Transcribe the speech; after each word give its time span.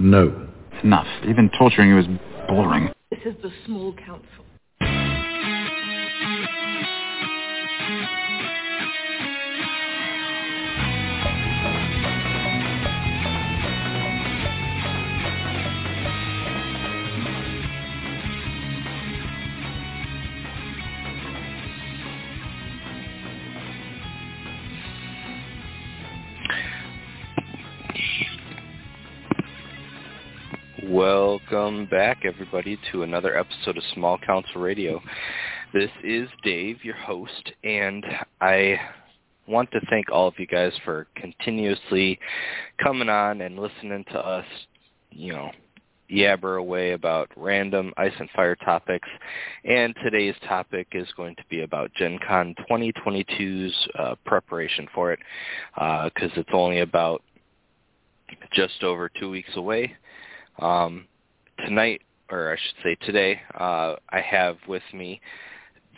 No. 0.00 0.48
It's 0.72 0.82
enough. 0.82 1.06
Even 1.28 1.50
torturing 1.58 1.90
you 1.90 1.98
is 1.98 2.06
boring. 2.48 2.90
This 3.10 3.20
is 3.26 3.34
the 3.42 3.50
small 3.66 3.92
council. 3.92 4.46
Welcome 31.50 31.86
back, 31.86 32.24
everybody, 32.24 32.78
to 32.92 33.02
another 33.02 33.36
episode 33.36 33.76
of 33.76 33.82
Small 33.94 34.18
Council 34.18 34.60
Radio. 34.60 35.00
This 35.72 35.90
is 36.04 36.28
Dave, 36.44 36.84
your 36.84 36.94
host, 36.94 37.52
and 37.64 38.04
I 38.40 38.78
want 39.48 39.70
to 39.72 39.80
thank 39.90 40.12
all 40.12 40.28
of 40.28 40.38
you 40.38 40.46
guys 40.46 40.72
for 40.84 41.08
continuously 41.16 42.20
coming 42.80 43.08
on 43.08 43.40
and 43.40 43.58
listening 43.58 44.04
to 44.12 44.18
us, 44.18 44.44
you 45.10 45.32
know, 45.32 45.50
yabber 46.10 46.60
away 46.60 46.92
about 46.92 47.30
random 47.36 47.92
ice 47.96 48.12
and 48.20 48.30
fire 48.30 48.56
topics. 48.56 49.08
And 49.64 49.94
today's 50.04 50.36
topic 50.46 50.88
is 50.92 51.08
going 51.16 51.34
to 51.36 51.44
be 51.48 51.62
about 51.62 51.92
Gen 51.94 52.18
Con 52.26 52.54
2022's 52.70 53.88
uh, 53.98 54.14
preparation 54.24 54.86
for 54.94 55.12
it, 55.12 55.18
because 55.74 56.30
uh, 56.36 56.40
it's 56.40 56.50
only 56.52 56.80
about 56.80 57.22
just 58.52 58.84
over 58.84 59.08
two 59.08 59.30
weeks 59.30 59.56
away. 59.56 59.96
Um, 60.60 61.06
tonight, 61.70 62.02
or 62.32 62.52
I 62.52 62.56
should 62.56 62.82
say 62.82 63.06
today, 63.06 63.40
uh, 63.54 63.94
I 64.10 64.20
have 64.20 64.56
with 64.66 64.82
me 64.92 65.20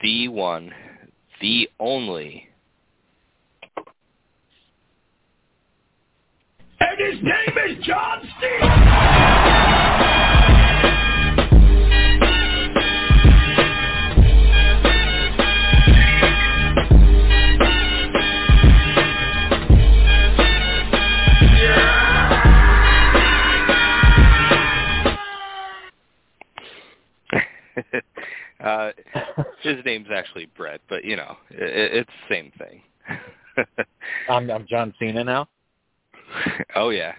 the 0.02 0.28
one, 0.28 0.70
the 1.40 1.66
only. 1.80 2.46
And 6.78 7.12
his 7.12 7.22
name 7.22 7.78
is 7.78 7.86
John 7.86 8.28
Cena! 8.38 9.31
uh, 28.60 28.90
his 29.62 29.76
name's 29.84 30.08
actually 30.14 30.46
Brett, 30.56 30.80
but 30.88 31.04
you 31.04 31.16
know, 31.16 31.36
it, 31.50 32.06
it's 32.06 32.10
the 32.28 32.34
same 32.34 32.52
thing. 32.58 32.82
I'm 34.28 34.50
I'm 34.50 34.66
John 34.68 34.94
Cena 34.98 35.24
now. 35.24 35.48
oh 36.76 36.90
yeah. 36.90 37.14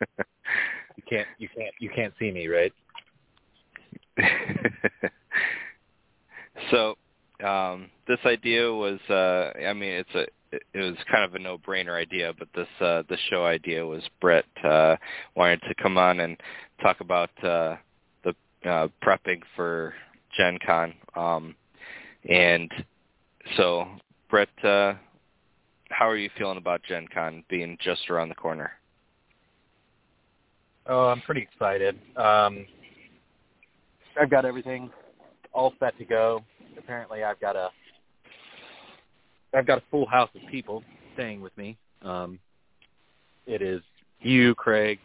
you 0.00 1.02
can't 1.08 1.28
you 1.38 1.48
can't 1.56 1.74
you 1.78 1.90
can't 1.90 2.14
see 2.18 2.30
me, 2.30 2.48
right? 2.48 2.72
so, 6.70 6.96
um 7.44 7.90
this 8.08 8.18
idea 8.24 8.72
was 8.72 8.98
uh 9.10 9.52
I 9.66 9.72
mean 9.72 9.92
it's 9.92 10.14
a 10.14 10.26
it 10.52 10.80
was 10.80 10.96
kind 11.10 11.24
of 11.24 11.34
a 11.34 11.38
no-brainer 11.38 12.00
idea, 12.00 12.32
but 12.38 12.48
this 12.54 12.68
uh 12.80 13.02
this 13.08 13.20
show 13.30 13.44
idea 13.44 13.84
was 13.84 14.02
Brett 14.20 14.46
uh 14.64 14.96
wanted 15.34 15.60
to 15.62 15.74
come 15.80 15.98
on 15.98 16.20
and 16.20 16.36
talk 16.82 17.00
about 17.00 17.30
uh 17.42 17.76
the 17.76 17.78
uh 18.66 18.88
prepping 19.02 19.42
for 19.54 19.94
Gen 20.36 20.58
Con. 20.64 20.94
Um 21.14 21.54
and 22.28 22.70
so 23.56 23.86
Brett 24.30 24.48
uh 24.64 24.94
how 25.90 26.08
are 26.08 26.16
you 26.16 26.30
feeling 26.36 26.58
about 26.58 26.82
Gen 26.82 27.06
Con 27.12 27.44
being 27.48 27.78
just 27.80 28.10
around 28.10 28.28
the 28.28 28.34
corner? 28.34 28.72
Oh, 30.86 31.06
I'm 31.06 31.20
pretty 31.20 31.42
excited. 31.42 31.98
Um 32.16 32.66
I've 34.20 34.30
got 34.30 34.44
everything 34.44 34.90
all 35.52 35.74
set 35.78 35.96
to 35.98 36.04
go. 36.04 36.42
Apparently 36.78 37.22
I've 37.24 37.40
got 37.40 37.56
a 37.56 37.70
I've 39.54 39.66
got 39.66 39.78
a 39.78 39.82
full 39.90 40.06
house 40.06 40.30
of 40.34 40.42
people 40.50 40.82
staying 41.14 41.40
with 41.40 41.56
me. 41.56 41.76
Um 42.02 42.38
it 43.46 43.62
is 43.62 43.80
you, 44.20 44.54
Craig. 44.56 44.98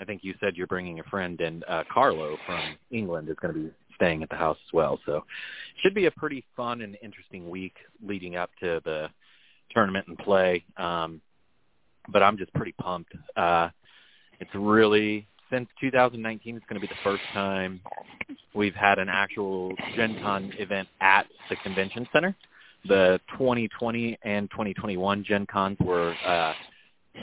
I 0.00 0.04
think 0.04 0.24
you 0.24 0.34
said 0.40 0.56
you're 0.56 0.66
bringing 0.66 1.00
a 1.00 1.04
friend, 1.04 1.40
and 1.40 1.64
uh, 1.68 1.84
Carlo 1.92 2.36
from 2.46 2.76
England 2.90 3.28
is 3.28 3.36
going 3.40 3.54
to 3.54 3.60
be 3.60 3.70
staying 3.94 4.22
at 4.22 4.30
the 4.30 4.36
house 4.36 4.56
as 4.66 4.72
well. 4.72 4.98
So, 5.04 5.24
should 5.82 5.94
be 5.94 6.06
a 6.06 6.10
pretty 6.10 6.44
fun 6.56 6.80
and 6.80 6.96
interesting 7.02 7.50
week 7.50 7.74
leading 8.02 8.36
up 8.36 8.50
to 8.60 8.80
the 8.84 9.08
tournament 9.72 10.06
and 10.08 10.18
play. 10.18 10.64
Um, 10.76 11.20
but 12.08 12.22
I'm 12.22 12.38
just 12.38 12.52
pretty 12.54 12.72
pumped. 12.72 13.12
Uh, 13.36 13.68
it's 14.40 14.50
really 14.54 15.28
since 15.50 15.68
2019, 15.80 16.56
it's 16.56 16.64
going 16.66 16.80
to 16.80 16.86
be 16.86 16.92
the 16.92 17.00
first 17.02 17.22
time 17.32 17.80
we've 18.54 18.74
had 18.74 18.98
an 18.98 19.08
actual 19.08 19.72
Gen 19.96 20.18
Con 20.22 20.52
event 20.58 20.88
at 21.00 21.26
the 21.48 21.56
convention 21.56 22.08
center. 22.12 22.34
The 22.86 23.20
2020 23.32 24.18
and 24.22 24.50
2021 24.50 25.24
Gen 25.24 25.46
Cons 25.46 25.76
were 25.80 26.14
uh, 26.24 26.54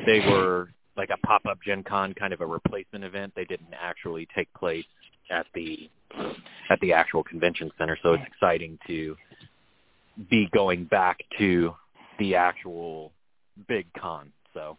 they 0.05 0.19
were 0.19 0.69
like 0.97 1.09
a 1.11 1.17
pop-up 1.25 1.59
Gen 1.63 1.83
Con, 1.83 2.13
kind 2.13 2.33
of 2.33 2.41
a 2.41 2.45
replacement 2.45 3.05
event. 3.05 3.33
They 3.35 3.45
didn't 3.45 3.73
actually 3.79 4.27
take 4.35 4.51
place 4.53 4.85
at 5.29 5.45
the 5.53 5.89
at 6.69 6.79
the 6.79 6.93
actual 6.93 7.23
convention 7.23 7.71
center, 7.77 7.97
so 8.01 8.13
it's 8.13 8.23
exciting 8.25 8.79
to 8.87 9.15
be 10.29 10.49
going 10.53 10.85
back 10.85 11.19
to 11.37 11.73
the 12.19 12.35
actual 12.35 13.11
big 13.67 13.85
con. 13.93 14.31
So 14.53 14.77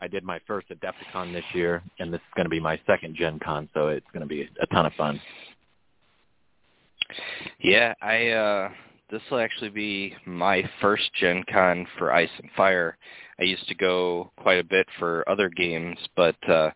I 0.00 0.08
did 0.08 0.24
my 0.24 0.40
first 0.46 0.68
Adepticon 0.68 1.32
this 1.32 1.44
year, 1.54 1.82
and 1.98 2.12
this 2.12 2.20
is 2.20 2.34
going 2.36 2.44
to 2.44 2.50
be 2.50 2.60
my 2.60 2.78
second 2.86 3.16
Gen 3.16 3.38
Con, 3.38 3.68
so 3.72 3.88
it's 3.88 4.06
going 4.12 4.20
to 4.22 4.26
be 4.26 4.48
a 4.60 4.66
ton 4.66 4.86
of 4.86 4.92
fun. 4.94 5.20
Yeah, 7.60 7.94
I 8.02 8.28
uh 8.28 8.68
this 9.14 9.22
will 9.30 9.38
actually 9.38 9.70
be 9.70 10.12
my 10.26 10.68
first 10.80 11.08
Gen 11.14 11.44
Con 11.48 11.86
for 11.96 12.12
Ice 12.12 12.28
and 12.42 12.50
Fire. 12.56 12.98
I 13.38 13.44
used 13.44 13.68
to 13.68 13.74
go 13.76 14.32
quite 14.36 14.58
a 14.58 14.64
bit 14.64 14.88
for 14.98 15.22
other 15.28 15.48
games, 15.48 15.96
but 16.16 16.34
uh 16.48 16.72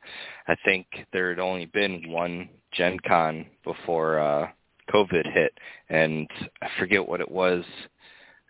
I 0.47 0.55
think 0.65 0.87
there 1.13 1.31
had 1.31 1.41
only 1.41 1.67
been 1.67 2.13
one 2.13 2.49
Gen 2.71 2.97
Con 3.05 3.45
before 3.65 4.21
uh 4.21 4.49
COVID 4.95 5.33
hit 5.35 5.53
and 5.89 6.29
I 6.63 6.69
forget 6.79 7.09
what 7.09 7.21
it 7.21 7.29
was. 7.29 7.65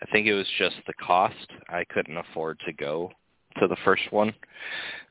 I 0.02 0.06
think 0.12 0.26
it 0.26 0.34
was 0.34 0.46
just 0.58 0.76
the 0.86 0.92
cost. 0.94 1.50
I 1.70 1.84
couldn't 1.84 2.18
afford 2.18 2.60
to 2.66 2.74
go 2.74 3.10
to 3.58 3.66
the 3.66 3.76
first 3.86 4.12
one. 4.12 4.34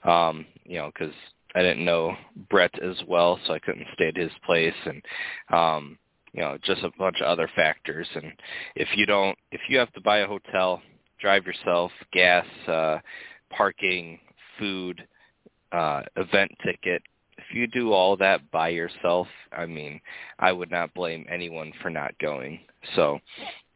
Um, 0.03 0.45
you 0.65 0.77
know, 0.77 0.91
cuz 0.91 1.13
I 1.55 1.63
didn't 1.63 1.83
know 1.83 2.15
Brett 2.51 2.77
as 2.79 3.01
well, 3.07 3.39
so 3.47 3.53
I 3.53 3.59
couldn't 3.59 3.87
stay 3.95 4.09
at 4.09 4.17
his 4.17 4.31
place 4.45 4.75
and 4.85 5.03
um 5.49 5.97
you 6.33 6.41
know, 6.41 6.57
just 6.63 6.83
a 6.83 6.91
bunch 6.97 7.21
of 7.21 7.27
other 7.27 7.49
factors. 7.55 8.07
And 8.15 8.31
if 8.75 8.89
you 8.95 9.05
don't, 9.05 9.37
if 9.51 9.61
you 9.69 9.77
have 9.77 9.91
to 9.93 10.01
buy 10.01 10.19
a 10.19 10.27
hotel, 10.27 10.81
drive 11.19 11.45
yourself, 11.45 11.91
gas, 12.11 12.45
uh, 12.67 12.99
parking, 13.49 14.19
food, 14.59 15.05
uh, 15.71 16.03
event 16.15 16.51
ticket, 16.63 17.01
if 17.37 17.55
you 17.55 17.67
do 17.67 17.93
all 17.93 18.17
that 18.17 18.49
by 18.51 18.69
yourself, 18.69 19.27
I 19.51 19.65
mean, 19.65 20.01
I 20.39 20.51
would 20.51 20.71
not 20.71 20.93
blame 20.93 21.25
anyone 21.29 21.71
for 21.81 21.89
not 21.89 22.17
going. 22.19 22.59
So, 22.95 23.19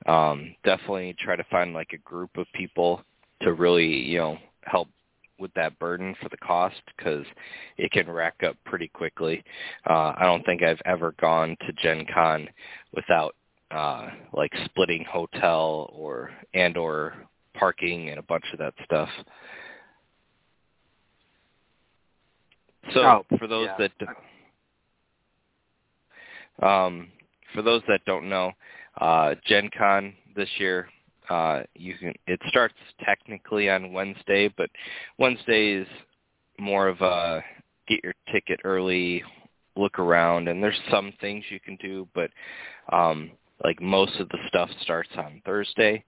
um, 0.07 0.55
definitely 0.63 1.15
try 1.19 1.35
to 1.35 1.43
find 1.45 1.73
like 1.73 1.93
a 1.93 1.97
group 1.97 2.37
of 2.37 2.47
people 2.53 3.03
to 3.41 3.53
really, 3.53 3.87
you 3.87 4.17
know, 4.17 4.37
help 4.63 4.87
with 5.41 5.53
that 5.55 5.77
burden 5.79 6.15
for 6.21 6.29
the 6.29 6.37
cost 6.37 6.81
because 6.95 7.25
it 7.77 7.91
can 7.91 8.09
rack 8.09 8.35
up 8.45 8.55
pretty 8.65 8.87
quickly. 8.87 9.43
Uh, 9.89 10.13
I 10.15 10.23
don't 10.23 10.45
think 10.45 10.63
I've 10.63 10.81
ever 10.85 11.13
gone 11.19 11.57
to 11.67 11.73
Gen 11.73 12.05
Con 12.13 12.47
without 12.95 13.35
uh, 13.71 14.09
like 14.33 14.51
splitting 14.65 15.03
hotel 15.09 15.89
or 15.93 16.31
and 16.53 16.77
or 16.77 17.13
parking 17.55 18.09
and 18.09 18.19
a 18.19 18.23
bunch 18.23 18.45
of 18.53 18.59
that 18.59 18.73
stuff. 18.85 19.09
So 22.93 23.01
Oh, 23.01 23.25
for 23.37 23.47
those 23.47 23.69
yeah. 23.77 23.87
that 23.87 23.91
um, 26.65 27.07
for 27.53 27.61
those 27.61 27.81
that 27.87 28.01
don't 28.05 28.29
know, 28.29 28.51
uh, 28.99 29.35
Gen 29.45 29.69
Con 29.77 30.13
this 30.35 30.49
year 30.57 30.87
uh, 31.29 31.61
you 31.75 31.95
can 31.95 32.13
it 32.27 32.39
starts 32.47 32.75
technically 33.03 33.69
on 33.69 33.93
Wednesday, 33.93 34.47
but 34.57 34.69
Wednesday 35.17 35.73
is 35.73 35.87
more 36.59 36.87
of 36.87 37.01
a 37.01 37.43
get 37.87 38.03
your 38.03 38.13
ticket 38.31 38.59
early, 38.63 39.23
look 39.75 39.99
around, 39.99 40.47
and 40.47 40.61
there's 40.63 40.79
some 40.89 41.13
things 41.21 41.43
you 41.49 41.59
can 41.59 41.77
do, 41.81 42.07
but 42.13 42.29
um, 42.91 43.31
like 43.63 43.81
most 43.81 44.19
of 44.19 44.29
the 44.29 44.37
stuff 44.47 44.69
starts 44.81 45.09
on 45.17 45.41
Thursday. 45.45 46.03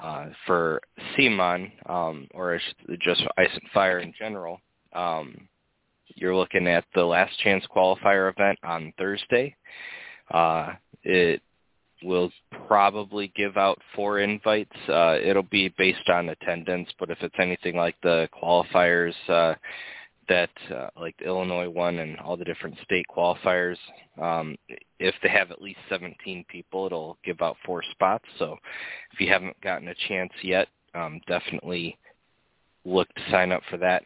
Uh, 0.00 0.26
for 0.46 0.80
CMON, 1.18 1.68
um, 1.90 2.28
or 2.32 2.60
just 3.00 3.24
Ice 3.36 3.50
and 3.52 3.70
Fire 3.74 3.98
in 3.98 4.14
general, 4.16 4.60
um, 4.92 5.48
you're 6.14 6.36
looking 6.36 6.68
at 6.68 6.84
the 6.94 7.04
last 7.04 7.36
chance 7.40 7.64
qualifier 7.74 8.30
event 8.30 8.56
on 8.62 8.92
Thursday. 8.98 9.56
Uh, 10.30 10.74
it 11.02 11.42
will 12.02 12.30
probably 12.66 13.32
give 13.36 13.56
out 13.56 13.78
four 13.94 14.20
invites. 14.20 14.76
Uh, 14.88 15.18
it'll 15.22 15.42
be 15.42 15.68
based 15.76 16.08
on 16.08 16.30
attendance, 16.30 16.88
but 16.98 17.10
if 17.10 17.18
it's 17.22 17.34
anything 17.38 17.76
like 17.76 17.96
the 18.02 18.28
qualifiers 18.42 19.14
uh, 19.28 19.54
that, 20.28 20.50
uh, 20.74 20.88
like 20.98 21.16
the 21.18 21.26
Illinois 21.26 21.68
one 21.68 21.98
and 21.98 22.18
all 22.20 22.36
the 22.36 22.44
different 22.44 22.76
state 22.84 23.06
qualifiers, 23.14 23.76
um, 24.20 24.56
if 24.98 25.14
they 25.22 25.28
have 25.28 25.50
at 25.50 25.62
least 25.62 25.78
17 25.88 26.44
people, 26.48 26.86
it'll 26.86 27.18
give 27.24 27.40
out 27.42 27.56
four 27.64 27.82
spots. 27.90 28.24
So 28.38 28.56
if 29.12 29.20
you 29.20 29.28
haven't 29.28 29.60
gotten 29.60 29.88
a 29.88 29.94
chance 30.08 30.32
yet, 30.42 30.68
um, 30.94 31.20
definitely 31.26 31.98
look 32.84 33.12
to 33.14 33.30
sign 33.30 33.52
up 33.52 33.62
for 33.70 33.76
that. 33.78 34.04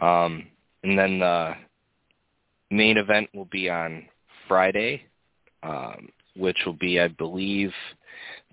Um, 0.00 0.46
and 0.82 0.98
then 0.98 1.18
the 1.18 1.54
main 2.70 2.96
event 2.96 3.28
will 3.34 3.46
be 3.46 3.68
on 3.68 4.04
Friday. 4.46 5.02
Um, 5.62 6.08
which 6.38 6.58
will 6.64 6.74
be, 6.74 7.00
I 7.00 7.08
believe, 7.08 7.72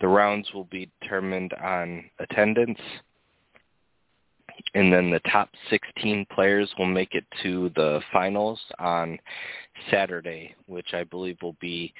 the 0.02 0.08
rounds 0.08 0.50
will 0.54 0.66
be 0.66 0.90
determined 1.02 1.54
on 1.54 2.06
attendance. 2.20 2.80
And 4.74 4.92
then 4.92 5.10
the 5.10 5.22
top 5.32 5.50
16 5.70 6.26
players 6.34 6.70
will 6.78 6.86
make 6.86 7.14
it 7.14 7.26
to 7.44 7.70
the 7.76 8.02
finals 8.12 8.60
on 8.80 9.20
Saturday, 9.92 10.56
which 10.68 10.94
I 10.94 11.04
believe 11.04 11.38
will 11.42 11.58
be 11.60 11.94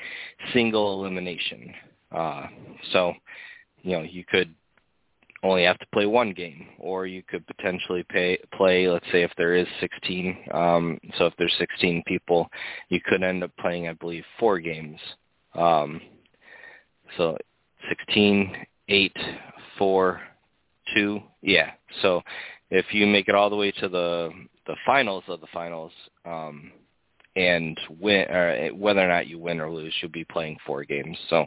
single 0.54 1.00
elimination. 1.00 1.74
Uh, 2.12 2.48
so, 2.92 3.14
you 3.82 3.94
know, 3.94 4.04
you 4.04 4.24
could 4.24 4.54
only 5.44 5.64
have 5.64 5.80
to 5.80 5.86
play 5.94 6.06
one 6.06 6.34
game, 6.34 6.68
or 6.80 7.06
you 7.06 7.22
could 7.22 7.46
potentially 7.48 8.04
pay, 8.10 8.38
play, 8.54 8.88
let's 8.88 9.06
say 9.12 9.24
if 9.24 9.32
there 9.38 9.56
is 9.56 9.68
16, 9.80 10.38
um, 10.52 11.00
so 11.18 11.28
if 11.28 11.34
there's 11.38 11.54
16 11.60 12.04
people, 12.08 12.50
you 12.90 13.00
could 13.00 13.22
end 13.22 13.44
up 13.44 13.52
playing, 13.60 13.88
I 13.88 13.94
believe, 13.94 14.24
four 14.40 14.60
games. 14.60 15.00
Um, 15.56 16.02
so 17.18 17.38
16, 17.90 18.56
8, 18.90 19.18
4, 19.78 20.22
2. 20.96 21.20
Yeah. 21.42 21.72
So 22.02 22.22
if 22.70 22.86
you 22.92 23.08
make 23.08 23.28
it 23.28 23.36
all 23.36 23.50
the 23.50 23.56
way 23.56 23.72
to 23.72 23.90
the 23.90 24.32
the 24.68 24.76
finals 24.84 25.24
of 25.28 25.42
the 25.42 25.48
finals, 25.54 25.92
um, 26.26 26.72
and 27.36 27.80
win, 28.00 28.22
or 28.30 28.70
whether 28.74 29.02
or 29.02 29.08
not 29.08 29.28
you 29.28 29.38
win 29.38 29.60
or 29.60 29.70
lose, 29.70 29.94
you'll 30.02 30.12
be 30.12 30.24
playing 30.24 30.58
four 30.66 30.84
games. 30.84 31.18
So, 31.30 31.46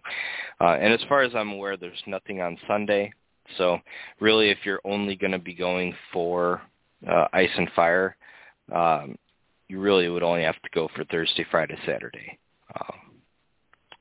uh, 0.61 0.77
and 0.81 0.93
as 0.93 1.01
far 1.09 1.23
as 1.23 1.35
I'm 1.35 1.51
aware, 1.51 1.77
there's 1.77 2.03
nothing 2.07 2.41
on 2.41 2.59
Sunday. 2.67 3.13
So, 3.57 3.79
really, 4.21 4.51
if 4.51 4.59
you're 4.65 4.81
only 4.85 5.17
going 5.17 5.33
to 5.33 5.39
be 5.39 5.55
going 5.55 5.95
for 6.13 6.61
uh, 7.11 7.27
Ice 7.33 7.51
and 7.57 7.71
Fire, 7.75 8.17
um, 8.73 9.17
you 9.69 9.81
really 9.81 10.09
would 10.09 10.23
only 10.23 10.43
have 10.43 10.61
to 10.63 10.71
go 10.75 10.89
for 10.95 11.05
Thursday, 11.05 11.47
Friday, 11.51 11.79
Saturday. 11.87 12.39
Uh, 12.79 12.93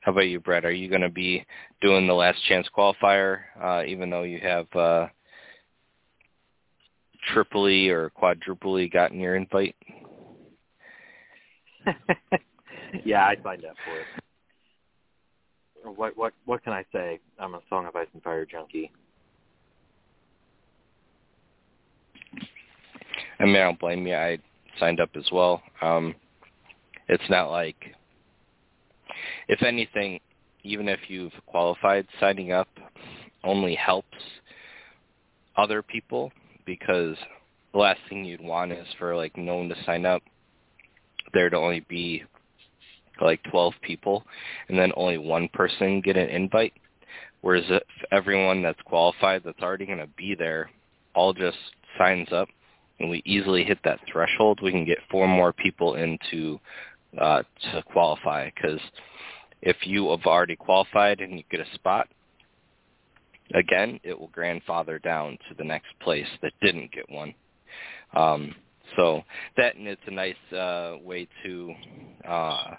how 0.08 0.12
about 0.12 0.22
you, 0.22 0.40
Brett? 0.40 0.64
Are 0.64 0.72
you 0.72 0.88
going 0.88 1.02
to 1.02 1.10
be 1.10 1.44
doing 1.82 2.06
the 2.06 2.14
last 2.14 2.42
chance 2.48 2.66
qualifier, 2.74 3.40
uh, 3.62 3.82
even 3.86 4.08
though 4.08 4.22
you 4.22 4.40
have 4.40 4.66
uh, 4.74 5.06
triply 7.30 7.90
or 7.90 8.08
quadruply 8.08 8.88
gotten 8.90 9.20
your 9.20 9.36
invite? 9.36 9.76
yeah, 13.04 13.26
I 13.26 13.36
signed 13.44 13.66
up 13.66 13.76
for 13.84 13.98
it. 13.98 14.06
What 15.94 16.16
what 16.16 16.32
what 16.46 16.64
can 16.64 16.72
I 16.72 16.86
say? 16.90 17.20
I'm 17.38 17.54
a 17.54 17.60
Song 17.68 17.84
of 17.84 17.94
Ice 17.94 18.08
and 18.14 18.22
Fire 18.22 18.46
junkie. 18.46 18.90
I 23.38 23.44
mean, 23.44 23.56
I 23.56 23.64
don't 23.64 23.78
blame 23.78 24.06
you. 24.06 24.14
I 24.14 24.38
signed 24.80 25.00
up 25.00 25.10
as 25.16 25.28
well. 25.30 25.60
Um, 25.82 26.14
it's 27.08 27.28
not 27.28 27.50
like 27.50 27.94
if 29.48 29.62
anything, 29.62 30.20
even 30.62 30.88
if 30.88 31.00
you've 31.08 31.32
qualified, 31.46 32.06
signing 32.20 32.52
up 32.52 32.68
only 33.44 33.74
helps 33.74 34.16
other 35.56 35.82
people 35.82 36.30
because 36.66 37.16
the 37.72 37.78
last 37.78 38.00
thing 38.08 38.24
you'd 38.24 38.40
want 38.40 38.72
is 38.72 38.86
for 38.98 39.16
like 39.16 39.36
no 39.36 39.56
one 39.56 39.68
to 39.68 39.76
sign 39.84 40.06
up, 40.06 40.22
there 41.32 41.50
to 41.50 41.56
only 41.56 41.80
be 41.88 42.22
like 43.20 43.42
12 43.50 43.74
people, 43.82 44.24
and 44.68 44.78
then 44.78 44.92
only 44.96 45.18
one 45.18 45.48
person 45.52 46.00
get 46.00 46.16
an 46.16 46.28
invite. 46.28 46.72
Whereas 47.40 47.64
if 47.68 47.82
everyone 48.12 48.62
that's 48.62 48.80
qualified 48.84 49.42
that's 49.44 49.62
already 49.62 49.86
going 49.86 49.98
to 49.98 50.08
be 50.16 50.34
there 50.34 50.70
all 51.14 51.32
just 51.32 51.56
signs 51.96 52.28
up 52.32 52.48
and 53.00 53.08
we 53.08 53.22
easily 53.24 53.64
hit 53.64 53.78
that 53.84 54.00
threshold, 54.10 54.60
we 54.62 54.72
can 54.72 54.84
get 54.84 54.98
four 55.10 55.28
more 55.28 55.52
people 55.52 55.94
into 55.94 56.58
uh, 57.18 57.42
to 57.72 57.82
qualify 57.90 58.50
because 58.54 58.80
if 59.62 59.76
you 59.82 60.10
have 60.10 60.26
already 60.26 60.56
qualified 60.56 61.20
and 61.20 61.38
you 61.38 61.44
get 61.50 61.60
a 61.60 61.74
spot, 61.74 62.08
again, 63.54 63.98
it 64.02 64.18
will 64.18 64.28
grandfather 64.28 64.98
down 64.98 65.38
to 65.48 65.54
the 65.56 65.64
next 65.64 65.88
place 66.00 66.26
that 66.42 66.52
didn't 66.60 66.92
get 66.92 67.08
one. 67.10 67.34
Um, 68.14 68.54
so 68.96 69.22
that 69.56 69.76
and 69.76 69.86
it's 69.86 70.00
a 70.06 70.10
nice 70.10 70.52
uh, 70.52 70.96
way 71.02 71.28
to 71.44 71.74
uh, 72.26 72.74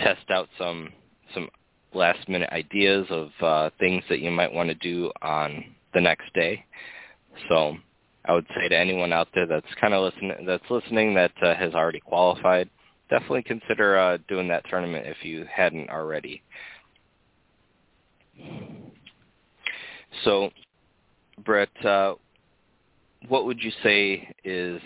test 0.00 0.30
out 0.30 0.48
some 0.58 0.90
some 1.34 1.48
last 1.94 2.28
minute 2.28 2.50
ideas 2.52 3.06
of 3.10 3.30
uh, 3.40 3.70
things 3.78 4.02
that 4.08 4.20
you 4.20 4.30
might 4.30 4.52
want 4.52 4.68
to 4.68 4.74
do 4.76 5.10
on 5.22 5.64
the 5.94 6.00
next 6.00 6.32
day. 6.34 6.64
So 7.48 7.76
I 8.24 8.32
would 8.32 8.46
say 8.56 8.68
to 8.68 8.76
anyone 8.76 9.12
out 9.12 9.28
there 9.34 9.46
that's 9.46 9.66
kind 9.80 9.94
of 9.94 10.02
listening 10.02 10.44
that's 10.46 10.68
listening 10.68 11.14
that 11.14 11.32
uh, 11.42 11.54
has 11.54 11.74
already 11.74 12.00
qualified, 12.00 12.68
definitely 13.10 13.42
consider 13.42 13.98
uh, 13.98 14.18
doing 14.28 14.48
that 14.48 14.64
tournament 14.70 15.06
if 15.06 15.24
you 15.24 15.44
hadn't 15.52 15.90
already. 15.90 16.42
So, 20.24 20.50
Brett, 21.44 21.68
uh, 21.84 22.14
what 23.28 23.44
would 23.44 23.62
you 23.62 23.72
say 23.82 24.32
is 24.44 24.80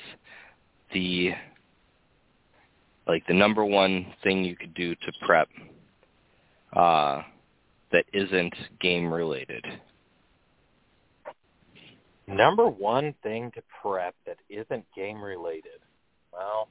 the 0.92 1.30
like 3.06 3.26
the 3.26 3.34
number 3.34 3.64
one 3.64 4.06
thing 4.22 4.44
you 4.44 4.56
could 4.56 4.74
do 4.74 4.94
to 4.94 5.12
prep 5.20 5.48
uh, 6.74 7.22
that 7.92 8.04
isn't 8.12 8.54
game 8.80 9.12
related? 9.12 9.64
Number 12.26 12.66
one 12.66 13.14
thing 13.22 13.50
to 13.54 13.62
prep 13.82 14.14
that 14.26 14.38
isn't 14.48 14.84
game 14.96 15.22
related. 15.22 15.80
Well, 16.32 16.68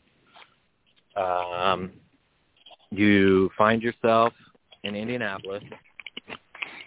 um, 1.16 1.92
you 2.92 3.50
find 3.58 3.82
yourself 3.82 4.34
in 4.84 4.96
Indianapolis, 4.96 5.64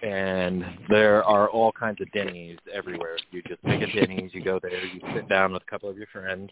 and 0.02 0.64
there 0.88 1.24
are 1.24 1.48
all 1.48 1.72
kinds 1.72 2.00
of 2.00 2.10
Denny's 2.12 2.58
everywhere. 2.72 3.16
You 3.30 3.42
just 3.42 3.62
pick 3.62 3.82
a 3.82 3.86
Denny's, 3.86 4.32
you 4.34 4.44
go 4.44 4.58
there, 4.60 4.84
you 4.84 5.00
sit 5.14 5.28
down 5.28 5.52
with 5.52 5.62
a 5.62 5.70
couple 5.70 5.88
of 5.88 5.96
your 5.96 6.06
friends, 6.12 6.50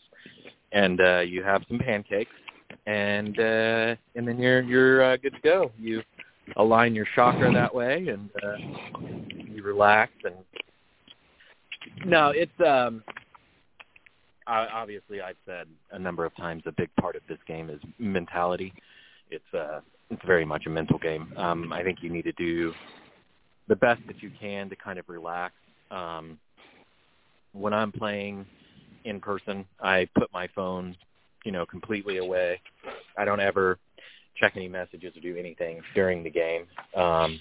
and 0.73 1.01
uh, 1.01 1.21
you 1.21 1.43
have 1.43 1.63
some 1.69 1.79
pancakes, 1.79 2.33
and 2.87 3.39
uh, 3.39 3.95
and 4.15 4.27
then 4.27 4.39
you're 4.39 4.63
you're 4.63 5.03
uh, 5.05 5.17
good 5.17 5.35
to 5.35 5.41
go. 5.43 5.71
You 5.79 6.03
align 6.57 6.95
your 6.95 7.07
chakra 7.15 7.53
that 7.53 7.75
way, 7.75 8.09
and 8.09 8.31
uh, 8.43 8.57
you 9.53 9.63
relax. 9.63 10.13
And 10.25 10.35
no, 12.05 12.33
it's 12.35 12.53
um, 12.67 13.03
obviously 14.47 15.21
I've 15.21 15.37
said 15.47 15.67
a 15.93 15.99
number 15.99 16.25
of 16.25 16.35
times 16.37 16.63
a 16.67 16.73
big 16.73 16.91
part 17.01 17.17
of 17.17 17.23
this 17.29 17.39
game 17.47 17.71
is 17.71 17.81
mentality. 17.99 18.73
It's 19.31 19.55
uh 19.55 19.81
it's 20.11 20.23
very 20.27 20.45
much 20.45 20.67
a 20.67 20.71
mental 20.71 20.99
game. 20.99 21.33
Um 21.37 21.73
I 21.73 21.83
think 21.83 21.99
you 22.03 22.11
need 22.11 22.25
to 22.25 22.33
do 22.33 22.73
the 23.69 23.77
best 23.77 24.03
that 24.07 24.23
you 24.23 24.31
can 24.39 24.69
to 24.71 24.77
kind 24.77 24.99
of 24.99 25.09
relax. 25.09 25.55
Um 25.91 26.39
when 27.53 27.73
I'm 27.73 27.93
playing 27.93 28.47
in 29.05 29.21
person, 29.21 29.65
I 29.81 30.09
put 30.19 30.33
my 30.33 30.49
phone, 30.55 30.97
you 31.45 31.53
know, 31.53 31.65
completely 31.67 32.19
away. 32.19 32.61
I 33.17 33.25
don't 33.25 33.41
ever 33.41 33.79
check 34.37 34.55
any 34.57 34.69
messages 34.69 35.17
or 35.17 35.21
do 35.21 35.37
anything 35.37 35.81
during 35.95 36.23
the 36.25 36.31
game. 36.31 36.67
Um 36.97 37.41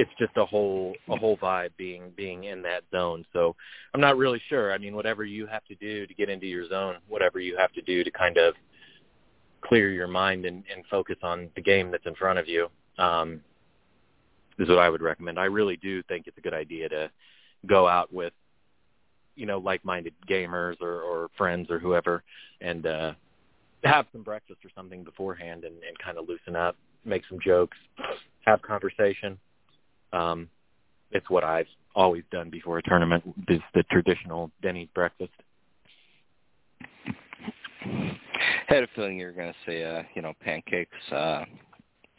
it's 0.00 0.10
just 0.18 0.34
a 0.38 0.46
whole 0.46 0.94
a 1.10 1.16
whole 1.16 1.36
vibe 1.36 1.72
being 1.76 2.10
being 2.16 2.44
in 2.44 2.62
that 2.62 2.84
zone. 2.90 3.22
So 3.34 3.54
I'm 3.92 4.00
not 4.00 4.16
really 4.16 4.40
sure. 4.48 4.72
I 4.72 4.78
mean, 4.78 4.96
whatever 4.96 5.24
you 5.24 5.46
have 5.46 5.62
to 5.66 5.74
do 5.74 6.06
to 6.06 6.14
get 6.14 6.30
into 6.30 6.46
your 6.46 6.66
zone, 6.66 6.96
whatever 7.06 7.38
you 7.38 7.54
have 7.58 7.70
to 7.72 7.82
do 7.82 8.02
to 8.02 8.10
kind 8.10 8.38
of 8.38 8.54
clear 9.60 9.90
your 9.90 10.08
mind 10.08 10.46
and, 10.46 10.64
and 10.74 10.86
focus 10.90 11.16
on 11.22 11.50
the 11.54 11.60
game 11.60 11.90
that's 11.90 12.06
in 12.06 12.14
front 12.14 12.38
of 12.38 12.48
you, 12.48 12.68
um, 12.96 13.42
is 14.58 14.70
what 14.70 14.78
I 14.78 14.88
would 14.88 15.02
recommend. 15.02 15.38
I 15.38 15.44
really 15.44 15.76
do 15.76 16.02
think 16.04 16.26
it's 16.26 16.38
a 16.38 16.40
good 16.40 16.54
idea 16.54 16.88
to 16.88 17.10
go 17.66 17.86
out 17.86 18.10
with, 18.10 18.32
you 19.36 19.44
know, 19.44 19.58
like-minded 19.58 20.14
gamers 20.26 20.80
or, 20.80 21.02
or 21.02 21.28
friends 21.36 21.70
or 21.70 21.78
whoever, 21.78 22.22
and 22.62 22.86
uh, 22.86 23.12
have 23.84 24.06
some 24.12 24.22
breakfast 24.22 24.60
or 24.64 24.70
something 24.74 25.04
beforehand 25.04 25.64
and, 25.64 25.74
and 25.74 25.98
kind 26.02 26.16
of 26.16 26.26
loosen 26.26 26.56
up, 26.56 26.74
make 27.04 27.22
some 27.28 27.38
jokes, 27.44 27.76
have 28.46 28.62
conversation 28.62 29.38
um, 30.12 30.48
it's 31.10 31.28
what 31.28 31.44
I've 31.44 31.66
always 31.94 32.22
done 32.30 32.50
before 32.50 32.78
a 32.78 32.82
tournament 32.82 33.24
is 33.48 33.60
the 33.74 33.82
traditional 33.84 34.50
Denny's 34.62 34.88
breakfast. 34.94 35.32
had 38.68 38.84
a 38.84 38.88
feeling 38.94 39.18
you 39.18 39.26
were 39.26 39.32
going 39.32 39.52
to 39.52 39.58
say, 39.66 39.84
uh, 39.84 40.02
you 40.14 40.22
know, 40.22 40.32
pancakes. 40.40 40.96
Uh, 41.10 41.44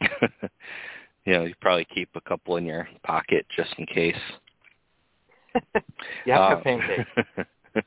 you 1.24 1.32
know, 1.32 1.44
you 1.44 1.54
probably 1.60 1.86
keep 1.86 2.10
a 2.14 2.20
couple 2.20 2.56
in 2.56 2.66
your 2.66 2.88
pocket 3.02 3.46
just 3.56 3.70
in 3.78 3.86
case. 3.86 4.14
yeah, 6.26 6.38
uh, 6.38 6.60
pancakes. 6.62 7.10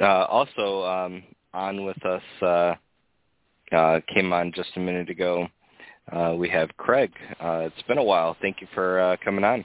uh, 0.00 0.04
also, 0.04 0.84
um, 0.84 1.22
on 1.52 1.84
with 1.84 2.04
us 2.04 2.22
uh, 2.42 2.74
uh, 3.74 4.00
came 4.12 4.32
on 4.32 4.52
just 4.54 4.70
a 4.76 4.80
minute 4.80 5.10
ago. 5.10 5.48
Uh, 6.12 6.34
we 6.36 6.48
have 6.48 6.70
Craig. 6.76 7.12
Uh, 7.40 7.62
it's 7.66 7.82
been 7.86 7.98
a 7.98 8.02
while. 8.02 8.36
Thank 8.42 8.60
you 8.60 8.66
for 8.74 9.00
uh, 9.00 9.16
coming 9.24 9.44
on. 9.44 9.64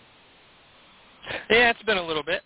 Yeah, 1.50 1.72
it's 1.72 1.82
been 1.84 1.98
a 1.98 2.06
little 2.06 2.24
bit. 2.24 2.44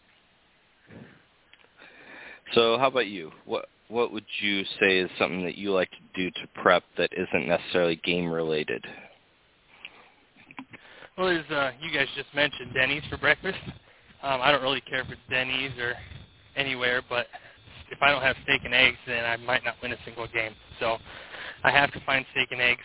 So, 2.54 2.78
how 2.78 2.88
about 2.88 3.08
you? 3.08 3.32
What 3.46 3.66
what 3.90 4.14
would 4.14 4.26
you 4.40 4.64
say 4.80 5.00
is 5.00 5.10
something 5.18 5.44
that 5.44 5.58
you 5.58 5.72
like 5.74 5.90
to 5.92 5.98
do 6.14 6.30
to 6.32 6.48
prep 6.62 6.84
that 6.98 7.10
isn't 7.12 7.48
necessarily 7.48 7.98
game 7.98 8.32
related? 8.32 8.86
Well, 11.18 11.28
as 11.28 11.44
uh, 11.52 11.72
you 11.82 11.92
guys 11.92 12.08
just 12.16 12.34
mentioned, 12.34 12.74
Denny's 12.74 13.04
for 13.10 13.18
breakfast. 13.18 13.58
Um, 14.22 14.42
I 14.42 14.52
don't 14.52 14.62
really 14.62 14.82
care 14.82 15.02
if 15.02 15.10
it's 15.10 15.20
Denny's 15.30 15.72
or 15.80 15.96
anywhere, 16.56 17.02
but 17.10 17.28
if 17.92 18.02
I 18.02 18.12
don't 18.12 18.22
have 18.22 18.36
steak 18.44 18.62
and 18.64 18.74
eggs, 18.74 18.98
then 19.08 19.26
I 19.26 19.38
might 19.38 19.66
not 19.66 19.76
win 19.82 19.92
a 19.92 19.98
single 20.06 20.28
game. 20.28 20.54
So 20.80 20.98
I 21.64 21.72
have 21.72 21.92
to 21.94 22.00
find 22.06 22.26
steak 22.32 22.50
and 22.52 22.62
eggs. 22.62 22.84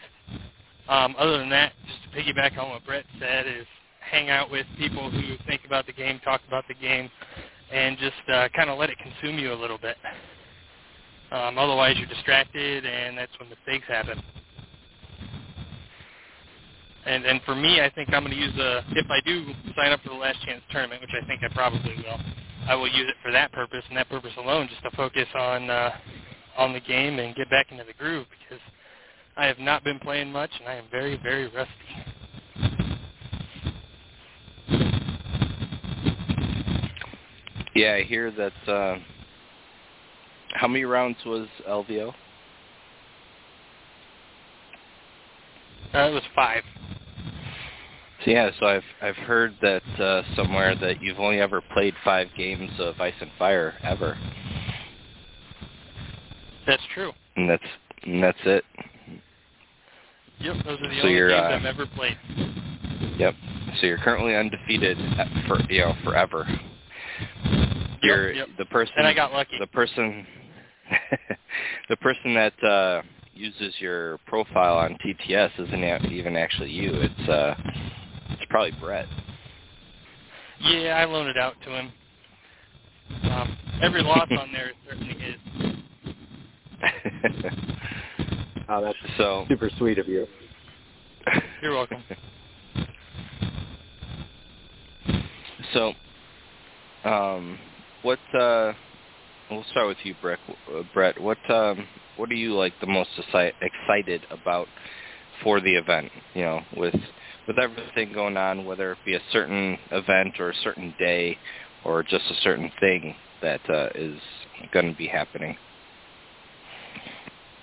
Um, 0.89 1.15
other 1.19 1.39
than 1.39 1.49
that, 1.51 1.73
just 1.87 2.03
to 2.03 2.09
piggyback 2.21 2.59
on 2.59 2.71
what 2.71 2.85
Brett 2.85 3.05
said, 3.19 3.47
is 3.47 3.67
hang 4.01 4.29
out 4.29 4.51
with 4.51 4.67
people 4.77 5.11
who 5.11 5.37
think 5.47 5.63
about 5.67 5.87
the 5.87 5.93
game, 5.93 6.21
talk 6.25 6.43
about 6.47 6.65
the 6.69 6.75
game, 6.75 7.11
and 7.73 7.97
just 7.99 8.29
uh, 8.31 8.49
kind 8.55 8.69
of 8.69 8.79
let 8.79 8.91
it 8.91 8.99
consume 8.99 9.39
you 9.39 9.53
a 9.53 9.55
little 9.55 9.79
bit. 9.79 9.97
Um, 11.33 11.59
otherwise, 11.59 11.97
you're 11.99 12.07
distracted, 12.07 12.85
and 12.85 13.17
that's 13.17 13.33
when 13.41 13.49
mistakes 13.49 13.87
happen. 13.89 14.23
And 17.07 17.25
and 17.27 17.41
for 17.43 17.55
me, 17.55 17.81
I 17.81 17.91
think 17.91 18.13
I'm 18.13 18.25
going 18.25 18.35
to 18.35 18.41
use 18.41 18.57
a. 18.59 18.85
If 18.93 19.11
I 19.11 19.21
do 19.27 19.47
sign 19.77 19.93
up 19.93 20.01
for 20.03 20.11
the 20.11 20.15
Last 20.15 20.41
Chance 20.45 20.63
tournament, 20.71 21.03
which 21.03 21.11
I 21.21 21.27
think 21.27 21.43
I 21.43 21.53
probably 21.53 21.97
will, 21.97 22.21
I 22.67 22.75
will 22.75 22.89
use 22.89 23.09
it 23.09 23.17
for 23.23 23.31
that 23.33 23.53
purpose 23.53 23.85
and 23.89 23.97
that 23.97 24.09
purpose 24.09 24.33
alone, 24.39 24.69
just 24.69 24.83
to 24.85 24.91
focus 24.97 25.29
on 25.35 25.69
uh, 25.69 25.91
on 26.57 26.73
the 26.73 26.81
game 26.81 27.19
and 27.19 27.35
get 27.35 27.51
back 27.51 27.73
into 27.73 27.85
the 27.85 27.93
groove 27.95 28.27
because 28.31 28.63
I 29.37 29.47
have 29.47 29.59
not 29.59 29.83
been 29.85 29.99
playing 29.99 30.31
much 30.31 30.51
and 30.61 30.69
I 30.69 30.75
am 30.75 30.85
very 30.91 31.17
very 31.17 31.49
rusty. 31.49 31.73
Yeah, 37.75 37.95
I 37.95 38.03
hear 38.05 38.31
that. 38.31 38.69
Uh, 38.73 38.99
how 40.55 40.69
many 40.69 40.85
rounds 40.85 41.19
was 41.27 41.49
LVO? 41.69 42.15
Uh, 45.93 45.99
it 45.99 46.13
was 46.13 46.23
five. 46.35 46.63
So 48.25 48.31
yeah, 48.31 48.51
so 48.59 48.67
I've 48.67 48.85
I've 49.03 49.17
heard 49.17 49.55
that 49.61 49.83
uh, 50.01 50.23
somewhere 50.37 50.77
that 50.77 51.03
you've 51.03 51.19
only 51.19 51.41
ever 51.41 51.61
played 51.61 51.95
five 52.05 52.29
games 52.37 52.71
of 52.79 53.01
Ice 53.01 53.15
and 53.21 53.31
Fire 53.39 53.75
ever. 53.83 54.17
That's 56.67 56.83
true. 56.95 57.13
And 57.37 57.51
that's 57.51 57.63
and 58.05 58.23
that's 58.23 58.39
it. 58.45 58.65
Yep, 60.45 60.57
those 60.67 60.79
are 60.83 60.89
the 60.89 61.01
So 61.01 61.09
only 61.09 61.15
games 61.15 61.33
uh, 61.33 61.59
I've 61.59 61.65
ever 61.65 61.87
played. 61.87 62.19
Yep. 63.19 63.35
So 63.81 63.87
you're 63.87 63.99
currently 63.99 64.37
undefeated 64.37 64.99
at- 65.19 65.47
for 65.47 65.59
you 65.71 65.81
know 65.81 65.95
forever. 66.05 66.47
You're 68.03 68.33
yep. 68.33 68.49
the 68.59 68.67
person. 68.67 68.93
And 68.99 69.07
I 69.07 69.15
got 69.15 69.33
lucky. 69.33 69.59
The 69.59 69.67
person. 69.69 70.27
the 71.89 71.97
person 71.97 72.35
that 72.35 72.63
uh, 72.63 73.01
uses 73.33 73.75
your 73.79 74.19
profile 74.27 74.77
on 74.77 74.99
TTS 75.05 75.59
isn't 75.59 76.13
even 76.13 76.37
actually 76.37 76.71
you. 76.71 76.91
It's 76.93 77.29
uh, 77.29 77.55
it's 78.31 78.45
probably 78.51 78.73
Brett. 78.79 79.07
Yeah, 80.61 80.99
I 80.99 81.07
loaned 81.07 81.31
it 81.31 81.39
out 81.39 81.55
to 81.65 81.71
him. 81.71 81.93
Um, 83.31 83.57
every 83.83 84.03
loss 84.03 84.29
on 84.39 84.53
there 84.53 84.69
is 84.69 84.77
certainly 84.87 85.15
his. 85.15 85.37
Oh, 88.69 88.83
that's 88.83 88.99
so 89.19 89.45
super 89.49 89.71
sweet 89.79 89.99
of 89.99 90.09
you. 90.09 90.27
You're 91.63 91.75
welcome. 91.75 92.03
So, 95.73 95.93
um, 97.05 97.59
what? 98.03 98.19
Uh, 98.33 98.73
we'll 99.51 99.65
start 99.71 99.89
with 99.89 99.99
you, 100.05 100.15
Brett. 100.21 100.39
Brett, 100.93 101.21
what? 101.21 101.39
Um, 101.51 101.87
what 102.17 102.31
are 102.31 102.35
you 102.35 102.55
like 102.55 102.73
the 102.81 102.87
most 102.87 103.11
excited 103.19 104.27
about 104.31 104.69
for 105.43 105.61
the 105.61 105.75
event? 105.75 106.11
You 106.35 106.43
know, 106.43 106.61
with 106.77 106.95
with 107.47 107.59
everything 107.59 108.13
going 108.13 108.37
on, 108.37 108.65
whether 108.65 108.93
it 108.93 108.99
be 109.05 109.15
a 109.15 109.23
certain 109.33 109.79
event 109.91 110.41
or 110.41 110.51
a 110.51 110.55
certain 110.63 110.95
day, 110.99 111.37
or 111.85 112.03
just 112.03 112.25
a 112.31 112.41
certain 112.43 112.71
thing 112.81 113.15
that 113.43 113.61
uh, 113.69 113.89
is 113.95 114.19
going 114.73 114.91
to 114.91 114.97
be 114.97 115.07
happening. 115.07 115.57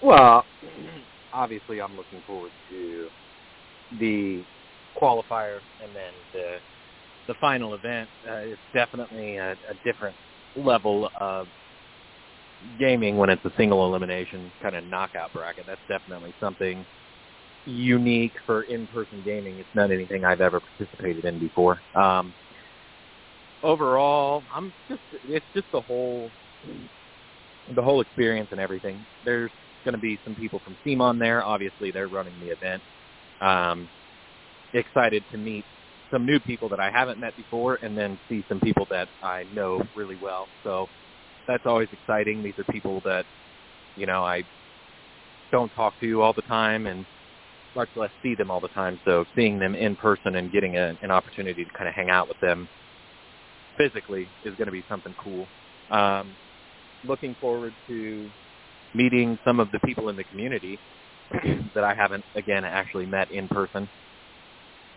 Well, 0.02 0.48
obviously, 1.34 1.82
I'm 1.82 1.96
looking 1.96 2.24
forward 2.24 2.54
to 2.70 3.10
the 3.92 4.46
qualifier 5.02 5.62
and 5.80 5.96
then 5.96 6.14
the 6.34 6.60
the 7.28 7.36
final 7.36 7.76
event. 7.76 8.10
Uh, 8.28 8.38
it's 8.38 8.62
definitely 8.74 9.38
a, 9.38 9.54
a 9.54 9.76
different 9.86 10.18
level 10.56 11.10
of 11.20 11.50
gaming 12.78 13.18
when 13.18 13.30
it's 13.30 13.44
a 13.46 13.52
single 13.58 13.86
elimination 13.86 14.52
kind 14.62 14.76
of 14.76 14.86
knockout 14.86 15.32
bracket. 15.34 15.66
That's 15.68 15.82
definitely 15.88 16.34
something 16.40 16.86
unique 17.66 18.36
for 18.46 18.64
in-person 18.64 19.24
gaming. 19.24 19.60
It's 19.60 19.70
not 19.74 19.92
anything 19.92 20.26
I've 20.26 20.42
ever 20.42 20.62
participated 20.62 21.26
in 21.26 21.40
before. 21.40 21.84
Um, 21.96 22.36
overall, 23.64 24.46
I'm 24.54 24.74
just 24.90 25.02
it's 25.24 25.46
just 25.56 25.68
the 25.72 25.82
whole 25.82 26.34
the 27.68 27.82
whole 27.82 28.02
experience 28.02 28.50
and 28.52 28.60
everything. 28.60 29.06
There's 29.24 29.52
going 29.86 29.94
to 29.94 30.00
be 30.02 30.20
some 30.24 30.36
people 30.36 30.62
from 30.64 30.78
CMON 30.86 31.20
there. 31.20 31.44
Obviously, 31.44 31.92
they're 31.92 32.08
running 32.08 32.40
the 32.40 32.48
event. 32.48 32.84
Um, 33.42 33.90
excited 34.74 35.26
to 35.32 35.38
meet 35.38 35.66
some 36.12 36.26
new 36.26 36.40
people 36.40 36.70
that 36.70 36.80
I 36.80 36.92
haven't 36.92 37.20
met 37.20 37.36
before, 37.36 37.80
and 37.82 37.98
then 37.98 38.20
see 38.30 38.46
some 38.50 38.60
people 38.60 38.88
that 38.92 39.10
I 39.24 39.46
know 39.54 39.82
really 39.96 40.18
well. 40.18 40.50
So 40.64 40.90
that's 41.48 41.66
always 41.66 41.90
exciting. 41.92 42.44
These 42.44 42.58
are 42.60 42.66
people 42.66 43.02
that 43.06 43.26
you 43.96 44.06
know 44.06 44.24
I 44.24 44.44
don't 45.52 45.72
talk 45.74 46.00
to 46.02 46.22
all 46.22 46.34
the 46.34 46.42
time, 46.44 46.88
and 46.88 47.06
much 47.76 47.90
less 47.96 48.12
see 48.22 48.36
them 48.36 48.52
all 48.52 48.60
the 48.62 48.70
time. 48.70 49.00
So 49.06 49.26
seeing 49.36 49.60
them 49.60 49.76
in 49.76 49.96
person 49.96 50.36
and 50.36 50.52
getting 50.52 50.78
a, 50.78 50.96
an 51.02 51.12
opportunity 51.12 51.64
to 51.66 51.72
kind 51.72 51.88
of 51.88 51.96
hang 51.96 52.10
out 52.10 52.28
with 52.28 52.40
them 52.40 52.70
physically 53.78 54.30
is 54.44 54.56
going 54.56 54.68
to 54.68 54.72
be 54.72 54.84
something 54.90 55.16
cool. 55.18 55.48
Um, 55.90 56.36
looking 57.04 57.36
forward 57.40 57.74
to 57.88 58.30
meeting 58.94 59.40
some 59.46 59.60
of 59.60 59.72
the 59.72 59.80
people 59.82 60.10
in 60.10 60.16
the 60.16 60.26
community 60.26 60.82
that 61.76 61.84
I 61.84 61.96
haven't, 61.96 62.26
again, 62.36 62.66
actually 62.66 63.06
met 63.08 63.32
in 63.32 63.48
person. 63.50 63.90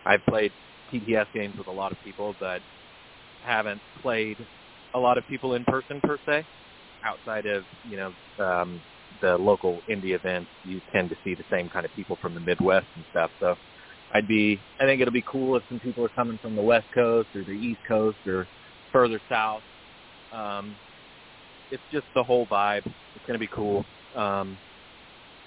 I've 0.05 0.25
played 0.29 0.53
TTS 0.93 1.27
games 1.33 1.55
with 1.57 1.67
a 1.67 1.71
lot 1.71 1.91
of 1.91 1.99
people, 2.01 2.35
but 2.39 2.61
haven't 3.41 3.81
played 4.01 4.47
a 4.93 4.99
lot 4.99 5.17
of 5.17 5.27
people 5.27 5.55
in 5.55 5.65
person 5.65 6.01
per 6.03 6.17
se. 6.27 6.45
Outside 7.05 7.45
of 7.45 7.65
you 7.83 7.97
know 7.97 8.15
um, 8.43 8.83
the 9.21 9.37
local 9.37 9.83
indie 9.89 10.15
events, 10.15 10.51
you 10.63 10.81
tend 10.93 11.09
to 11.11 11.17
see 11.23 11.35
the 11.35 11.45
same 11.51 11.69
kind 11.69 11.85
of 11.85 11.93
people 11.93 12.17
from 12.21 12.33
the 12.33 12.41
Midwest 12.41 12.87
and 12.95 13.05
stuff. 13.11 13.31
So 13.39 13.55
I'd 14.13 14.27
be, 14.27 14.63
I 14.79 14.85
think 14.85 15.01
it'll 15.01 15.13
be 15.13 15.23
cool 15.27 15.55
if 15.57 15.63
some 15.69 15.79
people 15.79 16.05
are 16.05 16.09
coming 16.09 16.39
from 16.39 16.55
the 16.55 16.61
West 16.63 16.87
Coast 16.93 17.29
or 17.35 17.43
the 17.43 17.51
East 17.51 17.81
Coast 17.87 18.19
or 18.27 18.49
further 18.91 19.21
south. 19.29 19.63
Um, 20.31 20.77
it's 21.71 21.83
just 21.91 22.07
the 22.15 22.23
whole 22.23 22.47
vibe. 22.47 22.91
Going 23.27 23.35
to 23.35 23.39
be 23.39 23.49
cool. 23.53 23.85
Um, 24.15 24.59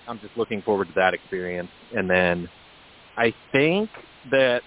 I'm 0.07 0.21
just 0.21 0.37
looking 0.37 0.63
forward 0.63 0.89
to 0.89 0.95
that 0.97 1.15
experience. 1.15 1.71
And 1.93 2.11
then 2.11 2.49
I 3.17 3.35
think 3.53 3.91
that 4.31 4.63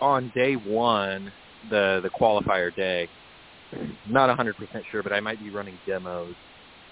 on 0.00 0.30
day 0.34 0.54
one, 0.56 1.32
the 1.68 2.00
the 2.02 2.10
qualifier 2.10 2.74
day, 2.74 3.08
not 4.06 4.36
100% 4.36 4.54
sure, 4.90 5.02
but 5.02 5.12
I 5.12 5.20
might 5.20 5.40
be 5.40 5.50
running 5.50 5.80
demos 5.86 6.36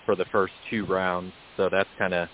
for 0.05 0.17
the 0.17 0.27
first 0.33 0.55
two 0.71 0.85
rounds. 0.87 1.35
So 1.57 1.69
that's 1.71 1.91
kind 1.99 2.15
of 2.15 2.29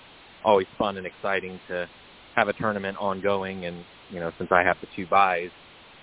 always 0.45 0.67
fun 0.79 0.97
and 0.99 1.07
exciting 1.07 1.61
to 1.69 1.89
have 2.37 2.49
a 2.49 2.53
tournament 2.55 2.99
ongoing. 3.00 3.67
And 3.67 3.87
you 4.11 4.21
know, 4.21 4.33
since 4.39 4.50
I 4.53 4.62
have 4.62 4.79
the 4.81 4.89
two 4.95 5.07
buys, 5.07 5.50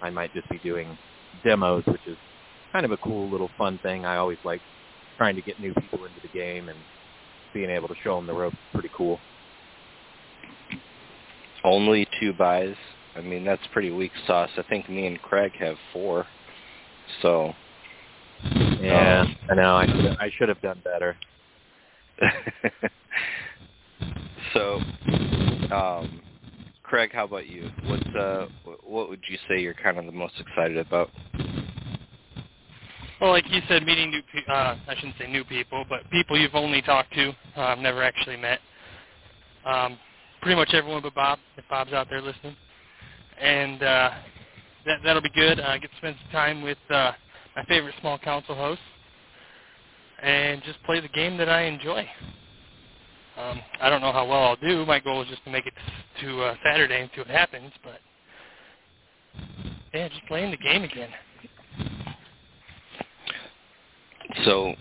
I 0.01 0.09
might 0.09 0.33
just 0.33 0.49
be 0.49 0.59
doing 0.59 0.97
demos, 1.43 1.83
which 1.87 2.07
is 2.07 2.17
kind 2.73 2.85
of 2.85 2.91
a 2.91 2.97
cool 2.97 3.29
little 3.29 3.51
fun 3.57 3.79
thing. 3.79 4.05
I 4.05 4.17
always 4.17 4.39
like 4.43 4.61
trying 5.17 5.35
to 5.35 5.41
get 5.41 5.59
new 5.59 5.73
people 5.73 6.05
into 6.05 6.19
the 6.21 6.27
game 6.29 6.69
and 6.69 6.77
being 7.53 7.69
able 7.69 7.87
to 7.87 7.95
show 8.03 8.15
them 8.15 8.27
the 8.27 8.33
ropes 8.33 8.55
is 8.55 8.73
pretty 8.73 8.91
cool. 8.95 9.19
Only 11.63 12.07
two 12.19 12.33
buys. 12.33 12.75
I 13.15 13.21
mean, 13.21 13.43
that's 13.43 13.61
pretty 13.73 13.91
weak 13.91 14.11
sauce. 14.27 14.51
I 14.57 14.63
think 14.63 14.89
me 14.89 15.07
and 15.07 15.21
Craig 15.21 15.53
have 15.59 15.75
four. 15.91 16.25
So 17.21 17.53
Yeah, 18.79 19.25
I 19.49 19.55
know. 19.55 19.75
I 19.75 19.85
should 19.87 20.17
I 20.19 20.31
should 20.37 20.49
have 20.49 20.61
done 20.61 20.81
better. 20.83 21.17
so, 24.53 24.79
um, 25.73 26.21
Craig, 26.83 27.11
how 27.13 27.25
about 27.25 27.47
you? 27.47 27.69
What 27.85 28.15
uh, 28.15 28.47
what 28.83 29.09
would 29.09 29.21
you 29.27 29.37
say 29.47 29.59
you're 29.59 29.73
kind 29.73 29.97
of 29.97 30.05
the 30.05 30.11
most 30.11 30.35
excited 30.39 30.77
about? 30.77 31.09
Well, 33.19 33.31
like 33.31 33.49
you 33.49 33.61
said, 33.67 33.83
meeting 33.83 34.11
new, 34.11 34.21
pe- 34.31 34.51
uh, 34.51 34.75
I 34.87 34.95
shouldn't 34.95 35.15
say 35.17 35.31
new 35.31 35.43
people, 35.43 35.85
but 35.89 36.09
people 36.11 36.37
you've 36.37 36.53
only 36.53 36.83
talked 36.83 37.13
to, 37.13 37.33
uh, 37.55 37.75
never 37.75 38.03
actually 38.03 38.37
met. 38.37 38.59
Um, 39.65 39.97
pretty 40.41 40.55
much 40.55 40.69
everyone 40.73 41.01
but 41.01 41.15
Bob, 41.15 41.39
if 41.57 41.67
Bob's 41.67 41.93
out 41.93 42.07
there 42.09 42.21
listening. 42.21 42.55
And 43.39 43.81
uh, 43.81 44.11
that 44.85 44.99
that'll 45.03 45.21
be 45.21 45.31
good. 45.31 45.59
I 45.59 45.77
get 45.77 45.91
to 45.91 45.97
spend 45.97 46.15
some 46.21 46.31
time 46.31 46.61
with 46.61 46.77
uh, 46.89 47.11
my 47.55 47.63
favorite 47.65 47.95
small 48.01 48.17
council 48.17 48.55
host, 48.55 48.81
and 50.21 50.61
just 50.63 50.81
play 50.83 50.99
the 50.99 51.07
game 51.09 51.37
that 51.37 51.49
I 51.49 51.63
enjoy. 51.63 52.07
Um, 53.37 53.61
I 53.81 53.89
don't 53.89 54.01
know 54.01 54.11
how 54.11 54.27
well 54.27 54.43
I'll 54.43 54.55
do. 54.55 54.85
My 54.85 54.99
goal 54.99 55.21
is 55.21 55.27
just 55.27 55.43
to 55.43 55.51
make 55.51 55.67
it 55.67 55.73
to 56.21 56.41
uh, 56.41 56.55
Saturday 56.63 57.01
and 57.01 57.09
see 57.13 57.21
what 57.21 57.29
happens. 57.29 57.71
But 57.83 57.99
yeah, 59.93 60.07
just 60.07 60.25
playing 60.27 60.51
the 60.51 60.57
game 60.57 60.83
again. 60.83 61.09
So, 64.45 64.73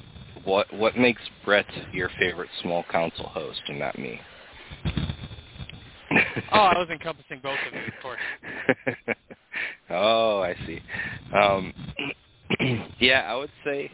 what 0.45 0.73
what 0.73 0.97
makes 0.97 1.23
Brett 1.45 1.67
your 1.93 2.11
favorite 2.19 2.50
small 2.62 2.85
council 2.91 3.29
host 3.29 3.61
and 3.69 3.79
not 3.79 3.99
me? 3.99 4.21
oh, 6.53 6.61
I 6.61 6.79
was 6.79 6.88
encompassing 6.91 7.41
both 7.43 7.59
of 7.67 7.75
you, 7.75 7.87
of 7.87 8.03
course. 8.03 8.21
oh, 9.91 10.41
I 10.41 10.55
see. 10.67 10.81
Um, 11.35 11.73
yeah, 13.00 13.21
I 13.29 13.37
would 13.37 13.50
say, 13.65 13.91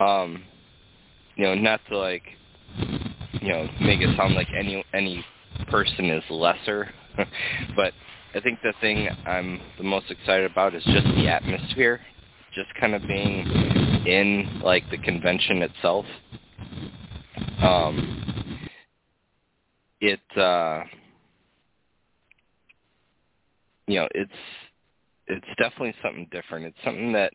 um, 0.00 0.44
you 1.36 1.44
know, 1.44 1.54
not 1.54 1.80
to 1.88 1.98
like, 1.98 2.24
you 3.40 3.48
know, 3.48 3.68
make 3.80 4.00
it 4.00 4.16
sound 4.16 4.34
like 4.34 4.48
any 4.56 4.84
any 4.94 5.24
person 5.68 6.06
is 6.06 6.22
lesser, 6.30 6.90
but 7.76 7.92
I 8.34 8.40
think 8.40 8.60
the 8.62 8.72
thing 8.80 9.08
I'm 9.26 9.60
the 9.76 9.84
most 9.84 10.10
excited 10.10 10.50
about 10.50 10.74
is 10.74 10.82
just 10.84 11.04
the 11.04 11.28
atmosphere, 11.28 12.00
just 12.54 12.74
kind 12.80 12.94
of 12.94 13.02
being 13.06 13.46
in 14.06 14.60
like 14.62 14.88
the 14.90 14.98
convention 14.98 15.62
itself. 15.62 16.04
Um, 17.62 18.22
it 20.02 20.20
uh 20.36 20.82
you 23.86 23.98
know 24.00 24.08
it's 24.14 24.32
it's 25.28 25.46
definitely 25.56 25.94
something 26.02 26.28
different 26.30 26.66
it's 26.66 26.76
something 26.84 27.12
that 27.12 27.32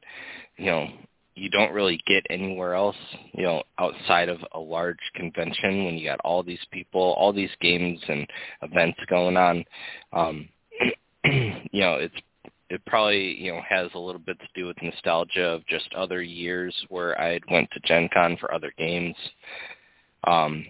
you 0.58 0.66
know 0.66 0.88
you 1.36 1.50
don't 1.50 1.72
really 1.72 2.00
get 2.08 2.26
anywhere 2.30 2.74
else 2.76 2.96
you 3.34 3.44
know 3.44 3.64
outside 3.80 4.28
of 4.28 4.40
a 4.54 4.60
large 4.60 5.00
convention 5.16 5.86
when 5.86 5.98
you 5.98 6.06
got 6.06 6.20
all 6.22 6.44
these 6.44 6.60
people 6.72 7.16
all 7.18 7.32
these 7.32 7.50
games 7.62 8.00
and 8.10 8.28
events 8.62 9.00
going 9.10 9.38
on 9.38 9.64
um 10.14 10.50
you 11.24 11.82
know 11.82 11.96
it's 11.96 12.16
it 12.70 12.84
probably 12.86 13.40
you 13.40 13.52
know 13.52 13.62
has 13.68 13.90
a 13.94 14.00
little 14.00 14.22
bit 14.22 14.40
to 14.40 14.48
do 14.56 14.66
with 14.66 14.82
nostalgia 14.82 15.46
of 15.46 15.66
just 15.68 15.94
other 15.96 16.22
years 16.22 16.76
where 16.90 17.20
I 17.20 17.40
went 17.50 17.70
to 17.72 17.80
Gen 17.82 18.10
Con 18.14 18.38
for 18.38 18.54
other 18.54 18.72
games 18.78 19.16
um 20.26 20.66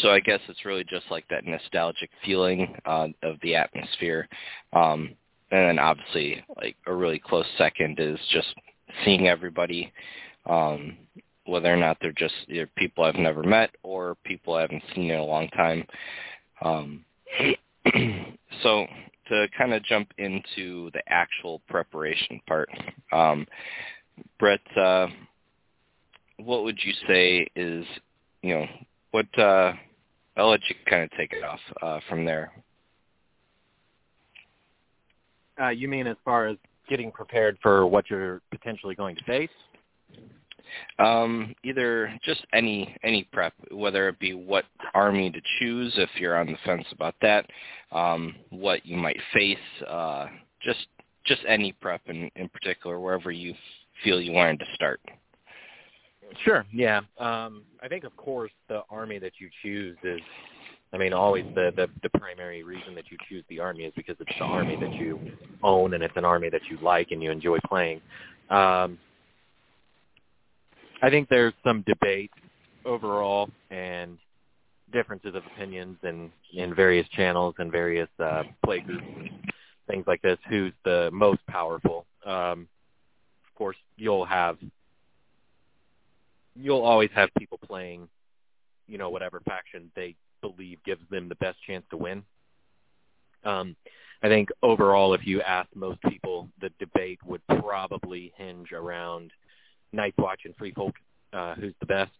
so 0.00 0.10
I 0.10 0.20
guess 0.20 0.40
it's 0.48 0.64
really 0.64 0.84
just 0.84 1.06
like 1.10 1.26
that 1.28 1.46
nostalgic 1.46 2.10
feeling 2.24 2.76
uh, 2.86 3.08
of 3.22 3.36
the 3.42 3.54
atmosphere. 3.54 4.28
Um, 4.72 5.14
and 5.50 5.68
then 5.68 5.78
obviously, 5.78 6.44
like 6.56 6.76
a 6.86 6.94
really 6.94 7.18
close 7.18 7.46
second 7.58 8.00
is 8.00 8.18
just 8.32 8.54
seeing 9.04 9.28
everybody, 9.28 9.92
um, 10.46 10.96
whether 11.44 11.72
or 11.72 11.76
not 11.76 11.98
they're 12.00 12.12
just 12.12 12.34
either 12.48 12.68
people 12.76 13.04
I've 13.04 13.16
never 13.16 13.42
met 13.42 13.70
or 13.82 14.16
people 14.24 14.54
I 14.54 14.62
haven't 14.62 14.82
seen 14.94 15.10
in 15.10 15.18
a 15.18 15.24
long 15.24 15.48
time. 15.48 15.86
Um, 16.62 17.04
so 18.62 18.86
to 19.28 19.46
kind 19.56 19.72
of 19.74 19.82
jump 19.84 20.12
into 20.18 20.90
the 20.92 21.02
actual 21.08 21.60
preparation 21.68 22.40
part, 22.46 22.68
um, 23.12 23.46
Brett, 24.38 24.60
uh, 24.76 25.08
what 26.38 26.64
would 26.64 26.78
you 26.82 26.92
say 27.06 27.46
is, 27.56 27.84
you 28.42 28.54
know, 28.54 28.66
what 29.10 29.38
uh, 29.38 29.72
I'll 30.36 30.50
let 30.50 30.60
you 30.68 30.76
kind 30.88 31.02
of 31.02 31.10
take 31.16 31.32
it 31.32 31.42
off 31.42 31.60
uh, 31.82 32.00
from 32.08 32.24
there. 32.24 32.52
Uh, 35.60 35.70
you 35.70 35.88
mean 35.88 36.06
as 36.06 36.16
far 36.24 36.46
as 36.46 36.56
getting 36.88 37.10
prepared 37.10 37.58
for 37.62 37.86
what 37.86 38.10
you're 38.10 38.42
potentially 38.50 38.94
going 38.94 39.16
to 39.16 39.24
face? 39.24 39.50
Um, 40.98 41.54
either 41.64 42.12
just 42.24 42.44
any 42.52 42.96
any 43.02 43.24
prep, 43.32 43.54
whether 43.70 44.08
it 44.08 44.18
be 44.18 44.34
what 44.34 44.64
army 44.94 45.30
to 45.30 45.40
choose 45.58 45.92
if 45.96 46.10
you're 46.18 46.36
on 46.36 46.46
the 46.46 46.58
fence 46.64 46.86
about 46.92 47.14
that, 47.22 47.46
um, 47.92 48.34
what 48.50 48.84
you 48.84 48.96
might 48.96 49.18
face, 49.32 49.58
uh, 49.88 50.26
just 50.62 50.86
just 51.24 51.40
any 51.48 51.72
prep 51.72 52.02
in, 52.06 52.30
in 52.36 52.48
particular, 52.48 53.00
wherever 53.00 53.30
you 53.30 53.54
feel 54.04 54.20
you 54.20 54.32
wanted 54.32 54.60
to 54.60 54.66
start. 54.74 55.00
Sure. 56.44 56.64
Yeah. 56.72 56.98
Um, 57.18 57.62
I 57.82 57.88
think, 57.88 58.04
of 58.04 58.16
course, 58.16 58.50
the 58.68 58.82
army 58.90 59.18
that 59.18 59.32
you 59.38 59.48
choose 59.62 59.96
is, 60.02 60.20
I 60.92 60.98
mean, 60.98 61.12
always 61.12 61.44
the, 61.54 61.72
the 61.76 61.88
the 62.02 62.18
primary 62.18 62.62
reason 62.62 62.94
that 62.94 63.10
you 63.10 63.18
choose 63.28 63.44
the 63.48 63.60
army 63.60 63.84
is 63.84 63.92
because 63.96 64.16
it's 64.20 64.38
the 64.38 64.44
army 64.44 64.76
that 64.80 64.92
you 64.94 65.18
own 65.62 65.94
and 65.94 66.02
it's 66.02 66.16
an 66.16 66.24
army 66.24 66.48
that 66.50 66.62
you 66.70 66.78
like 66.82 67.10
and 67.10 67.22
you 67.22 67.30
enjoy 67.30 67.58
playing. 67.68 68.00
Um, 68.50 68.98
I 71.02 71.10
think 71.10 71.28
there's 71.28 71.54
some 71.64 71.82
debate 71.86 72.30
overall 72.84 73.50
and 73.70 74.18
differences 74.92 75.34
of 75.34 75.42
opinions 75.54 75.98
in 76.02 76.30
in 76.52 76.74
various 76.74 77.06
channels 77.08 77.54
and 77.58 77.70
various 77.70 78.08
uh, 78.18 78.44
play 78.64 78.80
groups, 78.80 79.04
things 79.88 80.04
like 80.06 80.22
this. 80.22 80.38
Who's 80.48 80.72
the 80.84 81.10
most 81.12 81.44
powerful? 81.46 82.06
Um, 82.24 82.68
of 83.46 83.54
course, 83.56 83.76
you'll 83.96 84.24
have 84.24 84.56
you'll 86.54 86.82
always 86.82 87.10
have 87.14 87.28
people 87.38 87.58
playing, 87.66 88.08
you 88.88 88.98
know, 88.98 89.10
whatever 89.10 89.40
faction 89.40 89.90
they 89.94 90.14
believe 90.40 90.82
gives 90.84 91.02
them 91.10 91.28
the 91.28 91.34
best 91.36 91.58
chance 91.66 91.84
to 91.90 91.96
win. 91.96 92.22
Um, 93.44 93.76
I 94.22 94.28
think 94.28 94.48
overall, 94.62 95.12
if 95.14 95.26
you 95.26 95.42
ask 95.42 95.68
most 95.74 96.00
people, 96.02 96.48
the 96.60 96.70
debate 96.78 97.18
would 97.24 97.42
probably 97.46 98.32
hinge 98.36 98.72
around 98.72 99.30
Night's 99.96 100.18
Watch 100.18 100.42
and 100.44 100.56
Free 100.56 100.72
Folk, 100.72 100.94
uh, 101.32 101.54
who's 101.54 101.74
the 101.80 101.86
best. 101.86 102.12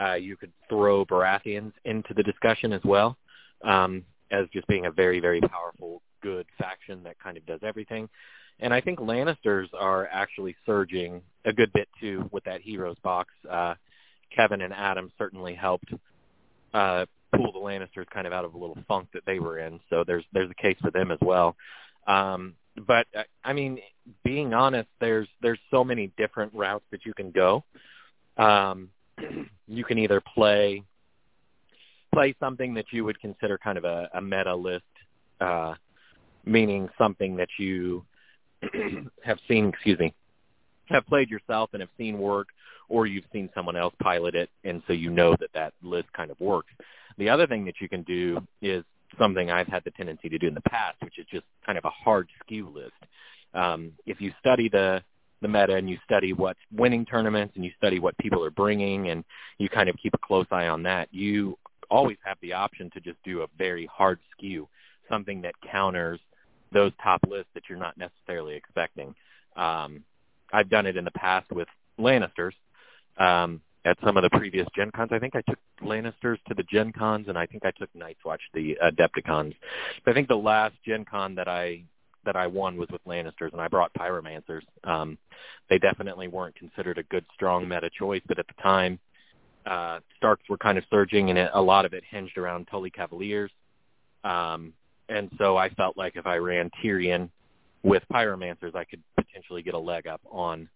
Uh, 0.00 0.14
you 0.14 0.36
could 0.36 0.52
throw 0.68 1.04
Baratheons 1.04 1.72
into 1.84 2.14
the 2.14 2.22
discussion 2.22 2.72
as 2.72 2.80
well, 2.84 3.16
um, 3.62 4.04
as 4.30 4.46
just 4.52 4.66
being 4.68 4.86
a 4.86 4.90
very, 4.90 5.20
very 5.20 5.40
powerful, 5.40 6.02
good 6.22 6.46
faction 6.56 7.02
that 7.02 7.18
kind 7.18 7.36
of 7.36 7.44
does 7.46 7.60
everything. 7.62 8.08
And 8.60 8.72
I 8.72 8.80
think 8.80 8.98
Lannisters 8.98 9.68
are 9.78 10.08
actually 10.10 10.56
surging 10.66 11.22
a 11.44 11.52
good 11.52 11.72
bit 11.72 11.88
too 12.00 12.28
with 12.32 12.44
that 12.44 12.60
Heroes 12.60 12.96
box. 13.02 13.32
Uh, 13.48 13.74
Kevan 14.34 14.62
and 14.62 14.72
Addam 14.72 15.10
certainly 15.16 15.54
helped 15.54 15.92
uh, 16.74 17.06
pull 17.34 17.52
the 17.52 17.58
Lannisters 17.58 18.08
kind 18.12 18.26
of 18.26 18.32
out 18.32 18.44
of 18.44 18.54
a 18.54 18.58
little 18.58 18.78
funk 18.86 19.08
that 19.14 19.24
they 19.26 19.38
were 19.38 19.58
in. 19.58 19.80
So 19.90 20.04
there's 20.06 20.24
there's 20.32 20.50
a 20.50 20.62
case 20.62 20.76
for 20.80 20.90
them 20.90 21.10
as 21.10 21.18
well. 21.20 21.56
Um, 22.06 22.54
but 22.86 23.06
uh, 23.16 23.22
I 23.44 23.52
mean, 23.52 23.78
being 24.24 24.54
honest, 24.54 24.88
there's 25.00 25.28
there's 25.42 25.58
so 25.70 25.84
many 25.84 26.12
different 26.16 26.52
routes 26.54 26.84
that 26.90 27.04
you 27.04 27.14
can 27.14 27.30
go. 27.30 27.64
Um, 28.36 28.90
you 29.66 29.84
can 29.84 29.98
either 29.98 30.20
play 30.34 30.82
play 32.12 32.34
something 32.40 32.74
that 32.74 32.86
you 32.90 33.04
would 33.04 33.20
consider 33.20 33.58
kind 33.58 33.78
of 33.78 33.84
a, 33.84 34.08
a 34.14 34.20
meta 34.20 34.54
list, 34.54 34.84
uh, 35.40 35.74
meaning 36.44 36.88
something 36.96 37.36
that 37.36 37.48
you 37.58 38.04
have 39.22 39.38
seen, 39.46 39.68
excuse 39.68 39.98
me, 39.98 40.14
have 40.86 41.06
played 41.06 41.30
yourself 41.30 41.70
and 41.74 41.80
have 41.80 41.90
seen 41.98 42.18
work, 42.18 42.48
or 42.88 43.06
you've 43.06 43.26
seen 43.32 43.50
someone 43.54 43.76
else 43.76 43.94
pilot 44.00 44.34
it, 44.34 44.48
and 44.64 44.82
so 44.86 44.92
you 44.92 45.10
know 45.10 45.36
that 45.38 45.50
that 45.52 45.74
list 45.82 46.10
kind 46.14 46.30
of 46.30 46.40
works. 46.40 46.72
The 47.18 47.28
other 47.28 47.46
thing 47.46 47.64
that 47.66 47.80
you 47.80 47.88
can 47.88 48.02
do 48.02 48.40
is 48.62 48.84
something 49.18 49.50
I've 49.50 49.68
had 49.68 49.84
the 49.84 49.90
tendency 49.92 50.28
to 50.28 50.38
do 50.38 50.48
in 50.48 50.54
the 50.54 50.60
past, 50.62 50.96
which 51.02 51.18
is 51.18 51.26
just 51.30 51.44
kind 51.64 51.78
of 51.78 51.84
a 51.84 51.90
hard 51.90 52.28
skew 52.40 52.68
list. 52.68 52.92
Um, 53.54 53.92
if 54.06 54.20
you 54.20 54.32
study 54.40 54.68
the 54.68 55.02
the 55.40 55.48
meta 55.48 55.76
and 55.76 55.88
you 55.88 55.96
study 56.04 56.32
what's 56.32 56.58
winning 56.72 57.06
tournaments 57.06 57.52
and 57.54 57.64
you 57.64 57.70
study 57.76 58.00
what 58.00 58.18
people 58.18 58.44
are 58.44 58.50
bringing 58.50 59.10
and 59.10 59.22
you 59.58 59.68
kind 59.68 59.88
of 59.88 59.96
keep 60.02 60.12
a 60.14 60.18
close 60.18 60.46
eye 60.50 60.66
on 60.66 60.82
that, 60.82 61.08
you 61.12 61.56
always 61.90 62.16
have 62.24 62.36
the 62.42 62.52
option 62.52 62.90
to 62.90 63.00
just 63.00 63.22
do 63.22 63.42
a 63.42 63.46
very 63.56 63.86
hard 63.86 64.18
skew, 64.32 64.68
something 65.08 65.40
that 65.42 65.54
counters 65.70 66.18
those 66.72 66.92
top 67.02 67.20
lists 67.28 67.50
that 67.54 67.62
you're 67.68 67.78
not 67.78 67.96
necessarily 67.96 68.54
expecting. 68.54 69.14
Um, 69.56 70.02
I've 70.52 70.68
done 70.68 70.86
it 70.86 70.96
in 70.96 71.04
the 71.04 71.12
past 71.12 71.50
with 71.50 71.68
Lannisters. 71.98 72.52
Um, 73.16 73.60
at 73.88 73.96
some 74.04 74.18
of 74.18 74.22
the 74.22 74.30
previous 74.30 74.66
Gen 74.76 74.90
Cons, 74.90 75.10
I 75.12 75.18
think 75.18 75.34
I 75.34 75.40
took 75.48 75.58
Lannisters 75.82 76.36
to 76.48 76.54
the 76.54 76.62
Gen 76.64 76.92
Cons, 76.92 77.28
and 77.28 77.38
I 77.38 77.46
think 77.46 77.64
I 77.64 77.70
took 77.70 77.88
Night's 77.94 78.22
Watch 78.22 78.42
the 78.52 78.76
Adepticons. 78.82 79.54
But 80.04 80.10
I 80.10 80.14
think 80.14 80.28
the 80.28 80.36
last 80.36 80.74
Gen 80.84 81.04
Con 81.04 81.34
that 81.36 81.48
I 81.48 81.84
that 82.24 82.36
I 82.36 82.46
won 82.46 82.76
was 82.76 82.88
with 82.90 83.02
Lannisters, 83.06 83.52
and 83.52 83.60
I 83.60 83.68
brought 83.68 83.94
Pyromancers. 83.94 84.60
Um, 84.84 85.16
they 85.70 85.78
definitely 85.78 86.28
weren't 86.28 86.54
considered 86.56 86.98
a 86.98 87.02
good, 87.04 87.24
strong 87.32 87.66
meta 87.66 87.88
choice, 87.88 88.20
but 88.28 88.38
at 88.38 88.46
the 88.46 88.62
time, 88.62 88.98
uh, 89.64 90.00
Starks 90.18 90.46
were 90.50 90.58
kind 90.58 90.76
of 90.76 90.84
surging, 90.90 91.30
and 91.30 91.38
it, 91.38 91.50
a 91.54 91.62
lot 91.62 91.86
of 91.86 91.94
it 91.94 92.04
hinged 92.10 92.36
around 92.36 92.66
Tully 92.66 92.90
Cavaliers. 92.90 93.50
Um, 94.24 94.74
and 95.08 95.30
so 95.38 95.56
I 95.56 95.70
felt 95.70 95.96
like 95.96 96.16
if 96.16 96.26
I 96.26 96.36
ran 96.36 96.70
Tyrion 96.82 97.30
with 97.82 98.02
Pyromancers, 98.12 98.74
I 98.74 98.84
could 98.84 99.02
potentially 99.16 99.62
get 99.62 99.72
a 99.72 99.78
leg 99.78 100.06
up 100.06 100.20
on 100.30 100.68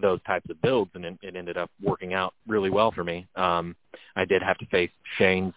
those 0.00 0.20
types 0.26 0.48
of 0.50 0.60
builds, 0.62 0.90
and 0.94 1.04
it, 1.04 1.18
it 1.22 1.36
ended 1.36 1.56
up 1.56 1.70
working 1.82 2.14
out 2.14 2.34
really 2.46 2.70
well 2.70 2.90
for 2.90 3.04
me. 3.04 3.26
Um, 3.36 3.74
I 4.16 4.24
did 4.24 4.42
have 4.42 4.58
to 4.58 4.66
face 4.66 4.90
Shane's 5.16 5.54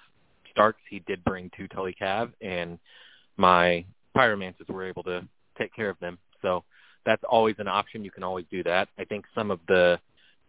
Starks. 0.52 0.80
He 0.90 1.00
did 1.08 1.24
bring 1.24 1.50
two 1.56 1.68
Tully 1.68 1.96
Cav, 2.00 2.32
and 2.42 2.80
my 3.38 3.86
Pyromancers 4.16 4.70
were 4.70 4.86
able 4.86 5.04
to 5.04 5.28
take 5.58 5.74
care 5.76 5.90
of 5.90 6.00
them. 6.00 6.18
So 6.42 6.64
that's 7.06 7.24
always 7.30 7.56
an 7.60 7.68
option. 7.68 8.04
You 8.04 8.12
can 8.12 8.24
always 8.24 8.46
do 8.52 8.64
that. 8.64 8.90
I 8.98 9.06
think 9.06 9.26
some 9.34 9.52
of 9.52 9.60
the 9.68 10.00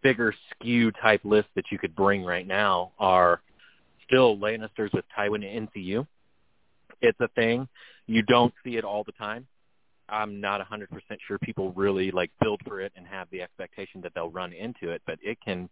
bigger 0.01 0.33
skew 0.51 0.91
type 0.91 1.21
lists 1.23 1.51
that 1.55 1.65
you 1.71 1.79
could 1.79 1.95
bring 1.95 2.23
right 2.23 2.45
now 2.45 2.91
are 2.99 3.41
still 4.05 4.37
Lannisters 4.37 4.93
with 4.93 5.05
Tywin 5.17 5.45
and 5.45 5.69
NCU. 5.69 6.05
It's 7.01 7.19
a 7.19 7.29
thing. 7.29 7.67
You 8.05 8.21
don't 8.21 8.53
see 8.63 8.75
it 8.75 8.83
all 8.83 9.03
the 9.03 9.13
time. 9.13 9.47
I'm 10.09 10.41
not 10.41 10.61
100% 10.61 10.87
sure 11.27 11.37
people 11.39 11.71
really 11.73 12.11
like 12.11 12.31
build 12.41 12.61
for 12.67 12.81
it 12.81 12.91
and 12.95 13.05
have 13.07 13.27
the 13.31 13.41
expectation 13.41 14.01
that 14.01 14.13
they'll 14.13 14.29
run 14.29 14.53
into 14.53 14.91
it, 14.91 15.01
but 15.05 15.17
it 15.21 15.37
can 15.43 15.69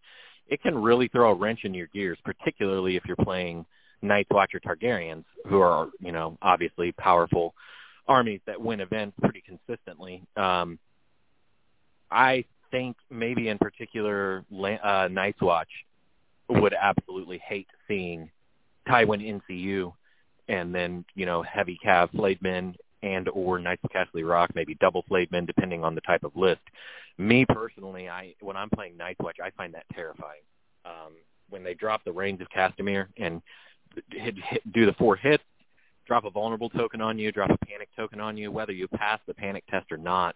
it 0.48 0.62
can 0.62 0.78
really 0.78 1.08
throw 1.08 1.32
a 1.32 1.36
wrench 1.36 1.60
in 1.63 1.74
your 1.74 1.88
gears, 1.88 2.17
particularly 2.26 2.96
if 2.96 3.04
you're 3.06 3.15
playing 3.15 3.65
Night's 4.02 4.30
Watch 4.32 4.52
or 4.54 4.60
Targaryens, 4.60 5.24
who 5.48 5.62
are 5.62 5.89
you 6.00 6.12
know 6.12 6.38
obviously 6.41 6.91
powerful 6.94 7.54
armies 8.08 8.41
that 8.48 8.60
win 8.60 8.82
events 8.82 9.15
pretty 9.22 9.44
consistently. 9.46 10.24
Um, 10.36 10.80
I 12.10 12.46
think 12.72 12.98
maybe 13.10 13.50
in 13.50 13.58
particular 13.58 14.44
uh, 14.84 15.08
Night's 15.12 15.41
Watch 15.41 15.70
would 16.50 16.74
absolutely 16.74 17.41
hate 17.46 17.67
seeing 17.88 18.30
Tywin 18.88 19.41
NCU 19.52 19.94
and 20.48 20.74
then 20.74 21.06
you 21.15 21.26
know 21.26 21.41
heavy 21.41 21.80
cav 21.84 22.12
flayed 22.12 22.41
men 22.41 22.76
and 23.04 23.30
or 23.30 23.60
Knights 23.60 23.84
of 23.84 23.92
Casterly 23.92 24.28
Rock, 24.28 24.52
maybe 24.56 24.76
double 24.76 25.04
flayed 25.08 25.32
men 25.32 25.46
depending 25.46 25.84
on 25.84 25.96
the 25.96 26.02
type 26.02 26.24
of 26.24 26.36
list. 26.36 26.62
Me 27.18 27.46
personally, 27.46 28.10
I 28.10 28.34
when 28.42 28.58
I'm 28.58 28.70
playing 28.70 28.98
Night's 28.98 29.20
Watch, 29.20 29.38
I 29.44 29.50
find 29.52 29.74
that 29.74 29.86
terrifying. 29.94 30.42
Um, 30.86 31.14
when 31.50 31.64
they 31.64 31.74
drop 31.74 32.04
the 32.04 32.12
Rains 32.12 32.42
of 32.42 32.50
Castamere 32.50 33.08
and 33.18 33.42
hit, 34.12 34.36
hit, 34.38 34.74
do 34.74 34.86
the 34.86 34.94
four 34.94 35.16
hits, 35.16 35.44
drop 36.08 36.26
a 36.26 36.30
vulnerable 36.30 36.70
token 36.70 37.02
on 37.02 37.20
you, 37.20 37.32
drop 37.32 37.50
a 37.50 37.66
panic 37.66 37.90
token 37.96 38.20
on 38.20 38.38
you, 38.38 38.52
whether 38.52 38.72
you 38.72 38.88
pass 38.88 39.20
the 39.28 39.34
panic 39.34 39.64
test 39.70 39.92
or 39.92 39.98
not. 39.98 40.36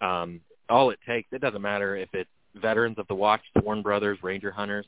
Um, 0.00 0.40
all 0.68 0.90
it 0.90 0.98
takes, 1.06 1.28
it 1.32 1.40
doesn't 1.40 1.62
matter 1.62 1.96
if 1.96 2.08
it's 2.12 2.30
veterans 2.56 2.98
of 2.98 3.06
the 3.08 3.14
Watch, 3.14 3.40
Sworn 3.58 3.82
Brothers, 3.82 4.18
Ranger 4.22 4.50
Hunters, 4.50 4.86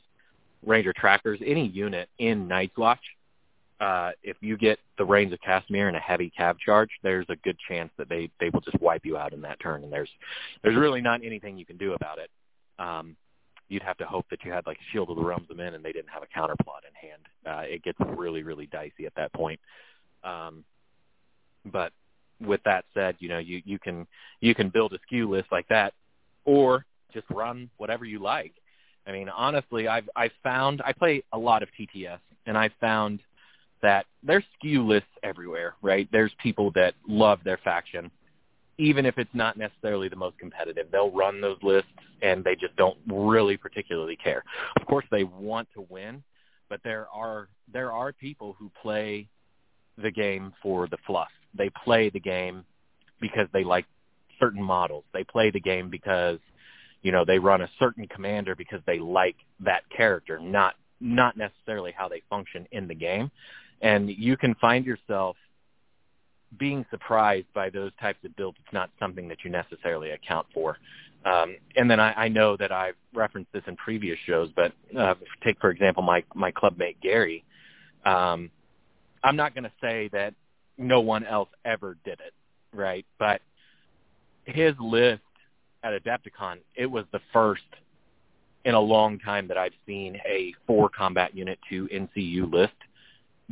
Ranger 0.65 0.93
Trackers, 0.93 1.39
any 1.43 1.67
unit 1.67 2.09
in 2.19 2.47
Night's 2.47 2.77
Watch 2.77 3.01
uh, 3.81 4.11
if 4.21 4.37
you 4.41 4.57
get 4.57 4.77
the 4.99 5.03
Rains 5.03 5.33
of 5.33 5.39
Castamere 5.39 5.87
and 5.87 5.97
a 5.97 5.99
heavy 5.99 6.31
cav 6.39 6.59
charge, 6.59 6.91
there's 7.01 7.25
a 7.29 7.35
good 7.37 7.57
chance 7.67 7.91
that 7.97 8.07
they 8.07 8.29
they 8.39 8.49
will 8.49 8.61
just 8.61 8.79
wipe 8.79 9.03
you 9.05 9.17
out 9.17 9.33
in 9.33 9.41
that 9.41 9.59
turn, 9.59 9.83
and 9.83 9.91
there's 9.91 10.09
there's 10.63 10.77
really 10.77 11.01
not 11.01 11.21
anything 11.25 11.57
you 11.57 11.65
can 11.65 11.77
do 11.77 11.93
about 11.93 12.19
it. 12.19 12.29
Um, 12.77 13.17
you'd 13.69 13.81
have 13.81 13.97
to 13.97 14.05
hope 14.05 14.27
that 14.29 14.45
you 14.45 14.51
had 14.51 14.67
like 14.67 14.77
Shield 14.91 15.09
of 15.09 15.15
the 15.15 15.23
Realms 15.23 15.47
of 15.49 15.57
Men 15.57 15.73
and 15.73 15.83
they 15.83 15.91
didn't 15.91 16.09
have 16.09 16.21
a 16.21 16.39
counterplot 16.39 16.81
in 16.87 17.09
hand. 17.09 17.21
Uh, 17.43 17.73
it 17.73 17.83
gets 17.83 17.97
really 17.99 18.43
really 18.43 18.67
dicey 18.67 19.07
at 19.07 19.15
that 19.15 19.33
point. 19.33 19.59
Um, 20.23 20.63
but 21.71 21.91
with 22.39 22.61
that 22.65 22.85
said, 22.93 23.15
you 23.17 23.29
know 23.29 23.39
you 23.39 23.63
you 23.65 23.79
can 23.79 24.05
you 24.41 24.53
can 24.53 24.69
build 24.69 24.93
a 24.93 24.99
skew 25.07 25.27
list 25.27 25.47
like 25.51 25.67
that, 25.69 25.93
or 26.45 26.85
just 27.11 27.25
run 27.31 27.67
whatever 27.77 28.05
you 28.05 28.19
like. 28.19 28.53
I 29.07 29.11
mean, 29.11 29.27
honestly, 29.27 29.87
I've 29.87 30.07
I've 30.15 30.33
found 30.43 30.83
I 30.85 30.93
play 30.93 31.23
a 31.33 31.37
lot 31.37 31.63
of 31.63 31.69
TTS, 31.79 32.19
and 32.45 32.55
I've 32.55 32.73
found 32.79 33.21
that 33.81 34.05
there's 34.23 34.43
skew 34.57 34.85
lists 34.85 35.09
everywhere, 35.23 35.75
right? 35.81 36.07
There's 36.11 36.31
people 36.41 36.71
that 36.75 36.93
love 37.07 37.39
their 37.43 37.57
faction, 37.63 38.11
even 38.77 39.05
if 39.05 39.17
it's 39.17 39.33
not 39.33 39.57
necessarily 39.57 40.09
the 40.09 40.15
most 40.15 40.37
competitive. 40.37 40.87
They'll 40.91 41.11
run 41.11 41.41
those 41.41 41.57
lists 41.61 41.89
and 42.21 42.43
they 42.43 42.55
just 42.55 42.75
don't 42.75 42.97
really 43.07 43.57
particularly 43.57 44.15
care. 44.15 44.43
Of 44.79 44.85
course, 44.85 45.05
they 45.11 45.23
want 45.23 45.67
to 45.73 45.85
win, 45.89 46.23
but 46.69 46.81
there 46.83 47.07
are 47.13 47.49
there 47.73 47.91
are 47.91 48.13
people 48.13 48.55
who 48.59 48.71
play 48.81 49.27
the 49.97 50.11
game 50.11 50.53
for 50.61 50.87
the 50.87 50.97
fluff. 51.05 51.31
They 51.57 51.69
play 51.83 52.09
the 52.09 52.19
game 52.19 52.63
because 53.19 53.47
they 53.53 53.63
like 53.63 53.85
certain 54.39 54.63
models. 54.63 55.03
They 55.13 55.23
play 55.23 55.51
the 55.51 55.59
game 55.59 55.89
because 55.89 56.39
you 57.01 57.11
know 57.11 57.25
they 57.25 57.39
run 57.39 57.61
a 57.61 57.69
certain 57.79 58.07
commander 58.07 58.55
because 58.55 58.81
they 58.85 58.99
like 58.99 59.37
that 59.61 59.83
character, 59.95 60.39
not 60.39 60.75
not 60.99 61.35
necessarily 61.35 61.91
how 61.95 62.07
they 62.07 62.21
function 62.29 62.67
in 62.71 62.87
the 62.87 62.95
game 62.95 63.31
and 63.81 64.09
you 64.09 64.37
can 64.37 64.55
find 64.55 64.85
yourself 64.85 65.35
being 66.57 66.85
surprised 66.91 67.47
by 67.53 67.69
those 67.69 67.91
types 67.99 68.19
of 68.25 68.35
builds. 68.35 68.57
It's 68.63 68.73
not 68.73 68.89
something 68.99 69.27
that 69.29 69.39
you 69.43 69.49
necessarily 69.49 70.11
account 70.11 70.47
for. 70.53 70.77
Um, 71.23 71.55
and 71.75 71.89
then 71.89 71.99
I, 71.99 72.13
I 72.13 72.27
know 72.29 72.57
that 72.57 72.71
I've 72.71 72.95
referenced 73.13 73.51
this 73.53 73.63
in 73.67 73.75
previous 73.75 74.17
shows, 74.25 74.49
but 74.55 74.73
uh, 74.97 75.15
take 75.43 75.59
for 75.59 75.69
example 75.69 76.03
my 76.03 76.23
my 76.33 76.51
clubmate 76.51 76.99
Gary. 77.01 77.43
Um, 78.05 78.49
I'm 79.23 79.35
not 79.35 79.53
going 79.53 79.65
to 79.65 79.71
say 79.79 80.09
that 80.13 80.33
no 80.77 80.99
one 80.99 81.23
else 81.23 81.49
ever 81.63 81.95
did 82.03 82.19
it, 82.19 82.33
right? 82.73 83.05
But 83.19 83.41
his 84.45 84.73
list 84.79 85.21
at 85.83 85.93
Adepticon, 85.93 86.57
it 86.75 86.87
was 86.87 87.05
the 87.11 87.21
first 87.31 87.61
in 88.65 88.73
a 88.73 88.79
long 88.79 89.19
time 89.19 89.47
that 89.47 89.57
I've 89.57 89.73
seen 89.85 90.19
a 90.25 90.53
four 90.65 90.89
combat 90.89 91.35
unit 91.35 91.59
to 91.69 91.87
NCU 91.87 92.51
list 92.51 92.73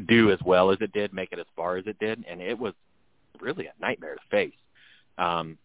do 0.08 0.32
as 0.32 0.40
well 0.46 0.72
as 0.72 0.78
it 0.82 0.92
did, 0.94 1.14
make 1.14 1.32
it 1.32 1.40
as 1.40 1.46
far 1.56 1.78
as 1.78 1.86
it 1.88 1.98
did, 2.00 2.24
and 2.30 2.42
it 2.42 2.58
was 2.58 2.74
really 3.40 3.68
a 3.68 3.74
nightmare 3.82 4.16
to 4.16 4.22
face. 4.30 4.54
Um, 5.18 5.58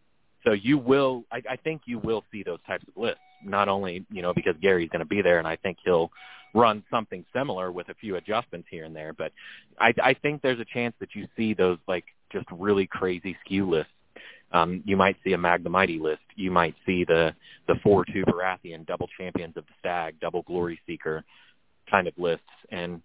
so 0.44 0.52
you 0.52 0.78
will, 0.78 1.24
I, 1.32 1.42
I 1.50 1.56
think 1.56 1.82
you 1.86 1.98
will 1.98 2.24
see 2.30 2.42
those 2.42 2.58
types 2.66 2.84
of 2.88 3.00
lists. 3.00 3.20
Not 3.44 3.68
only 3.68 4.06
you 4.10 4.22
know 4.22 4.32
because 4.32 4.54
Gary's 4.60 4.88
going 4.88 5.00
to 5.00 5.06
be 5.06 5.20
there, 5.20 5.38
and 5.38 5.46
I 5.46 5.56
think 5.56 5.78
he'll 5.84 6.10
run 6.54 6.82
something 6.90 7.24
similar 7.34 7.72
with 7.72 7.88
a 7.88 7.94
few 7.94 8.16
adjustments 8.16 8.68
here 8.70 8.84
and 8.84 8.94
there. 8.94 9.12
But 9.12 9.32
I, 9.78 9.92
I 10.02 10.14
think 10.14 10.40
there's 10.40 10.60
a 10.60 10.64
chance 10.64 10.94
that 11.00 11.14
you 11.14 11.26
see 11.36 11.52
those 11.52 11.78
like 11.86 12.04
just 12.32 12.46
really 12.50 12.86
crazy 12.86 13.36
skew 13.44 13.68
lists. 13.68 13.92
Um, 14.52 14.82
you 14.86 14.96
might 14.96 15.16
see 15.24 15.32
a 15.32 15.38
Mag 15.38 15.64
the 15.64 15.70
Mighty 15.70 15.98
list. 15.98 16.22
You 16.36 16.50
might 16.50 16.74
see 16.86 17.04
the 17.04 17.34
the 17.66 17.74
four 17.82 18.04
two 18.04 18.24
Baratheon 18.24 18.86
double 18.86 19.08
champions 19.18 19.56
of 19.56 19.66
the 19.66 19.72
Stag, 19.80 20.20
double 20.20 20.42
Glory 20.42 20.80
Seeker 20.86 21.24
kind 21.90 22.06
of 22.06 22.14
lists, 22.16 22.44
and 22.70 23.02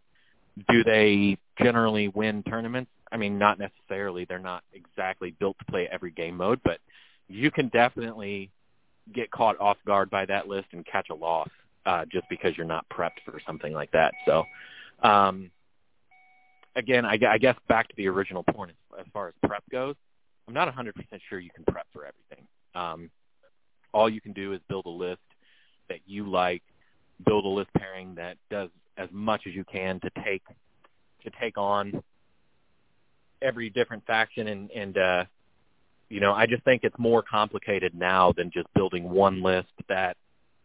do 0.68 0.84
they 0.84 1.38
generally 1.62 2.08
win 2.08 2.44
tournaments? 2.44 2.92
I 3.12 3.18
mean, 3.18 3.38
not 3.38 3.60
necessarily. 3.60 4.26
They're 4.26 4.40
not 4.40 4.64
exactly 4.74 5.32
built 5.40 5.58
to 5.60 5.66
play 5.66 5.88
every 5.92 6.12
game 6.12 6.38
mode, 6.38 6.60
but 6.64 6.80
you 7.28 7.52
can 7.52 7.70
definitely 7.70 8.52
get 9.14 9.32
caught 9.32 9.60
off 9.60 9.78
guard 9.86 10.10
by 10.10 10.26
that 10.26 10.48
list 10.48 10.68
and 10.72 10.86
catch 10.86 11.10
a 11.10 11.16
loss 11.16 11.50
uh, 11.86 12.06
just 12.12 12.28
because 12.30 12.56
you're 12.58 12.66
not 12.66 12.86
prepped 12.90 13.24
for 13.26 13.40
something 13.46 13.74
like 13.74 13.92
that. 13.92 14.14
So, 14.26 14.44
um, 15.02 15.50
again, 16.76 17.06
I, 17.06 17.18
I 17.28 17.38
guess 17.38 17.56
back 17.68 17.88
to 17.90 17.96
the 17.96 18.08
original 18.08 18.44
point 18.44 18.72
as, 19.00 19.06
far 19.14 19.30
as 19.30 19.34
prep 19.46 19.64
goes, 19.72 19.96
I'm 20.48 20.54
not 20.54 20.74
100% 20.74 20.94
sure 21.30 21.40
you 21.40 21.50
can 21.56 21.64
prep 21.66 21.88
for 21.94 22.06
everything. 22.06 22.48
Um, 22.76 23.10
all 23.94 24.10
you 24.10 24.22
can 24.22 24.34
do 24.34 24.54
is 24.54 24.60
build 24.70 24.86
a 24.86 24.90
list 24.90 25.22
that 25.90 26.00
you 26.06 26.30
like, 26.30 26.62
build 27.26 27.46
a 27.46 27.50
list 27.50 27.70
pairing 27.78 28.16
that 28.16 28.38
does 28.50 28.70
as 29.00 29.10
much 29.12 29.44
as 29.48 29.56
you 29.56 29.64
can 29.64 30.00
to 30.02 30.10
take 30.24 30.44
to 31.24 31.32
take 31.40 31.58
on 31.58 32.04
every 33.42 33.70
different 33.70 34.06
faction 34.06 34.48
and 34.48 34.70
and 34.72 34.98
uh 34.98 35.24
you 36.10 36.20
know 36.20 36.34
I 36.34 36.46
just 36.46 36.64
think 36.64 36.84
it's 36.84 37.00
more 37.00 37.24
complicated 37.24 37.96
now 37.96 38.34
than 38.36 38.52
just 38.52 38.68
building 38.74 39.10
one 39.10 39.42
list 39.42 39.70
that 39.88 40.18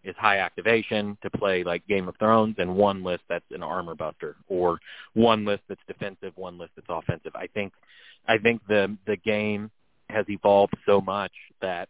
is 0.03 0.15
high 0.19 0.39
activation 0.39 1.17
to 1.23 1.31
play 1.31 1.65
like 1.65 1.87
Game 1.87 2.09
of 2.09 2.17
Thrones 2.19 2.57
and 2.59 2.77
one 2.77 3.03
list 3.03 3.23
that's 3.29 3.45
an 3.51 3.63
armor 3.63 3.95
buster 3.95 4.37
or 4.49 4.79
one 5.15 5.45
list 5.47 5.63
that's 5.69 5.81
defensive, 5.89 6.33
one 6.37 6.59
list 6.59 6.73
that's 6.77 6.89
offensive. 6.91 7.33
I 7.35 7.47
think 7.47 7.73
I 8.27 8.39
think 8.39 8.61
the 8.69 8.97
the 9.07 9.17
game 9.17 9.71
has 10.11 10.27
evolved 10.29 10.77
so 10.85 11.01
much 11.01 11.33
that 11.63 11.89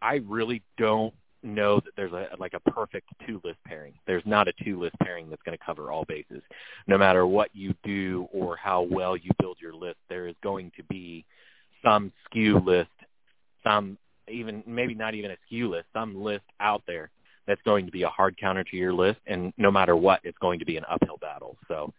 I 0.00 0.22
really 0.26 0.62
don't 0.78 1.14
know 1.46 1.76
that 1.76 1.92
there's 1.96 2.12
a 2.12 2.28
like 2.38 2.54
a 2.54 2.70
perfect 2.70 3.08
two 3.26 3.40
list 3.44 3.58
pairing. 3.64 3.94
There's 4.06 4.22
not 4.26 4.48
a 4.48 4.52
two 4.64 4.80
list 4.80 4.96
pairing 5.02 5.30
that's 5.30 5.42
going 5.42 5.56
to 5.56 5.64
cover 5.64 5.90
all 5.90 6.04
bases. 6.04 6.42
No 6.86 6.98
matter 6.98 7.26
what 7.26 7.50
you 7.54 7.74
do 7.82 8.28
or 8.32 8.56
how 8.56 8.82
well 8.82 9.16
you 9.16 9.30
build 9.38 9.58
your 9.60 9.74
list, 9.74 9.98
there 10.08 10.26
is 10.26 10.34
going 10.42 10.72
to 10.76 10.82
be 10.84 11.24
some 11.82 12.12
skew 12.24 12.58
list, 12.58 12.90
some 13.62 13.96
even 14.28 14.62
maybe 14.66 14.94
not 14.94 15.14
even 15.14 15.30
a 15.30 15.36
skew 15.46 15.70
list, 15.70 15.86
some 15.92 16.20
list 16.22 16.44
out 16.60 16.82
there 16.86 17.10
that's 17.46 17.62
going 17.62 17.86
to 17.86 17.92
be 17.92 18.02
a 18.02 18.08
hard 18.08 18.36
counter 18.36 18.64
to 18.64 18.76
your 18.76 18.92
list 18.92 19.20
and 19.26 19.52
no 19.56 19.70
matter 19.70 19.94
what 19.94 20.20
it's 20.24 20.38
going 20.38 20.58
to 20.58 20.64
be 20.64 20.76
an 20.76 20.84
uphill 20.90 21.16
battle. 21.20 21.56
So 21.68 21.92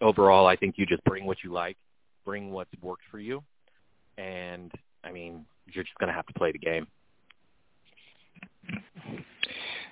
overall 0.00 0.46
I 0.46 0.56
think 0.56 0.74
you 0.78 0.86
just 0.86 1.04
bring 1.04 1.24
what 1.26 1.38
you 1.44 1.52
like, 1.52 1.76
bring 2.24 2.50
what's 2.50 2.70
worked 2.82 3.04
for 3.10 3.20
you 3.20 3.42
and 4.18 4.72
I 5.04 5.12
mean, 5.12 5.46
you're 5.66 5.84
just 5.84 5.96
going 5.98 6.08
to 6.08 6.14
have 6.14 6.26
to 6.26 6.34
play 6.34 6.52
the 6.52 6.58
game. 6.58 6.86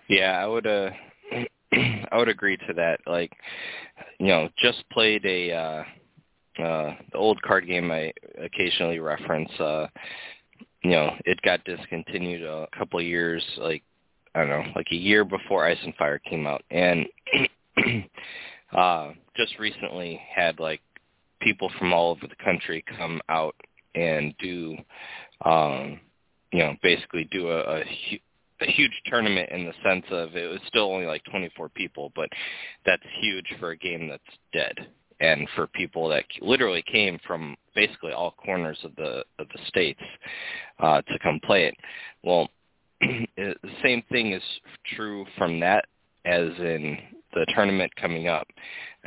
Yeah, 0.08 0.38
I 0.42 0.46
would 0.46 0.66
uh 0.66 0.90
I 1.72 2.16
would 2.16 2.28
agree 2.28 2.56
to 2.56 2.72
that. 2.74 3.00
Like, 3.06 3.32
you 4.18 4.26
know, 4.28 4.48
just 4.58 4.84
played 4.90 5.24
a 5.24 5.52
uh 5.52 5.84
uh 6.62 6.94
the 7.12 7.18
old 7.18 7.40
card 7.42 7.66
game 7.66 7.90
I 7.90 8.12
occasionally 8.42 8.98
reference 8.98 9.50
uh 9.58 9.86
you 10.82 10.90
know, 10.90 11.14
it 11.24 11.40
got 11.42 11.64
discontinued 11.64 12.42
a 12.42 12.68
couple 12.76 13.00
of 13.00 13.06
years 13.06 13.42
like 13.58 13.82
I 14.34 14.40
don't 14.40 14.48
know, 14.48 14.72
like 14.76 14.88
a 14.90 14.96
year 14.96 15.24
before 15.24 15.64
Ice 15.64 15.78
and 15.82 15.94
Fire 15.96 16.18
came 16.18 16.46
out 16.46 16.62
and 16.70 17.06
uh 18.76 19.12
just 19.36 19.58
recently 19.58 20.20
had 20.34 20.60
like 20.60 20.80
people 21.40 21.70
from 21.78 21.92
all 21.92 22.10
over 22.10 22.26
the 22.26 22.44
country 22.44 22.84
come 22.96 23.20
out 23.28 23.54
and 23.94 24.34
do 24.38 24.76
um 25.44 25.98
you 26.52 26.60
know, 26.60 26.76
basically 26.84 27.24
do 27.32 27.48
a, 27.48 27.80
a 27.80 27.84
a 28.66 28.72
huge 28.72 28.92
tournament 29.06 29.50
in 29.50 29.64
the 29.64 29.74
sense 29.84 30.04
of 30.10 30.36
it 30.36 30.50
was 30.50 30.60
still 30.66 30.92
only 30.92 31.06
like 31.06 31.22
24 31.30 31.68
people, 31.70 32.12
but 32.14 32.28
that's 32.84 33.02
huge 33.20 33.46
for 33.58 33.70
a 33.70 33.76
game 33.76 34.08
that's 34.08 34.22
dead 34.52 34.88
and 35.20 35.48
for 35.54 35.66
people 35.68 36.08
that 36.08 36.24
literally 36.40 36.82
came 36.90 37.18
from 37.26 37.56
basically 37.74 38.12
all 38.12 38.34
corners 38.44 38.78
of 38.84 38.94
the 38.96 39.24
of 39.38 39.46
the 39.48 39.60
states 39.68 40.00
uh, 40.80 41.00
to 41.02 41.18
come 41.22 41.40
play 41.44 41.66
it. 41.66 41.74
Well, 42.22 42.48
the 43.00 43.54
same 43.82 44.02
thing 44.10 44.32
is 44.32 44.42
true 44.96 45.26
from 45.38 45.60
that 45.60 45.84
as 46.24 46.48
in 46.58 46.98
the 47.32 47.46
tournament 47.54 47.92
coming 47.96 48.28
up, 48.28 48.46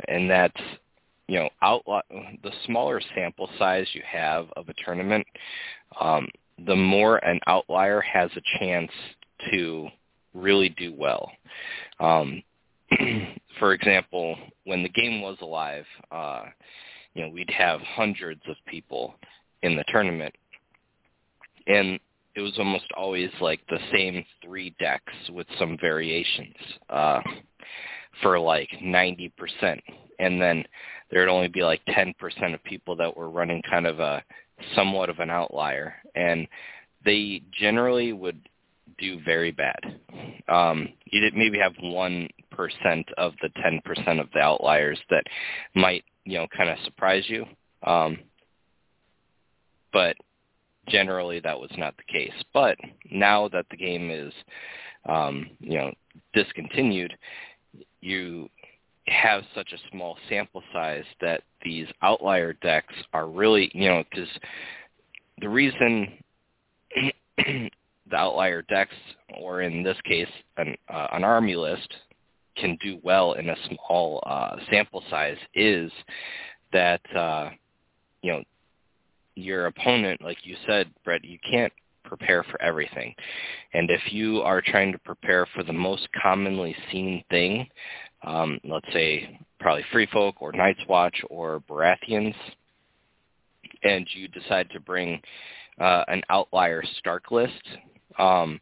and 0.08 0.30
that's 0.30 0.60
you 1.26 1.38
know 1.38 1.50
outlaw 1.62 2.00
the 2.10 2.52
smaller 2.66 3.00
sample 3.14 3.48
size 3.58 3.86
you 3.92 4.02
have 4.06 4.46
of 4.56 4.68
a 4.68 4.74
tournament, 4.84 5.26
um, 6.00 6.28
the 6.66 6.76
more 6.76 7.18
an 7.18 7.40
outlier 7.46 8.00
has 8.00 8.30
a 8.36 8.58
chance 8.58 8.90
to 9.50 9.88
really 10.34 10.68
do 10.70 10.94
well. 10.96 11.30
Um, 12.00 12.42
for 13.58 13.72
example, 13.72 14.36
when 14.64 14.82
the 14.82 14.88
game 14.88 15.20
was 15.20 15.36
alive, 15.40 15.84
uh, 16.10 16.44
you 17.14 17.22
know, 17.22 17.30
we'd 17.30 17.50
have 17.50 17.80
hundreds 17.80 18.42
of 18.48 18.56
people 18.66 19.14
in 19.62 19.76
the 19.76 19.84
tournament, 19.88 20.34
and 21.66 21.98
it 22.34 22.40
was 22.40 22.58
almost 22.58 22.84
always 22.96 23.30
like 23.40 23.60
the 23.68 23.80
same 23.92 24.24
three 24.44 24.74
decks 24.78 25.12
with 25.32 25.46
some 25.58 25.76
variations 25.80 26.54
uh, 26.88 27.20
for 28.22 28.38
like 28.38 28.68
90%. 28.82 29.32
And 30.20 30.40
then 30.40 30.64
there'd 31.10 31.28
only 31.28 31.48
be 31.48 31.62
like 31.62 31.80
10% 31.88 32.14
of 32.54 32.62
people 32.62 32.94
that 32.96 33.16
were 33.16 33.30
running 33.30 33.62
kind 33.68 33.86
of 33.86 33.98
a 33.98 34.22
somewhat 34.76 35.10
of 35.10 35.18
an 35.18 35.30
outlier. 35.30 35.94
And 36.14 36.46
they 37.04 37.42
generally 37.58 38.12
would 38.12 38.40
do 38.98 39.20
very 39.24 39.50
bad. 39.50 39.80
Um, 40.48 40.88
you 41.06 41.20
did 41.20 41.34
maybe 41.34 41.58
have 41.58 41.74
one 41.80 42.28
percent 42.50 43.06
of 43.16 43.32
the 43.42 43.50
ten 43.62 43.80
percent 43.84 44.20
of 44.20 44.28
the 44.32 44.40
outliers 44.40 44.98
that 45.10 45.24
might 45.74 46.04
you 46.24 46.38
know 46.38 46.46
kind 46.56 46.70
of 46.70 46.78
surprise 46.84 47.24
you, 47.28 47.44
um, 47.86 48.18
but 49.92 50.16
generally 50.88 51.40
that 51.40 51.58
was 51.58 51.70
not 51.76 51.94
the 51.96 52.12
case. 52.12 52.32
But 52.52 52.76
now 53.10 53.48
that 53.48 53.66
the 53.70 53.76
game 53.76 54.10
is 54.10 54.32
um, 55.08 55.50
you 55.60 55.78
know 55.78 55.92
discontinued, 56.34 57.16
you 58.00 58.48
have 59.06 59.42
such 59.54 59.72
a 59.72 59.90
small 59.90 60.16
sample 60.28 60.62
size 60.72 61.04
that 61.20 61.42
these 61.64 61.86
outlier 62.02 62.52
decks 62.54 62.94
are 63.12 63.28
really 63.28 63.70
you 63.74 63.88
know 63.88 64.04
because 64.10 64.28
the 65.40 65.48
reason 65.48 66.12
the 68.10 68.16
outlier 68.16 68.62
decks, 68.62 68.94
or 69.38 69.62
in 69.62 69.82
this 69.82 69.96
case, 70.04 70.28
an, 70.56 70.74
uh, 70.88 71.08
an 71.12 71.24
army 71.24 71.56
list, 71.56 71.88
can 72.56 72.76
do 72.82 72.98
well 73.02 73.34
in 73.34 73.48
a 73.48 73.56
small 73.68 74.22
uh, 74.26 74.56
sample 74.70 75.02
size 75.10 75.36
is 75.54 75.90
that 76.72 77.00
uh, 77.16 77.50
you 78.22 78.32
know 78.32 78.42
your 79.34 79.66
opponent, 79.66 80.20
like 80.20 80.38
you 80.42 80.56
said, 80.66 80.90
Brett, 81.04 81.24
you 81.24 81.38
can't 81.48 81.72
prepare 82.04 82.42
for 82.42 82.60
everything. 82.60 83.14
And 83.74 83.90
if 83.90 84.12
you 84.12 84.40
are 84.40 84.60
trying 84.60 84.92
to 84.92 84.98
prepare 84.98 85.46
for 85.54 85.62
the 85.62 85.72
most 85.72 86.08
commonly 86.20 86.74
seen 86.90 87.22
thing, 87.30 87.68
um, 88.24 88.58
let's 88.64 88.92
say 88.92 89.38
probably 89.60 89.84
Free 89.92 90.08
Folk 90.12 90.40
or 90.40 90.52
Night's 90.52 90.80
Watch 90.88 91.22
or 91.30 91.62
Baratheons, 91.68 92.34
and 93.84 94.06
you 94.12 94.26
decide 94.28 94.68
to 94.70 94.80
bring 94.80 95.20
uh, 95.80 96.04
an 96.08 96.22
outlier 96.30 96.82
Stark 96.98 97.30
list, 97.30 97.62
um, 98.18 98.60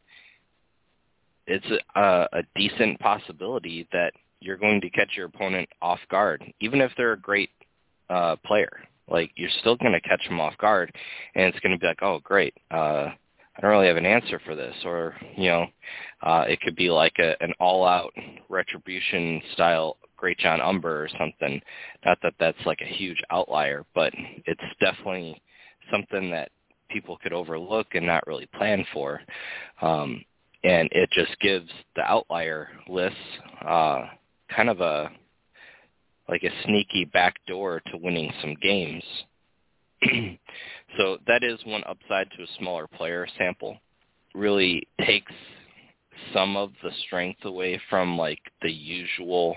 it's 1.46 1.66
a, 1.94 2.26
a 2.32 2.42
decent 2.54 2.98
possibility 3.00 3.86
that 3.92 4.12
you're 4.40 4.56
going 4.56 4.80
to 4.80 4.90
catch 4.90 5.12
your 5.16 5.26
opponent 5.26 5.68
off 5.80 6.00
guard, 6.10 6.44
even 6.60 6.80
if 6.80 6.92
they're 6.96 7.12
a 7.12 7.20
great 7.20 7.50
uh, 8.10 8.36
player. 8.44 8.80
Like 9.08 9.30
you're 9.36 9.50
still 9.60 9.76
going 9.76 9.92
to 9.92 10.00
catch 10.00 10.26
them 10.28 10.40
off 10.40 10.58
guard, 10.58 10.92
and 11.34 11.46
it's 11.46 11.60
going 11.60 11.72
to 11.72 11.78
be 11.78 11.86
like, 11.86 12.02
oh, 12.02 12.20
great. 12.24 12.54
Uh, 12.70 13.10
I 13.56 13.60
don't 13.60 13.70
really 13.70 13.86
have 13.86 13.96
an 13.96 14.04
answer 14.04 14.40
for 14.44 14.54
this, 14.54 14.74
or 14.84 15.14
you 15.36 15.48
know, 15.48 15.66
uh, 16.22 16.44
it 16.48 16.60
could 16.60 16.76
be 16.76 16.90
like 16.90 17.14
a, 17.18 17.40
an 17.42 17.54
all-out 17.58 18.12
retribution 18.48 19.40
style 19.54 19.96
Greatjon 20.20 20.60
Umber 20.60 21.04
or 21.04 21.08
something. 21.18 21.60
Not 22.04 22.18
that 22.22 22.34
that's 22.38 22.58
like 22.66 22.80
a 22.80 22.94
huge 22.94 23.22
outlier, 23.30 23.84
but 23.94 24.12
it's 24.44 24.60
definitely 24.80 25.40
something 25.90 26.30
that 26.30 26.50
people 26.88 27.18
could 27.22 27.32
overlook 27.32 27.88
and 27.94 28.06
not 28.06 28.26
really 28.26 28.46
plan 28.56 28.84
for. 28.92 29.20
Um, 29.82 30.24
and 30.64 30.88
it 30.92 31.10
just 31.10 31.38
gives 31.40 31.70
the 31.94 32.02
outlier 32.02 32.68
lists 32.88 33.18
uh, 33.66 34.06
kind 34.54 34.68
of 34.68 34.80
a 34.80 35.10
like 36.28 36.42
a 36.42 36.64
sneaky 36.64 37.04
back 37.04 37.36
door 37.46 37.80
to 37.86 37.96
winning 37.96 38.32
some 38.40 38.56
games. 38.60 39.04
so 40.98 41.18
that 41.26 41.44
is 41.44 41.58
one 41.64 41.84
upside 41.86 42.28
to 42.32 42.42
a 42.42 42.58
smaller 42.58 42.88
player 42.88 43.28
sample. 43.38 43.76
Really 44.34 44.88
takes 45.04 45.32
some 46.34 46.56
of 46.56 46.72
the 46.82 46.90
strength 47.06 47.44
away 47.44 47.80
from 47.88 48.18
like 48.18 48.40
the 48.62 48.72
usual 48.72 49.56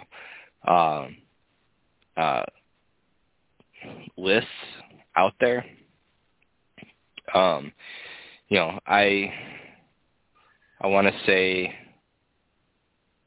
uh, 0.67 1.07
uh, 2.15 2.43
lists 4.15 4.47
out 5.15 5.33
there 5.39 5.65
um, 7.35 7.71
you 8.49 8.57
know, 8.57 8.79
I 8.87 9.33
I 10.81 10.87
want 10.87 11.07
to 11.07 11.13
say, 11.25 11.75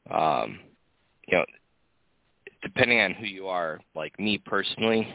um, 0.09 0.59
you 1.27 1.37
know, 1.37 1.45
depending 2.61 2.99
on 2.99 3.13
who 3.13 3.25
you 3.25 3.47
are, 3.47 3.79
like 3.95 4.17
me 4.19 4.37
personally, 4.37 5.07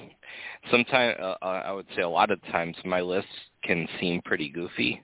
sometimes 0.71 1.17
uh, 1.21 1.35
uh, 1.43 1.63
I 1.67 1.73
would 1.73 1.87
say 1.97 2.03
a 2.03 2.09
lot 2.09 2.31
of 2.31 2.41
times 2.47 2.77
my 2.85 3.01
lists 3.01 3.31
can 3.65 3.89
seem 4.01 4.23
pretty 4.25 4.49
goofy. 4.49 5.03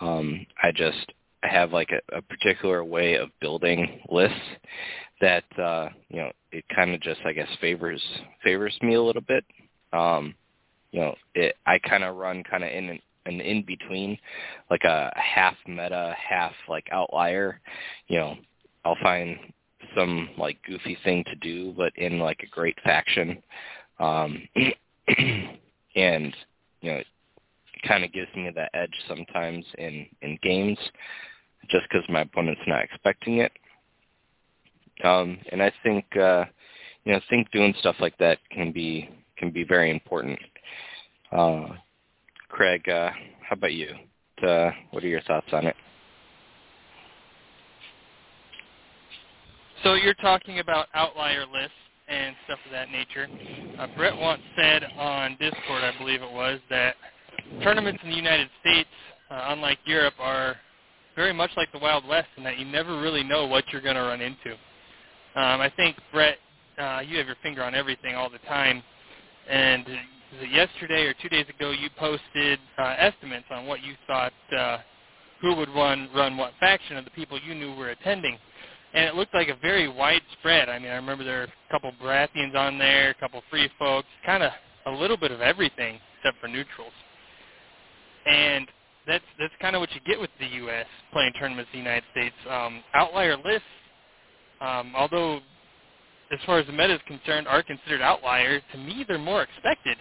Um, 0.00 0.46
I 0.62 0.72
just 0.72 1.12
have 1.42 1.72
like 1.72 1.90
a, 1.90 2.16
a 2.16 2.22
particular 2.22 2.84
way 2.84 3.14
of 3.14 3.28
building 3.40 4.00
lists 4.10 4.36
that 5.20 5.44
uh, 5.58 5.88
you 6.08 6.18
know 6.18 6.32
it 6.52 6.64
kind 6.74 6.94
of 6.94 7.00
just 7.00 7.20
I 7.24 7.32
guess 7.32 7.48
favors 7.60 8.02
favors 8.42 8.76
me 8.82 8.94
a 8.94 9.02
little 9.02 9.22
bit. 9.22 9.44
Um, 9.92 10.34
you 10.90 11.00
know, 11.00 11.14
it, 11.34 11.56
I 11.66 11.78
kind 11.78 12.04
of 12.04 12.16
run 12.16 12.42
kind 12.44 12.64
of 12.64 12.70
in 12.70 12.98
an 13.26 13.40
in 13.40 13.62
between, 13.62 14.18
like 14.70 14.84
a 14.84 15.12
half 15.16 15.54
meta, 15.66 16.14
half 16.18 16.52
like 16.68 16.86
outlier, 16.92 17.60
you 18.08 18.18
know, 18.18 18.36
I'll 18.84 18.96
find 19.02 19.38
some 19.96 20.30
like 20.38 20.58
goofy 20.66 20.96
thing 21.04 21.24
to 21.24 21.34
do, 21.36 21.72
but 21.76 21.92
in 21.96 22.18
like 22.18 22.40
a 22.42 22.54
great 22.54 22.76
faction, 22.82 23.42
um, 24.00 24.46
and 25.96 26.36
you 26.80 26.90
know, 26.90 26.96
it 26.98 27.06
kind 27.86 28.04
of 28.04 28.12
gives 28.12 28.34
me 28.34 28.50
that 28.54 28.70
edge 28.74 28.94
sometimes 29.08 29.64
in 29.78 30.06
in 30.22 30.38
games, 30.42 30.78
just 31.70 31.84
because 31.88 32.06
my 32.08 32.22
opponent's 32.22 32.60
not 32.66 32.82
expecting 32.82 33.38
it. 33.38 33.52
Um, 35.02 35.38
and 35.50 35.62
I 35.62 35.72
think 35.82 36.04
uh, 36.16 36.44
you 37.04 37.12
know, 37.12 37.18
I 37.18 37.22
think 37.28 37.50
doing 37.50 37.74
stuff 37.78 37.96
like 38.00 38.16
that 38.18 38.38
can 38.50 38.72
be 38.72 39.08
can 39.36 39.50
be 39.50 39.64
very 39.64 39.90
important. 39.90 40.38
Uh, 41.32 41.68
Craig, 42.54 42.88
uh, 42.88 43.10
how 43.42 43.54
about 43.54 43.72
you? 43.72 43.88
Uh, 44.40 44.70
what 44.92 45.02
are 45.02 45.08
your 45.08 45.22
thoughts 45.22 45.48
on 45.52 45.66
it? 45.66 45.74
So 49.82 49.94
you're 49.94 50.14
talking 50.14 50.60
about 50.60 50.86
outlier 50.94 51.46
lists 51.52 51.72
and 52.06 52.36
stuff 52.44 52.60
of 52.64 52.70
that 52.70 52.90
nature. 52.92 53.26
Uh, 53.76 53.88
Brett 53.96 54.16
once 54.16 54.40
said 54.56 54.84
on 54.96 55.36
Discord, 55.40 55.82
I 55.82 55.98
believe 55.98 56.22
it 56.22 56.30
was, 56.30 56.60
that 56.70 56.94
tournaments 57.64 58.00
in 58.04 58.10
the 58.10 58.16
United 58.16 58.48
States, 58.60 58.88
uh, 59.32 59.46
unlike 59.48 59.78
Europe, 59.84 60.14
are 60.20 60.54
very 61.16 61.32
much 61.32 61.50
like 61.56 61.72
the 61.72 61.78
Wild 61.80 62.06
West 62.06 62.28
in 62.36 62.44
that 62.44 62.56
you 62.56 62.66
never 62.66 63.00
really 63.00 63.24
know 63.24 63.46
what 63.48 63.64
you're 63.72 63.82
going 63.82 63.96
to 63.96 64.02
run 64.02 64.20
into. 64.20 64.52
Um, 65.34 65.60
I 65.60 65.72
think 65.76 65.96
Brett, 66.12 66.38
uh, 66.78 67.02
you 67.04 67.18
have 67.18 67.26
your 67.26 67.36
finger 67.42 67.64
on 67.64 67.74
everything 67.74 68.14
all 68.14 68.30
the 68.30 68.38
time, 68.46 68.80
and 69.50 69.84
was 70.34 70.42
it 70.48 70.52
yesterday 70.52 71.04
or 71.04 71.14
two 71.22 71.28
days 71.28 71.46
ago 71.48 71.70
you 71.70 71.88
posted 71.98 72.58
uh, 72.78 72.94
estimates 72.98 73.46
on 73.50 73.66
what 73.66 73.82
you 73.82 73.94
thought 74.06 74.32
uh, 74.56 74.78
who 75.40 75.54
would 75.54 75.68
run 75.70 76.08
run 76.14 76.36
what 76.36 76.52
faction 76.58 76.96
of 76.96 77.04
the 77.04 77.10
people 77.12 77.38
you 77.46 77.54
knew 77.54 77.74
were 77.74 77.90
attending, 77.90 78.36
and 78.94 79.04
it 79.04 79.14
looked 79.14 79.34
like 79.34 79.48
a 79.48 79.56
very 79.56 79.88
wide 79.88 80.22
spread. 80.38 80.68
I 80.68 80.78
mean, 80.78 80.90
I 80.90 80.96
remember 80.96 81.24
there 81.24 81.40
were 81.40 81.44
a 81.44 81.70
couple 81.70 81.92
Baratheons 82.02 82.54
on 82.56 82.78
there, 82.78 83.10
a 83.10 83.14
couple 83.14 83.42
Free 83.50 83.68
Folks, 83.78 84.08
kind 84.26 84.42
of 84.42 84.52
a 84.86 84.90
little 84.90 85.16
bit 85.16 85.30
of 85.30 85.40
everything 85.40 86.00
except 86.18 86.40
for 86.40 86.48
neutrals, 86.48 86.92
and 88.26 88.66
that's 89.06 89.24
that's 89.38 89.54
kind 89.60 89.76
of 89.76 89.80
what 89.80 89.90
you 89.94 90.00
get 90.06 90.18
with 90.18 90.30
the 90.40 90.46
U.S. 90.46 90.86
playing 91.12 91.32
tournaments 91.38 91.70
in 91.72 91.80
the 91.80 91.84
United 91.84 92.04
States. 92.10 92.34
Um, 92.50 92.82
outlier 92.94 93.36
lists, 93.36 93.68
um, 94.60 94.94
although 94.96 95.40
as 96.32 96.40
far 96.46 96.58
as 96.58 96.66
the 96.66 96.72
meta 96.72 96.94
is 96.94 97.00
concerned, 97.06 97.46
are 97.46 97.62
considered 97.62 98.00
outlier. 98.00 98.60
To 98.72 98.78
me, 98.78 99.04
they're 99.06 99.18
more 99.18 99.42
expected. 99.42 99.96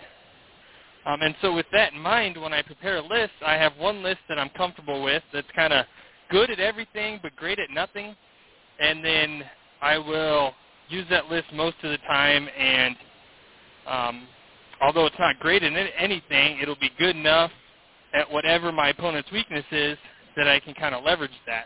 Um, 1.05 1.21
and 1.21 1.35
so 1.41 1.53
with 1.53 1.65
that 1.71 1.93
in 1.93 1.99
mind, 1.99 2.39
when 2.39 2.53
I 2.53 2.61
prepare 2.61 2.97
a 2.97 3.05
list, 3.05 3.33
I 3.45 3.53
have 3.55 3.73
one 3.77 4.03
list 4.03 4.19
that 4.29 4.39
I'm 4.39 4.49
comfortable 4.49 5.03
with 5.03 5.23
that's 5.33 5.47
kind 5.55 5.73
of 5.73 5.85
good 6.29 6.49
at 6.49 6.59
everything 6.59 7.19
but 7.21 7.35
great 7.35 7.59
at 7.59 7.69
nothing. 7.69 8.15
And 8.79 9.03
then 9.03 9.43
I 9.81 9.97
will 9.97 10.53
use 10.89 11.05
that 11.09 11.29
list 11.29 11.47
most 11.53 11.75
of 11.83 11.91
the 11.91 11.97
time. 11.99 12.47
And 12.57 12.95
um, 13.85 14.27
although 14.81 15.05
it's 15.05 15.19
not 15.19 15.39
great 15.39 15.63
at 15.63 15.73
anything, 15.97 16.59
it'll 16.61 16.75
be 16.79 16.91
good 16.97 17.15
enough 17.15 17.51
at 18.13 18.29
whatever 18.31 18.71
my 18.71 18.89
opponent's 18.89 19.31
weakness 19.31 19.65
is 19.71 19.97
that 20.37 20.47
I 20.47 20.59
can 20.59 20.73
kind 20.73 20.95
of 20.95 21.03
leverage 21.03 21.31
that. 21.47 21.65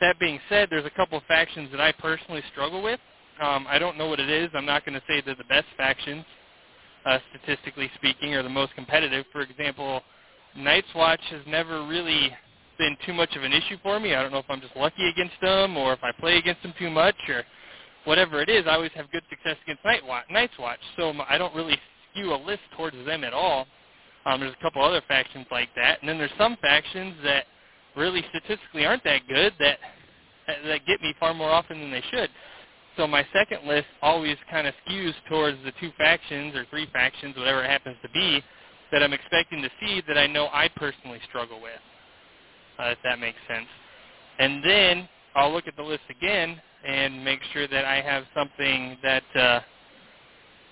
That 0.00 0.18
being 0.18 0.40
said, 0.48 0.68
there's 0.70 0.84
a 0.84 0.90
couple 0.90 1.18
of 1.18 1.24
factions 1.24 1.70
that 1.70 1.80
I 1.80 1.92
personally 1.92 2.42
struggle 2.50 2.82
with. 2.82 3.00
Um, 3.40 3.66
I 3.68 3.78
don't 3.78 3.98
know 3.98 4.08
what 4.08 4.20
it 4.20 4.28
is. 4.28 4.50
I'm 4.54 4.66
not 4.66 4.84
going 4.84 4.94
to 4.94 5.02
say 5.08 5.22
they're 5.24 5.34
the 5.34 5.44
best 5.44 5.66
factions, 5.76 6.24
uh, 7.04 7.18
statistically 7.30 7.90
speaking, 7.96 8.34
or 8.34 8.42
the 8.42 8.48
most 8.48 8.74
competitive. 8.74 9.24
For 9.32 9.42
example, 9.42 10.02
Night's 10.56 10.88
Watch 10.94 11.20
has 11.30 11.42
never 11.46 11.86
really 11.86 12.30
been 12.78 12.96
too 13.06 13.12
much 13.14 13.34
of 13.36 13.42
an 13.42 13.52
issue 13.52 13.76
for 13.82 14.00
me. 14.00 14.14
I 14.14 14.22
don't 14.22 14.32
know 14.32 14.38
if 14.38 14.46
I'm 14.48 14.60
just 14.60 14.76
lucky 14.76 15.08
against 15.08 15.34
them 15.40 15.76
or 15.76 15.92
if 15.92 16.00
I 16.02 16.12
play 16.12 16.38
against 16.38 16.62
them 16.62 16.74
too 16.78 16.90
much 16.90 17.16
or 17.28 17.44
whatever 18.04 18.40
it 18.40 18.48
is. 18.48 18.64
I 18.66 18.74
always 18.74 18.92
have 18.94 19.10
good 19.10 19.22
success 19.30 19.56
against 19.64 19.84
Night 19.84 20.04
Watch, 20.04 20.24
Night's 20.30 20.58
Watch, 20.58 20.80
so 20.96 21.12
I 21.28 21.38
don't 21.38 21.54
really 21.54 21.78
skew 22.10 22.34
a 22.34 22.36
list 22.36 22.62
towards 22.76 22.96
them 23.04 23.24
at 23.24 23.32
all. 23.32 23.66
Um, 24.26 24.40
there's 24.40 24.54
a 24.58 24.62
couple 24.62 24.82
other 24.82 25.02
factions 25.06 25.46
like 25.50 25.68
that, 25.76 26.00
and 26.00 26.08
then 26.08 26.18
there's 26.18 26.30
some 26.38 26.56
factions 26.62 27.14
that 27.24 27.44
really 27.96 28.24
statistically 28.30 28.86
aren't 28.86 29.04
that 29.04 29.20
good 29.28 29.52
that 29.60 29.78
that 30.46 30.84
get 30.86 31.00
me 31.00 31.14
far 31.18 31.32
more 31.32 31.50
often 31.50 31.80
than 31.80 31.90
they 31.90 32.02
should. 32.10 32.28
So 32.96 33.06
my 33.06 33.26
second 33.32 33.66
list 33.66 33.86
always 34.02 34.36
kind 34.50 34.66
of 34.66 34.74
skews 34.86 35.14
towards 35.28 35.58
the 35.64 35.72
two 35.80 35.90
factions 35.98 36.54
or 36.54 36.64
three 36.70 36.86
factions, 36.92 37.36
whatever 37.36 37.64
it 37.64 37.70
happens 37.70 37.96
to 38.02 38.08
be, 38.10 38.42
that 38.92 39.02
I'm 39.02 39.12
expecting 39.12 39.62
to 39.62 39.70
see 39.80 40.02
that 40.06 40.18
I 40.18 40.26
know 40.26 40.48
I 40.52 40.68
personally 40.76 41.20
struggle 41.28 41.60
with, 41.60 41.80
uh, 42.78 42.84
if 42.90 42.98
that 43.04 43.18
makes 43.18 43.38
sense. 43.48 43.66
And 44.38 44.62
then 44.64 45.08
I'll 45.34 45.52
look 45.52 45.66
at 45.66 45.76
the 45.76 45.82
list 45.82 46.04
again 46.10 46.60
and 46.86 47.24
make 47.24 47.40
sure 47.52 47.66
that 47.68 47.84
I 47.84 48.00
have 48.00 48.24
something 48.34 48.98
that 49.02 49.24
uh, 49.36 49.60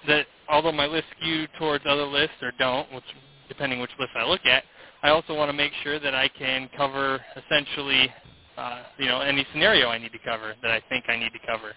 that 0.06 0.26
although 0.48 0.72
my 0.72 0.86
lists 0.86 1.10
skew 1.18 1.46
towards 1.58 1.84
other 1.86 2.04
lists 2.04 2.36
or 2.42 2.52
don't, 2.58 2.92
which 2.92 3.04
depending 3.48 3.80
which 3.80 3.90
list 3.98 4.12
I 4.16 4.24
look 4.24 4.44
at, 4.46 4.64
I 5.02 5.10
also 5.10 5.34
want 5.34 5.48
to 5.48 5.52
make 5.52 5.72
sure 5.82 5.98
that 5.98 6.14
I 6.14 6.28
can 6.28 6.68
cover 6.76 7.20
essentially, 7.36 8.12
uh, 8.56 8.84
you 8.98 9.06
know, 9.06 9.20
any 9.20 9.46
scenario 9.52 9.88
I 9.88 9.98
need 9.98 10.12
to 10.12 10.18
cover 10.18 10.54
that 10.62 10.70
I 10.70 10.80
think 10.88 11.06
I 11.08 11.16
need 11.16 11.32
to 11.32 11.46
cover 11.46 11.72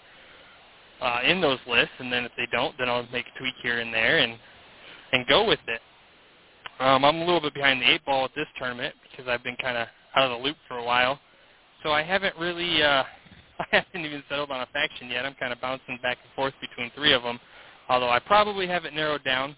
uh, 1.02 1.20
in 1.26 1.42
those 1.42 1.60
lists. 1.68 1.94
And 2.00 2.12
then 2.12 2.26
if 2.26 2.32
they 2.38 2.48
don't, 2.52 2.76
then 2.78 2.90
I'll 2.90 3.08
make 3.12 3.26
a 3.34 3.40
tweak 3.40 3.56
here 3.62 3.80
and 3.80 3.94
there 3.94 4.20
and 4.20 4.38
and 5.12 5.26
go 5.28 5.48
with 5.48 5.60
it. 5.68 5.82
Um, 6.80 7.06
I'm 7.06 7.18
a 7.18 7.26
little 7.26 7.40
bit 7.40 7.54
behind 7.54 7.82
the 7.82 7.90
eight 7.90 8.04
ball 8.06 8.26
at 8.26 8.36
this 8.36 8.48
tournament 8.58 8.94
because 9.10 9.30
I've 9.30 9.44
been 9.44 9.56
kind 9.56 9.78
of 9.78 9.88
out 10.16 10.32
of 10.32 10.38
the 10.38 10.44
loop 10.44 10.58
for 10.68 10.78
a 10.78 10.84
while. 10.84 11.20
So 11.84 11.92
I 11.92 12.04
haven't 12.04 12.36
really, 12.38 12.84
uh, 12.84 13.04
I 13.60 13.66
haven't 13.72 14.06
even 14.06 14.24
settled 14.28 14.52
on 14.52 14.62
a 14.62 14.66
faction 14.68 15.10
yet. 15.10 15.26
I'm 15.26 15.36
kind 15.36 15.54
of 15.54 15.62
bouncing 15.62 16.00
back 16.02 16.18
and 16.24 16.34
forth 16.36 16.54
between 16.60 16.92
three 16.96 17.14
of 17.14 17.24
them, 17.24 17.40
although 17.88 18.10
I 18.10 18.20
probably 18.20 18.68
have 18.68 18.86
it 18.86 18.94
narrowed 18.94 19.24
down. 19.24 19.56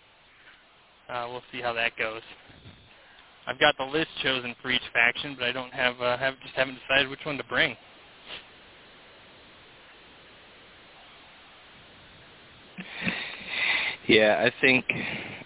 Uh, 1.10 1.28
we'll 1.30 1.44
see 1.52 1.62
how 1.62 1.74
that 1.74 1.98
goes. 1.98 2.22
I've 3.48 3.60
got 3.60 3.76
the 3.78 3.86
list 3.86 4.10
chosen 4.22 4.56
for 4.62 4.70
each 4.70 4.82
faction, 4.94 5.36
but 5.40 5.48
I 5.48 5.54
don't 5.54 5.74
have, 5.74 6.00
uh, 6.02 6.18
have 6.18 6.40
just 6.42 6.54
haven't 6.54 6.78
decided 6.88 7.10
which 7.10 7.26
one 7.26 7.38
to 7.38 7.44
bring. 7.46 7.78
Yeah, 14.08 14.44
I 14.46 14.52
think 14.62 14.86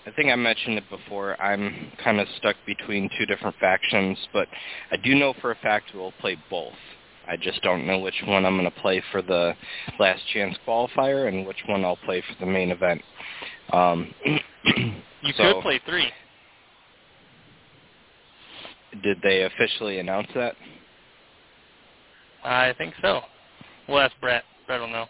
I 0.05 0.11
think 0.11 0.29
I 0.29 0.35
mentioned 0.35 0.77
it 0.77 0.89
before. 0.89 1.39
I'm 1.41 1.91
kind 2.03 2.19
of 2.19 2.27
stuck 2.37 2.55
between 2.65 3.09
two 3.17 3.25
different 3.25 3.55
factions, 3.57 4.17
but 4.33 4.47
I 4.91 4.97
do 4.97 5.15
know 5.15 5.33
for 5.41 5.51
a 5.51 5.55
fact 5.55 5.91
we'll 5.93 6.13
play 6.13 6.37
both. 6.49 6.73
I 7.27 7.37
just 7.37 7.61
don't 7.61 7.87
know 7.87 7.99
which 7.99 8.21
one 8.25 8.45
I'm 8.45 8.57
going 8.57 8.69
to 8.69 8.81
play 8.81 9.01
for 9.11 9.21
the 9.21 9.53
last 9.99 10.21
chance 10.33 10.55
qualifier 10.67 11.27
and 11.27 11.45
which 11.45 11.63
one 11.67 11.85
I'll 11.85 11.97
play 11.97 12.21
for 12.21 12.45
the 12.45 12.51
main 12.51 12.71
event. 12.71 13.01
Um, 13.71 14.13
you 14.25 15.33
so, 15.37 15.53
could 15.53 15.61
play 15.61 15.81
three. 15.85 16.07
Did 19.01 19.19
they 19.23 19.43
officially 19.43 19.99
announce 19.99 20.27
that? 20.35 20.55
I 22.43 22.73
think 22.77 22.95
so. 23.01 23.21
We'll 23.87 23.99
ask 23.99 24.13
Brett. 24.19 24.43
Brett 24.67 24.81
will 24.81 24.87
know. 24.87 25.05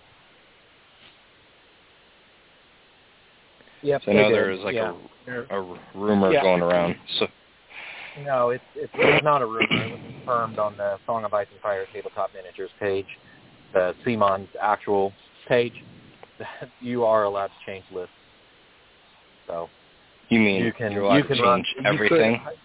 Yep, 3.83 4.01
so 4.05 4.11
I 4.11 4.13
know 4.15 4.29
did. 4.29 4.35
there 4.35 4.55
like 4.55 4.75
yeah. 4.75 4.93
a, 5.27 5.59
a 5.59 5.79
rumor 5.95 6.31
yeah. 6.31 6.41
going 6.41 6.61
around. 6.61 6.95
So 7.19 7.27
no, 8.23 8.49
it's 8.49 8.63
it's, 8.75 8.91
it's 8.95 9.23
not 9.23 9.41
a 9.41 9.45
rumor. 9.45 9.67
It 9.69 9.91
was 9.91 9.99
confirmed 10.17 10.59
on 10.59 10.77
the 10.77 10.97
Song 11.05 11.23
of 11.23 11.33
Ice 11.33 11.47
and 11.51 11.61
Fire 11.61 11.85
tabletop 11.93 12.31
miniatures 12.33 12.69
page, 12.79 13.05
the 13.73 13.95
CMON's 14.05 14.49
actual 14.61 15.13
page. 15.47 15.73
That 16.39 16.69
you 16.81 17.03
are 17.03 17.23
allowed 17.23 17.47
to 17.47 17.53
change 17.65 17.85
lists. 17.93 18.13
So 19.47 19.69
you 20.29 20.39
mean 20.39 20.63
you 20.63 20.73
can 20.73 20.91
you 20.91 21.23
can 21.23 21.37
change 21.37 21.41
run, 21.41 21.63
everything? 21.85 22.33
You 22.33 22.39
could, 22.39 22.57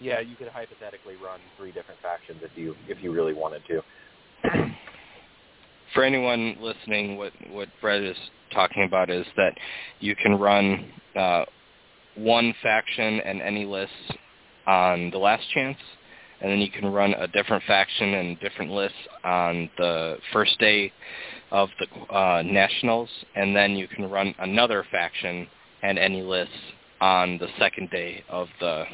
yeah, 0.00 0.20
you 0.20 0.36
could 0.36 0.48
hypothetically 0.48 1.16
run 1.16 1.40
three 1.56 1.72
different 1.72 2.00
factions 2.00 2.40
if 2.42 2.50
you 2.56 2.74
if 2.88 3.02
you 3.02 3.12
really 3.12 3.34
wanted 3.34 3.62
to. 3.68 3.82
For 5.94 6.04
anyone 6.04 6.56
listening, 6.60 7.16
what 7.16 7.32
what 7.50 7.68
Brett 7.80 8.02
is 8.02 8.16
talking 8.52 8.84
about 8.84 9.10
is 9.10 9.26
that 9.36 9.54
you 10.00 10.14
can 10.16 10.38
run 10.38 10.92
uh, 11.16 11.44
one 12.16 12.54
faction 12.62 13.20
and 13.20 13.40
any 13.40 13.64
lists 13.64 13.94
on 14.66 15.10
the 15.10 15.18
last 15.18 15.48
chance, 15.54 15.78
and 16.40 16.50
then 16.50 16.58
you 16.58 16.70
can 16.70 16.92
run 16.92 17.14
a 17.14 17.26
different 17.28 17.64
faction 17.64 18.14
and 18.14 18.38
different 18.40 18.70
lists 18.70 18.98
on 19.24 19.70
the 19.78 20.18
first 20.32 20.58
day 20.58 20.92
of 21.50 21.68
the 21.80 22.14
uh, 22.14 22.42
nationals, 22.42 23.08
and 23.34 23.56
then 23.56 23.76
you 23.76 23.88
can 23.88 24.10
run 24.10 24.34
another 24.38 24.84
faction 24.90 25.46
and 25.82 25.98
any 25.98 26.22
lists 26.22 26.54
on 27.00 27.38
the 27.38 27.48
second 27.58 27.88
day 27.90 28.22
of 28.28 28.48
the 28.60 28.84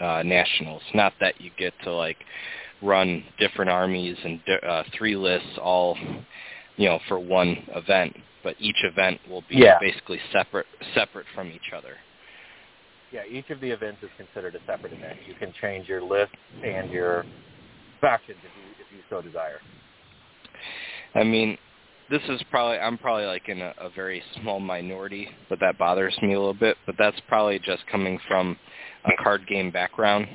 uh, 0.00 0.22
nationals. 0.24 0.82
Not 0.94 1.14
that 1.20 1.40
you 1.40 1.50
get 1.58 1.72
to 1.84 1.92
like 1.92 2.18
run 2.86 3.24
different 3.38 3.70
armies 3.70 4.16
and 4.24 4.40
uh, 4.66 4.82
three 4.96 5.16
lists 5.16 5.58
all, 5.60 5.96
you 6.76 6.88
know, 6.88 6.98
for 7.08 7.18
one 7.18 7.56
event, 7.74 8.16
but 8.42 8.54
each 8.58 8.82
event 8.84 9.20
will 9.28 9.42
be 9.48 9.56
Yeah. 9.56 9.78
basically 9.80 10.20
separate 10.32 10.66
separate 10.94 11.26
from 11.34 11.48
each 11.50 11.72
other. 11.76 11.96
Yeah, 13.12 13.22
each 13.30 13.50
of 13.50 13.60
the 13.60 13.70
events 13.70 14.02
is 14.02 14.10
considered 14.16 14.54
a 14.54 14.60
separate 14.66 14.92
event. 14.92 15.18
You 15.26 15.34
can 15.34 15.52
change 15.60 15.88
your 15.88 16.02
list 16.02 16.32
and 16.64 16.90
your 16.90 17.24
factions 18.00 18.38
if 18.38 18.50
you 18.56 18.84
if 18.84 18.92
you 18.92 19.02
so 19.08 19.22
desire. 19.22 19.60
I 21.14 21.22
mean, 21.22 21.56
this 22.10 22.22
is 22.28 22.42
probably 22.50 22.78
I'm 22.78 22.98
probably 22.98 23.26
like 23.26 23.48
in 23.48 23.60
a, 23.62 23.74
a 23.80 23.90
very 23.90 24.22
small 24.40 24.60
minority, 24.60 25.28
but 25.48 25.60
that 25.60 25.78
bothers 25.78 26.16
me 26.22 26.34
a 26.34 26.38
little 26.38 26.54
bit. 26.54 26.76
But 26.84 26.96
that's 26.98 27.18
probably 27.28 27.58
just 27.58 27.86
coming 27.86 28.18
from 28.28 28.56
a 29.04 29.22
card 29.22 29.46
game 29.46 29.70
background. 29.70 30.26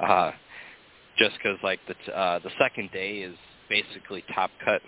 Uh, 0.00 0.32
just 1.18 1.36
because 1.36 1.58
like 1.62 1.80
the 1.88 2.16
uh, 2.16 2.38
the 2.40 2.50
second 2.58 2.90
day 2.92 3.18
is 3.18 3.36
basically 3.68 4.24
top 4.34 4.50
cut. 4.64 4.80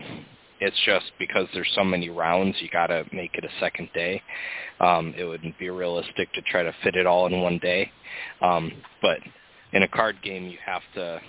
It's 0.61 0.77
just 0.85 1.07
because 1.19 1.47
there's 1.55 1.71
so 1.75 1.83
many 1.85 2.11
rounds, 2.11 2.57
you 2.61 2.69
got 2.69 2.89
to 2.89 3.05
make 3.15 3.35
it 3.35 3.45
a 3.45 3.61
second 3.61 3.89
day. 3.95 4.23
Um, 4.79 5.15
it 5.17 5.25
wouldn't 5.25 5.59
be 5.59 5.71
realistic 5.71 6.31
to 6.35 6.43
try 6.43 6.63
to 6.63 6.75
fit 6.85 6.97
it 6.97 7.07
all 7.07 7.27
in 7.27 7.41
one 7.41 7.59
day. 7.59 7.91
Um, 8.43 8.71
but 9.01 9.21
in 9.73 9.83
a 9.85 9.89
card 9.89 10.17
game, 10.23 10.45
you 10.45 10.59
have 10.65 10.83
to 10.95 11.21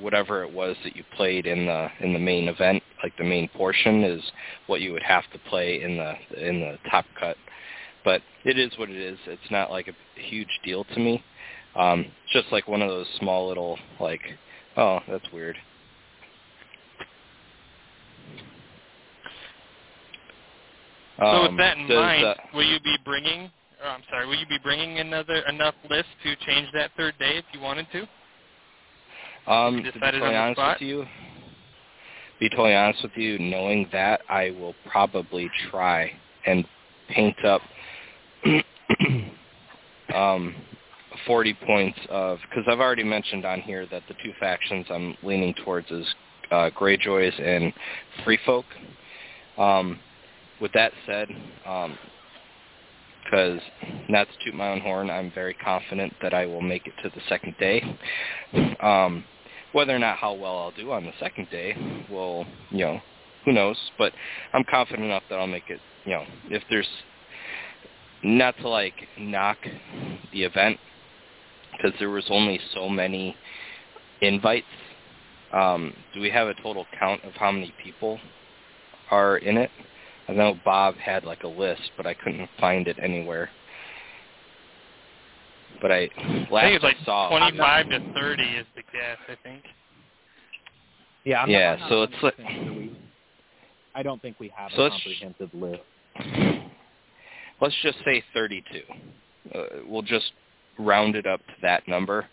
whatever 0.00 0.42
it 0.42 0.52
was 0.52 0.76
that 0.82 0.96
you 0.96 1.04
played 1.16 1.46
in 1.46 1.66
the 1.66 1.88
in 2.00 2.12
the 2.12 2.18
main 2.18 2.48
event, 2.48 2.82
like 3.02 3.16
the 3.16 3.24
main 3.24 3.48
portion, 3.48 4.02
is 4.02 4.22
what 4.66 4.80
you 4.80 4.92
would 4.92 5.02
have 5.02 5.24
to 5.32 5.38
play 5.50 5.82
in 5.82 5.96
the 5.96 6.48
in 6.48 6.60
the 6.60 6.78
top 6.90 7.04
cut. 7.18 7.36
But 8.04 8.22
it 8.44 8.58
is 8.58 8.72
what 8.78 8.90
it 8.90 8.96
is. 8.96 9.18
It's 9.26 9.50
not 9.50 9.70
like 9.70 9.88
a 9.88 10.20
huge 10.20 10.60
deal 10.64 10.84
to 10.84 11.00
me. 11.00 11.22
Um, 11.76 12.06
just 12.32 12.46
like 12.52 12.68
one 12.68 12.82
of 12.82 12.88
those 12.88 13.06
small 13.18 13.48
little 13.48 13.78
like, 14.00 14.20
oh, 14.76 15.00
that's 15.08 15.24
weird. 15.32 15.56
So 21.18 21.24
Um, 21.24 21.42
with 21.42 21.58
that 21.58 21.76
in 21.78 21.88
does, 21.88 21.96
mind, 21.96 22.24
uh, 22.24 22.34
will 22.52 22.64
you 22.64 22.80
be 22.80 22.96
bringing 23.04 23.50
Or 23.82 23.88
I'm 23.88 24.02
sorry, 24.10 24.26
will 24.26 24.36
you 24.36 24.46
be 24.46 24.58
bringing 24.62 24.98
another 24.98 25.42
enough 25.48 25.74
list 25.88 26.08
to 26.24 26.36
change 26.46 26.68
that 26.72 26.90
third 26.96 27.14
day 27.18 27.36
if 27.36 27.44
you 27.52 27.60
wanted 27.60 27.86
to? 27.92 29.52
Um, 29.52 29.82
to 29.84 29.92
be 29.92 30.00
totally 30.00 30.36
honest 30.36 30.58
spot? 30.58 30.80
with 30.80 30.88
you, 30.88 31.04
be 32.40 32.48
totally 32.48 32.74
honest 32.74 33.02
with 33.02 33.16
you, 33.16 33.38
knowing 33.38 33.88
that, 33.92 34.22
I 34.28 34.50
will 34.50 34.74
probably 34.90 35.50
try 35.70 36.12
and 36.46 36.64
paint 37.08 37.44
up 37.44 37.60
um, 40.14 40.54
40 41.26 41.54
points 41.66 41.98
of 42.10 42.38
because 42.48 42.64
I've 42.68 42.80
already 42.80 43.04
mentioned 43.04 43.44
on 43.44 43.60
here 43.60 43.86
that 43.90 44.02
the 44.08 44.14
two 44.22 44.32
factions 44.38 44.86
I'm 44.90 45.16
leaning 45.22 45.54
towards 45.64 45.90
is 45.90 46.06
uh, 46.50 46.70
Greyjoys 46.70 47.40
and 47.40 47.72
Free 48.24 48.38
Folk. 48.44 48.66
Um, 49.58 49.98
with 50.60 50.72
that 50.72 50.92
said, 51.06 51.28
um, 51.66 51.98
because 53.24 53.60
not 54.08 54.26
to 54.28 54.44
toot 54.44 54.54
my 54.54 54.70
own 54.70 54.80
horn, 54.80 55.10
I'm 55.10 55.32
very 55.32 55.54
confident 55.54 56.12
that 56.22 56.34
I 56.34 56.46
will 56.46 56.60
make 56.60 56.86
it 56.86 56.92
to 57.02 57.08
the 57.08 57.22
second 57.28 57.56
day. 57.58 57.82
Um, 58.80 59.24
whether 59.72 59.94
or 59.94 59.98
not 59.98 60.18
how 60.18 60.34
well 60.34 60.56
I'll 60.58 60.70
do 60.70 60.92
on 60.92 61.04
the 61.04 61.12
second 61.18 61.48
day, 61.50 61.74
well, 62.10 62.46
you 62.70 62.84
know, 62.84 63.00
who 63.44 63.52
knows? 63.52 63.76
But 63.98 64.12
I'm 64.52 64.64
confident 64.64 65.04
enough 65.04 65.24
that 65.28 65.38
I'll 65.38 65.46
make 65.46 65.68
it. 65.68 65.80
You 66.04 66.12
know, 66.12 66.24
if 66.50 66.62
there's 66.70 66.88
not 68.22 68.56
to 68.58 68.68
like 68.68 68.94
knock 69.18 69.58
the 70.32 70.44
event 70.44 70.78
because 71.76 71.92
there 71.98 72.10
was 72.10 72.24
only 72.30 72.60
so 72.74 72.88
many 72.88 73.36
invites. 74.20 74.66
Um, 75.52 75.94
do 76.12 76.20
we 76.20 76.30
have 76.30 76.48
a 76.48 76.54
total 76.54 76.86
count 76.98 77.22
of 77.24 77.32
how 77.34 77.52
many 77.52 77.72
people 77.82 78.18
are 79.10 79.38
in 79.38 79.56
it? 79.56 79.70
I 80.28 80.32
know 80.32 80.58
Bob 80.64 80.96
had 80.96 81.24
like 81.24 81.42
a 81.44 81.48
list, 81.48 81.90
but 81.96 82.06
I 82.06 82.14
couldn't 82.14 82.48
find 82.58 82.88
it 82.88 82.98
anywhere. 83.00 83.50
But 85.82 85.92
I 85.92 86.08
last 86.50 86.52
I 86.52 86.62
think 86.62 86.74
it's 86.76 86.84
like 86.84 86.96
saw 87.04 87.28
25 87.28 87.90
to 87.90 88.12
30 88.14 88.42
is 88.42 88.66
the 88.74 88.82
guess. 88.92 89.18
I 89.28 89.36
think. 89.42 89.64
Yeah, 91.24 91.42
I'm 91.42 91.50
Yeah, 91.50 91.76
not, 91.76 91.82
I'm 91.84 91.88
so 91.90 92.02
it's 92.04 92.22
like- 92.22 92.38
we- 92.38 92.96
I 93.94 94.02
don't 94.02 94.20
think 94.20 94.40
we 94.40 94.52
have 94.56 94.72
So 94.72 94.86
a 94.86 94.90
comprehensive 94.90 95.50
list. 95.54 95.82
let's 97.60 97.76
just 97.82 97.98
say 98.04 98.22
32. 98.32 98.82
Uh, 99.54 99.64
we'll 99.86 100.02
just 100.02 100.32
round 100.78 101.16
it 101.16 101.26
up 101.26 101.40
to 101.46 101.52
that 101.62 101.86
number, 101.88 102.26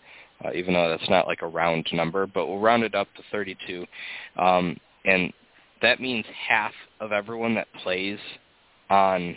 uh, 0.44 0.52
even 0.54 0.74
though 0.74 0.90
that's 0.90 1.10
not 1.10 1.28
like 1.28 1.42
a 1.42 1.48
round 1.48 1.88
number, 1.94 2.28
but 2.28 2.48
we'll 2.48 2.60
round 2.60 2.84
it 2.84 2.96
up 2.96 3.08
to 3.16 3.24
32. 3.32 3.86
Um, 4.38 4.78
and 5.06 5.32
that 5.82 6.00
means 6.00 6.26
half 6.48 6.74
of 7.00 7.12
everyone 7.12 7.56
that 7.56 7.68
plays 7.84 8.20
on 8.90 9.36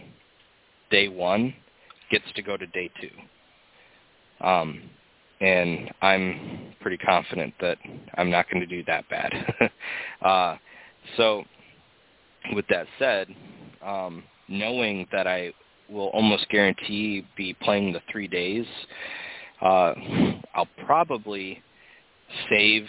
day 0.91 1.09
one 1.09 1.55
gets 2.11 2.25
to 2.37 2.43
go 2.43 2.57
to 2.57 2.67
day 2.67 2.91
two. 3.01 4.47
Um, 4.47 4.83
and 5.41 5.91
I'm 6.03 6.75
pretty 6.81 6.99
confident 6.99 7.55
that 7.61 7.79
I'm 8.17 8.31
not 8.31 8.49
going 8.51 8.61
to 8.61 8.67
do 8.67 8.85
that 8.85 9.09
bad. 9.09 9.71
uh, 10.23 10.57
so 11.17 11.45
with 12.55 12.67
that 12.69 12.87
said, 12.99 13.29
um, 13.85 14.25
knowing 14.49 15.07
that 15.13 15.27
I 15.27 15.53
will 15.89 16.09
almost 16.09 16.49
guarantee 16.49 17.26
be 17.37 17.55
playing 17.62 17.93
the 17.93 18.01
three 18.11 18.28
days, 18.28 18.66
uh, 19.62 19.95
I'll 20.55 20.68
probably 20.85 21.62
save. 22.49 22.87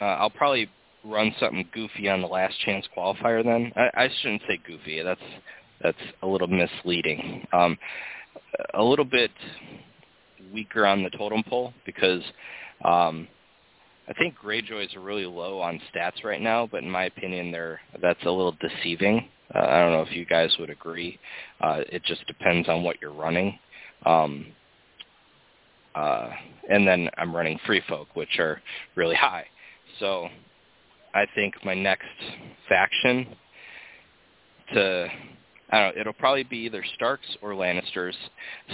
Uh, 0.00 0.04
I'll 0.04 0.30
probably 0.30 0.68
run 1.04 1.34
something 1.40 1.66
goofy 1.72 2.08
on 2.08 2.20
the 2.20 2.26
last 2.26 2.54
chance 2.60 2.86
qualifier. 2.96 3.44
Then 3.44 3.72
I, 3.76 4.04
I 4.04 4.08
shouldn't 4.20 4.42
say 4.48 4.60
goofy. 4.66 5.02
That's 5.02 5.20
that's 5.82 5.98
a 6.22 6.26
little 6.26 6.48
misleading. 6.48 7.46
Um, 7.52 7.78
a 8.74 8.82
little 8.82 9.04
bit 9.04 9.30
weaker 10.52 10.86
on 10.86 11.02
the 11.02 11.10
totem 11.10 11.42
pole 11.48 11.72
because 11.86 12.22
um, 12.84 13.28
I 14.08 14.12
think 14.14 14.34
Greyjoys 14.42 14.96
are 14.96 15.00
really 15.00 15.26
low 15.26 15.60
on 15.60 15.80
stats 15.94 16.24
right 16.24 16.40
now, 16.40 16.68
but 16.70 16.82
in 16.82 16.90
my 16.90 17.04
opinion, 17.04 17.52
they're 17.52 17.80
that's 18.00 18.22
a 18.24 18.30
little 18.30 18.56
deceiving. 18.60 19.28
Uh, 19.54 19.58
I 19.58 19.80
don't 19.80 19.92
know 19.92 20.02
if 20.02 20.12
you 20.12 20.24
guys 20.24 20.54
would 20.58 20.70
agree. 20.70 21.18
Uh, 21.60 21.80
it 21.90 22.02
just 22.04 22.26
depends 22.26 22.68
on 22.68 22.82
what 22.82 23.00
you're 23.00 23.12
running. 23.12 23.58
Um, 24.06 24.46
uh, 25.94 26.30
and 26.68 26.86
then 26.86 27.08
I'm 27.18 27.34
running 27.34 27.58
Free 27.66 27.82
Folk, 27.88 28.08
which 28.14 28.38
are 28.38 28.62
really 28.94 29.16
high. 29.16 29.46
So 29.98 30.28
I 31.14 31.26
think 31.34 31.54
my 31.64 31.74
next 31.74 32.06
faction 32.68 33.36
to 34.72 35.08
I 35.72 35.80
don't 35.80 35.94
know, 35.94 36.00
it'll 36.00 36.12
probably 36.12 36.42
be 36.42 36.58
either 36.58 36.84
Starks 36.94 37.36
or 37.42 37.50
Lannisters. 37.50 38.14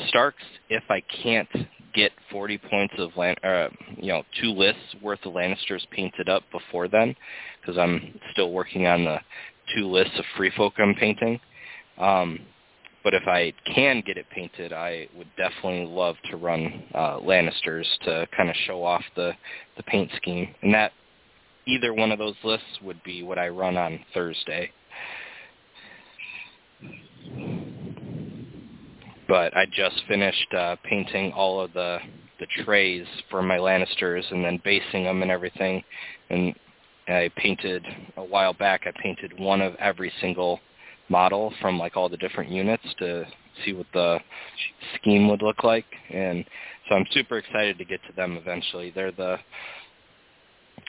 Starks, 0.09 0.43
if 0.71 0.83
I 0.89 1.03
can't 1.23 1.49
get 1.95 2.11
40 2.31 2.59
points 2.59 2.95
of, 2.99 3.11
Lan- 3.17 3.37
uh, 3.45 3.69
you 3.97 4.09
know, 4.09 4.23
two 4.41 4.51
lists 4.51 4.97
worth 5.03 5.21
of 5.27 5.35
Lannisters 5.35 5.87
painted 5.91 6.29
up 6.29 6.43
before 6.51 6.89
then, 6.89 7.15
because 7.61 7.77
I'm 7.77 8.19
still 8.33 8.53
working 8.53 8.87
on 8.87 9.05
the 9.05 9.19
two 9.75 9.91
lists 9.91 10.19
of 10.19 10.25
Free 10.37 10.53
Folk 10.57 10.75
I'm 10.79 10.95
painting. 10.95 11.41
Um, 11.99 12.41
but 13.03 13.15
if 13.15 13.23
I 13.27 13.53
can 13.73 14.03
get 14.05 14.19
it 14.19 14.27
painted, 14.31 14.73
I 14.73 15.09
would 15.17 15.29
definitely 15.37 15.87
love 15.87 16.17
to 16.31 16.37
run 16.37 16.83
uh, 16.95 17.19
Lannisters 17.21 17.87
to 18.03 18.27
kind 18.37 18.51
of 18.51 18.57
show 18.67 18.83
off 18.83 19.05
the, 19.15 19.33
the 19.77 19.83
paint 19.85 20.11
scheme. 20.17 20.55
And 20.63 20.75
that 20.75 20.93
either 21.67 21.95
one 21.95 22.11
of 22.11 22.19
those 22.19 22.35
lists 22.43 22.67
would 22.83 23.03
be 23.05 23.23
what 23.23 23.39
I 23.39 23.49
run 23.49 23.77
on 23.77 24.01
Thursday. 24.13 24.73
But 29.29 29.57
I 29.57 29.67
just 29.67 30.03
finished 30.09 30.53
uh, 30.55 30.77
painting 30.85 31.33
all 31.33 31.61
of 31.61 31.73
the 31.73 31.99
the 32.39 32.47
trays 32.65 33.07
for 33.31 33.43
my 33.43 33.57
Lannisters 33.57 34.31
and 34.31 34.45
then 34.45 34.61
basing 34.63 35.05
them 35.05 35.23
and 35.23 35.31
everything. 35.31 35.83
And 36.31 36.55
I 37.09 37.31
painted 37.37 37.85
a 38.17 38.25
while 38.25 38.53
back. 38.53 38.83
I 38.87 38.93
painted 39.03 39.39
one 39.39 39.61
of 39.61 39.75
every 39.77 40.13
single 40.21 40.61
model 41.09 41.53
from 41.61 41.79
like 41.79 41.97
all 41.97 42.09
the 42.09 42.17
different 42.17 42.51
units 42.51 42.85
to 42.99 43.25
see 43.65 43.73
what 43.73 43.87
the 43.93 44.19
scheme 44.97 45.29
would 45.29 45.43
look 45.43 45.63
like. 45.65 45.87
And 46.11 46.45
so 46.89 46.97
I'm 46.97 47.07
super 47.13 47.39
excited 47.39 47.79
to 47.79 47.85
get 47.85 48.01
to 48.09 48.13
them 48.15 48.37
eventually. 48.37 48.91
They're 48.95 49.13
the 49.13 49.39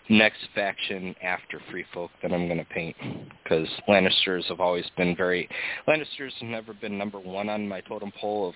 next 0.09 0.39
faction 0.55 1.15
after 1.21 1.61
Free 1.69 1.85
Folk 1.93 2.11
that 2.21 2.33
I'm 2.33 2.47
going 2.47 2.59
to 2.59 2.65
paint 2.65 2.95
because 3.43 3.67
Lannisters 3.87 4.45
have 4.45 4.59
always 4.59 4.85
been 4.95 5.15
very 5.15 5.49
Lannisters 5.87 6.33
have 6.39 6.49
never 6.49 6.73
been 6.73 6.97
number 6.97 7.19
one 7.19 7.49
on 7.49 7.67
my 7.67 7.81
totem 7.81 8.11
pole 8.19 8.49
of 8.49 8.55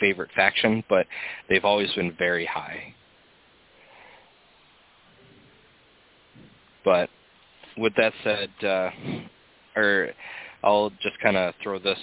favorite 0.00 0.30
faction, 0.34 0.82
but 0.88 1.06
they've 1.48 1.64
always 1.64 1.90
been 1.92 2.14
very 2.18 2.44
high. 2.44 2.94
But 6.84 7.08
with 7.76 7.94
that 7.96 8.12
said, 8.24 8.50
uh, 8.64 8.90
or 9.76 10.10
I'll 10.62 10.90
just 11.02 11.18
kind 11.22 11.36
of 11.36 11.54
throw 11.62 11.78
this 11.78 11.98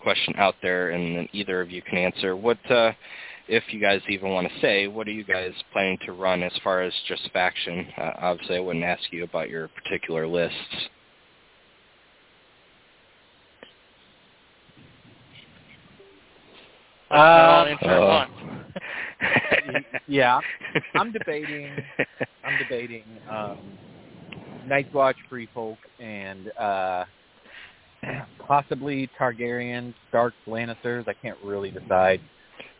question 0.00 0.34
out 0.36 0.54
there, 0.62 0.90
and 0.90 1.16
then 1.16 1.28
either 1.32 1.60
of 1.60 1.70
you 1.70 1.82
can 1.82 1.98
answer. 1.98 2.36
What, 2.36 2.58
uh, 2.70 2.92
if 3.48 3.64
you 3.70 3.80
guys 3.80 4.00
even 4.08 4.30
want 4.30 4.48
to 4.48 4.60
say, 4.60 4.86
what 4.86 5.08
are 5.08 5.12
you 5.12 5.24
guys 5.24 5.52
planning 5.72 5.98
to 6.06 6.12
run 6.12 6.42
as 6.42 6.52
far 6.62 6.82
as 6.82 6.92
just 7.08 7.28
faction? 7.32 7.86
Uh, 7.96 8.10
obviously, 8.18 8.56
I 8.56 8.60
wouldn't 8.60 8.84
ask 8.84 9.02
you 9.10 9.24
about 9.24 9.48
your 9.48 9.68
particular 9.68 10.26
lists. 10.26 10.88
Let's 17.10 17.82
not 17.82 18.00
all 18.00 18.02
Uh, 18.10 18.26
uh, 19.22 19.78
yeah, 20.08 20.40
I'm 20.94 21.12
debating. 21.12 21.70
I'm 22.44 22.58
debating 22.68 23.04
um, 23.30 23.78
Night's 24.68 24.92
Watch, 24.92 25.16
Free 25.28 25.48
Folk, 25.54 25.78
and 26.00 26.50
uh, 26.58 27.04
possibly 28.46 29.08
Targaryen, 29.18 29.94
Starks, 30.08 30.36
Lannisters. 30.46 31.08
I 31.08 31.14
can't 31.14 31.38
really 31.42 31.70
decide. 31.70 32.20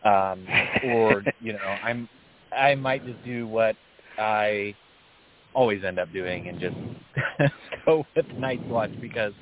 Um, 0.03 0.45
or 0.85 1.23
you 1.41 1.53
know, 1.53 1.77
I'm 1.83 2.07
I 2.55 2.75
might 2.75 3.05
just 3.05 3.23
do 3.25 3.47
what 3.47 3.75
I 4.17 4.75
always 5.53 5.83
end 5.83 5.99
up 5.99 6.11
doing 6.11 6.47
and 6.49 6.59
just 6.59 6.75
go 7.85 8.05
with 8.15 8.25
Night's 8.37 8.63
Watch 8.67 8.91
because 9.01 9.33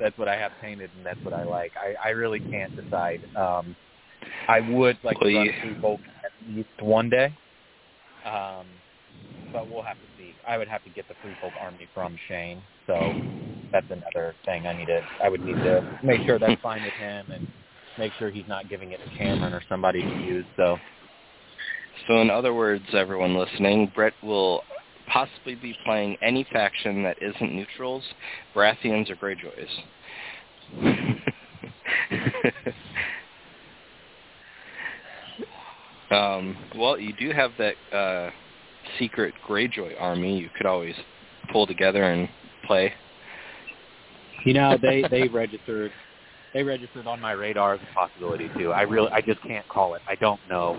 that's 0.00 0.16
what 0.18 0.28
I 0.28 0.36
have 0.36 0.52
painted 0.60 0.90
and 0.96 1.06
that's 1.06 1.20
what 1.24 1.32
I 1.32 1.44
like. 1.44 1.72
I, 1.76 2.08
I 2.08 2.10
really 2.10 2.40
can't 2.40 2.74
decide. 2.76 3.22
Um, 3.36 3.76
I 4.48 4.60
would 4.60 4.98
like 5.02 5.20
Well, 5.20 5.30
to 5.30 5.36
run 5.36 5.48
Free 5.62 5.80
Folk 5.80 6.00
at 6.24 6.54
least 6.54 6.68
one 6.80 7.08
day. 7.08 7.32
Um, 8.24 8.66
but 9.52 9.68
we'll 9.68 9.82
have 9.82 9.96
to. 9.96 10.11
I 10.46 10.58
would 10.58 10.68
have 10.68 10.82
to 10.84 10.90
get 10.90 11.06
the 11.08 11.14
Free 11.22 11.34
Folk 11.40 11.52
army 11.60 11.88
from 11.94 12.16
Shane, 12.28 12.60
so 12.86 13.12
that's 13.72 13.86
another 13.90 14.34
thing 14.44 14.66
I 14.66 14.76
need 14.76 14.86
to. 14.86 15.02
I 15.22 15.28
would 15.28 15.44
need 15.44 15.54
to 15.54 15.84
make 16.02 16.22
sure 16.26 16.38
that's 16.38 16.60
fine 16.60 16.82
with 16.84 16.94
him 16.94 17.30
and 17.30 17.46
make 17.98 18.12
sure 18.18 18.30
he's 18.30 18.48
not 18.48 18.68
giving 18.68 18.92
it 18.92 19.00
to 19.04 19.18
Cameron 19.18 19.52
or 19.52 19.62
somebody 19.68 20.02
to 20.02 20.24
use. 20.24 20.44
So 20.56 20.78
So 22.06 22.20
in 22.20 22.30
other 22.30 22.54
words, 22.54 22.84
everyone 22.92 23.36
listening, 23.36 23.92
Brett 23.94 24.14
will 24.22 24.62
possibly 25.08 25.54
be 25.54 25.76
playing 25.84 26.16
any 26.22 26.46
faction 26.52 27.02
that 27.02 27.18
isn't 27.22 27.54
neutrals, 27.54 28.02
Baratheons, 28.54 29.10
or 29.10 29.16
Greyjoys. 29.16 29.68
Um, 36.12 36.56
well, 36.76 36.98
you 36.98 37.14
do 37.14 37.30
have 37.32 37.52
that 37.58 37.74
uh, 37.96 38.30
secret 38.98 39.34
Greyjoy 39.46 40.00
army. 40.00 40.38
You 40.38 40.48
could 40.56 40.66
always 40.66 40.94
pull 41.52 41.66
together 41.66 42.04
and 42.04 42.28
play. 42.66 42.92
You 44.44 44.54
know, 44.54 44.76
they 44.80 45.04
they 45.10 45.28
registered 45.28 45.92
they 46.54 46.62
registered 46.62 47.06
on 47.06 47.20
my 47.20 47.32
radar 47.32 47.74
as 47.74 47.80
a 47.82 47.94
possibility 47.94 48.48
too. 48.56 48.72
I 48.72 48.82
really 48.82 49.10
I 49.12 49.20
just 49.20 49.42
can't 49.42 49.66
call 49.68 49.94
it. 49.94 50.02
I 50.08 50.14
don't 50.16 50.40
know. 50.48 50.76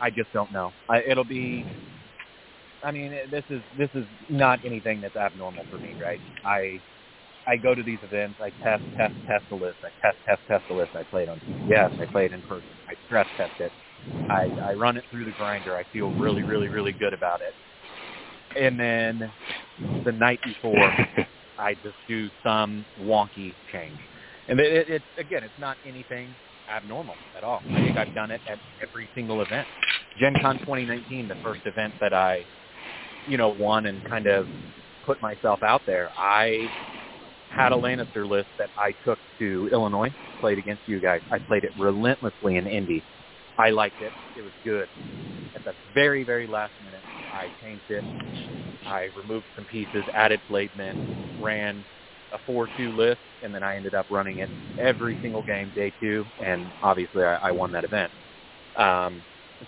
I 0.00 0.10
just 0.10 0.32
don't 0.32 0.52
know. 0.52 0.72
I, 0.88 1.02
it'll 1.08 1.24
be. 1.24 1.64
I 2.82 2.90
mean, 2.90 3.12
this 3.30 3.44
is 3.48 3.60
this 3.78 3.88
is 3.94 4.04
not 4.28 4.60
anything 4.64 5.00
that's 5.00 5.16
abnormal 5.16 5.64
for 5.70 5.78
me, 5.78 5.94
right? 6.02 6.20
I 6.44 6.80
I 7.46 7.56
go 7.56 7.74
to 7.74 7.82
these 7.82 7.98
events. 8.02 8.38
I 8.40 8.50
test, 8.62 8.82
test, 8.96 9.14
test 9.26 9.44
the 9.50 9.56
list. 9.56 9.76
I 9.82 9.88
test, 10.06 10.18
test, 10.26 10.40
test 10.48 10.64
the 10.68 10.74
list. 10.74 10.90
I 10.94 11.02
played 11.04 11.28
on 11.28 11.40
yes. 11.68 11.90
I 12.00 12.06
played 12.06 12.32
in 12.32 12.42
person. 12.42 12.68
I 12.88 12.94
stress 13.06 13.26
test 13.36 13.52
it. 13.60 13.72
I, 14.28 14.50
I 14.62 14.74
run 14.74 14.96
it 14.96 15.04
through 15.10 15.24
the 15.24 15.32
grinder. 15.32 15.76
I 15.76 15.84
feel 15.92 16.10
really, 16.12 16.42
really, 16.42 16.68
really 16.68 16.92
good 16.92 17.12
about 17.12 17.40
it. 17.40 17.54
And 18.58 18.78
then 18.78 19.30
the 20.04 20.12
night 20.12 20.40
before, 20.44 20.92
I 21.58 21.74
just 21.74 21.96
do 22.08 22.28
some 22.42 22.84
wonky 23.00 23.52
change. 23.72 23.98
And 24.48 24.60
it, 24.60 24.72
it, 24.72 24.88
it's 24.88 25.04
again, 25.18 25.42
it's 25.42 25.58
not 25.58 25.76
anything 25.86 26.34
abnormal 26.70 27.14
at 27.36 27.44
all. 27.44 27.60
I 27.70 27.74
think 27.74 27.96
I've 27.96 28.14
done 28.14 28.30
it 28.30 28.40
at 28.48 28.58
every 28.82 29.08
single 29.14 29.42
event. 29.42 29.66
Gen 30.18 30.34
Con 30.40 30.58
2019, 30.60 31.28
the 31.28 31.34
first 31.42 31.62
event 31.64 31.94
that 32.00 32.12
I, 32.12 32.44
you 33.28 33.36
know, 33.36 33.48
won 33.48 33.86
and 33.86 34.04
kind 34.08 34.26
of 34.26 34.46
put 35.04 35.20
myself 35.20 35.62
out 35.62 35.82
there. 35.86 36.10
I 36.16 36.68
had 37.50 37.72
a 37.72 37.76
Lannister 37.76 38.28
list 38.28 38.48
that 38.58 38.70
I 38.78 38.92
took 39.04 39.18
to 39.38 39.68
Illinois, 39.72 40.12
played 40.40 40.58
against 40.58 40.82
you 40.86 41.00
guys. 41.00 41.20
I 41.30 41.38
played 41.38 41.64
it 41.64 41.72
relentlessly 41.78 42.56
in 42.56 42.66
Indy. 42.66 43.02
I 43.58 43.70
liked 43.70 44.00
it. 44.02 44.14
It 44.36 44.42
was 44.42 44.52
good. 44.64 44.88
At 45.54 45.64
the 45.64 45.74
very, 45.94 46.24
very 46.24 46.46
last 46.46 46.74
minute, 46.84 47.04
I 47.32 47.50
changed 47.62 47.90
it. 47.90 48.04
I 48.86 49.10
removed 49.16 49.46
some 49.56 49.64
pieces, 49.66 50.04
added 50.14 50.40
Blademen, 50.50 50.98
ran 51.38 51.84
a 52.32 52.38
4-2 52.50 52.94
list, 52.96 53.20
and 53.42 53.54
then 53.54 53.62
I 53.62 53.76
ended 53.76 53.94
up 53.94 54.06
running 54.10 54.38
it 54.40 54.50
every 54.78 55.18
single 55.22 55.42
game 55.42 55.72
day 55.74 55.92
two, 56.00 56.26
and 56.44 56.72
obviously 56.82 57.24
I, 57.24 57.36
I 57.48 57.52
won 57.52 57.72
that 57.72 57.84
event. 57.84 58.12
Um, 58.76 59.24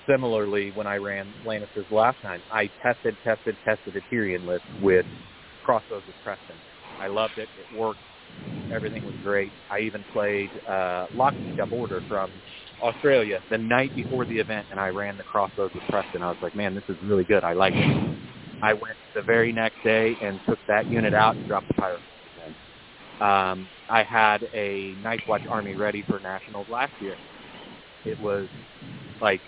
similarly, 0.09 0.73
when 0.73 0.87
I 0.87 0.97
ran 0.97 1.35
Lannisters 1.45 1.91
last 1.91 2.21
time, 2.23 2.43
I 2.51 2.71
tested, 2.83 3.17
tested, 3.25 3.57
tested 3.65 3.95
the 3.95 4.03
Tyrion 4.13 4.47
list 4.47 4.65
with 4.81 5.07
crossbows 5.63 6.03
with 6.07 6.17
Preston. 6.23 6.57
I 6.99 7.09
loved 7.09 7.39
it. 7.39 7.51
It 7.59 7.67
worked. 7.77 8.01
Everything 8.71 9.05
was 9.05 9.15
great. 9.23 9.53
I 9.71 9.81
even 9.81 10.05
played 10.13 10.51
uh, 10.69 11.07
Lockheed 11.15 11.61
Up 11.61 11.73
Order 11.73 12.03
from 12.09 12.43
Australia 12.83 13.41
the 13.51 13.59
night 13.59 13.95
before 13.95 14.25
the 14.25 14.39
event, 14.39 14.67
and 14.71 14.79
I 14.79 14.89
ran 14.89 15.17
the 15.17 15.23
crossbows 15.25 15.71
with 15.75 15.83
Preston. 15.89 16.23
I 16.23 16.29
was 16.31 16.39
like, 16.43 16.55
man, 16.55 16.75
this 16.75 16.85
is 16.89 16.97
really 17.03 17.25
good. 17.25 17.45
I 17.45 17.53
like 17.53 17.75
it. 17.75 18.19
I 18.63 18.73
went 18.73 18.97
the 19.15 19.23
very 19.23 19.53
next 19.53 19.83
day 19.85 20.17
and 20.23 20.41
took 20.47 20.59
that 20.69 20.91
unit 20.91 21.15
out 21.15 21.37
and 21.37 21.47
dropped 21.47 21.69
the 21.69 21.75
pirate. 21.75 22.01
Um, 23.21 23.67
I 23.89 24.03
had 24.03 24.43
a 24.53 24.95
Night's 25.03 25.27
Watch 25.27 25.43
army 25.49 25.75
ready 25.75 26.03
for 26.07 26.21
nationals 26.21 26.67
last 26.71 26.93
year. 27.01 27.17
It 28.05 28.21
was 28.21 28.47
like 29.21 29.41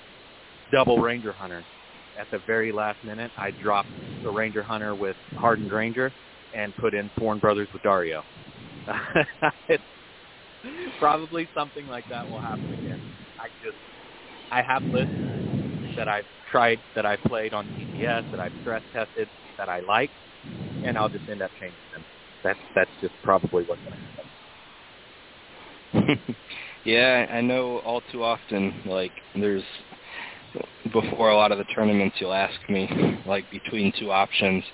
double 0.72 0.98
Ranger 0.98 1.32
Hunter. 1.32 1.64
At 2.18 2.30
the 2.30 2.38
very 2.46 2.72
last 2.72 3.02
minute, 3.04 3.30
I 3.36 3.50
dropped 3.50 3.90
the 4.22 4.30
Ranger 4.30 4.62
Hunter 4.62 4.94
with 4.94 5.16
Hardened 5.36 5.70
Ranger 5.70 6.12
and 6.54 6.74
put 6.76 6.94
in 6.94 7.10
Sworn 7.16 7.38
Brothers 7.38 7.68
with 7.72 7.82
Dario. 7.82 8.24
it's 9.68 9.82
probably 10.98 11.48
something 11.54 11.86
like 11.86 12.08
that 12.08 12.28
will 12.28 12.40
happen 12.40 12.72
again. 12.72 13.16
I 13.38 13.48
just 13.62 13.76
I 14.50 14.62
have 14.62 14.84
lists 14.84 15.12
that 15.96 16.08
I've 16.08 16.26
tried 16.50 16.80
that 16.94 17.06
I've 17.06 17.22
played 17.24 17.52
on 17.52 17.66
TTS 17.66 18.30
that 18.30 18.40
I've 18.40 18.52
stress 18.60 18.82
tested 18.92 19.28
that 19.58 19.68
I 19.68 19.80
like, 19.80 20.12
and 20.84 20.96
I'll 20.96 21.08
just 21.08 21.28
end 21.28 21.42
up 21.42 21.52
changing 21.60 21.78
them. 21.92 22.04
That's 22.42 22.58
that's 22.74 22.90
just 23.00 23.14
probably 23.22 23.64
what's 23.64 23.82
going 23.82 23.92
to 23.92 23.98
happen. 25.92 26.36
yeah, 26.84 27.26
I 27.30 27.40
know 27.40 27.78
all 27.78 28.00
too 28.12 28.22
often. 28.22 28.82
Like 28.84 29.12
there's 29.34 29.64
before 30.92 31.30
a 31.30 31.36
lot 31.36 31.52
of 31.52 31.58
the 31.58 31.64
tournaments, 31.64 32.16
you'll 32.20 32.32
ask 32.32 32.56
me 32.68 32.88
like 33.26 33.48
between 33.50 33.92
two 33.98 34.10
options, 34.10 34.64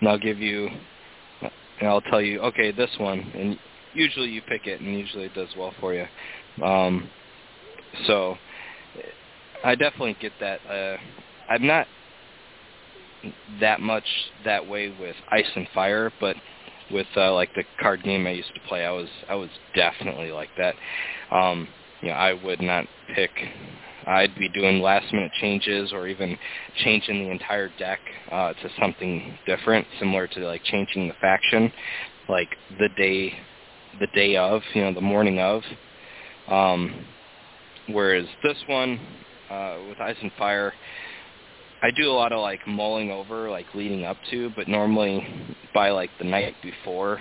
and 0.00 0.08
I'll 0.08 0.18
give 0.18 0.38
you 0.38 0.68
and 1.42 1.88
I'll 1.88 2.02
tell 2.02 2.20
you, 2.20 2.40
okay, 2.40 2.72
this 2.72 2.90
one, 2.98 3.32
and 3.34 3.58
usually 3.94 4.28
you 4.28 4.42
pick 4.42 4.66
it, 4.66 4.80
and 4.80 4.98
usually 4.98 5.24
it 5.24 5.34
does 5.34 5.48
well 5.56 5.72
for 5.80 5.94
you. 5.94 6.06
Um, 6.64 7.10
so 8.06 8.36
I 9.64 9.74
definitely 9.74 10.16
get 10.20 10.32
that. 10.40 10.60
Uh, 10.68 10.96
I'm 11.48 11.66
not 11.66 11.86
that 13.60 13.80
much 13.80 14.06
that 14.44 14.66
way 14.66 14.92
with 15.00 15.16
Ice 15.30 15.50
and 15.54 15.68
Fire, 15.74 16.12
but 16.20 16.36
with 16.90 17.06
uh, 17.16 17.32
like 17.34 17.52
the 17.54 17.64
card 17.80 18.02
game 18.02 18.26
I 18.26 18.30
used 18.30 18.54
to 18.54 18.60
play, 18.68 18.84
I 18.84 18.90
was 18.90 19.08
I 19.28 19.34
was 19.34 19.50
definitely 19.74 20.32
like 20.32 20.50
that. 20.58 20.74
Um, 21.30 21.68
you 22.00 22.08
know, 22.08 22.14
I 22.14 22.32
would 22.32 22.60
not 22.60 22.86
pick 23.14 23.30
I'd 24.06 24.34
be 24.36 24.48
doing 24.48 24.80
last 24.80 25.12
minute 25.12 25.32
changes 25.40 25.92
or 25.92 26.08
even 26.08 26.36
changing 26.76 27.22
the 27.22 27.30
entire 27.30 27.70
deck 27.78 28.00
uh, 28.32 28.52
to 28.54 28.70
something 28.80 29.38
different, 29.46 29.86
similar 29.98 30.26
to 30.28 30.40
like 30.40 30.62
changing 30.64 31.08
the 31.08 31.14
faction, 31.20 31.72
like 32.28 32.48
the 32.78 32.88
day, 32.96 33.34
the 33.98 34.06
day 34.08 34.36
of, 34.36 34.62
you 34.74 34.82
know, 34.82 34.94
the 34.94 35.00
morning 35.00 35.40
of. 35.40 35.62
Um, 36.48 37.06
whereas 37.88 38.26
this 38.42 38.56
one 38.66 39.00
uh, 39.50 39.78
with 39.88 40.00
Ice 40.00 40.16
and 40.22 40.32
Fire, 40.38 40.72
I 41.82 41.90
do 41.90 42.10
a 42.10 42.12
lot 42.12 42.32
of 42.32 42.40
like 42.40 42.60
mulling 42.66 43.10
over, 43.10 43.50
like 43.50 43.66
leading 43.74 44.04
up 44.04 44.18
to, 44.30 44.50
but 44.54 44.68
normally 44.68 45.26
by 45.74 45.90
like 45.90 46.10
the 46.18 46.24
night 46.24 46.54
before, 46.62 47.20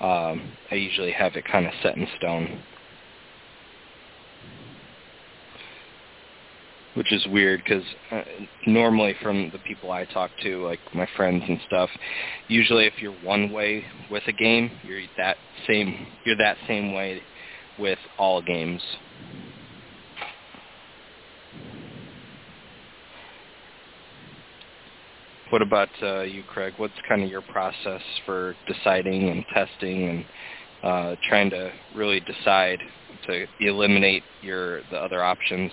um, 0.00 0.52
I 0.70 0.76
usually 0.76 1.12
have 1.12 1.36
it 1.36 1.44
kind 1.44 1.66
of 1.66 1.72
set 1.82 1.96
in 1.96 2.06
stone. 2.16 2.62
Which 6.94 7.12
is 7.12 7.26
weird 7.28 7.62
because 7.64 7.84
uh, 8.10 8.22
normally 8.66 9.14
from 9.22 9.50
the 9.52 9.58
people 9.60 9.90
I 9.90 10.04
talk 10.04 10.30
to, 10.42 10.64
like 10.66 10.80
my 10.94 11.08
friends 11.16 11.42
and 11.48 11.58
stuff, 11.66 11.90
usually 12.48 12.86
if 12.86 12.94
you're 13.00 13.16
one 13.22 13.50
way 13.50 13.84
with 14.10 14.22
a 14.26 14.32
game, 14.32 14.70
you're 14.84 15.02
that 15.16 15.36
same 15.66 16.06
you're 16.24 16.36
that 16.36 16.56
same 16.66 16.92
way 16.92 17.22
with 17.78 17.98
all 18.18 18.42
games. 18.42 18.82
What 25.50 25.60
about 25.60 25.90
uh, 26.02 26.22
you, 26.22 26.42
Craig? 26.44 26.72
What's 26.78 26.94
kind 27.06 27.22
of 27.22 27.28
your 27.28 27.42
process 27.42 28.00
for 28.24 28.54
deciding 28.66 29.28
and 29.28 29.44
testing 29.52 30.08
and 30.08 30.24
uh, 30.82 31.16
trying 31.28 31.50
to 31.50 31.70
really 31.94 32.20
decide 32.20 32.78
to 33.26 33.46
eliminate 33.60 34.22
your 34.40 34.80
the 34.90 34.96
other 34.96 35.22
options? 35.22 35.70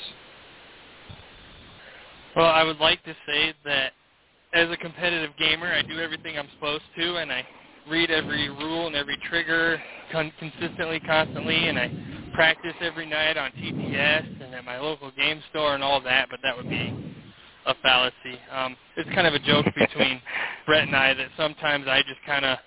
Well, 2.40 2.48
I 2.48 2.64
would 2.64 2.80
like 2.80 3.04
to 3.04 3.14
say 3.28 3.54
that 3.66 3.92
as 4.54 4.70
a 4.72 4.78
competitive 4.78 5.32
gamer, 5.38 5.74
I 5.74 5.82
do 5.82 6.00
everything 6.00 6.40
I'm 6.40 6.48
supposed 6.54 6.86
to, 6.98 7.18
and 7.18 7.34
I 7.34 7.46
read 7.90 8.12
every 8.12 8.48
rule 8.48 8.88
and 8.88 8.96
every 8.96 9.18
trigger 9.30 9.78
con- 10.10 10.32
consistently, 10.40 11.02
constantly, 11.02 11.68
and 11.68 11.78
I 11.78 11.92
practice 12.34 12.76
every 12.80 13.06
night 13.08 13.36
on 13.36 13.52
TTS 13.62 14.24
and 14.40 14.56
at 14.56 14.64
my 14.64 14.80
local 14.80 15.12
game 15.12 15.44
store 15.50 15.76
and 15.76 15.84
all 15.84 16.00
that. 16.00 16.30
But 16.32 16.40
that 16.42 16.56
would 16.56 16.70
be 16.70 16.94
a 17.66 17.76
fallacy. 17.84 18.40
Um, 18.54 18.78
it's 18.96 19.10
kind 19.14 19.28
of 19.28 19.34
a 19.34 19.40
joke 19.40 19.66
between 19.76 20.22
Brett 20.66 20.88
and 20.88 20.96
I 20.96 21.14
that 21.16 21.28
sometimes 21.36 21.88
I 21.90 22.04
just 22.04 22.22
kind 22.26 22.46
of, 22.46 22.58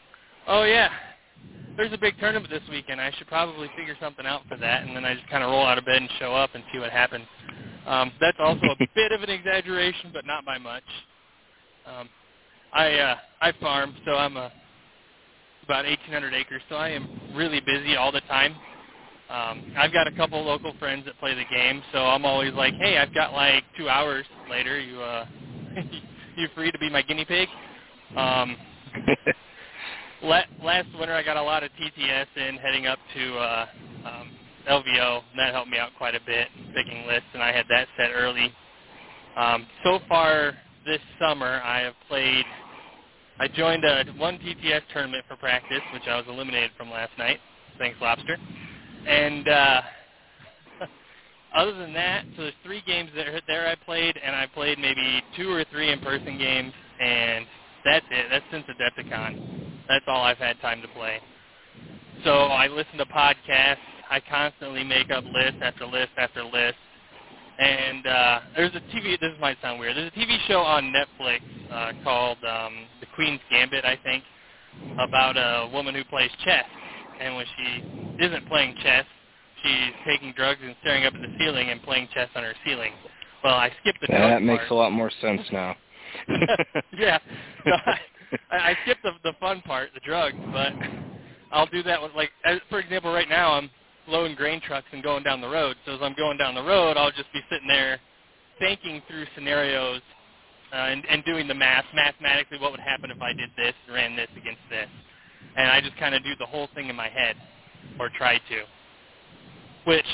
oh 0.48 0.64
yeah, 0.64 0.90
there's 1.78 1.94
a 1.94 1.98
big 1.98 2.18
tournament 2.20 2.50
this 2.50 2.60
weekend. 2.70 3.00
I 3.00 3.10
should 3.16 3.26
probably 3.26 3.70
figure 3.74 3.96
something 4.02 4.26
out 4.26 4.42
for 4.50 4.58
that, 4.58 4.86
and 4.86 4.94
then 4.94 5.06
I 5.06 5.14
just 5.14 5.30
kind 5.30 5.42
of 5.42 5.50
roll 5.50 5.64
out 5.64 5.78
of 5.78 5.86
bed 5.86 5.96
and 5.96 6.10
show 6.18 6.34
up 6.34 6.50
and 6.54 6.62
see 6.74 6.78
what 6.78 6.90
happens. 6.90 7.24
Um, 7.86 8.12
that's 8.20 8.38
also 8.40 8.66
a 8.66 8.88
bit 8.94 9.12
of 9.12 9.22
an 9.22 9.30
exaggeration, 9.30 10.10
but 10.12 10.24
not 10.26 10.44
by 10.44 10.58
much. 10.58 10.84
Um, 11.86 12.08
I 12.72 12.94
uh, 12.94 13.16
I 13.40 13.52
farm, 13.60 13.94
so 14.04 14.12
I'm 14.12 14.36
a 14.36 14.52
about 15.64 15.84
1,800 15.84 16.34
acres, 16.34 16.62
so 16.68 16.74
I 16.76 16.90
am 16.90 17.08
really 17.34 17.60
busy 17.60 17.96
all 17.96 18.12
the 18.12 18.20
time. 18.22 18.54
Um, 19.30 19.72
I've 19.78 19.92
got 19.92 20.06
a 20.06 20.12
couple 20.12 20.42
local 20.44 20.74
friends 20.78 21.04
that 21.06 21.18
play 21.18 21.34
the 21.34 21.44
game, 21.44 21.82
so 21.92 22.00
I'm 22.00 22.24
always 22.24 22.52
like, 22.54 22.74
hey, 22.74 22.98
I've 22.98 23.14
got 23.14 23.32
like 23.32 23.64
two 23.78 23.88
hours 23.88 24.26
later. 24.50 24.78
You 24.78 25.00
uh, 25.00 25.26
you 26.36 26.48
free 26.54 26.70
to 26.70 26.78
be 26.78 26.90
my 26.90 27.02
guinea 27.02 27.24
pig? 27.24 27.48
Um, 28.16 28.56
last 30.22 30.88
winter, 30.98 31.14
I 31.14 31.22
got 31.22 31.36
a 31.36 31.42
lot 31.42 31.62
of 31.62 31.70
TTS 31.72 32.26
in 32.36 32.56
heading 32.56 32.86
up 32.86 32.98
to 33.14 33.34
uh, 33.36 33.66
um, 34.04 34.30
LVO, 34.68 35.22
and 35.30 35.38
that 35.38 35.54
helped 35.54 35.70
me 35.70 35.78
out 35.78 35.90
quite 35.96 36.14
a 36.14 36.20
bit 36.26 36.48
picking 36.74 37.06
lists, 37.06 37.28
and 37.34 37.42
I 37.42 37.52
had 37.52 37.66
that 37.68 37.88
set 37.96 38.10
early. 38.14 38.54
Um, 39.36 39.66
so 39.84 40.00
far 40.08 40.54
this 40.86 41.00
summer, 41.20 41.60
I 41.64 41.80
have 41.80 41.94
played. 42.08 42.44
I 43.40 43.48
joined 43.48 43.84
a 43.84 44.04
one 44.18 44.38
TTS 44.38 44.82
tournament 44.92 45.24
for 45.28 45.36
practice, 45.36 45.82
which 45.92 46.06
I 46.06 46.16
was 46.16 46.26
eliminated 46.28 46.72
from 46.76 46.90
last 46.90 47.12
night. 47.18 47.40
Thanks, 47.78 47.98
Lobster. 48.00 48.38
And 49.06 49.48
uh, 49.48 49.82
other 51.54 51.74
than 51.74 51.92
that, 51.94 52.24
so 52.36 52.42
there's 52.42 52.54
three 52.64 52.82
games 52.86 53.10
there 53.14 53.40
there 53.46 53.68
I 53.68 53.74
played, 53.74 54.18
and 54.22 54.34
I 54.36 54.46
played 54.46 54.78
maybe 54.78 55.22
two 55.36 55.50
or 55.50 55.64
three 55.72 55.90
in-person 55.90 56.38
games, 56.38 56.72
and 57.00 57.46
that's 57.84 58.06
it. 58.10 58.26
That's 58.30 58.44
since 58.52 58.64
Adepticon. 58.66 59.86
That's 59.88 60.04
all 60.06 60.22
I've 60.22 60.38
had 60.38 60.60
time 60.60 60.82
to 60.82 60.88
play. 60.88 61.20
So 62.24 62.30
I 62.30 62.68
listen 62.68 62.98
to 62.98 63.06
podcasts. 63.06 63.76
I 64.12 64.20
constantly 64.20 64.84
make 64.84 65.10
up 65.10 65.24
list 65.32 65.56
after 65.62 65.86
list 65.86 66.10
after 66.18 66.44
list. 66.44 66.76
And 67.58 68.06
uh, 68.06 68.40
there's 68.54 68.74
a 68.74 68.80
TV. 68.94 69.18
This 69.18 69.32
might 69.40 69.56
sound 69.62 69.80
weird. 69.80 69.96
There's 69.96 70.12
a 70.14 70.18
TV 70.18 70.36
show 70.46 70.60
on 70.60 70.92
Netflix 70.92 71.40
uh, 71.72 71.92
called 72.04 72.36
um, 72.44 72.84
The 73.00 73.06
Queen's 73.14 73.40
Gambit, 73.50 73.86
I 73.86 73.98
think, 74.04 74.22
about 74.98 75.36
a 75.38 75.70
woman 75.72 75.94
who 75.94 76.04
plays 76.04 76.30
chess. 76.44 76.66
And 77.20 77.36
when 77.36 77.46
she 77.56 78.24
isn't 78.24 78.46
playing 78.48 78.74
chess, 78.82 79.06
she's 79.62 79.94
taking 80.06 80.34
drugs 80.36 80.60
and 80.62 80.76
staring 80.82 81.06
up 81.06 81.14
at 81.14 81.22
the 81.22 81.34
ceiling 81.38 81.70
and 81.70 81.82
playing 81.82 82.08
chess 82.12 82.28
on 82.34 82.42
her 82.42 82.54
ceiling. 82.66 82.92
Well, 83.42 83.54
I 83.54 83.70
skipped 83.80 84.00
the 84.02 84.08
yeah, 84.10 84.28
that 84.28 84.42
makes 84.42 84.60
part. 84.60 84.70
a 84.72 84.74
lot 84.74 84.92
more 84.92 85.10
sense 85.22 85.40
now. 85.50 85.74
yeah. 86.92 87.18
So 87.64 87.72
I, 87.86 87.98
I 88.50 88.76
skipped 88.82 89.02
the 89.02 89.12
the 89.24 89.32
fun 89.40 89.62
part, 89.62 89.90
the 89.94 90.00
drugs, 90.00 90.36
but 90.52 90.72
I'll 91.50 91.66
do 91.66 91.82
that 91.84 92.00
with 92.00 92.12
like 92.14 92.30
as, 92.44 92.58
for 92.68 92.78
example, 92.78 93.12
right 93.12 93.28
now 93.28 93.52
I'm 93.52 93.70
loading 94.08 94.36
grain 94.36 94.60
trucks 94.60 94.86
and 94.92 95.02
going 95.02 95.22
down 95.22 95.40
the 95.40 95.48
road. 95.48 95.76
So 95.86 95.94
as 95.94 96.00
I'm 96.02 96.14
going 96.14 96.38
down 96.38 96.54
the 96.54 96.62
road, 96.62 96.96
I'll 96.96 97.12
just 97.12 97.32
be 97.32 97.40
sitting 97.50 97.68
there 97.68 97.98
thinking 98.58 99.02
through 99.08 99.26
scenarios 99.34 100.00
uh, 100.72 100.76
and, 100.76 101.04
and 101.06 101.24
doing 101.24 101.48
the 101.48 101.54
math 101.54 101.84
mathematically. 101.94 102.58
What 102.58 102.70
would 102.70 102.80
happen 102.80 103.10
if 103.10 103.20
I 103.20 103.32
did 103.32 103.50
this, 103.56 103.74
and 103.86 103.94
ran 103.94 104.16
this 104.16 104.28
against 104.36 104.62
this, 104.70 104.88
and 105.56 105.68
I 105.70 105.80
just 105.80 105.96
kind 105.96 106.14
of 106.14 106.22
do 106.22 106.30
the 106.38 106.46
whole 106.46 106.68
thing 106.74 106.88
in 106.88 106.96
my 106.96 107.08
head, 107.08 107.36
or 107.98 108.08
try 108.10 108.38
to. 108.38 108.62
Which 109.84 110.06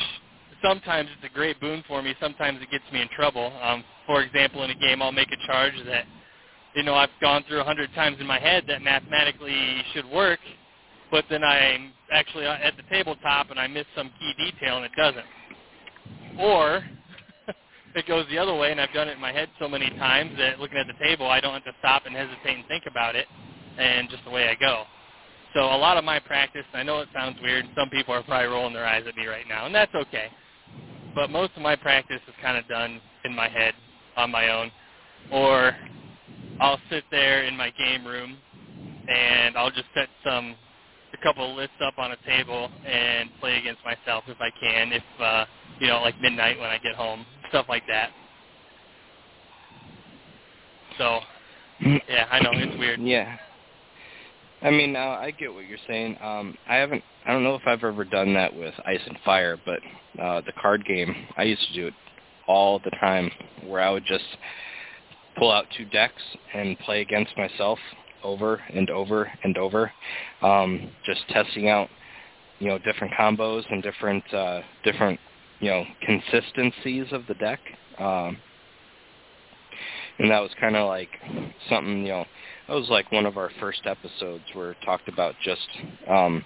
sometimes 0.62 1.09
it's 1.16 1.30
a 1.30 1.34
great 1.34 1.61
boon 1.61 1.84
for 1.86 2.03
me. 2.03 2.14
Sometimes 2.20 2.61
it 2.62 2.70
gets 2.70 2.84
me 2.93 3.03
in 3.03 3.09
trouble. 3.09 3.53
Um, 3.62 3.84
for 4.07 4.22
example, 4.22 4.64
in 4.64 4.70
a 4.70 4.74
game, 4.74 5.03
I'll 5.03 5.12
make 5.12 5.30
a 5.32 5.47
charge 5.47 5.74
that 5.86 6.05
you 6.74 6.82
know 6.82 6.95
I've 6.95 7.11
gone 7.20 7.45
through 7.49 7.61
a 7.61 7.64
hundred 7.64 7.93
times 7.95 8.16
in 8.20 8.26
my 8.26 8.39
head 8.39 8.64
that 8.68 8.82
mathematically 8.82 9.82
should 9.93 10.09
work, 10.11 10.41
but 11.11 11.24
then 11.30 11.45
I'm 11.45 11.93
actually 12.13 12.47
uh, 12.47 12.57
at 12.63 12.77
the 12.77 12.83
tabletop 12.85 13.51
and 13.51 13.59
I 13.59 13.67
miss 13.67 13.87
some 13.97 14.11
key 14.19 14.33
detail 14.37 14.77
and 14.77 14.87
it 14.87 14.93
doesn't. 14.97 15.27
Or 16.39 16.83
it 17.95 18.07
goes 18.07 18.27
the 18.31 18.39
other 18.39 18.55
way 18.55 18.73
and 18.73 18.81
I've 18.81 18.93
done 18.93 19.09
it 19.09 19.13
in 19.13 19.21
my 19.21 19.33
head 19.33 19.49
so 19.59 19.69
many 19.69 19.91
times 19.91 20.33
that 20.39 20.61
looking 20.61 20.79
at 20.79 20.87
the 20.87 21.05
table 21.05 21.27
I 21.29 21.41
don't 21.41 21.55
have 21.55 21.65
to 21.65 21.73
stop 21.79 22.07
and 22.07 22.15
hesitate 22.15 22.57
and 22.57 22.67
think 22.67 22.85
about 22.87 23.17
it 23.17 23.27
and 23.79 24.09
just 24.09 24.25
the 24.25 24.31
way 24.31 24.49
I 24.49 24.55
go. 24.55 24.85
So 25.55 25.61
a 25.61 25.77
lot 25.77 25.97
of 25.97 26.05
my 26.05 26.19
practice, 26.19 26.65
I 26.75 26.83
know 26.83 27.01
it 27.01 27.09
sounds 27.15 27.37
weird, 27.43 27.67
some 27.77 27.89
people 27.89 28.15
are 28.15 28.23
probably 28.23 28.49
rolling 28.49 28.75
their 28.75 28.87
eyes 28.87 29.05
at 29.09 29.17
me 29.17 29.27
right 29.27 29.49
now, 29.49 29.65
and 29.65 29.75
that's 29.75 29.95
okay. 29.95 30.29
But 31.15 31.31
most 31.31 31.53
of 31.57 31.63
my 31.63 31.75
practice 31.75 32.21
is 32.29 32.35
kind 32.43 32.59
of 32.59 32.69
done 32.69 33.01
in 33.25 33.35
my 33.35 33.49
head 33.49 33.75
on 34.17 34.31
my 34.31 34.51
own. 34.51 34.71
Or 35.33 35.75
I'll 36.61 36.81
sit 36.91 37.05
there 37.11 37.45
in 37.45 37.57
my 37.57 37.71
game 37.71 38.07
room 38.07 38.37
and 39.09 39.57
I'll 39.57 39.71
just 39.71 39.87
set 39.95 40.09
some 40.25 40.55
a 41.19 41.25
couple 41.25 41.55
lists 41.55 41.77
up 41.83 41.99
on 41.99 42.12
a 42.12 42.16
table 42.27 42.71
and 42.87 43.31
play 43.41 43.59
against 43.59 43.85
myself 43.85 44.25
if 44.29 44.41
I 44.41 44.51
can, 44.61 44.93
if 44.93 45.03
uh 45.21 45.45
you 45.81 45.87
know, 45.87 46.01
like 46.01 46.21
midnight 46.21 46.59
when 46.59 46.69
I 46.69 46.79
get 46.79 46.95
home, 46.95 47.25
stuff 47.51 47.66
like 47.69 47.85
that. 47.89 48.11
So 50.97 51.21
yeah, 51.81 52.27
I 52.31 52.41
know 52.41 52.51
it's 52.53 52.79
weird. 52.79 53.01
Yeah. 53.01 53.37
I 54.61 54.71
mean, 54.71 54.97
uh, 54.97 55.19
I 55.21 55.31
get 55.31 55.55
what 55.55 55.66
you're 55.66 55.79
saying. 55.87 56.19
Um, 56.21 56.57
I 56.69 56.77
haven't. 56.77 57.05
I 57.25 57.33
don't 57.33 57.45
know 57.45 57.55
if 57.55 57.62
I've 57.66 57.85
ever 57.85 58.05
done 58.05 58.35
that 58.35 58.55
with 58.55 58.75
Ice 58.87 59.01
and 59.07 59.16
Fire, 59.25 59.57
but 59.64 59.79
uh, 60.21 60.41
the 60.41 60.53
card 60.61 60.85
game, 60.85 61.14
I 61.37 61.45
used 61.45 61.64
to 61.69 61.75
do 61.75 61.87
it 61.87 61.95
all 62.49 62.81
the 62.81 62.91
time, 62.99 63.31
where 63.64 63.81
I 63.81 63.91
would 63.91 64.05
just 64.05 64.25
pull 65.37 65.53
out 65.53 65.66
two 65.77 65.85
decks 65.85 66.23
and 66.55 66.77
play 66.81 67.03
against 67.03 67.37
myself 67.37 67.79
over 68.23 68.61
and 68.75 68.91
over 68.91 69.31
and 69.43 69.57
over, 69.59 69.93
um, 70.43 70.91
just 71.05 71.21
testing 71.29 71.69
out, 71.69 71.89
you 72.59 72.69
know, 72.69 72.79
different 72.79 73.12
combos 73.14 73.64
and 73.71 73.83
different 73.83 74.23
uh, 74.35 74.61
different, 74.85 75.19
you 75.61 75.71
know, 75.71 75.85
consistencies 76.05 77.07
of 77.12 77.23
the 77.29 77.35
deck. 77.35 77.61
Um, 77.99 78.39
and 80.19 80.31
that 80.31 80.41
was 80.41 80.51
kind 80.61 80.77
of 80.77 80.89
like 80.89 81.11
something, 81.69 82.03
you 82.03 82.09
know, 82.09 82.25
that 82.66 82.75
was 82.75 82.89
like 82.91 83.11
one 83.12 83.27
of 83.27 83.37
our 83.37 83.51
first 83.61 83.83
episodes 83.87 84.45
where 84.53 84.73
it 84.73 84.79
talked 84.85 85.09
about 85.09 85.35
just 85.45 85.69
um, 86.09 86.45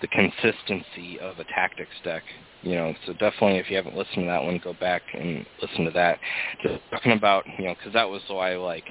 the 0.00 0.08
consistency 0.08 1.18
of 1.20 1.38
a 1.38 1.44
tactics 1.44 1.94
deck. 2.02 2.22
You 2.62 2.74
know, 2.74 2.94
so 3.06 3.12
definitely 3.14 3.56
if 3.56 3.70
you 3.70 3.76
haven't 3.76 3.96
listened 3.96 4.24
to 4.24 4.26
that 4.26 4.42
one, 4.42 4.60
go 4.62 4.74
back 4.74 5.02
and 5.14 5.46
listen 5.62 5.84
to 5.84 5.90
that. 5.92 6.18
Just 6.62 6.80
talking 6.90 7.12
about, 7.12 7.44
you 7.58 7.64
know, 7.66 7.74
because 7.74 7.92
that 7.94 8.08
was 8.08 8.20
why 8.28 8.56
like 8.56 8.84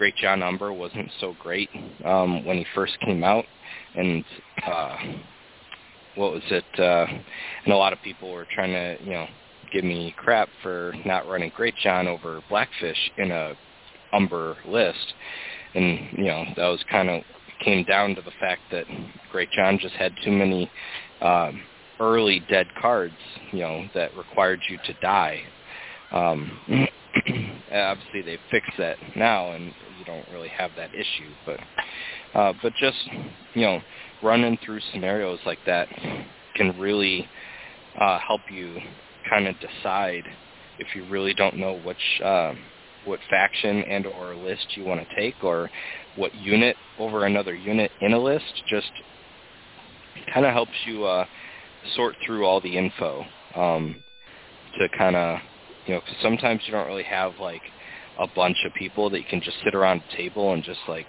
Greatjon 0.00 0.42
Umber 0.42 0.72
wasn't 0.72 1.10
so 1.20 1.34
great 1.40 1.68
um, 2.04 2.44
when 2.44 2.56
he 2.58 2.66
first 2.74 2.98
came 3.00 3.24
out, 3.24 3.44
and 3.94 4.24
uh, 4.66 4.96
what 6.14 6.32
was 6.32 6.42
it? 6.50 6.64
Uh, 6.78 7.06
and 7.64 7.72
a 7.72 7.76
lot 7.76 7.92
of 7.92 7.98
people 8.02 8.32
were 8.32 8.46
trying 8.54 8.72
to, 8.72 9.04
you 9.04 9.12
know, 9.12 9.26
give 9.72 9.84
me 9.84 10.14
crap 10.16 10.48
for 10.62 10.94
not 11.04 11.28
running 11.28 11.50
Greatjon 11.50 12.06
over 12.06 12.42
Blackfish 12.48 13.10
in 13.18 13.30
a 13.30 13.54
Umber 14.12 14.56
list 14.66 15.14
and 15.74 15.98
you 16.12 16.24
know 16.24 16.44
that 16.56 16.66
was 16.68 16.82
kind 16.90 17.08
of 17.08 17.22
came 17.60 17.84
down 17.84 18.14
to 18.14 18.22
the 18.22 18.30
fact 18.40 18.62
that 18.70 18.84
Greatjon 19.32 19.80
just 19.80 19.94
had 19.94 20.12
too 20.24 20.30
many 20.30 20.70
um, 21.20 21.60
early 21.98 22.40
dead 22.48 22.68
cards, 22.80 23.14
you 23.50 23.60
know, 23.60 23.84
that 23.94 24.16
required 24.16 24.60
you 24.68 24.78
to 24.86 24.92
die. 25.00 25.40
Um, 26.12 26.58
obviously, 27.72 28.22
they 28.22 28.38
fixed 28.50 28.72
that 28.78 28.96
now, 29.16 29.50
and 29.52 29.72
don't 30.08 30.28
really 30.32 30.48
have 30.48 30.70
that 30.76 30.90
issue. 30.94 31.30
But 31.46 31.60
uh, 32.34 32.52
but 32.62 32.72
just 32.80 32.98
you 33.54 33.62
know, 33.62 33.80
running 34.22 34.58
through 34.64 34.80
scenarios 34.92 35.38
like 35.46 35.58
that 35.66 35.88
can 36.56 36.78
really 36.78 37.28
uh, 38.00 38.18
help 38.26 38.40
you 38.50 38.78
kind 39.28 39.46
of 39.46 39.54
decide 39.60 40.24
if 40.78 40.88
you 40.94 41.08
really 41.08 41.34
don't 41.34 41.56
know 41.56 41.78
which. 41.84 42.20
Uh, 42.24 42.54
what 43.04 43.20
faction 43.30 43.82
and 43.84 44.06
or 44.06 44.36
list 44.36 44.66
you 44.76 44.84
want 44.84 45.00
to 45.00 45.16
take 45.16 45.42
or 45.42 45.70
what 46.16 46.34
unit 46.34 46.76
over 46.98 47.24
another 47.24 47.54
unit 47.54 47.90
in 48.02 48.12
a 48.12 48.18
list 48.18 48.62
just 48.68 48.90
kind 50.32 50.44
of 50.44 50.52
helps 50.52 50.72
you 50.86 51.04
uh, 51.04 51.24
sort 51.96 52.14
through 52.24 52.44
all 52.44 52.60
the 52.60 52.76
info 52.76 53.24
um, 53.54 53.96
to 54.78 54.88
kind 54.96 55.16
of 55.16 55.38
you 55.86 55.94
know 55.94 56.00
cause 56.00 56.16
sometimes 56.22 56.60
you 56.66 56.72
don't 56.72 56.86
really 56.86 57.02
have 57.02 57.32
like 57.40 57.62
a 58.18 58.26
bunch 58.34 58.56
of 58.64 58.72
people 58.74 59.10
that 59.10 59.18
you 59.18 59.24
can 59.26 59.40
just 59.40 59.56
sit 59.64 59.74
around 59.74 60.02
a 60.08 60.16
table 60.16 60.52
and 60.52 60.62
just 60.64 60.80
like 60.88 61.08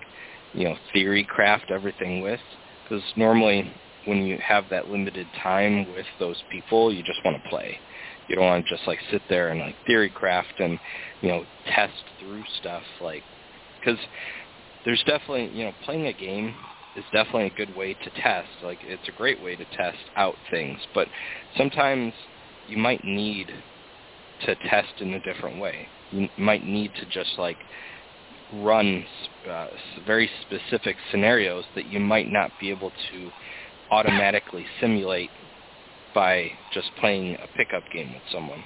you 0.54 0.64
know 0.66 0.76
theory 0.94 1.26
craft 1.28 1.72
everything 1.72 2.22
with. 2.22 2.42
Because 2.84 3.04
normally 3.16 3.80
when 4.06 4.24
you 4.26 4.38
have 4.46 4.70
that 4.70 4.88
limited 4.88 5.32
time 5.44 5.88
with 5.88 6.06
those 6.20 6.42
people 6.50 6.94
you 6.94 7.04
just 7.04 7.24
want 7.26 7.42
to 7.42 7.50
play. 7.50 7.80
You 8.28 8.36
don't 8.36 8.46
want 8.46 8.66
to 8.66 8.76
just 8.76 8.88
like 8.88 9.00
sit 9.12 9.24
there 9.30 9.50
and 9.50 9.60
like 9.60 9.76
theory 9.86 10.10
craft 10.10 10.54
and 10.60 10.80
you 11.22 11.30
know 11.30 11.46
test 11.68 12.04
through 12.20 12.44
stuff 12.58 12.84
like 13.02 13.26
because 13.80 14.00
there's 14.86 15.04
definitely 15.06 15.50
you 15.58 15.66
know 15.66 15.74
playing 15.84 16.08
a 16.08 16.14
game 16.14 16.56
is 16.96 17.06
definitely 17.12 17.48
a 17.48 17.52
good 17.52 17.74
way 17.74 17.94
to 17.94 18.10
test. 18.22 18.50
Like 18.62 18.80
it's 18.84 19.08
a 19.08 19.14
great 19.14 19.42
way 19.42 19.56
to 19.56 19.66
test 19.66 19.98
out 20.16 20.38
things 20.52 20.80
but 20.94 21.08
sometimes 21.58 22.14
you 22.66 22.78
might 22.78 23.04
need 23.04 23.52
to 24.42 24.56
test 24.70 24.94
in 25.00 25.14
a 25.16 25.22
different 25.22 25.60
way 25.60 25.90
you 26.12 26.30
might 26.38 26.64
need 26.64 26.94
to 26.96 27.06
just 27.06 27.38
like 27.38 27.58
run 28.52 29.06
uh, 29.50 29.68
very 30.06 30.30
specific 30.42 30.98
scenarios 31.12 31.66
that 31.76 31.86
you 31.86 32.00
might 32.00 32.30
not 32.30 32.52
be 32.60 32.70
able 32.70 32.92
to 33.12 33.32
automatically 33.92 34.66
simulate 34.80 35.32
by 36.14 36.52
just 36.74 36.90
playing 37.00 37.36
a 37.36 37.48
pickup 37.58 37.84
game 37.94 38.14
with 38.14 38.24
someone. 38.32 38.64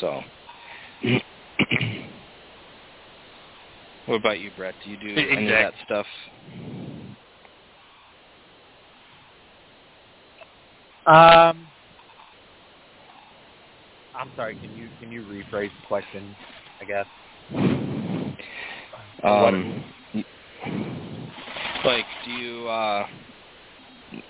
So, 0.00 0.22
what 4.06 4.16
about 4.16 4.40
you, 4.40 4.50
Brett? 4.56 4.74
Do 4.82 4.90
you 4.90 4.96
do 4.96 5.06
Exactly. 5.08 5.36
any 5.36 5.46
of 5.46 5.52
that 5.52 5.74
stuff? 5.84 6.06
Um, 11.06 11.68
I'm 14.16 14.30
sorry. 14.36 14.54
Can 14.56 14.76
you 14.76 14.88
can 15.00 15.10
you 15.10 15.22
rephrase 15.22 15.70
the 15.80 15.86
question? 15.86 16.34
I 16.80 16.84
guess. 16.84 17.06
Um, 19.22 19.84
y- 20.14 20.24
like, 21.84 22.04
do 22.24 22.30
you 22.30 22.68
uh, 22.68 23.06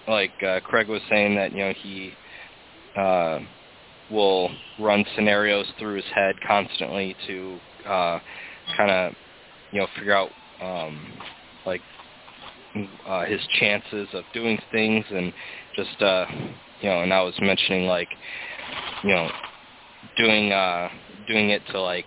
like 0.09 0.33
uh, 0.43 0.61
Craig 0.61 0.89
was 0.89 1.03
saying 1.11 1.35
that 1.37 1.53
you 1.53 1.59
know 1.59 1.73
he 1.83 2.13
uh, 2.97 3.41
will 4.11 4.51
run 4.79 5.05
scenarios 5.15 5.67
through 5.79 5.97
his 5.97 6.05
head 6.15 6.35
constantly 6.47 7.17
to 7.27 7.59
uh, 7.87 8.19
kind 8.77 8.91
of 8.91 9.13
you 9.73 9.81
know 9.81 9.87
figure 9.97 10.15
out 10.15 10.31
um, 10.63 11.13
like 11.67 11.81
uh, 13.07 13.25
his 13.25 13.41
chances 13.61 14.09
of 14.13 14.25
doing 14.33 14.59
things 14.73 15.05
and 15.11 15.33
just 15.77 16.01
uh, 16.03 16.27
you 16.81 16.89
know 16.89 17.03
and 17.03 17.13
I 17.13 17.23
was 17.23 17.35
mentioning 17.41 17.87
like 17.87 18.09
you 19.03 19.11
know 19.11 19.29
doing 20.17 20.53
uh 20.53 20.89
doing 21.27 21.51
it 21.51 21.65
to 21.67 21.81
like 21.81 22.07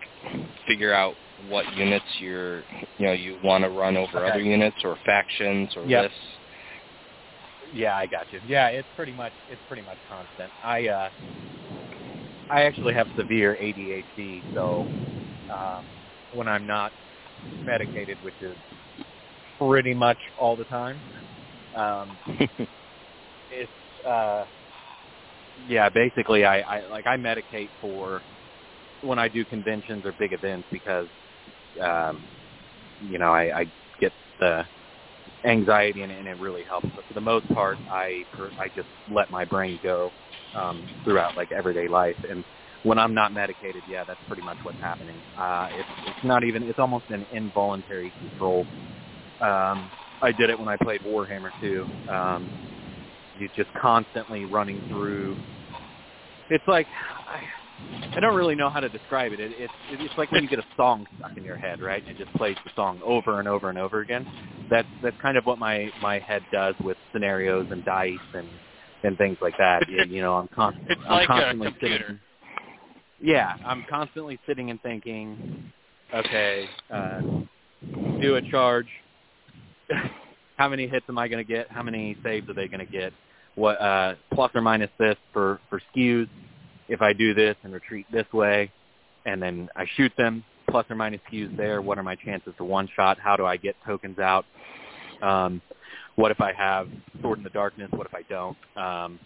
figure 0.68 0.94
out 0.94 1.18
what 1.38 1.72
units 1.76 2.06
you're 2.20 2.66
you 2.98 3.06
know 3.06 3.14
you 3.14 3.40
want 3.44 3.64
to 3.64 3.70
run 3.70 3.98
over 3.98 4.20
Okay. 4.20 4.32
other 4.32 4.42
units 4.42 4.78
or 4.84 4.98
factions 5.06 5.76
or 5.76 5.86
Yep. 5.88 6.04
lists. 6.04 6.18
Yeah, 7.72 7.96
I 7.98 8.08
got 8.08 8.32
you. 8.32 8.40
Yeah, 8.44 8.68
it's 8.70 8.90
pretty 8.96 9.14
much 9.14 9.34
it's 9.48 9.62
pretty 9.68 9.84
much 9.84 10.00
constant. 10.08 10.52
I 10.64 10.88
uh 10.88 11.10
I 12.50 12.64
actually 12.64 12.94
have 12.94 13.08
severe 13.18 13.58
ADHD, 13.62 14.46
so 14.54 14.90
um 15.50 15.88
when 16.32 16.48
I'm 16.48 16.66
not 16.66 16.94
medicated, 17.60 18.22
which 18.22 18.42
is 18.42 18.58
pretty 19.60 19.94
much 19.94 20.20
all 20.38 20.56
the 20.56 20.66
time, 20.66 21.04
um 21.76 22.20
it's 23.50 23.72
uh 24.06 24.46
yeah, 25.66 25.90
basically 25.90 26.46
I, 26.46 26.62
I 26.62 26.86
like 26.88 27.08
I 27.08 27.18
medicate 27.18 27.72
for 27.82 28.24
when 29.02 29.20
I 29.20 29.30
do 29.30 29.46
conventions 29.46 30.06
or 30.06 30.14
big 30.14 30.34
events 30.34 30.68
because 30.72 31.10
um 31.82 32.28
you 33.00 33.18
know, 33.20 33.34
I, 33.34 33.62
I 33.62 33.66
get 34.00 34.14
the 34.40 34.66
anxiety 35.46 36.04
and, 36.04 36.12
and 36.12 36.28
it 36.28 36.38
really 36.38 36.64
helps. 36.64 36.90
But 36.96 37.08
for 37.08 37.14
the 37.14 37.22
most 37.22 37.48
part, 37.50 37.80
I 37.92 38.26
I 38.60 38.70
just 38.76 38.90
let 39.10 39.30
my 39.30 39.46
brain 39.46 39.80
go 39.84 40.14
um, 40.54 40.90
throughout 41.04 41.36
like 41.38 41.52
everyday 41.52 41.88
life. 41.88 42.18
And 42.30 42.46
when 42.84 43.00
I'm 43.00 43.14
not 43.14 43.34
medicated, 43.34 43.84
yeah, 43.88 44.04
that's 44.06 44.22
pretty 44.28 44.44
much 44.44 44.60
what's 44.64 44.80
happening. 44.82 45.24
Uh, 45.40 45.68
it's 45.74 45.90
it's 46.04 46.20
not 46.24 46.44
even 46.44 46.64
it's 46.64 46.80
almost 46.80 47.06
an 47.10 47.26
involuntary 47.32 48.14
control. 48.20 48.68
Um, 49.42 49.92
I 50.22 50.32
did 50.32 50.50
it 50.50 50.60
when 50.60 50.70
I 50.70 50.78
played 50.78 51.02
Warhammer 51.02 51.52
too. 51.60 51.90
Um, 52.08 52.54
you're 53.40 53.50
just 53.56 53.74
constantly 53.80 54.46
running 54.46 54.82
through. 54.90 55.38
It's 56.50 56.68
like 56.68 56.88
I, 57.28 57.42
I 58.16 58.20
don't 58.20 58.36
really 58.36 58.56
know 58.56 58.70
how 58.70 58.80
to 58.80 58.90
describe 58.90 59.34
it. 59.34 59.40
it 59.40 59.52
it's 59.58 59.74
it's 59.92 60.18
like 60.18 60.32
when 60.32 60.44
you 60.44 60.50
get 60.50 60.60
a 60.60 60.66
song 60.76 61.06
stuck 61.20 61.38
in 61.38 61.44
your 61.44 61.58
head, 61.58 61.82
right? 61.82 62.02
And 62.02 62.18
it 62.18 62.24
just 62.24 62.36
plays 62.38 62.56
the 62.64 62.72
song 62.76 63.00
over 63.04 63.40
and 63.40 63.48
over 63.48 63.70
and 63.70 63.78
over 63.78 64.02
again. 64.02 64.26
That's 64.70 64.88
that's 65.04 65.20
kind 65.22 65.38
of 65.38 65.46
what 65.46 65.60
my 65.60 65.92
my 66.02 66.20
head 66.20 66.44
does 66.52 66.76
with 66.84 66.98
scenarios 67.14 67.68
and 67.72 67.84
dice 67.86 68.14
and 68.34 68.48
and 69.04 69.18
things 69.18 69.38
like 69.42 69.58
that. 69.58 69.88
You, 69.90 70.04
you 70.06 70.22
know, 70.22 70.36
I'm 70.36 70.48
constantly 70.50 70.96
It's 70.96 71.02
I'm 71.06 71.12
like 71.12 71.24
a 71.24 71.28
constantly 71.28 71.68
computer. 71.72 71.98
sitting. 71.98 72.20
Yeah, 73.22 73.54
I'm 73.66 73.84
constantly 73.90 74.40
sitting 74.48 74.70
and 74.70 74.82
thinking, 74.82 75.72
okay, 76.14 76.68
uh, 76.92 77.22
do 78.22 78.36
a 78.36 78.42
charge. 78.50 78.88
How 80.58 80.70
many 80.70 80.88
hits 80.88 81.06
am 81.10 81.18
I 81.18 81.28
going 81.28 81.44
to 81.46 81.48
get? 81.48 81.70
How 81.70 81.84
many 81.84 82.18
saves 82.24 82.50
are 82.50 82.54
they 82.54 82.68
going 82.68 82.86
to 82.86 82.92
get? 82.92 83.14
What 83.58 83.82
uh, 83.82 84.14
plus 84.32 84.52
or 84.54 84.62
minus 84.62 84.92
this 85.00 85.16
for 85.34 85.60
for 85.68 85.82
skews? 85.92 86.30
If 86.88 87.02
I 87.02 87.12
do 87.12 87.34
this 87.34 87.56
and 87.64 87.74
retreat 87.74 88.06
this 88.12 88.32
way, 88.32 88.72
and 89.26 89.42
then 89.42 89.68
I 89.76 89.86
shoot 89.98 90.14
them, 90.16 90.44
plus 90.70 90.86
or 90.90 90.96
minus 90.96 91.22
skews 91.30 91.58
there. 91.58 91.82
What 91.82 91.98
are 91.98 92.04
my 92.04 92.16
chances 92.16 92.54
to 92.58 92.64
one 92.64 92.88
shot? 92.96 93.18
How 93.20 93.36
do 93.36 93.48
I 93.48 93.58
get 93.58 93.76
tokens 93.84 94.20
out? 94.20 94.46
Um, 95.24 95.60
what 96.16 96.30
if 96.30 96.40
I 96.40 96.54
have 96.54 96.88
sword 97.22 97.40
in 97.40 97.44
the 97.44 97.50
darkness? 97.50 97.90
What 97.92 98.06
if 98.06 98.14
I 98.14 98.22
don't? 98.30 98.58
Um, 98.76 99.20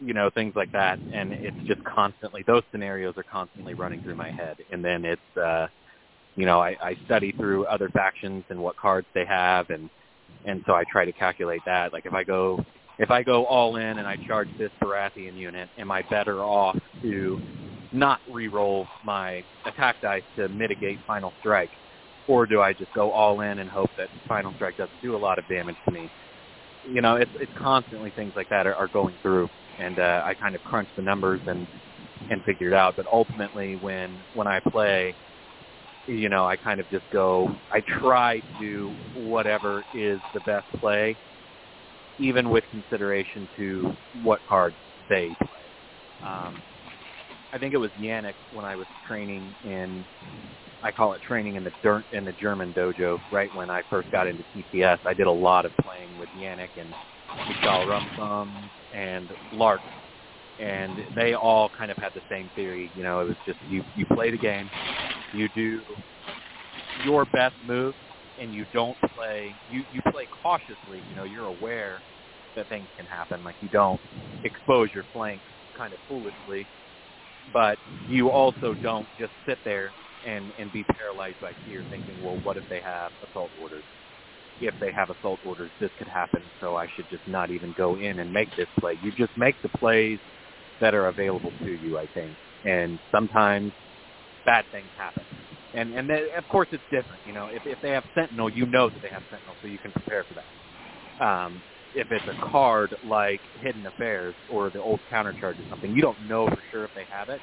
you 0.00 0.14
know, 0.14 0.30
things 0.30 0.54
like 0.56 0.72
that. 0.72 0.98
And 0.98 1.34
it's 1.34 1.56
just 1.66 1.84
constantly 1.84 2.42
those 2.46 2.62
scenarios 2.72 3.14
are 3.18 3.24
constantly 3.24 3.74
running 3.74 4.02
through 4.02 4.16
my 4.16 4.30
head. 4.30 4.56
And 4.72 4.82
then 4.82 5.04
it's 5.04 5.36
uh, 5.36 5.66
you 6.34 6.46
know, 6.46 6.60
I, 6.60 6.76
I 6.82 6.96
study 7.04 7.32
through 7.32 7.66
other 7.66 7.90
factions 7.90 8.44
and 8.48 8.58
what 8.58 8.76
cards 8.78 9.06
they 9.14 9.26
have, 9.26 9.68
and 9.68 9.90
and 10.46 10.62
so 10.66 10.72
I 10.72 10.84
try 10.90 11.04
to 11.04 11.12
calculate 11.12 11.60
that. 11.66 11.92
Like 11.92 12.06
if 12.06 12.14
I 12.14 12.24
go 12.24 12.64
if 13.00 13.10
I 13.10 13.22
go 13.22 13.46
all 13.46 13.76
in 13.76 13.98
and 13.98 14.06
I 14.06 14.16
charge 14.26 14.50
this 14.58 14.70
Baratheon 14.84 15.34
unit, 15.34 15.70
am 15.78 15.90
I 15.90 16.02
better 16.10 16.44
off 16.44 16.78
to 17.02 17.40
not 17.92 18.20
re-roll 18.28 18.86
my 19.02 19.42
attack 19.64 19.96
dice 20.02 20.22
to 20.36 20.50
mitigate 20.50 21.00
final 21.06 21.32
strike, 21.40 21.70
or 22.26 22.46
do 22.46 22.60
I 22.60 22.74
just 22.74 22.92
go 22.92 23.10
all 23.10 23.40
in 23.40 23.58
and 23.58 23.70
hope 23.70 23.90
that 23.96 24.10
final 24.28 24.52
strike 24.54 24.76
doesn't 24.76 25.00
do 25.02 25.16
a 25.16 25.18
lot 25.18 25.38
of 25.38 25.48
damage 25.48 25.76
to 25.86 25.92
me? 25.92 26.10
You 26.84 27.00
know, 27.00 27.16
it's 27.16 27.32
it's 27.40 27.52
constantly 27.56 28.10
things 28.10 28.34
like 28.36 28.50
that 28.50 28.66
are, 28.66 28.74
are 28.74 28.88
going 28.88 29.16
through, 29.22 29.48
and 29.78 29.98
uh, 29.98 30.22
I 30.24 30.34
kind 30.34 30.54
of 30.54 30.62
crunch 30.62 30.90
the 30.94 31.02
numbers 31.02 31.40
and 31.46 31.66
and 32.30 32.44
figure 32.44 32.68
it 32.68 32.74
out. 32.74 32.96
But 32.96 33.06
ultimately, 33.10 33.76
when 33.76 34.24
when 34.34 34.46
I 34.46 34.60
play, 34.60 35.16
you 36.06 36.28
know, 36.28 36.46
I 36.46 36.56
kind 36.56 36.80
of 36.80 36.90
just 36.90 37.08
go. 37.10 37.62
I 37.72 37.80
try 37.98 38.40
to 38.40 38.52
do 38.58 38.94
whatever 39.14 39.86
is 39.94 40.20
the 40.34 40.40
best 40.40 40.66
play, 40.78 41.16
even 42.18 42.50
with 42.50 42.64
consideration 42.70 43.48
to 43.56 43.96
what 44.22 44.40
cards 44.48 44.76
they 45.08 45.28
play. 45.38 46.26
Um, 46.28 46.62
I 47.52 47.58
think 47.58 47.74
it 47.74 47.78
was 47.78 47.90
Yannick 48.00 48.34
when 48.52 48.64
I 48.64 48.76
was 48.76 48.86
training 49.06 49.54
in. 49.64 50.04
I 50.82 50.92
call 50.92 51.12
it 51.12 51.20
training 51.22 51.56
in 51.56 51.64
the 51.64 51.72
dirt 51.82 52.04
in 52.12 52.24
the 52.24 52.32
German 52.32 52.72
dojo. 52.72 53.20
Right 53.30 53.54
when 53.54 53.70
I 53.70 53.82
first 53.90 54.10
got 54.10 54.26
into 54.26 54.44
TTS, 54.54 54.98
I 55.04 55.14
did 55.14 55.26
a 55.26 55.32
lot 55.32 55.66
of 55.66 55.72
playing 55.78 56.18
with 56.18 56.28
Yannick 56.38 56.70
and 56.76 56.94
Michal 57.48 57.86
Rumsum 57.86 58.70
and 58.94 59.30
Lark, 59.52 59.80
and 60.58 61.04
they 61.14 61.34
all 61.34 61.68
kind 61.68 61.90
of 61.90 61.96
had 61.96 62.14
the 62.14 62.22
same 62.30 62.50
theory. 62.54 62.90
You 62.94 63.02
know, 63.02 63.20
it 63.20 63.24
was 63.24 63.36
just 63.46 63.58
you 63.68 63.82
you 63.96 64.06
play 64.06 64.30
the 64.30 64.38
game, 64.38 64.70
you 65.34 65.48
do 65.54 65.80
your 67.04 67.24
best 67.26 67.56
move, 67.66 67.94
and 68.40 68.54
you 68.54 68.66
don't 68.72 68.98
play. 69.14 69.60
You 69.68 69.84
you 69.90 70.02
play 70.12 70.28
cautiously. 70.28 71.04
You 71.08 71.16
know, 71.16 71.24
you're 71.24 71.46
aware 71.48 72.04
that 72.56 72.68
things 72.68 72.90
can 72.96 73.06
happen. 73.06 73.44
Like 73.44 73.56
you 73.60 73.70
don't 73.70 74.02
expose 74.44 74.90
your 74.94 75.06
flank 75.12 75.44
kind 75.76 75.94
of 75.94 76.00
foolishly, 76.08 76.68
but 77.52 77.78
you 78.06 78.30
also 78.30 78.74
don't 78.74 79.08
just 79.18 79.32
sit 79.48 79.60
there 79.64 79.94
and 80.24 80.52
and 80.58 80.72
be 80.72 80.84
paralyzed 80.84 81.40
by 81.40 81.54
fear, 81.64 81.84
thinking, 81.90 82.20
well, 82.22 82.38
what 82.44 82.58
if 82.58 82.64
they 82.70 82.82
have 82.82 83.12
assault 83.28 83.52
orders? 83.56 83.86
If 84.60 84.74
they 84.80 84.92
have 84.92 85.10
assault 85.10 85.40
orders, 85.44 85.72
this 85.80 85.90
could 85.98 86.08
happen. 86.08 86.50
So 86.60 86.76
I 86.76 86.88
should 86.94 87.08
just 87.10 87.26
not 87.26 87.50
even 87.52 87.72
go 87.74 87.96
in 87.98 88.20
and 88.20 88.32
make 88.32 88.54
this 88.56 88.68
play. 88.80 88.98
You 89.00 89.12
just 89.12 89.36
make 89.36 89.60
the 89.62 89.70
plays 89.70 90.20
that 90.80 90.94
are 90.94 91.08
available 91.08 91.54
to 91.64 91.72
you, 91.72 91.98
I 91.98 92.06
think. 92.08 92.38
And 92.64 93.00
sometimes 93.12 93.74
bad 94.46 94.66
things 94.72 94.92
happen. 94.96 95.39
And 95.74 95.92
and 95.94 96.08
then, 96.10 96.28
of 96.36 96.46
course 96.48 96.68
it's 96.72 96.84
different. 96.90 97.22
You 97.24 97.32
know, 97.32 97.48
if 97.48 97.64
if 97.66 97.80
they 97.80 97.90
have 97.90 98.04
Sentinel, 98.14 98.50
you 98.50 98.66
know 98.66 98.90
that 98.90 99.02
they 99.02 99.10
have 99.10 99.24
Sentinel, 99.30 99.56
so 99.60 99.68
you 99.68 99.78
can 99.78 99.92
prepare 99.92 100.24
for 100.24 100.34
that. 100.34 101.24
Um, 101.24 101.62
if 101.94 102.10
it's 102.12 102.26
a 102.28 102.34
card 102.46 102.94
like 103.02 103.42
Hidden 103.54 103.86
Affairs 103.86 104.36
or 104.48 104.70
the 104.70 104.80
old 104.80 105.00
countercharge 105.10 105.58
or 105.58 105.66
something, 105.68 105.94
you 105.94 106.02
don't 106.02 106.20
know 106.20 106.48
for 106.48 106.62
sure 106.70 106.84
if 106.84 106.92
they 106.94 107.06
have 107.10 107.28
it. 107.28 107.42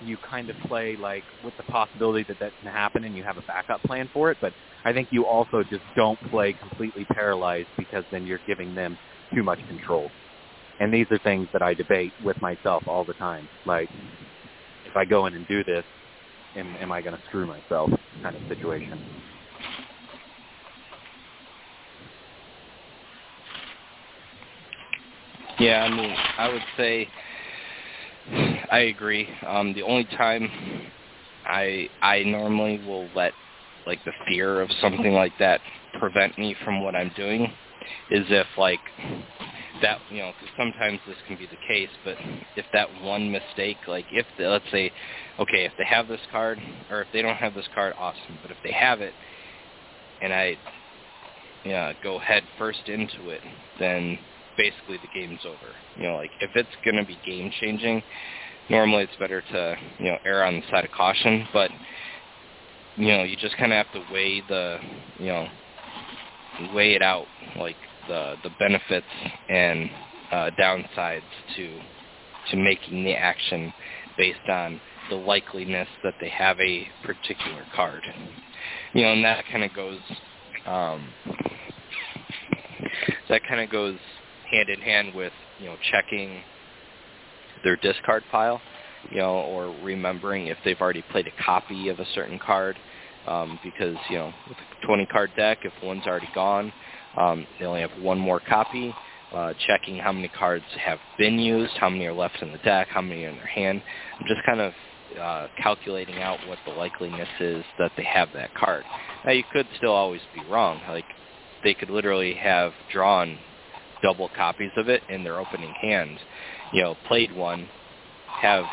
You 0.00 0.18
kind 0.18 0.50
of 0.50 0.58
play 0.60 0.96
like 0.96 1.24
with 1.42 1.56
the 1.56 1.64
possibility 1.64 2.24
that 2.28 2.38
that 2.40 2.54
can 2.56 2.68
happen, 2.68 3.04
and 3.04 3.16
you 3.16 3.24
have 3.24 3.38
a 3.38 3.42
backup 3.42 3.82
plan 3.84 4.08
for 4.12 4.30
it. 4.30 4.38
But 4.40 4.54
I 4.84 4.92
think 4.92 5.08
you 5.10 5.26
also 5.26 5.64
just 5.64 5.84
don't 5.96 6.20
play 6.30 6.54
completely 6.54 7.04
paralyzed 7.06 7.70
because 7.76 8.04
then 8.10 8.26
you're 8.26 8.40
giving 8.46 8.74
them 8.74 8.98
too 9.34 9.42
much 9.42 9.60
control. 9.66 10.12
And 10.80 10.92
these 10.94 11.06
are 11.10 11.18
things 11.20 11.48
that 11.52 11.62
I 11.62 11.74
debate 11.74 12.14
with 12.20 12.40
myself 12.40 12.84
all 12.86 13.04
the 13.04 13.14
time. 13.14 13.48
Like, 13.64 13.90
if 14.84 14.96
I 14.96 15.04
go 15.04 15.26
in 15.26 15.34
and 15.34 15.46
do 15.46 15.64
this, 15.64 15.84
am, 16.56 16.76
am 16.76 16.92
I 16.92 17.02
going 17.02 17.16
to 17.16 17.22
screw 17.28 17.46
myself 17.46 17.90
kind 18.22 18.36
of 18.36 18.42
situation. 18.48 19.04
Yeah, 25.58 25.82
I 25.82 25.88
mean, 25.88 26.14
I 26.38 26.48
would 26.50 26.62
say 26.76 27.08
I 28.70 28.78
agree. 28.80 29.28
Um, 29.46 29.72
the 29.74 29.82
only 29.82 30.04
time 30.04 30.48
I 31.44 31.88
I 32.02 32.22
normally 32.24 32.78
will 32.78 33.08
let 33.14 33.34
like 33.86 34.04
the 34.04 34.12
fear 34.28 34.60
of 34.60 34.70
something 34.80 35.14
like 35.14 35.32
that 35.38 35.60
prevent 35.98 36.36
me 36.38 36.54
from 36.64 36.82
what 36.82 36.94
I'm 36.94 37.10
doing 37.16 37.44
is 38.10 38.26
if 38.28 38.46
like 38.56 38.80
that 39.82 39.98
you 40.10 40.18
know 40.18 40.32
because 40.38 40.54
sometimes 40.56 40.98
this 41.06 41.16
can 41.26 41.36
be 41.36 41.46
the 41.46 41.58
case 41.66 41.88
but 42.04 42.16
if 42.56 42.64
that 42.72 42.88
one 43.02 43.30
mistake 43.30 43.76
like 43.86 44.04
if 44.10 44.26
the, 44.38 44.44
let's 44.44 44.64
say 44.70 44.90
okay 45.38 45.64
if 45.64 45.72
they 45.78 45.84
have 45.84 46.08
this 46.08 46.20
card 46.30 46.58
or 46.90 47.02
if 47.02 47.08
they 47.12 47.22
don't 47.22 47.36
have 47.36 47.54
this 47.54 47.68
card 47.74 47.94
awesome. 47.98 48.38
But 48.42 48.50
if 48.50 48.56
they 48.64 48.72
have 48.72 49.00
it 49.00 49.12
and 50.20 50.32
I 50.32 50.56
yeah 51.64 51.92
go 52.02 52.18
head 52.18 52.42
first 52.58 52.88
into 52.88 53.30
it 53.30 53.40
then 53.78 54.18
basically 54.56 54.98
the 54.98 55.20
game's 55.20 55.40
over. 55.44 55.74
You 55.96 56.04
know 56.04 56.16
like 56.16 56.30
if 56.40 56.50
it's 56.54 56.68
going 56.84 56.96
to 56.96 57.04
be 57.04 57.18
game 57.24 57.50
changing 57.60 58.02
normally 58.70 59.04
it's 59.04 59.16
better 59.18 59.40
to 59.40 59.76
you 59.98 60.06
know 60.06 60.18
err 60.24 60.44
on 60.44 60.56
the 60.60 60.62
side 60.70 60.84
of 60.84 60.90
caution. 60.90 61.46
But 61.52 61.70
you 62.96 63.08
know 63.08 63.22
you 63.22 63.36
just 63.36 63.56
kind 63.56 63.72
of 63.72 63.86
have 63.86 63.92
to 63.94 64.12
weigh 64.12 64.42
the 64.48 64.78
you 65.18 65.26
know 65.26 65.46
weigh 66.74 66.94
it 66.94 67.02
out. 67.02 67.26
Like 67.56 67.76
the 68.08 68.36
the 68.42 68.50
benefits 68.58 69.06
and 69.48 69.90
uh, 70.32 70.50
downsides 70.58 71.22
to 71.56 71.80
to 72.50 72.56
making 72.56 73.04
the 73.04 73.14
action 73.14 73.72
based 74.16 74.48
on 74.48 74.80
the 75.10 75.16
likeliness 75.16 75.86
that 76.02 76.14
they 76.20 76.28
have 76.28 76.58
a 76.60 76.86
particular 77.04 77.64
card. 77.74 78.02
You 78.94 79.02
know, 79.02 79.12
and 79.12 79.24
that 79.24 79.44
kind 79.50 79.64
of 79.64 79.72
goes 79.74 80.00
um, 80.66 81.08
that 83.28 83.42
kind 83.48 83.60
of 83.60 83.70
goes 83.70 83.98
hand 84.50 84.68
in 84.68 84.80
hand 84.80 85.14
with 85.14 85.32
you 85.60 85.66
know 85.66 85.76
checking 85.90 86.42
their 87.64 87.76
discard 87.76 88.22
pile. 88.30 88.60
you 89.10 89.18
know, 89.18 89.36
or 89.36 89.74
remembering 89.84 90.46
if 90.48 90.58
they've 90.64 90.80
already 90.80 91.02
played 91.10 91.26
a 91.26 91.42
copy 91.42 91.88
of 91.88 91.98
a 91.98 92.06
certain 92.14 92.38
card. 92.38 92.78
Um, 93.26 93.58
because 93.62 93.96
you 94.08 94.16
know, 94.16 94.32
with 94.48 94.56
a 94.82 94.86
20 94.86 95.04
card 95.06 95.30
deck, 95.36 95.58
if 95.62 95.72
one's 95.82 96.06
already 96.06 96.28
gone, 96.34 96.72
um, 97.18 97.46
they 97.58 97.66
only 97.66 97.80
have 97.80 97.90
one 98.00 98.18
more 98.18 98.40
copy. 98.40 98.94
Uh, 99.34 99.52
checking 99.66 99.98
how 99.98 100.10
many 100.10 100.28
cards 100.28 100.64
have 100.82 100.98
been 101.18 101.38
used, 101.38 101.74
how 101.76 101.90
many 101.90 102.06
are 102.06 102.14
left 102.14 102.40
in 102.40 102.50
the 102.50 102.56
deck, 102.58 102.88
how 102.88 103.02
many 103.02 103.24
are 103.24 103.28
in 103.28 103.36
their 103.36 103.46
hand. 103.46 103.82
I'm 104.18 104.26
just 104.26 104.40
kind 104.46 104.58
of 104.58 104.72
uh, 105.20 105.48
calculating 105.62 106.16
out 106.22 106.38
what 106.48 106.58
the 106.64 106.72
likeliness 106.72 107.28
is 107.38 107.62
that 107.78 107.92
they 107.96 108.04
have 108.04 108.30
that 108.32 108.54
card. 108.54 108.84
Now 109.26 109.32
you 109.32 109.44
could 109.52 109.66
still 109.76 109.92
always 109.92 110.22
be 110.34 110.42
wrong. 110.50 110.80
Like 110.88 111.04
they 111.62 111.74
could 111.74 111.90
literally 111.90 112.32
have 112.34 112.72
drawn 112.90 113.38
double 114.02 114.30
copies 114.36 114.70
of 114.76 114.88
it 114.88 115.02
in 115.08 115.24
their 115.24 115.38
opening 115.40 115.74
hand, 115.80 116.18
you 116.72 116.82
know, 116.82 116.96
played 117.06 117.34
one, 117.34 117.68
have 118.40 118.64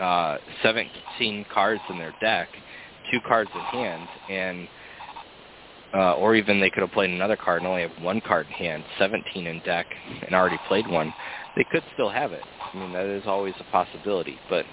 uh, 0.00 0.38
17 0.62 1.46
cards 1.52 1.82
in 1.90 1.98
their 1.98 2.14
deck, 2.20 2.48
two 3.10 3.20
cards 3.26 3.50
in 3.54 3.60
hand, 3.60 4.08
and 4.30 4.68
uh, 5.96 6.14
or 6.14 6.34
even 6.34 6.60
they 6.60 6.68
could 6.68 6.82
have 6.82 6.92
played 6.92 7.10
another 7.10 7.36
card 7.36 7.62
and 7.62 7.68
only 7.68 7.82
have 7.82 8.02
one 8.02 8.20
card 8.20 8.46
in 8.46 8.52
hand, 8.52 8.84
17 8.98 9.46
in 9.46 9.60
deck, 9.60 9.86
and 10.26 10.34
already 10.34 10.58
played 10.68 10.86
one. 10.86 11.12
They 11.56 11.64
could 11.70 11.82
still 11.94 12.10
have 12.10 12.32
it. 12.32 12.42
I 12.72 12.76
mean, 12.76 12.92
that 12.92 13.06
is 13.06 13.22
always 13.26 13.54
a 13.58 13.72
possibility. 13.72 14.38
But 14.50 14.66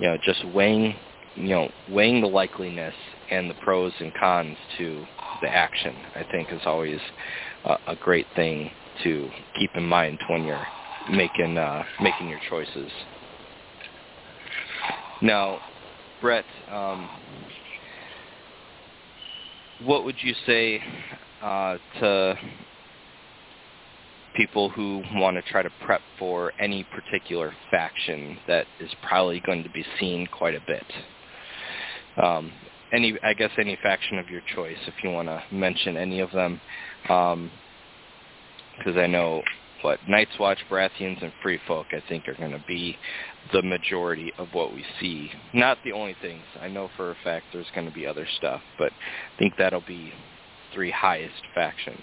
you 0.00 0.08
know, 0.08 0.18
just 0.24 0.44
weighing, 0.48 0.96
you 1.36 1.48
know, 1.48 1.68
weighing 1.88 2.20
the 2.20 2.28
likeliness 2.28 2.94
and 3.30 3.48
the 3.48 3.54
pros 3.62 3.92
and 4.00 4.12
cons 4.14 4.56
to 4.78 5.04
the 5.42 5.48
action, 5.48 5.94
I 6.16 6.24
think, 6.32 6.50
is 6.50 6.62
always 6.64 6.98
uh, 7.64 7.76
a 7.86 7.94
great 7.94 8.26
thing 8.34 8.70
to 9.04 9.30
keep 9.58 9.70
in 9.76 9.84
mind 9.84 10.18
when 10.28 10.44
you're 10.44 10.66
making 11.08 11.56
uh, 11.56 11.84
making 12.00 12.28
your 12.28 12.40
choices. 12.48 12.90
Now, 15.22 15.60
Brett, 16.20 16.44
um, 16.68 17.08
what 19.78 20.04
would 20.04 20.16
you 20.22 20.34
say 20.46 20.82
uh, 21.40 21.78
to 22.00 22.34
people 24.34 24.68
who 24.70 25.02
want 25.14 25.36
to 25.36 25.42
try 25.42 25.62
to 25.62 25.70
prep 25.80 26.02
for 26.18 26.52
any 26.58 26.84
particular 26.84 27.54
faction 27.70 28.38
that 28.46 28.66
is 28.80 28.90
probably 29.02 29.40
going 29.40 29.62
to 29.62 29.70
be 29.70 29.84
seen 29.98 30.26
quite 30.28 30.54
a 30.54 30.60
bit? 30.60 30.86
Um, 32.22 32.52
any, 32.92 33.14
I 33.22 33.34
guess, 33.34 33.50
any 33.58 33.76
faction 33.82 34.18
of 34.18 34.28
your 34.28 34.42
choice, 34.54 34.78
if 34.86 34.94
you 35.02 35.10
want 35.10 35.28
to 35.28 35.42
mention 35.50 35.96
any 35.96 36.20
of 36.20 36.30
them, 36.30 36.60
because 37.02 37.32
um, 37.32 38.98
I 38.98 39.06
know 39.06 39.42
what 39.84 40.00
Night's 40.08 40.30
Watch, 40.40 40.58
Baratheons, 40.70 41.22
and 41.22 41.30
Free 41.42 41.60
Folk, 41.68 41.88
I 41.92 42.02
think, 42.08 42.26
are 42.26 42.34
going 42.34 42.52
to 42.52 42.64
be 42.66 42.96
the 43.52 43.60
majority 43.60 44.32
of 44.38 44.48
what 44.54 44.72
we 44.72 44.82
see. 44.98 45.30
Not 45.52 45.76
the 45.84 45.92
only 45.92 46.16
things. 46.22 46.42
I 46.58 46.68
know 46.68 46.88
for 46.96 47.10
a 47.10 47.16
fact 47.22 47.46
there's 47.52 47.66
going 47.74 47.86
to 47.86 47.94
be 47.94 48.06
other 48.06 48.26
stuff, 48.38 48.62
but 48.78 48.92
I 48.92 49.38
think 49.38 49.52
that'll 49.58 49.84
be 49.86 50.10
three 50.72 50.90
highest 50.90 51.34
factions. 51.54 52.00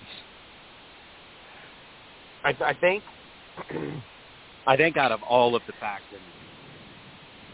I, 2.44 2.56
I 2.64 2.74
think, 2.76 3.04
I 4.68 4.78
think 4.78 4.96
out 4.96 5.12
of 5.12 5.24
all 5.24 5.56
of 5.56 5.64
the 5.66 5.74
factions, 5.80 6.22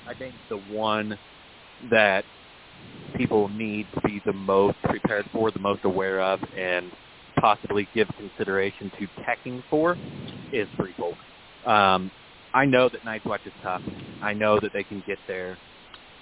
I 0.05 0.13
think 0.13 0.35
the 0.49 0.57
one 0.57 1.17
that 1.89 2.25
people 3.15 3.47
need 3.47 3.87
to 3.95 4.01
be 4.01 4.21
the 4.25 4.33
most 4.33 4.77
prepared 4.83 5.25
for, 5.31 5.51
the 5.51 5.59
most 5.59 5.85
aware 5.85 6.19
of, 6.19 6.41
and 6.57 6.91
possibly 7.39 7.87
give 7.93 8.07
consideration 8.17 8.91
to 8.99 9.07
teching 9.23 9.63
for 9.69 9.97
is 10.51 10.67
Free 10.77 10.93
Folk. 10.97 11.15
Um, 11.65 12.11
I 12.53 12.65
know 12.65 12.89
that 12.89 13.03
Night's 13.03 13.25
Watch 13.25 13.41
is 13.45 13.53
tough. 13.61 13.81
I 14.21 14.33
know 14.33 14.59
that 14.59 14.73
they 14.73 14.83
can 14.83 15.03
get 15.05 15.19
there 15.27 15.57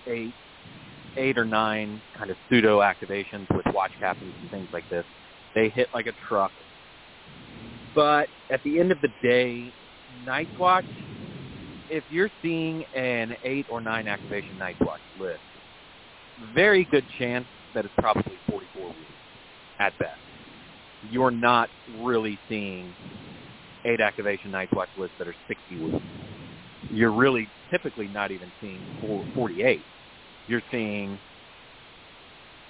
eight, 0.07 0.33
eight 1.17 1.37
or 1.37 1.45
nine 1.45 2.01
kind 2.17 2.29
of 2.29 2.37
pseudo 2.49 2.79
activations 2.79 3.47
with 3.55 3.65
watch 3.73 3.91
captains 3.99 4.33
and 4.41 4.51
things 4.51 4.67
like 4.73 4.89
this. 4.89 5.05
They 5.53 5.69
hit 5.69 5.87
like 5.93 6.07
a 6.07 6.13
truck. 6.27 6.51
But 7.93 8.27
at 8.51 8.61
the 8.63 8.79
end 8.79 8.91
of 8.91 8.99
the 9.01 9.09
day, 9.23 9.71
Night's 10.25 10.57
Watch, 10.59 10.85
if 11.89 12.03
you're 12.09 12.31
seeing 12.41 12.83
an 12.95 13.35
eight 13.43 13.65
or 13.69 13.79
nine 13.79 14.07
activation 14.07 14.57
Night's 14.57 14.79
Watch 14.81 14.99
list, 15.19 15.39
very 16.53 16.83
good 16.85 17.05
chance 17.17 17.45
that 17.73 17.85
it's 17.85 17.93
probably 17.97 18.37
44 18.49 18.87
weeks 18.87 18.99
at 19.79 19.97
best. 19.99 20.24
You're 21.11 21.31
not 21.31 21.69
really 21.87 22.39
seeing 22.49 22.95
eight 23.85 24.01
activation 24.01 24.51
Night's 24.51 24.71
Watch 24.73 24.89
lists 24.97 25.15
that 25.19 25.27
are 25.27 25.35
60 25.47 25.77
wounds. 25.77 26.05
You're 26.91 27.11
really 27.11 27.49
typically 27.71 28.07
not 28.07 28.31
even 28.31 28.51
seeing 28.61 28.81
48. 29.35 29.85
You're 30.47 30.63
seeing 30.71 31.19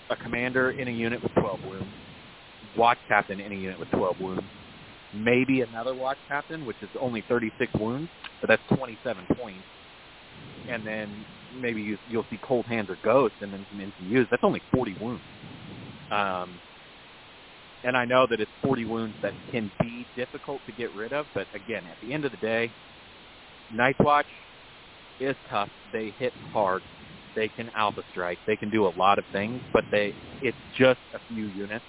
a 0.10 0.16
commander 0.16 0.72
in 0.72 0.88
a 0.88 0.92
unit 0.92 1.22
with 1.22 1.34
12 1.34 1.64
wounds, 1.64 1.86
watch 2.78 3.00
captain 3.08 3.40
in 3.40 3.52
a 3.52 3.56
unit 3.56 3.80
with 3.80 3.90
12 3.92 4.20
wounds, 4.20 4.44
maybe 5.14 5.62
another 5.62 5.96
watch 5.96 6.18
captain, 6.28 6.66
which 6.66 6.78
is 6.82 6.90
only 7.00 7.24
36 7.28 7.72
wounds, 7.80 8.10
but 8.42 8.48
that's 8.50 8.64
27 8.78 9.26
points. 9.38 9.64
And 10.70 10.86
then 10.86 11.26
maybe 11.54 11.82
you, 11.82 11.98
you'll 12.10 12.26
see 12.30 12.40
cold 12.44 12.66
hands 12.68 12.90
or 12.90 12.98
ghosts 13.04 13.38
and 13.42 13.54
then 13.54 13.66
some 13.70 13.80
NCUs. 13.80 14.28
That's 14.30 14.44
only 14.44 14.62
40 14.74 14.96
wounds. 15.00 15.22
Um, 16.12 16.62
and 17.86 17.96
I 17.96 18.04
know 18.04 18.26
that 18.28 18.42
it's 18.42 18.52
40 18.64 18.86
wounds 18.86 19.16
that 19.22 19.34
can 19.52 19.72
be 19.80 20.08
difficult 20.16 20.66
to 20.66 20.72
get 20.72 20.92
rid 20.94 21.14
of, 21.14 21.28
but 21.36 21.48
again, 21.54 21.86
at 21.86 21.98
the 22.02 22.14
end 22.14 22.26
of 22.26 22.32
the 22.32 22.38
day, 22.38 22.72
Night's 23.72 24.00
Watch 24.00 24.26
is 25.20 25.36
tough. 25.50 25.70
They 25.94 26.14
hit 26.18 26.34
hard. 26.52 26.82
They 27.36 27.48
can 27.48 27.70
alpha 27.76 28.04
strike. 28.10 28.40
They 28.48 28.58
can 28.58 28.70
do 28.70 28.88
a 28.88 28.94
lot 28.98 29.20
of 29.20 29.26
things, 29.32 29.62
but 29.72 29.86
they 29.92 30.16
it's 30.42 30.58
just 30.78 31.00
a 31.14 31.20
few 31.28 31.48
units. 31.48 31.86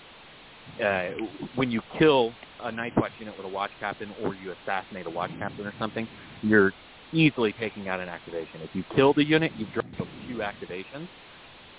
Uh, 0.84 1.10
when 1.54 1.70
you 1.70 1.80
kill 1.98 2.34
a 2.60 2.70
Night's 2.70 2.96
Watch 2.96 3.12
unit 3.18 3.36
with 3.36 3.46
a 3.46 3.48
watch 3.48 3.72
captain 3.78 4.12
or 4.20 4.34
you 4.34 4.52
assassinate 4.52 5.06
a 5.06 5.10
watch 5.10 5.30
captain 5.38 5.66
or 5.66 5.74
something, 5.78 6.06
you're 6.42 6.74
easily 7.12 7.52
taking 7.54 7.88
out 7.88 8.00
an 8.00 8.08
activation. 8.08 8.60
If 8.60 8.70
you 8.74 8.84
kill 8.94 9.14
the 9.14 9.24
unit, 9.24 9.52
you've 9.56 9.72
dropped 9.72 9.88
two 10.28 10.38
activations. 10.38 11.08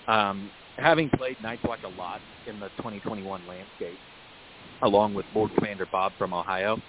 Um, 0.07 0.51
having 0.78 1.09
played 1.09 1.38
Night's 1.41 1.63
Watch 1.63 1.80
a 1.84 1.89
lot 1.99 2.21
in 2.47 2.59
the 2.59 2.69
2021 2.78 3.47
landscape, 3.47 3.97
along 4.82 5.13
with 5.13 5.25
Board 5.34 5.51
Commander 5.55 5.88
Bob 5.91 6.11
from 6.17 6.34
Ohio, 6.34 6.82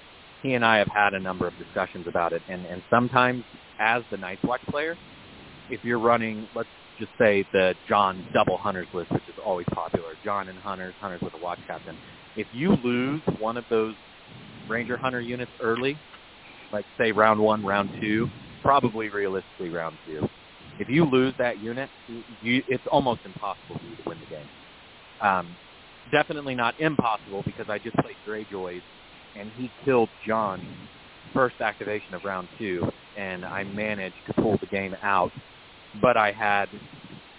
he 0.43 0.55
and 0.55 0.65
I 0.65 0.79
have 0.79 0.89
had 0.89 1.15
a 1.15 1.21
number 1.21 1.47
of 1.47 1.53
discussions 1.59 2.07
about 2.07 2.33
it. 2.33 2.43
And, 2.49 2.65
and 2.67 2.83
sometimes 2.91 3.45
as 3.79 4.03
the 4.11 4.17
Night's 4.17 4.43
Watch 4.45 4.61
player, 4.71 4.97
if 5.71 5.85
you're 5.85 5.99
running, 5.99 6.47
let's 6.55 6.69
just 6.99 7.13
say 7.19 7.47
the 7.53 7.75
Jon 7.89 8.27
double 8.33 8.57
hunters 8.57 8.89
list, 8.93 9.11
which 9.13 9.23
is 9.29 9.35
always 9.45 9.67
popular, 9.73 10.13
Jon 10.25 10.49
and 10.49 10.59
hunters, 10.59 10.95
hunters 11.01 11.21
with 11.21 11.35
a 11.35 11.39
watch 11.43 11.59
captain. 11.67 11.97
If 12.37 12.47
you 12.53 12.77
lose 12.85 13.23
one 13.39 13.57
of 13.57 13.65
those 13.71 13.95
Ranger 14.69 14.97
Hunter 14.97 15.21
units 15.21 15.51
early, 15.61 15.97
like 16.73 16.85
say 16.99 17.13
round 17.13 17.41
one, 17.41 17.65
round 17.65 17.91
two, 18.01 18.29
probably 18.63 19.09
realistically 19.09 19.71
round 19.71 19.97
two, 20.07 20.29
if 20.79 20.89
you 20.89 21.05
lose 21.05 21.35
that 21.39 21.59
unit, 21.61 21.91
you, 22.43 22.63
it's 22.69 22.85
almost 22.91 23.21
impossible 23.25 23.79
for 23.79 23.85
you 23.85 23.97
to 23.97 24.03
win 24.07 24.19
the 24.21 24.27
game. 24.27 24.49
Um, 25.21 25.57
definitely 26.13 26.55
not 26.55 26.79
impossible 26.81 27.43
because 27.45 27.67
I 27.69 27.79
just 27.79 27.97
played 27.97 28.17
Greyjoys 28.27 28.83
and 29.37 29.51
he 29.57 29.71
killed 29.85 30.09
Jon 30.27 30.61
first 31.33 31.61
activation 31.61 32.15
of 32.15 32.25
round 32.25 32.49
two, 32.59 32.91
and 33.17 33.45
I 33.45 33.65
managed 33.65 34.17
to 34.27 34.35
pull 34.35 34.57
the 34.59 34.67
game 34.67 34.97
out. 35.03 35.31
But 36.01 36.17
I 36.17 36.33
had 36.33 36.69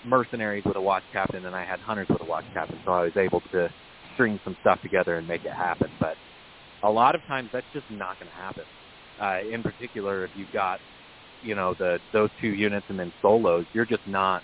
mercenaries 0.06 0.64
with 0.66 0.76
a 0.78 0.82
watch 0.82 1.04
captain, 1.12 1.46
and 1.46 1.56
I 1.56 1.66
had 1.66 1.80
hunters 1.80 2.08
with 2.10 2.22
a 2.22 2.26
watch 2.26 2.46
captain, 2.54 2.80
so 2.86 2.92
I 2.92 3.04
was 3.04 3.18
able 3.18 3.42
to 3.52 3.70
string 4.14 4.40
some 4.44 4.56
stuff 4.62 4.82
together 4.82 5.18
and 5.18 5.28
make 5.28 5.46
it 5.46 5.54
happen. 5.54 5.90
But 6.00 6.16
a 6.84 6.90
lot 6.90 7.16
of 7.16 7.26
times 7.26 7.50
that's 7.52 7.66
just 7.74 7.90
not 7.90 8.20
going 8.20 8.30
to 8.32 8.38
happen. 8.38 8.64
Uh, 9.22 9.40
in 9.54 9.62
particular, 9.62 10.24
if 10.24 10.32
you've 10.36 10.52
got 10.54 10.80
you 11.44 11.56
know 11.56 11.74
the 11.78 12.00
those 12.14 12.30
two 12.42 12.50
units 12.50 12.86
and 12.90 13.00
then 13.00 13.12
solos, 13.22 13.66
you're 13.74 13.86
just 13.86 14.06
not 14.08 14.44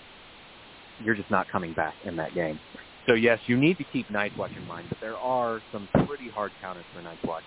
you're 1.04 1.16
just 1.16 1.30
not 1.30 1.48
coming 1.50 1.74
back 1.74 1.96
in 2.06 2.16
that 2.16 2.34
game. 2.34 2.60
So 3.08 3.14
yes, 3.14 3.40
you 3.46 3.58
need 3.58 3.78
to 3.78 3.84
keep 3.92 4.10
Night's 4.10 4.36
Watch 4.38 4.52
in 4.58 4.66
mind, 4.68 4.88
but 4.90 5.00
there 5.00 5.18
are 5.18 5.62
some 5.72 5.88
pretty 6.06 6.30
hard 6.30 6.52
counters 6.62 6.86
for 6.94 7.02
Night's 7.02 7.24
Watch. 7.24 7.44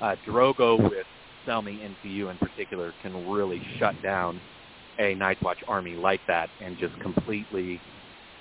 Uh, 0.00 0.16
Drogo 0.26 0.82
with 0.90 1.06
Selmy 1.46 1.78
NCU 1.78 2.30
in 2.30 2.38
particular 2.38 2.92
can 3.02 3.30
really 3.30 3.62
shut 3.78 3.94
down 4.02 4.40
a 4.98 5.14
Night's 5.14 5.42
Watch 5.42 5.58
army 5.68 5.94
like 5.94 6.20
that 6.26 6.48
and 6.62 6.78
just 6.78 6.98
completely 7.00 7.80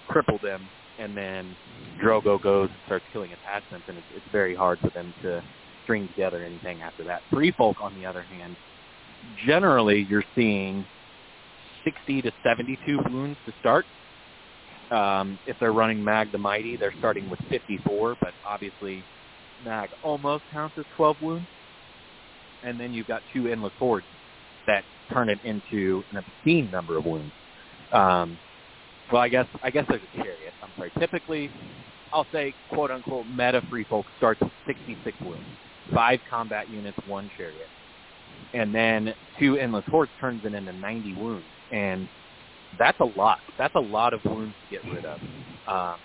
cripple 0.10 0.42
them. 0.42 0.66
And 1.00 1.18
then 1.18 1.56
Drogo 2.02 2.42
goes 2.42 2.70
and 2.70 2.80
starts 2.86 3.06
killing 3.12 3.32
attachments, 3.34 3.86
and 3.90 3.98
it's, 3.98 4.08
it's 4.16 4.32
very 4.32 4.56
hard 4.56 4.80
for 4.80 4.90
them 4.92 5.14
to 5.24 5.44
string 5.84 6.08
together 6.10 6.44
anything 6.44 6.82
after 6.82 7.04
that. 7.06 7.22
Free 7.32 7.52
Folk, 7.52 7.78
on 7.82 7.94
the 8.00 8.06
other 8.06 8.22
hand, 8.22 8.56
generally 9.46 10.06
you're 10.10 10.24
seeing 10.36 10.86
60 11.84 12.22
to 12.24 12.32
72 12.44 13.00
wounds 13.10 13.38
to 13.46 13.54
start. 13.60 13.86
Um, 14.92 15.40
if 15.48 15.58
they're 15.60 15.74
running 15.74 16.04
Mag 16.04 16.32
the 16.32 16.38
Mighty, 16.38 16.78
they're 16.78 16.94
starting 17.00 17.30
with 17.30 17.40
54, 17.50 18.18
but 18.20 18.34
obviously 18.46 19.04
Mag 19.66 19.90
almost 20.04 20.44
counts 20.52 20.78
as 20.78 20.86
12 20.96 21.18
wounds. 21.22 21.48
And 22.64 22.80
then 22.80 22.94
you've 22.94 23.08
got 23.08 23.22
two 23.34 23.48
Endless 23.48 23.74
Hordes 23.80 24.06
that 24.68 24.84
turn 25.12 25.30
it 25.30 25.40
into 25.44 26.04
an 26.12 26.18
obscene 26.18 26.70
number 26.72 26.98
of 26.98 27.06
wounds. 27.06 27.32
Um, 27.92 28.38
well, 29.12 29.22
I 29.22 29.30
guess 29.30 29.48
I 29.62 29.70
guess 29.70 29.86
there's 29.90 30.02
a 30.14 30.18
chariot. 30.18 30.54
I'm 30.64 30.70
sorry. 30.78 30.92
Typically, 30.98 31.52
I'll 32.12 32.28
say 32.32 32.54
quote 32.70 32.90
unquote 32.90 33.26
meta 33.28 33.62
free 33.70 33.86
folk 33.90 34.06
starts 34.18 34.40
with 34.42 34.52
66 34.66 35.18
wounds, 35.22 35.44
five 35.94 36.20
combat 36.30 36.70
units, 36.70 36.98
one 37.08 37.30
chariot, 37.38 37.68
and 38.54 38.74
then 38.74 39.14
two 39.40 39.58
endless 39.58 39.86
hordes 39.88 40.12
turns 40.20 40.44
it 40.46 40.54
into 40.54 40.74
90 40.74 41.16
wounds, 41.16 41.46
and 41.72 42.08
that's 42.78 43.00
a 43.00 43.06
lot. 43.18 43.40
That's 43.58 43.76
a 43.76 43.80
lot 43.80 44.14
of 44.14 44.24
wounds 44.26 44.54
to 44.70 44.78
get 44.78 44.92
rid 44.92 45.06
of. 45.06 45.20
Uh, 45.68 45.96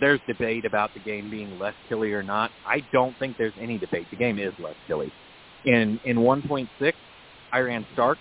there's 0.00 0.20
debate 0.26 0.64
about 0.64 0.92
the 0.94 1.00
game 1.00 1.30
being 1.30 1.58
less 1.58 1.74
killy 1.88 2.12
or 2.12 2.22
not. 2.22 2.50
I 2.66 2.84
don't 2.92 3.16
think 3.18 3.36
there's 3.36 3.54
any 3.60 3.78
debate. 3.78 4.06
The 4.10 4.16
game 4.16 4.38
is 4.38 4.52
less 4.58 4.76
killy. 4.86 5.12
In 5.64 6.00
in 6.04 6.18
1.6, 6.18 6.92
I 7.52 7.58
ran 7.58 7.86
Stark. 7.94 8.18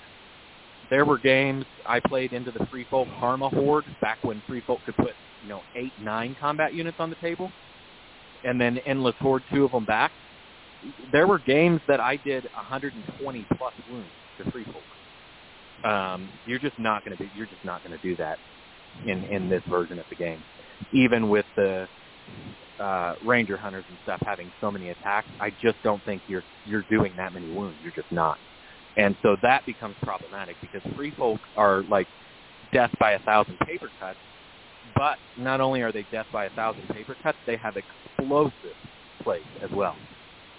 There 0.90 1.06
were 1.06 1.18
games 1.18 1.66
I 1.86 2.00
played 2.00 2.34
into 2.34 2.52
the 2.52 2.66
Free 2.68 2.86
Folk 2.90 3.08
Karma 3.20 3.50
Horde 3.50 3.86
back 4.02 4.18
when 4.24 4.42
Free 4.48 4.62
Folk 4.66 4.80
could 4.86 4.96
put 4.96 5.14
you 5.44 5.50
know 5.50 5.62
eight 5.76 5.92
nine 6.02 6.36
combat 6.40 6.74
units 6.74 6.98
on 7.00 7.10
the 7.10 7.16
table, 7.18 7.52
and 8.44 8.60
then 8.60 8.78
Endless 8.80 9.16
Horde 9.20 9.44
two 9.52 9.66
of 9.66 9.72
them 9.72 9.86
back. 9.86 10.12
There 11.12 11.28
were 11.28 11.40
games 11.40 11.82
that 11.88 12.00
I 12.00 12.18
did 12.18 12.46
120 12.56 13.48
plus 13.58 13.74
wounds 13.92 14.10
to 14.38 14.52
Free 14.52 14.66
Folk. 14.66 14.84
Um, 15.92 16.30
you're 16.46 16.60
just 16.60 16.80
not 16.80 17.06
going 17.06 17.18
to 17.18 17.24
be. 17.24 17.32
You're 17.36 17.48
just 17.48 17.64
not 17.66 17.84
going 17.84 17.98
to 17.98 18.04
do 18.04 18.16
that 18.18 18.40
in 19.06 19.24
in 19.26 19.50
this 19.50 19.64
version 19.70 20.00
of 20.00 20.06
the 20.10 20.16
game 20.16 20.44
even 20.94 21.30
with 21.30 21.46
the 21.56 21.88
uh, 22.80 23.16
ranger 23.26 23.58
hunters 23.58 23.86
and 23.90 23.98
stuff 24.04 24.20
having 24.26 24.52
so 24.62 24.72
many 24.72 24.90
attacks, 24.90 25.30
I 25.40 25.52
just 25.62 25.82
don't 25.84 26.04
think 26.06 26.24
you're 26.28 26.44
you're 26.66 26.86
doing 26.90 27.14
that 27.18 27.34
many 27.34 27.52
wounds. 27.52 27.78
You're 27.84 27.94
just 27.94 28.12
not, 28.12 28.40
and 28.98 29.16
so 29.24 29.38
that 29.44 29.66
becomes 29.66 29.96
problematic 30.04 30.58
because 30.62 30.82
free 30.96 31.14
folk 31.18 31.42
are 31.56 31.84
like 31.90 32.08
death 32.74 32.92
by 33.00 33.14
a 33.14 33.20
thousand 33.20 33.58
paper 33.60 33.90
cuts, 34.00 34.20
but 34.96 35.18
not 35.38 35.62
only 35.62 35.82
are 35.82 35.92
they 35.92 36.06
death 36.12 36.28
by 36.32 36.46
a 36.46 36.50
thousand 36.52 36.88
paper 36.90 37.16
cuts, 37.24 37.38
they 37.48 37.58
have 37.58 37.76
explosive 37.78 38.54
plays 39.24 39.44
as 39.64 39.72
well, 39.72 39.98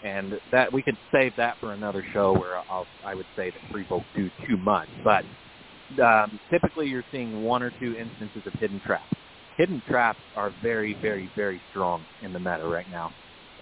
and 0.02 0.34
that 0.50 0.72
we 0.72 0.82
could 0.82 0.98
save 1.12 1.34
that 1.36 1.58
for 1.60 1.72
another 1.72 2.04
show 2.12 2.32
where 2.34 2.58
I'll 2.70 2.88
I 3.04 3.14
would 3.14 3.26
say 3.36 3.50
that 3.50 3.62
free 3.70 3.84
folk 3.84 4.04
do 4.14 4.30
too 4.46 4.56
much, 4.56 4.90
but 5.04 5.24
um, 6.02 6.40
typically 6.50 6.88
you're 6.88 7.04
seeing 7.10 7.40
one 7.42 7.62
or 7.62 7.70
two 7.70 7.96
instances 7.96 8.42
of 8.46 8.54
hidden 8.60 8.80
traps 8.80 9.10
hidden 9.58 9.82
traps 9.86 10.22
are 10.34 10.54
very, 10.62 10.94
very, 11.02 11.30
very 11.36 11.62
strong 11.68 12.06
in 12.22 12.32
the 12.32 12.38
meta 12.38 12.64
right 12.64 12.88
now. 12.88 13.12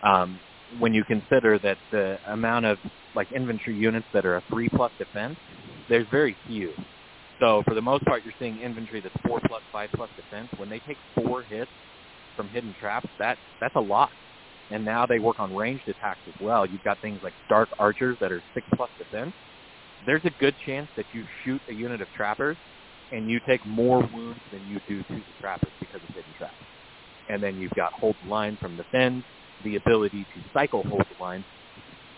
Um, 0.03 0.41
when 0.69 0.93
you 0.95 1.05
consider 1.05 1.59
that 1.61 1.79
the 1.91 2.19
amount 2.31 2.67
of 2.67 2.79
like 3.15 3.33
infantry 3.33 3.77
units 3.77 4.07
that 4.13 4.27
are 4.27 4.37
a 4.37 4.43
three 4.53 4.69
plus 4.69 4.93
defense, 4.99 5.39
there's 5.89 6.07
very 6.11 6.37
few. 6.47 6.77
So 7.41 7.63
for 7.67 7.75
the 7.75 7.83
most 7.83 8.05
part, 8.05 8.25
you're 8.25 8.35
seeing 8.39 8.61
infantry 8.61 9.01
that's 9.01 9.15
four 9.27 9.41
plus, 9.47 9.63
five 9.73 9.91
plus 9.97 10.11
defense. 10.17 10.51
When 10.57 10.69
they 10.69 10.81
take 10.81 10.99
four 11.15 11.45
hits 11.45 11.73
from 12.37 12.49
hidden 12.49 12.75
traps, 12.79 13.09
that 13.19 13.39
that's 13.61 13.77
a 13.77 13.81
lot. 13.81 14.11
And 14.71 14.85
now 14.85 15.07
they 15.07 15.19
work 15.19 15.39
on 15.39 15.55
ranged 15.55 15.89
attacks 15.89 16.23
as 16.27 16.35
well. 16.41 16.67
You've 16.67 16.83
got 16.83 17.01
things 17.01 17.21
like 17.23 17.35
dark 17.49 17.71
archers 17.79 18.17
that 18.21 18.33
are 18.33 18.43
six 18.53 18.67
plus 18.75 18.91
defense. 18.99 19.33
There's 20.05 20.25
a 20.25 20.31
good 20.31 20.57
chance 20.59 20.89
that 20.97 21.07
you 21.13 21.25
shoot 21.45 21.63
a 21.69 21.75
unit 21.75 22.01
of 22.01 22.11
trappers 22.13 22.59
and 23.13 23.31
you 23.31 23.41
take 23.47 23.65
more 23.65 24.01
wounds 24.13 24.41
than 24.51 24.67
you 24.67 24.81
do 24.89 25.03
to 25.05 25.15
the 25.15 25.33
trappers 25.41 25.73
because 25.81 26.03
of 26.03 26.15
hidden 26.15 26.33
traps. 26.37 26.65
And 27.29 27.43
then 27.43 27.57
you've 27.59 27.73
got 27.73 27.93
hold 27.95 28.17
the 28.23 28.29
line 28.29 28.57
from 28.61 28.77
the 28.77 28.85
Thenns, 28.93 29.25
the 29.63 29.77
ability 29.77 30.27
to 30.35 30.43
cycle 30.53 30.85
hold 30.89 31.03
the 31.03 31.23
line, 31.23 31.45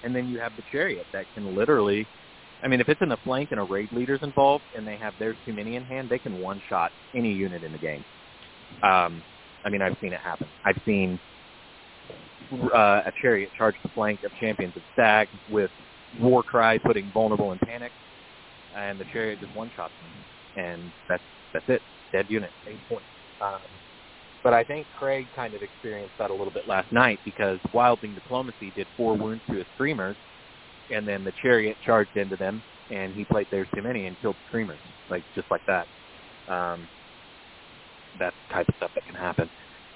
and 0.03 0.15
then 0.15 0.29
you 0.29 0.39
have 0.39 0.57
the 0.57 0.63
chariot 0.71 1.07
that 1.13 1.27
can 1.35 1.55
literally, 1.55 2.09
I 2.63 2.69
mean, 2.69 2.81
if 2.81 2.89
it's 2.89 3.03
in 3.03 3.09
the 3.09 3.17
flank 3.19 3.51
and 3.51 3.61
a 3.61 3.65
raid 3.65 3.93
leader's 3.93 4.21
involved 4.23 4.65
and 4.75 4.87
they 4.87 4.97
have 4.97 5.15
their 5.19 5.37
many 5.47 5.77
in 5.77 5.85
hand, 5.85 6.09
they 6.09 6.19
can 6.19 6.37
one-shot 6.37 6.93
any 7.15 7.33
unit 7.33 7.63
in 7.65 7.73
the 7.73 7.79
game. 7.79 8.05
Um, 8.83 9.23
I 9.65 9.71
mean, 9.71 9.83
I've 9.83 9.97
seen 10.01 10.13
it 10.13 10.21
happen. 10.21 10.49
I've 10.65 10.81
seen 10.85 11.19
uh, 12.53 13.03
a 13.07 13.13
chariot 13.21 13.51
charged 13.57 13.79
the 13.83 13.91
flank 13.91 14.23
of 14.25 14.33
Champions 14.41 14.77
of 14.77 14.83
Stag 14.93 15.29
with 15.51 15.71
war 16.21 16.43
cry 16.43 16.79
putting 16.79 17.11
vulnerable 17.13 17.53
in 17.53 17.59
panic, 17.59 17.93
and 18.77 18.99
the 18.99 19.05
chariot 19.13 19.41
just 19.41 19.55
one-shots 19.55 19.93
them 20.01 20.25
and 20.59 20.93
that's 21.09 21.23
that's 21.53 21.69
it. 21.69 21.83
Dead 22.13 22.27
unit, 22.29 22.51
eight 22.67 22.81
points. 22.89 23.07
Um, 23.41 23.61
but 24.43 24.53
I 24.53 24.65
think 24.65 24.87
Craig 24.99 25.27
kind 25.35 25.55
of 25.55 25.63
experienced 25.63 26.15
that 26.19 26.31
a 26.31 26.35
little 26.35 26.53
bit 26.53 26.67
last 26.67 26.91
night 26.93 27.21
because 27.25 27.59
Wildling 27.75 28.15
Diplomacy 28.15 28.73
did 28.75 28.87
four 28.97 29.17
wounds 29.17 29.43
to 29.49 29.57
his 29.57 29.67
screamers, 29.75 30.17
and 30.91 31.07
then 31.07 31.25
the 31.25 31.33
chariot 31.43 31.77
charged 31.85 32.17
into 32.17 32.37
them, 32.37 32.63
and 32.91 33.15
he 33.15 33.25
played 33.25 33.47
There's 33.51 33.69
Too 33.75 33.83
Many 33.83 34.07
and 34.07 34.19
killed 34.21 34.37
the 34.53 34.75
like 35.11 35.25
just 35.35 35.51
like 35.51 35.63
that. 35.67 35.87
Um, 36.49 36.89
that 38.19 38.35
type 38.51 38.69
of 38.69 38.75
stuff 38.77 38.91
that 38.95 39.05
can 39.07 39.15
happen. 39.15 39.51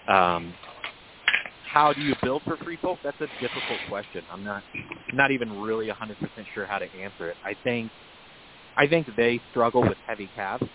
Um, 0.06 0.54
how 1.72 1.94
do 1.94 2.02
you 2.02 2.14
build 2.22 2.42
for 2.44 2.58
free 2.58 2.76
folk? 2.76 3.00
That's 3.02 3.20
a 3.22 3.28
difficult 3.40 3.82
question. 3.82 4.26
I'm 4.30 4.42
not 4.44 4.64
not 5.12 5.30
even 5.30 5.52
really 5.52 5.88
100% 5.88 6.16
sure 6.54 6.66
how 6.66 6.78
to 6.78 6.94
answer 6.94 7.30
it. 7.30 7.38
I 7.44 7.54
think 7.64 7.92
I 8.76 8.86
think 8.86 9.14
they 9.16 9.40
struggle 9.50 9.82
with 9.82 9.98
heavy 10.06 10.28
cabs 10.28 10.66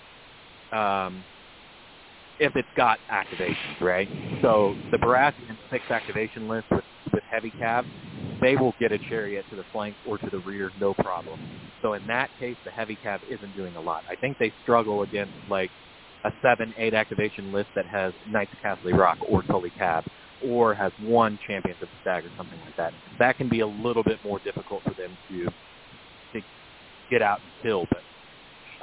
um, 0.72 1.26
if 2.40 2.56
it's 2.56 2.70
got 2.76 3.00
activations, 3.12 3.80
right? 3.82 4.10
So 4.42 4.78
the 4.92 4.98
Baratheon 4.98 5.58
six 5.72 5.90
activation 5.92 6.48
list 6.48 6.68
with, 6.72 6.86
with 7.14 7.24
heavy 7.30 7.52
cabs, 7.52 7.90
they 8.42 8.56
will 8.56 8.76
get 8.80 8.92
a 8.92 9.00
chariot 9.00 9.46
to 9.50 9.56
the 9.56 9.66
flank 9.72 9.98
or 10.04 10.18
to 10.20 10.30
the 10.32 10.40
rear, 10.40 10.72
no 10.78 10.94
problem. 10.96 11.42
So 11.82 11.94
in 11.94 12.06
that 12.08 12.32
case, 12.40 12.58
the 12.66 12.72
heavy 12.72 12.98
cab 12.98 13.22
isn't 13.28 13.56
doing 13.56 13.76
a 13.76 13.82
lot. 13.82 14.04
I 14.10 14.16
think 14.16 14.38
they 14.40 14.54
struggle 14.62 15.04
against 15.04 15.36
like 15.48 15.72
a 16.26 16.32
seven, 16.42 16.74
eight 16.78 16.94
activation 16.96 17.52
list 17.52 17.70
that 17.76 17.88
has 17.88 18.14
Knights 18.26 18.54
of 18.54 18.60
Casterly 18.60 18.98
Rock 18.98 19.18
or 19.22 19.44
Tully 19.44 19.72
Cab 19.72 20.06
or 20.44 20.74
has 20.74 20.92
one 21.00 21.40
Champions 21.48 21.82
of 21.82 21.90
the 21.90 21.98
Stag 22.02 22.26
or 22.26 22.32
something 22.38 22.60
like 22.62 22.76
that. 22.78 22.94
That 23.20 23.38
can 23.38 23.50
be 23.50 23.62
a 23.62 23.68
little 23.68 24.04
bit 24.04 24.24
more 24.24 24.40
difficult 24.40 24.84
for 24.84 24.94
them 24.94 25.18
to 25.30 25.46
to 26.34 26.42
get 27.10 27.22
out 27.22 27.40
and 27.42 27.52
kill, 27.62 27.86
but 27.90 28.04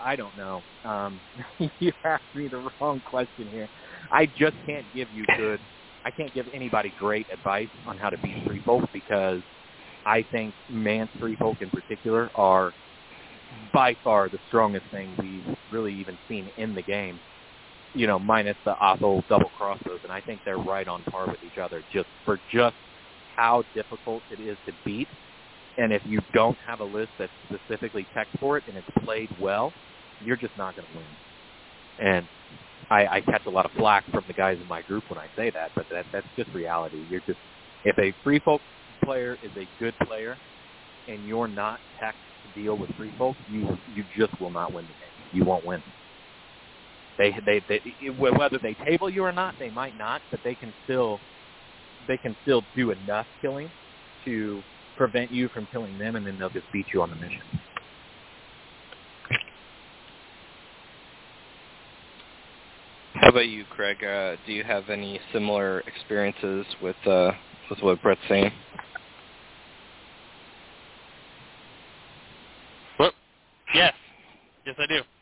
I 0.02 0.16
don't 0.16 0.36
know. 0.36 0.62
Um, 0.84 1.20
you 1.78 1.92
asked 2.04 2.22
me 2.34 2.48
the 2.48 2.68
wrong 2.80 3.00
question 3.00 3.48
here. 3.48 3.68
I 4.10 4.26
just 4.26 4.56
can't 4.66 4.86
give 4.94 5.08
you 5.14 5.24
good. 5.36 5.60
I 6.04 6.10
can't 6.10 6.32
give 6.34 6.46
anybody 6.52 6.92
great 6.98 7.26
advice 7.32 7.68
on 7.86 7.96
how 7.96 8.10
to 8.10 8.18
beat 8.18 8.46
free 8.46 8.60
folk 8.64 8.88
because 8.92 9.40
I 10.04 10.24
think 10.30 10.54
Mance 10.68 11.10
free 11.18 11.36
folk 11.36 11.62
in 11.62 11.70
particular 11.70 12.30
are 12.34 12.74
by 13.72 13.96
far 14.04 14.28
the 14.28 14.38
strongest 14.48 14.86
thing 14.90 15.14
we've 15.18 15.56
really 15.70 15.94
even 15.94 16.18
seen 16.28 16.50
in 16.56 16.74
the 16.74 16.82
game. 16.82 17.18
You 17.94 18.06
know, 18.08 18.18
minus 18.18 18.56
the 18.64 18.74
Othell 18.82 19.26
double 19.28 19.50
crossbows, 19.50 20.00
and 20.04 20.12
I 20.12 20.20
think 20.20 20.42
they're 20.44 20.58
right 20.58 20.88
on 20.88 21.02
par 21.04 21.26
with 21.28 21.42
each 21.44 21.58
other 21.58 21.82
just 21.92 22.08
for 22.24 22.40
just 22.52 22.76
how 23.36 23.64
difficult 23.74 24.22
it 24.30 24.40
is 24.40 24.58
to 24.66 24.72
beat 24.84 25.08
and 25.78 25.92
if 25.92 26.02
you 26.06 26.20
don't 26.32 26.58
have 26.66 26.80
a 26.80 26.84
list 26.84 27.10
that's 27.18 27.32
specifically 27.52 28.06
tech 28.14 28.28
for 28.40 28.58
it 28.58 28.64
and 28.68 28.76
it's 28.76 28.88
played 29.04 29.30
well, 29.40 29.74
you're 30.20 30.36
just 30.36 30.56
not 30.56 30.76
going 30.76 30.86
to 30.88 30.98
win. 30.98 31.06
And 31.98 32.28
I, 32.90 33.06
I 33.06 33.22
catch 33.22 33.46
a 33.46 33.50
lot 33.50 33.66
of 33.66 33.72
flack 33.72 34.04
from 34.10 34.24
the 34.28 34.34
guys 34.34 34.58
in 34.60 34.68
my 34.68 34.82
group 34.82 35.04
when 35.08 35.18
I 35.18 35.28
say 35.36 35.50
that, 35.50 35.72
but 35.74 35.86
that, 35.90 36.06
that's 36.12 36.26
just 36.36 36.52
reality. 36.54 37.04
You're 37.10 37.22
just 37.26 37.38
if 37.84 37.98
a 37.98 38.14
free 38.24 38.40
folk 38.40 38.62
player 39.04 39.38
is 39.42 39.52
a 39.56 39.68
good 39.78 39.94
player, 40.06 40.38
and 41.08 41.26
you're 41.26 41.48
not 41.48 41.80
tech 42.00 42.16
to 42.44 42.60
deal 42.60 42.76
with 42.76 42.94
free 42.96 43.12
folk, 43.18 43.36
you 43.50 43.78
you 43.94 44.04
just 44.16 44.38
will 44.40 44.50
not 44.50 44.72
win 44.72 44.86
the 44.86 44.94
game. 44.94 45.28
You 45.32 45.44
won't 45.44 45.64
win. 45.66 45.82
They 47.18 47.34
they 47.46 47.62
they 47.68 47.82
whether 48.10 48.58
they 48.62 48.74
table 48.86 49.10
you 49.10 49.24
or 49.24 49.32
not, 49.32 49.58
they 49.58 49.70
might 49.70 49.96
not, 49.96 50.22
but 50.30 50.40
they 50.44 50.54
can 50.56 50.74
still 50.84 51.22
they 52.06 52.18
can 52.18 52.36
still 52.42 52.62
do 52.76 52.92
enough 52.92 53.26
killing 53.40 53.72
to 54.24 54.64
prevent 54.96 55.30
you 55.32 55.48
from 55.50 55.66
killing 55.66 55.98
them, 55.98 56.16
and 56.16 56.26
then 56.26 56.38
they'll 56.38 56.50
just 56.50 56.70
beat 56.72 56.86
you 56.94 57.02
on 57.02 57.10
the 57.10 57.16
mission. 57.16 57.42
How 63.14 63.30
about 63.30 63.48
you, 63.48 63.64
Craig? 63.66 64.02
Uh, 64.04 64.36
do 64.46 64.52
you 64.52 64.64
have 64.64 64.90
any 64.90 65.20
similar 65.32 65.80
experiences 65.86 66.66
with 66.82 66.96
uh, 67.06 67.32
with 67.70 67.80
what 67.80 68.02
Brett's 68.02 68.20
saying? 68.28 68.52
Well, 72.98 73.12
yes, 73.74 73.94
yes, 74.66 74.76
I 74.78 74.86
do. 74.86 75.13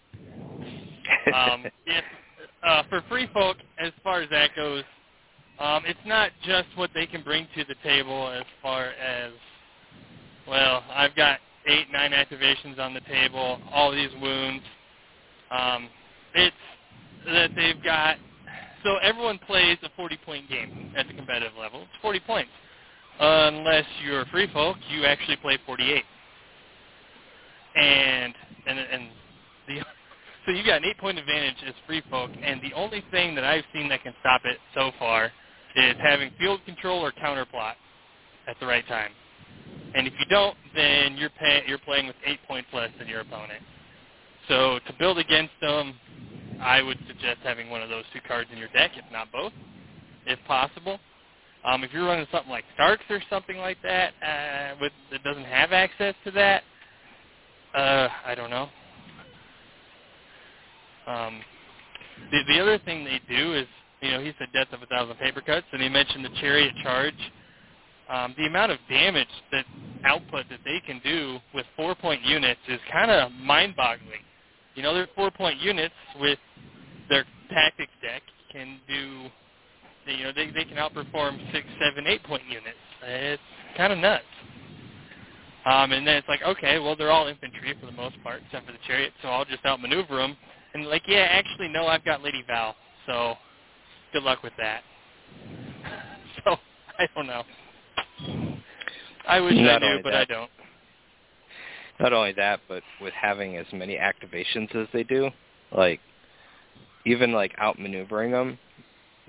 Um, 1.35 1.67
if, 1.87 2.05
uh, 2.63 2.83
for 2.89 3.03
free 3.09 3.29
folk, 3.33 3.57
as 3.79 3.93
far 4.03 4.21
as 4.23 4.31
that 4.31 4.51
goes, 4.57 4.85
um, 5.59 5.83
it's 5.87 5.99
not 6.07 6.31
just 6.45 6.69
what 6.77 6.91
they 6.95 7.07
can 7.07 7.23
bring 7.23 7.47
to 7.55 7.65
the 7.65 7.75
table 7.83 8.29
as 8.29 8.45
far 8.63 8.87
as 8.87 9.33
well, 10.49 10.83
I've 10.91 11.15
got 11.15 11.39
eight, 11.67 11.87
nine 11.93 12.13
activations 12.13 12.79
on 12.79 12.95
the 12.95 13.01
table, 13.03 13.61
all 13.73 13.93
these 13.93 14.11
wounds. 14.21 14.65
Um, 15.51 15.89
it's 16.35 16.57
that 17.27 17.51
they've 17.55 17.83
got, 17.85 18.17
so 18.83 18.97
everyone 18.97 19.39
plays 19.39 19.79
a 19.83 20.01
40-point 20.01 20.49
game 20.49 20.93
at 20.97 21.07
the 21.07 21.15
competitive 21.15 21.53
level. 21.59 21.83
It's 21.83 22.03
40 22.03 22.21
points. 22.21 22.51
Unless 23.21 23.85
you're 24.05 24.25
free 24.27 24.49
folk, 24.53 24.77
you 24.91 25.05
actually 25.05 25.37
play 25.37 25.59
48. 25.65 26.03
And 27.75 28.35
and 28.67 28.79
and 28.79 29.09
the 29.67 29.81
so 30.47 30.53
you've 30.53 30.67
got 30.67 30.79
an 30.79 30.85
eight 30.85 30.99
point 30.99 31.19
advantage 31.19 31.57
as 31.67 31.75
free 31.87 32.03
folk, 32.11 32.31
and 32.45 32.61
the 32.63 32.75
only 32.75 33.05
thing 33.11 33.35
that 33.35 33.45
I've 33.45 33.65
seen 33.75 33.89
that 33.91 34.03
can 34.03 34.15
stop 34.21 34.43
it 34.45 34.59
so 34.75 34.93
far 34.99 35.33
is 35.77 35.97
having 36.01 36.31
field 36.39 36.61
control 36.67 37.05
or 37.05 37.13
counterplot 37.13 37.75
at 38.49 38.57
the 38.61 38.67
right 38.67 38.87
time. 38.89 39.13
And 39.95 40.07
if 40.07 40.15
you 40.19 40.27
don't, 40.27 40.57
then 40.75 41.17
you're 41.17 41.31
pay, 41.31 41.63
you're 41.67 41.79
playing 41.79 42.07
with 42.07 42.17
eight 42.27 42.41
points 42.47 42.69
less 42.73 42.91
than 42.99 43.09
your 43.09 43.21
opponent. 43.21 43.61
So 44.49 44.79
to 44.87 44.93
build 44.99 45.19
against 45.19 45.53
them, 45.61 45.95
I 46.63 46.83
would 46.83 46.99
suggest 47.07 47.39
having 47.43 47.71
one 47.71 47.83
of 47.83 47.89
those 47.89 48.05
two 48.13 48.21
cards 48.27 48.49
in 48.53 48.59
your 48.59 48.69
deck, 48.69 48.93
if 48.97 49.05
not 49.13 49.31
both, 49.33 49.53
if 50.27 50.39
possible. 50.47 50.99
Um, 51.65 51.85
if 51.85 51.93
you're 51.93 52.07
running 52.07 52.27
something 52.33 52.51
like 52.51 52.65
Starks 52.75 53.05
or 53.11 53.23
something 53.31 53.59
like 53.59 53.79
that 53.83 54.15
uh, 54.23 54.77
with, 54.81 54.93
that 55.13 55.23
doesn't 55.25 55.45
have 55.45 55.73
access 55.73 56.15
to 56.25 56.31
that, 56.33 56.63
uh, 57.75 58.09
I 58.27 58.35
don't 58.35 58.51
know. 58.51 58.69
Um, 61.07 61.41
the, 62.31 62.41
the 62.49 62.61
other 62.61 62.79
thing 62.79 63.05
they 63.05 63.21
do 63.29 63.55
is, 63.55 63.67
you 64.01 64.11
know, 64.11 64.21
he 64.21 64.33
said 64.39 64.49
death 64.53 64.69
of 64.73 64.83
a 64.83 64.87
thousand 64.87 65.17
paper 65.17 65.41
cuts, 65.41 65.67
and 65.73 65.83
he 65.83 65.89
mentioned 65.89 66.25
the 66.25 66.31
chariot 66.41 66.73
charge. 66.83 67.15
Um, 68.09 68.35
the 68.37 68.47
amount 68.47 68.73
of 68.73 68.79
damage 68.89 69.29
that 69.53 69.65
output 70.05 70.47
that 70.51 70.61
they 70.65 70.81
can 70.85 71.01
do 71.05 71.39
with 71.55 71.65
four-point 71.77 72.23
units 72.25 72.61
is 72.69 72.81
kind 72.91 73.11
of 73.11 73.31
mind-boggling. 73.33 74.21
You 74.75 74.83
know, 74.83 74.95
their 74.95 75.09
four-point 75.15 75.61
units 75.61 75.95
with 76.21 76.39
their 77.09 77.25
tactics 77.51 77.93
deck 78.03 78.23
can 78.51 78.81
do, 78.89 79.29
you 80.11 80.25
know, 80.25 80.33
they, 80.35 80.51
they 80.51 80.65
can 80.65 80.77
outperform 80.79 81.39
six, 81.53 81.67
seven, 81.81 82.07
eight-point 82.07 82.43
units. 82.49 82.77
It's 83.03 83.43
kind 83.77 83.93
of 83.93 83.99
nuts. 83.99 84.25
Um, 85.65 85.93
and 85.93 86.07
then 86.07 86.17
it's 86.17 86.29
like, 86.29 86.43
okay, 86.43 86.79
well, 86.81 86.97
they're 86.97 87.13
all 87.13 87.29
infantry 87.29 87.75
for 87.79 87.87
the 87.87 87.93
most 87.93 88.17
part, 88.25 88.43
except 88.45 88.67
for 88.67 88.73
the 88.73 88.79
chariot, 88.87 89.13
so 89.23 89.29
I'll 89.29 89.45
just 89.45 89.65
outmaneuver 89.65 90.17
them. 90.17 90.37
And 90.75 90.87
like, 90.87 91.03
yeah, 91.07 91.29
actually, 91.31 91.69
no, 91.69 91.87
I've 91.87 92.05
got 92.05 92.23
Lady 92.23 92.43
Val, 92.47 92.75
so 93.07 93.35
good 94.13 94.23
luck 94.23 94.43
with 94.43 94.53
that. 94.59 94.83
so 96.45 96.57
I 96.99 97.07
don't 97.15 97.27
know. 97.27 97.43
I 99.29 99.41
wish 99.41 99.55
Not 99.57 99.83
I 99.83 99.87
knew, 99.87 100.01
but 100.03 100.11
that, 100.11 100.21
I 100.21 100.25
don't. 100.25 100.51
Not 102.01 102.13
only 102.13 102.33
that, 102.33 102.61
but 102.69 102.83
with 103.01 103.13
having 103.15 103.57
as 103.57 103.67
many 103.73 103.97
activations 103.97 104.75
as 104.75 104.89
they 104.93 105.05
do, 105.05 105.31
like 105.77 106.01
even 107.07 107.33
like 107.33 107.57
outmaneuvering 107.57 108.31
them, 108.31 108.59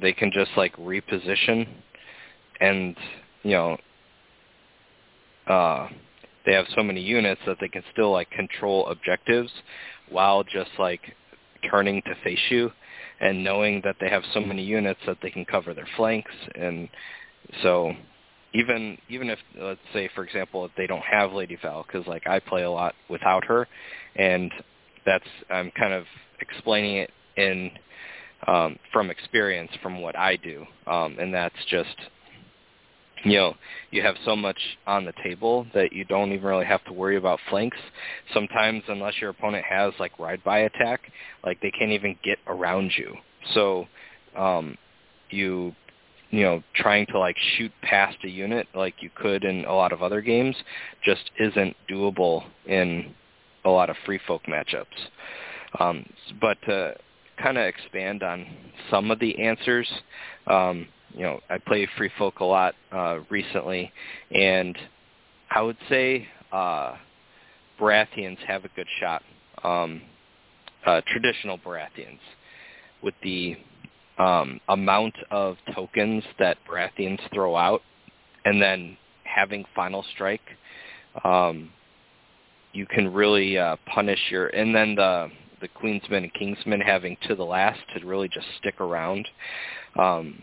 they 0.02 0.14
can 0.14 0.32
just 0.32 0.52
like 0.58 0.76
reposition, 0.78 1.68
and 2.60 2.96
you 3.44 3.52
know, 3.52 3.78
uh, 5.48 5.90
they 6.46 6.54
have 6.54 6.66
so 6.76 6.84
many 6.84 7.02
units 7.02 7.42
that 7.46 7.58
they 7.60 7.68
can 7.68 7.84
still 7.92 8.12
like 8.12 8.30
control 8.32 8.88
objectives 8.88 9.52
while 10.10 10.44
just 10.44 10.72
like 10.80 11.02
turning 11.70 12.02
to 12.04 12.16
face 12.24 12.40
you 12.50 12.72
and 13.20 13.44
knowing 13.44 13.82
that 13.84 13.96
they 14.00 14.10
have 14.10 14.24
so 14.34 14.40
many 14.40 14.64
units 14.64 15.00
that 15.06 15.18
they 15.22 15.30
can 15.30 15.46
cover 15.46 15.74
their 15.74 15.88
flanks. 15.96 16.32
And 16.56 16.90
so 17.62 17.94
even 18.54 18.98
even 19.10 19.30
if 19.30 19.40
let's 19.58 19.80
say 19.94 20.10
for 20.14 20.24
example 20.24 20.66
if 20.66 20.72
they 20.78 20.88
don't 20.88 21.04
have 21.04 21.32
Lady 21.32 21.58
Val 21.62 21.84
because 21.84 22.08
like 22.08 22.28
I 22.28 22.40
play 22.40 22.64
a 22.64 22.72
lot 22.72 22.96
without 23.10 23.46
her. 23.46 23.68
And 24.16 24.52
that's 25.06 25.26
I'm 25.50 25.72
kind 25.72 25.94
of 25.94 26.06
explaining 26.40 26.98
it 26.98 27.12
in 27.38 27.72
um, 28.48 28.78
from 28.92 29.10
experience 29.10 29.72
from 29.82 30.02
what 30.02 30.18
I 30.18 30.36
do. 30.36 30.66
Um, 30.88 31.18
and 31.20 31.34
that's 31.34 31.56
just 31.70 31.96
you 33.24 33.38
know, 33.38 33.56
you 33.92 34.02
have 34.02 34.16
so 34.26 34.36
much 34.36 34.58
on 34.86 35.06
the 35.06 35.14
table 35.24 35.66
that 35.74 35.94
you 35.94 36.04
don't 36.06 36.32
even 36.32 36.44
really 36.44 36.66
have 36.66 36.84
to 36.86 36.94
worry 36.94 37.18
about 37.18 37.40
flanks. 37.50 37.78
Sometimes, 38.34 38.84
unless 38.88 39.14
your 39.22 39.30
opponent 39.30 39.66
has 39.70 39.94
like 40.00 40.18
ride-by 40.20 40.60
attack, 40.60 41.12
like 41.46 41.62
they 41.62 41.72
can't 41.72 41.92
even 41.92 42.18
get 42.24 42.38
around 42.48 42.92
you. 42.98 43.16
So, 43.54 43.88
um, 44.38 44.78
you, 45.30 45.74
you 46.32 46.44
know, 46.44 46.64
trying 46.76 47.06
to 47.08 47.20
like 47.20 47.38
shoot 47.58 47.72
past 47.82 48.18
a 48.24 48.30
unit 48.30 48.68
like 48.76 48.96
you 49.00 49.10
could 49.16 49.44
in 49.44 49.66
a 49.66 49.74
lot 49.74 49.94
of 49.94 50.02
other 50.02 50.22
games 50.22 50.56
just 51.04 51.32
isn't 51.40 51.76
doable 51.90 52.44
in 52.66 53.14
a 53.66 53.70
lot 53.70 53.90
of 53.90 53.96
free 54.06 54.20
folk 54.28 54.42
matchups. 54.48 54.86
Um, 55.80 56.06
but 56.42 56.58
to 56.68 56.96
kind 57.42 57.58
of 57.58 57.66
expand 57.66 58.22
on 58.24 58.46
some 58.92 59.12
of 59.12 59.20
the 59.20 59.40
answers, 59.40 59.88
um, 60.48 60.88
you 61.16 61.24
know, 61.24 61.40
I 61.50 61.58
play 61.58 61.88
Free 61.98 62.10
Folk 62.18 62.40
a 62.40 62.46
lot 62.46 62.76
uh, 62.92 63.20
recently, 63.30 63.92
and 64.32 64.78
I 65.52 65.62
would 65.62 65.78
say 65.90 66.28
uh, 66.52 66.96
Baratheons 67.80 68.38
have 68.48 68.66
a 68.66 68.70
good 68.76 68.88
shot. 69.00 69.22
Um, 69.64 70.02
uh, 70.86 71.02
traditional 71.08 71.58
Baratheons, 71.58 72.20
with 73.02 73.14
the 73.24 73.56
um, 74.18 74.60
amount 74.70 75.16
of 75.32 75.58
tokens 75.74 76.24
that 76.40 76.58
Baratheons 76.70 77.20
throw 77.34 77.56
out, 77.56 77.82
and 78.46 78.62
then 78.62 78.98
having 79.24 79.64
Final 79.76 80.04
Strike, 80.14 80.42
um, 81.24 81.70
you 82.74 82.86
can 82.86 83.14
really 83.14 83.58
uh, 83.58 83.78
punish 83.94 84.20
your. 84.30 84.48
And 84.48 84.76
then 84.76 84.96
the 84.96 85.30
the 85.62 85.70
Queensmen 85.70 86.24
and 86.24 86.34
Kingsmen 86.34 86.84
having 86.84 87.16
to 87.28 87.36
the 87.36 87.46
last 87.46 87.80
to 87.96 88.06
really 88.06 88.28
just 88.28 88.48
stick 88.60 88.82
around. 88.82 89.28
Um, 89.98 90.42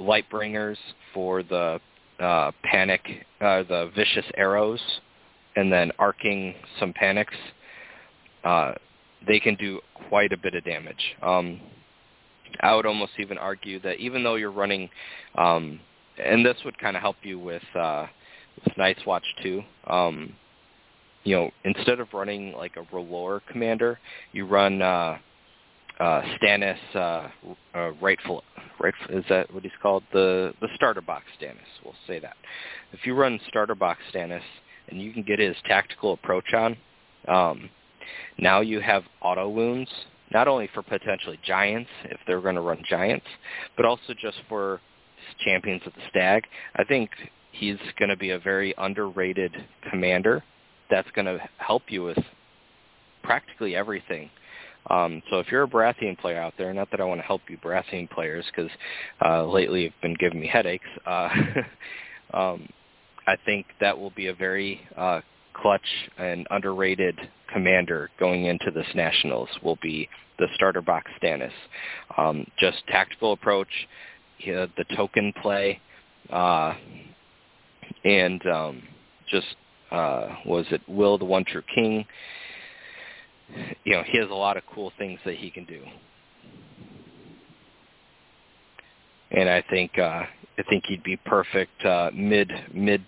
Lightbringers 0.00 0.76
for 1.12 1.42
the 1.42 1.80
uh, 2.20 2.52
panic, 2.62 3.00
uh, 3.40 3.62
the 3.64 3.90
vicious 3.96 4.24
arrows, 4.36 4.80
and 5.56 5.72
then 5.72 5.90
arcing 5.98 6.54
some 6.78 6.92
panics. 6.92 7.34
Uh, 8.44 8.72
they 9.26 9.38
can 9.38 9.54
do 9.56 9.80
quite 10.08 10.32
a 10.32 10.36
bit 10.36 10.54
of 10.54 10.64
damage. 10.64 11.16
Um, 11.22 11.60
I 12.60 12.74
would 12.74 12.86
almost 12.86 13.12
even 13.18 13.38
argue 13.38 13.80
that 13.80 13.98
even 13.98 14.22
though 14.22 14.34
you're 14.34 14.52
running, 14.52 14.90
um, 15.36 15.80
and 16.22 16.44
this 16.44 16.56
would 16.64 16.78
kind 16.78 16.96
of 16.96 17.02
help 17.02 17.16
you 17.22 17.38
with, 17.38 17.62
uh, 17.74 18.06
with 18.64 18.76
Night's 18.76 19.04
Watch 19.06 19.24
too. 19.42 19.62
Um, 19.86 20.34
you 21.24 21.36
know, 21.36 21.50
instead 21.64 22.00
of 22.00 22.08
running 22.12 22.52
like 22.52 22.76
a 22.76 22.82
R'hllor 22.94 23.40
commander, 23.50 23.98
you 24.32 24.44
run 24.44 24.82
uh, 24.82 25.18
uh, 26.00 26.22
Stannis 26.36 26.78
uh, 26.94 27.28
uh, 27.74 27.90
rightful, 28.00 28.42
is 29.10 29.24
that 29.28 29.52
what 29.52 29.62
he's 29.62 29.72
called 29.80 30.02
the 30.12 30.52
the 30.60 30.68
starter 30.74 31.00
box 31.00 31.24
Stannis. 31.40 31.56
We'll 31.84 31.94
say 32.06 32.18
that. 32.18 32.36
If 32.92 33.06
you 33.06 33.14
run 33.14 33.38
starter 33.48 33.74
box 33.74 34.00
Stannis 34.12 34.42
and 34.88 35.00
you 35.00 35.12
can 35.12 35.22
get 35.22 35.38
his 35.38 35.56
tactical 35.66 36.12
approach 36.14 36.52
on, 36.54 36.76
um, 37.28 37.70
now 38.38 38.60
you 38.60 38.80
have 38.80 39.04
auto 39.20 39.48
wounds 39.48 39.90
not 40.32 40.48
only 40.48 40.68
for 40.72 40.82
potentially 40.82 41.38
giants 41.44 41.90
if 42.06 42.18
they're 42.26 42.40
going 42.40 42.54
to 42.54 42.62
run 42.62 42.82
giants, 42.88 43.26
but 43.76 43.84
also 43.84 44.14
just 44.20 44.38
for 44.48 44.80
champions 45.44 45.82
of 45.86 45.92
the 45.92 46.00
stag. 46.08 46.44
I 46.76 46.84
think 46.84 47.10
he's 47.52 47.76
going 47.98 48.08
to 48.08 48.16
be 48.16 48.30
a 48.30 48.38
very 48.38 48.74
underrated 48.78 49.52
commander 49.90 50.42
that's 50.90 51.10
going 51.14 51.26
to 51.26 51.38
help 51.58 51.82
you 51.88 52.02
with 52.02 52.18
practically 53.22 53.76
everything 53.76 54.30
um, 54.90 55.22
so 55.30 55.38
if 55.38 55.50
you're 55.50 55.62
a 55.62 55.68
Baratheon 55.68 56.18
player 56.18 56.40
out 56.40 56.54
there, 56.58 56.72
not 56.74 56.90
that 56.90 57.00
I 57.00 57.04
want 57.04 57.20
to 57.20 57.26
help 57.26 57.42
you 57.48 57.56
Baratheon 57.58 58.10
players 58.10 58.44
because 58.54 58.70
uh, 59.24 59.44
lately 59.46 59.84
you've 59.84 59.92
been 60.02 60.16
giving 60.18 60.40
me 60.40 60.46
headaches, 60.46 60.88
uh, 61.06 61.28
um, 62.34 62.68
I 63.26 63.36
think 63.44 63.66
that 63.80 63.96
will 63.96 64.10
be 64.10 64.26
a 64.26 64.34
very 64.34 64.80
uh, 64.96 65.20
clutch 65.54 65.86
and 66.18 66.46
underrated 66.50 67.18
commander 67.52 68.10
going 68.18 68.46
into 68.46 68.70
this 68.72 68.86
Nationals 68.94 69.48
will 69.62 69.78
be 69.82 70.08
the 70.38 70.46
starter 70.54 70.82
box 70.82 71.10
Stannis. 71.22 71.52
Um, 72.16 72.46
just 72.58 72.78
tactical 72.88 73.32
approach, 73.32 73.68
the 74.44 74.84
token 74.96 75.32
play, 75.40 75.80
uh, 76.30 76.74
and 78.04 78.44
um, 78.46 78.82
just 79.28 79.54
uh, 79.92 80.28
was 80.46 80.66
it 80.70 80.80
Will 80.88 81.18
the 81.18 81.24
One 81.24 81.44
True 81.44 81.62
King? 81.74 82.04
You 83.84 83.92
know, 83.92 84.02
he 84.06 84.18
has 84.18 84.30
a 84.30 84.34
lot 84.34 84.56
of 84.56 84.62
cool 84.72 84.92
things 84.98 85.18
that 85.24 85.36
he 85.36 85.50
can 85.50 85.64
do. 85.64 85.82
And 89.30 89.48
I 89.48 89.62
think 89.70 89.98
uh 89.98 90.24
I 90.58 90.62
think 90.68 90.84
he'd 90.86 91.02
be 91.02 91.16
perfect 91.16 91.84
uh 91.84 92.10
mid 92.14 92.50
mid 92.72 93.04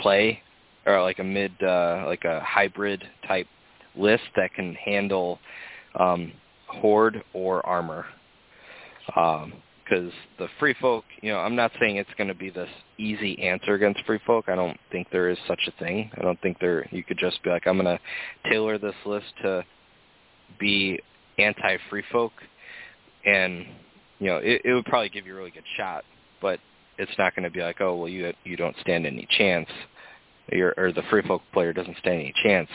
play 0.00 0.42
or 0.86 1.02
like 1.02 1.18
a 1.18 1.24
mid 1.24 1.52
uh 1.62 2.04
like 2.06 2.24
a 2.24 2.40
hybrid 2.40 3.04
type 3.26 3.46
list 3.94 4.24
that 4.36 4.54
can 4.54 4.74
handle 4.74 5.38
um 5.98 6.32
horde 6.66 7.22
or 7.32 7.64
armor. 7.66 8.06
Um 9.14 9.52
because 9.86 10.12
the 10.38 10.48
free 10.58 10.74
folk, 10.80 11.04
you 11.22 11.30
know, 11.30 11.38
I'm 11.38 11.54
not 11.54 11.70
saying 11.78 11.96
it's 11.96 12.10
going 12.18 12.28
to 12.28 12.34
be 12.34 12.50
this 12.50 12.68
easy 12.98 13.40
answer 13.40 13.74
against 13.74 14.04
free 14.04 14.18
folk. 14.26 14.48
I 14.48 14.56
don't 14.56 14.76
think 14.90 15.08
there 15.12 15.30
is 15.30 15.38
such 15.46 15.60
a 15.68 15.84
thing. 15.84 16.10
I 16.18 16.22
don't 16.22 16.40
think 16.40 16.58
there 16.58 16.88
you 16.90 17.04
could 17.04 17.18
just 17.18 17.40
be 17.44 17.50
like, 17.50 17.66
I'm 17.66 17.80
going 17.80 17.96
to 17.96 18.50
tailor 18.50 18.78
this 18.78 18.96
list 19.04 19.26
to 19.42 19.64
be 20.58 21.00
anti-free 21.38 22.04
folk, 22.10 22.32
and 23.24 23.66
you 24.18 24.28
know 24.28 24.38
it, 24.38 24.62
it 24.64 24.72
would 24.72 24.84
probably 24.86 25.08
give 25.08 25.26
you 25.26 25.34
a 25.34 25.36
really 25.36 25.50
good 25.50 25.64
shot, 25.76 26.04
but 26.40 26.58
it's 26.98 27.12
not 27.18 27.34
going 27.34 27.44
to 27.44 27.50
be 27.50 27.60
like, 27.60 27.80
oh 27.80 27.96
well, 27.96 28.08
you 28.08 28.32
you 28.44 28.56
don't 28.56 28.76
stand 28.80 29.06
any 29.06 29.26
chance, 29.38 29.68
You're, 30.50 30.74
or 30.76 30.92
the 30.92 31.02
free 31.10 31.22
folk 31.22 31.42
player 31.52 31.72
doesn't 31.72 31.96
stand 31.98 32.20
any 32.20 32.34
chance. 32.42 32.68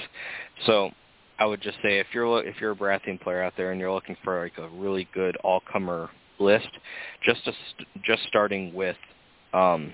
So 0.66 0.92
I 1.40 1.46
would 1.46 1.62
just 1.62 1.78
say 1.82 2.00
if 2.00 2.08
you're 2.14 2.46
if 2.46 2.56
you're 2.62 2.72
a 2.72 2.76
Baratheon 2.76 3.20
player 3.20 3.42
out 3.42 3.54
there 3.58 3.72
and 3.72 3.80
you're 3.80 3.92
looking 3.92 4.18
for 4.24 4.44
like 4.44 4.58
a 4.58 4.70
really 4.76 5.08
good 5.14 5.36
all-comer 5.38 6.10
list, 6.40 6.70
just 7.24 7.48
a, 7.48 7.54
just 8.04 8.24
starting 8.28 8.74
with 8.74 8.98
um, 9.54 9.92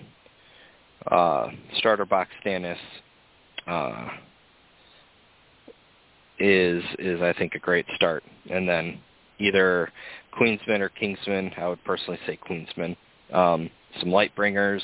uh, 1.09 1.47
starter 1.77 2.05
box 2.05 2.31
Stannis 2.45 2.77
uh, 3.67 4.09
is 6.39 6.83
is 6.99 7.21
I 7.21 7.33
think 7.33 7.55
a 7.55 7.59
great 7.59 7.85
start, 7.95 8.23
and 8.49 8.67
then 8.67 8.99
either 9.39 9.91
Queensman 10.37 10.81
or 10.81 10.89
Kingsman. 10.89 11.51
I 11.57 11.67
would 11.67 11.83
personally 11.83 12.19
say 12.25 12.37
Queensman. 12.47 12.95
Um, 13.33 13.69
some 13.99 14.11
light 14.11 14.35
bringers, 14.35 14.83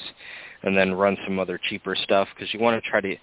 and 0.63 0.77
then 0.77 0.93
run 0.93 1.17
some 1.25 1.39
other 1.39 1.59
cheaper 1.69 1.95
stuff 1.95 2.27
because 2.33 2.53
you 2.53 2.59
want 2.59 2.81
to 2.81 2.89
try 2.89 3.01
to, 3.01 3.15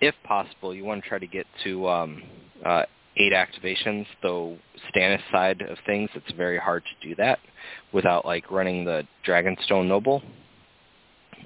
if 0.00 0.14
possible, 0.24 0.74
you 0.74 0.84
want 0.84 1.02
to 1.02 1.08
try 1.08 1.18
to 1.18 1.26
get 1.26 1.46
to 1.64 1.88
um, 1.88 2.22
uh, 2.64 2.82
eight 3.16 3.32
activations. 3.32 4.06
Though 4.22 4.56
Stannis 4.90 5.20
side 5.32 5.62
of 5.62 5.78
things, 5.86 6.10
it's 6.14 6.32
very 6.36 6.58
hard 6.58 6.84
to 6.84 7.08
do 7.08 7.14
that 7.16 7.38
without 7.92 8.24
like 8.24 8.50
running 8.50 8.84
the 8.84 9.06
Dragonstone 9.26 9.88
Noble. 9.88 10.22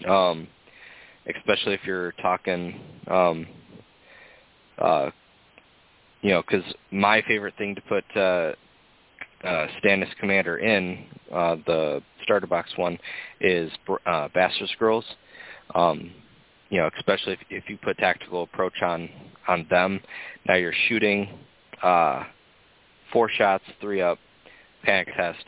Um, 0.09 0.49
especially 1.37 1.75
if 1.75 1.81
you're 1.85 2.13
talking, 2.13 2.81
um, 3.09 3.47
uh, 4.79 5.11
you 6.23 6.31
know, 6.31 6.43
because 6.43 6.65
my 6.91 7.23
favorite 7.27 7.55
thing 7.57 7.75
to 7.75 7.81
put 7.83 8.05
uh, 8.17 8.53
uh, 9.45 9.67
Stannis 9.83 10.15
Commander 10.19 10.59
in 10.59 11.07
uh, 11.33 11.57
the 11.67 12.03
starter 12.23 12.47
box 12.47 12.71
one 12.77 12.99
is 13.41 13.71
uh, 14.07 14.29
Bastard 14.35 14.69
Scrolls. 14.71 15.05
Um, 15.75 16.13
you 16.69 16.79
know, 16.79 16.89
especially 16.99 17.33
if, 17.35 17.39
if 17.51 17.65
you 17.69 17.79
put 17.79 17.99
tactical 17.99 18.43
approach 18.43 18.83
on 18.83 19.09
on 19.49 19.67
them. 19.71 20.01
Now 20.47 20.55
you're 20.55 20.75
shooting 20.89 21.29
uh, 21.83 22.25
four 23.13 23.29
shots, 23.29 23.65
three 23.81 24.01
up, 24.01 24.19
panic 24.85 25.09
test. 25.17 25.45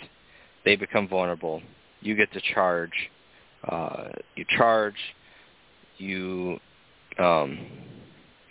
They 0.64 0.76
become 0.76 1.08
vulnerable. 1.08 1.62
You 2.00 2.16
get 2.16 2.32
to 2.32 2.40
charge. 2.54 2.92
Uh, 3.68 4.08
you 4.36 4.44
charge. 4.56 4.96
You 5.98 6.58
um, 7.18 7.66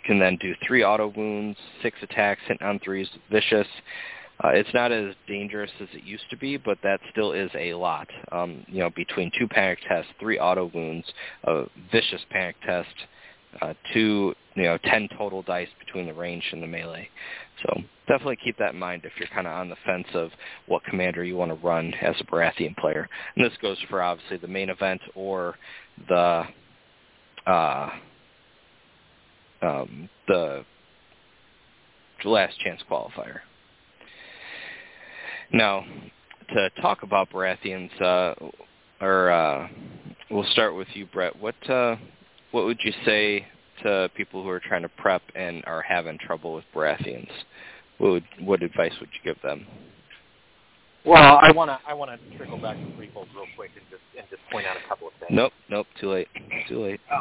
can 0.04 0.18
then 0.18 0.36
do 0.40 0.54
three 0.66 0.84
auto 0.84 1.12
wounds, 1.16 1.58
six 1.82 1.96
attacks, 2.02 2.40
hit 2.46 2.60
on 2.62 2.78
threes, 2.80 3.08
vicious. 3.30 3.66
Uh, 4.42 4.48
it's 4.48 4.72
not 4.74 4.90
as 4.90 5.14
dangerous 5.28 5.70
as 5.80 5.88
it 5.92 6.02
used 6.02 6.24
to 6.30 6.36
be, 6.36 6.56
but 6.56 6.78
that 6.82 6.98
still 7.10 7.32
is 7.32 7.50
a 7.54 7.74
lot. 7.74 8.08
Um, 8.32 8.64
you 8.66 8.80
know, 8.80 8.90
between 8.90 9.30
two 9.38 9.46
panic 9.46 9.78
tests, 9.86 10.10
three 10.18 10.38
auto 10.38 10.70
wounds, 10.74 11.06
a 11.44 11.64
vicious 11.92 12.20
panic 12.30 12.56
test, 12.66 12.88
uh, 13.60 13.74
two, 13.92 14.34
you 14.56 14.62
know, 14.64 14.78
ten 14.84 15.08
total 15.16 15.42
dice 15.42 15.68
between 15.78 16.06
the 16.06 16.14
range 16.14 16.44
and 16.52 16.62
the 16.62 16.66
melee. 16.66 17.08
So 17.62 17.82
definitely 18.08 18.38
keep 18.42 18.58
that 18.58 18.72
in 18.72 18.80
mind 18.80 19.02
if 19.04 19.12
you're 19.18 19.28
kind 19.28 19.46
of 19.46 19.52
on 19.52 19.68
the 19.68 19.76
fence 19.84 20.08
of 20.14 20.30
what 20.66 20.82
commander 20.84 21.22
you 21.22 21.36
want 21.36 21.50
to 21.50 21.66
run 21.66 21.92
as 21.94 22.16
a 22.20 22.24
Baratheon 22.24 22.76
player. 22.76 23.08
And 23.36 23.44
this 23.44 23.56
goes 23.60 23.78
for 23.88 24.02
obviously 24.02 24.38
the 24.38 24.48
main 24.48 24.70
event 24.70 25.02
or 25.14 25.56
the 26.08 26.44
uh, 27.46 27.90
um, 29.62 30.08
the 30.28 30.64
last 32.24 32.58
chance 32.60 32.80
qualifier. 32.90 33.40
Now, 35.52 35.84
to 36.54 36.70
talk 36.80 37.02
about 37.02 37.30
Baratheons, 37.30 38.00
uh, 38.00 38.34
or 39.00 39.30
uh, 39.30 39.68
we'll 40.30 40.44
start 40.52 40.74
with 40.74 40.88
you, 40.94 41.06
Brett. 41.06 41.38
What 41.40 41.54
uh, 41.70 41.96
what 42.52 42.64
would 42.64 42.78
you 42.82 42.92
say 43.04 43.46
to 43.82 44.10
people 44.16 44.42
who 44.42 44.48
are 44.48 44.60
trying 44.60 44.82
to 44.82 44.88
prep 44.88 45.22
and 45.34 45.64
are 45.66 45.82
having 45.82 46.18
trouble 46.18 46.54
with 46.54 46.64
Baratheons? 46.74 47.30
What 47.98 48.10
would, 48.12 48.24
what 48.40 48.62
advice 48.62 48.92
would 49.00 49.10
you 49.12 49.32
give 49.32 49.40
them? 49.42 49.66
Well, 51.04 51.38
I 51.40 51.50
want 51.50 51.68
to 51.68 51.78
I 51.86 51.94
want 51.94 52.10
to 52.12 52.36
trickle 52.36 52.58
back 52.58 52.76
to 52.76 52.96
free 52.96 53.10
folk 53.12 53.26
real 53.34 53.46
quick 53.56 53.70
and 53.74 53.84
just 53.90 54.02
and 54.16 54.26
just 54.30 54.42
point 54.50 54.66
out 54.66 54.76
a 54.76 54.88
couple 54.88 55.08
of 55.08 55.14
things. 55.18 55.30
Nope, 55.32 55.52
nope, 55.68 55.86
too 56.00 56.10
late, 56.10 56.28
too 56.68 56.82
late. 56.82 57.00
Oh. 57.10 57.20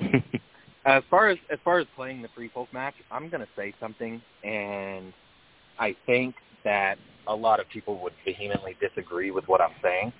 as 0.84 1.02
far 1.10 1.28
as 1.28 1.38
as 1.50 1.58
far 1.64 1.78
as 1.78 1.86
playing 1.94 2.22
the 2.22 2.28
free 2.34 2.50
folk 2.52 2.72
match, 2.72 2.94
I'm 3.10 3.28
going 3.28 3.40
to 3.40 3.48
say 3.56 3.74
something, 3.80 4.20
and 4.44 5.12
I 5.78 5.94
think 6.06 6.34
that 6.64 6.96
a 7.28 7.34
lot 7.34 7.60
of 7.60 7.68
people 7.68 8.00
would 8.02 8.12
vehemently 8.24 8.76
disagree 8.80 9.30
with 9.30 9.46
what 9.46 9.60
I'm 9.60 9.74
saying. 9.82 10.12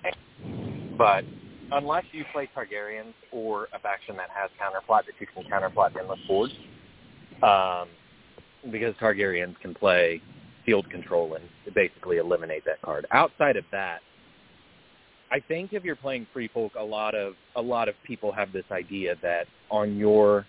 But 0.97 1.24
unless 1.72 2.05
you 2.12 2.24
play 2.32 2.48
Targaryens 2.56 3.14
or 3.32 3.68
a 3.72 3.78
faction 3.78 4.16
that 4.16 4.28
has 4.30 4.51
counterplot 4.60 5.06
that 5.06 5.14
you 5.18 5.26
can 5.26 5.44
counterplot 5.51 5.98
Endless 5.98 6.20
Horde, 6.26 6.51
um, 7.43 7.89
because 8.70 8.94
Targaryens 8.97 9.59
can 9.60 9.74
play 9.74 10.22
field 10.64 10.89
control 10.90 11.34
and 11.34 11.74
basically 11.74 12.18
eliminate 12.18 12.64
that 12.66 12.80
card. 12.82 13.06
Outside 13.10 13.56
of 13.56 13.64
that, 13.72 14.01
I 15.32 15.40
think 15.40 15.72
if 15.72 15.82
you're 15.82 15.97
playing 15.97 16.26
Free 16.32 16.48
Folk, 16.48 16.72
a 16.78 16.84
lot 16.84 17.14
of 17.14 17.34
a 17.56 17.62
lot 17.62 17.89
of 17.89 17.94
people 18.06 18.30
have 18.32 18.52
this 18.52 18.66
idea 18.70 19.16
that 19.22 19.47
on 19.70 19.97
your 19.97 20.47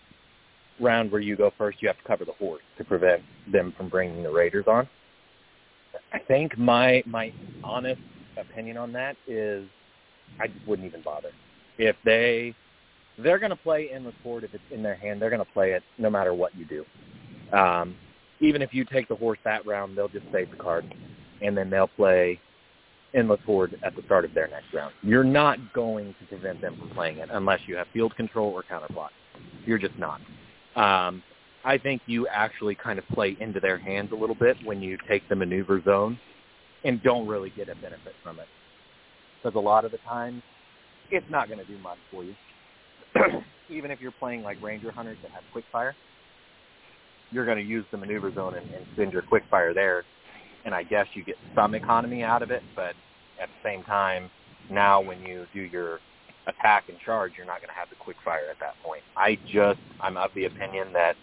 round 0.83 1.11
where 1.11 1.21
you 1.21 1.35
go 1.35 1.51
first, 1.57 1.81
you 1.81 1.87
have 1.87 1.97
to 1.97 2.03
cover 2.03 2.25
the 2.25 2.33
horse 2.33 2.61
to 2.77 2.83
prevent 2.83 3.23
them 3.51 3.73
from 3.77 3.89
bringing 3.89 4.23
the 4.23 4.31
raiders 4.31 4.65
on. 4.67 4.87
I 6.11 6.19
think 6.19 6.57
my 6.57 7.03
my 7.05 7.33
honest 7.63 8.01
opinion 8.37 8.77
on 8.77 8.91
that 8.93 9.15
is 9.27 9.67
I 10.39 10.47
just 10.47 10.67
wouldn't 10.67 10.87
even 10.87 11.01
bother. 11.01 11.31
If 11.77 11.95
they 12.05 12.53
they're 13.17 13.39
going 13.39 13.51
to 13.51 13.55
play 13.55 13.89
endless 13.91 14.15
horde 14.23 14.43
if 14.43 14.53
it's 14.53 14.63
in 14.71 14.81
their 14.83 14.95
hand, 14.95 15.21
they're 15.21 15.29
going 15.29 15.43
to 15.43 15.51
play 15.53 15.71
it 15.73 15.83
no 15.97 16.09
matter 16.09 16.33
what 16.33 16.55
you 16.55 16.65
do. 16.65 17.55
Um, 17.55 17.95
even 18.39 18.61
if 18.61 18.73
you 18.73 18.85
take 18.85 19.07
the 19.07 19.15
horse 19.15 19.37
that 19.43 19.65
round, 19.65 19.97
they'll 19.97 20.07
just 20.07 20.25
save 20.31 20.49
the 20.49 20.57
card, 20.57 20.93
and 21.41 21.55
then 21.55 21.69
they'll 21.69 21.87
play 21.87 22.39
endless 23.13 23.39
horde 23.45 23.79
at 23.83 23.95
the 23.95 24.01
start 24.03 24.25
of 24.25 24.33
their 24.33 24.47
next 24.47 24.73
round. 24.73 24.93
You're 25.03 25.23
not 25.23 25.59
going 25.73 26.15
to 26.19 26.25
prevent 26.25 26.61
them 26.61 26.75
from 26.77 26.89
playing 26.89 27.19
it 27.19 27.29
unless 27.31 27.59
you 27.67 27.75
have 27.75 27.87
field 27.93 28.15
control 28.15 28.51
or 28.51 28.63
counterplot. 28.63 29.09
You're 29.65 29.77
just 29.77 29.97
not. 29.97 30.19
Um, 30.75 31.23
I 31.65 31.77
think 31.77 32.01
you 32.07 32.27
actually 32.27 32.75
kind 32.75 32.99
of 32.99 33.07
play 33.07 33.37
into 33.39 33.59
their 33.59 33.77
hands 33.77 34.11
a 34.11 34.15
little 34.15 34.35
bit 34.35 34.57
when 34.65 34.81
you 34.81 34.97
take 35.07 35.27
the 35.29 35.35
maneuver 35.35 35.81
zone 35.83 36.19
and 36.83 37.01
don't 37.03 37.27
really 37.27 37.51
get 37.55 37.69
a 37.69 37.75
benefit 37.75 38.13
from 38.23 38.39
it. 38.39 38.47
Because 39.41 39.55
a 39.55 39.61
lot 39.61 39.85
of 39.85 39.91
the 39.91 39.97
times, 39.99 40.41
it's 41.09 41.25
not 41.29 41.47
going 41.47 41.59
to 41.59 41.65
do 41.65 41.77
much 41.79 41.97
for 42.11 42.23
you. 42.23 42.35
Even 43.69 43.91
if 43.91 44.01
you're 44.01 44.11
playing 44.11 44.43
like 44.43 44.61
Ranger 44.61 44.91
Hunters 44.91 45.17
that 45.21 45.31
have 45.31 45.43
quick 45.53 45.65
fire, 45.71 45.95
you're 47.31 47.45
going 47.45 47.57
to 47.57 47.63
use 47.63 47.85
the 47.91 47.97
maneuver 47.97 48.33
zone 48.33 48.55
and, 48.55 48.69
and 48.71 48.85
spend 48.93 49.13
your 49.13 49.21
quick 49.21 49.43
fire 49.49 49.73
there. 49.73 50.03
And 50.65 50.73
I 50.73 50.83
guess 50.83 51.07
you 51.13 51.23
get 51.23 51.35
some 51.55 51.75
economy 51.75 52.23
out 52.23 52.41
of 52.41 52.51
it, 52.51 52.61
but 52.75 52.93
at 53.41 53.49
the 53.49 53.63
same 53.63 53.83
time, 53.83 54.29
now 54.69 55.01
when 55.01 55.21
you 55.21 55.45
do 55.53 55.61
your 55.61 55.99
attack 56.47 56.85
and 56.89 56.97
charge, 56.99 57.33
you're 57.37 57.45
not 57.45 57.59
going 57.59 57.69
to 57.69 57.75
have 57.75 57.89
the 57.89 57.95
quick 57.95 58.17
fire 58.23 58.49
at 58.49 58.59
that 58.59 58.75
point. 58.83 59.01
I 59.15 59.37
just, 59.51 59.79
I'm 60.01 60.17
of 60.17 60.31
the 60.35 60.45
opinion 60.45 60.91
that 60.93 61.15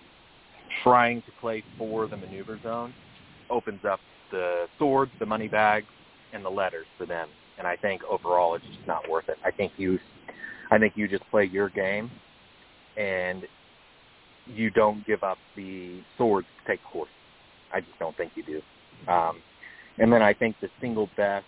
trying 0.82 1.22
to 1.22 1.28
play 1.40 1.64
for 1.76 2.06
the 2.06 2.16
maneuver 2.16 2.58
zone 2.62 2.94
opens 3.50 3.84
up 3.84 4.00
the 4.30 4.66
swords, 4.78 5.10
the 5.18 5.26
money 5.26 5.48
bags, 5.48 5.86
and 6.32 6.44
the 6.44 6.50
letters 6.50 6.86
for 6.96 7.06
them. 7.06 7.28
And 7.58 7.66
I 7.66 7.76
think 7.76 8.02
overall 8.04 8.54
it's 8.54 8.64
just 8.64 8.86
not 8.86 9.08
worth 9.10 9.28
it. 9.28 9.36
I 9.44 9.50
think 9.50 9.72
you, 9.76 9.98
I 10.70 10.78
think 10.78 10.94
you 10.96 11.08
just 11.08 11.28
play 11.30 11.44
your 11.44 11.68
game, 11.68 12.10
and 12.96 13.42
you 14.46 14.70
don't 14.70 15.06
give 15.06 15.22
up 15.22 15.38
the 15.56 16.00
swords 16.16 16.46
to 16.62 16.72
take 16.72 16.82
the. 16.84 17.10
I 17.72 17.80
just 17.80 17.98
don't 17.98 18.16
think 18.16 18.32
you 18.34 18.42
do. 18.42 19.12
Um, 19.12 19.42
and 19.98 20.12
then 20.12 20.22
I 20.22 20.32
think 20.32 20.56
the 20.60 20.68
single 20.80 21.08
best 21.16 21.44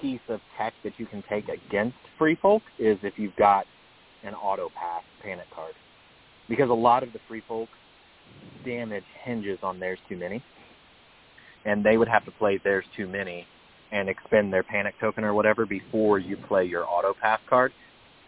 piece 0.00 0.20
of 0.28 0.40
tech 0.58 0.72
that 0.84 0.92
you 0.98 1.06
can 1.06 1.22
take 1.28 1.48
against 1.48 1.96
free 2.18 2.36
folk 2.40 2.62
is 2.78 2.98
if 3.02 3.14
you've 3.16 3.36
got 3.36 3.66
an 4.24 4.34
auto 4.34 4.68
pass 4.78 5.02
panic 5.22 5.46
card 5.54 5.74
because 6.48 6.70
a 6.70 6.74
lot 6.74 7.02
of 7.02 7.12
the 7.12 7.18
free 7.28 7.42
folk 7.46 7.68
damage 8.64 9.04
hinges 9.24 9.58
on 9.62 9.78
there's 9.78 9.98
too 10.08 10.16
many, 10.16 10.42
and 11.64 11.84
they 11.84 11.96
would 11.96 12.08
have 12.08 12.24
to 12.24 12.30
play 12.32 12.60
there's 12.62 12.84
too 12.96 13.06
many 13.06 13.46
and 13.92 14.08
expend 14.08 14.52
their 14.52 14.62
panic 14.62 14.94
token 15.00 15.24
or 15.24 15.34
whatever 15.34 15.66
before 15.66 16.18
you 16.18 16.36
play 16.48 16.64
your 16.64 16.86
auto 16.88 17.14
pass 17.20 17.40
card, 17.48 17.72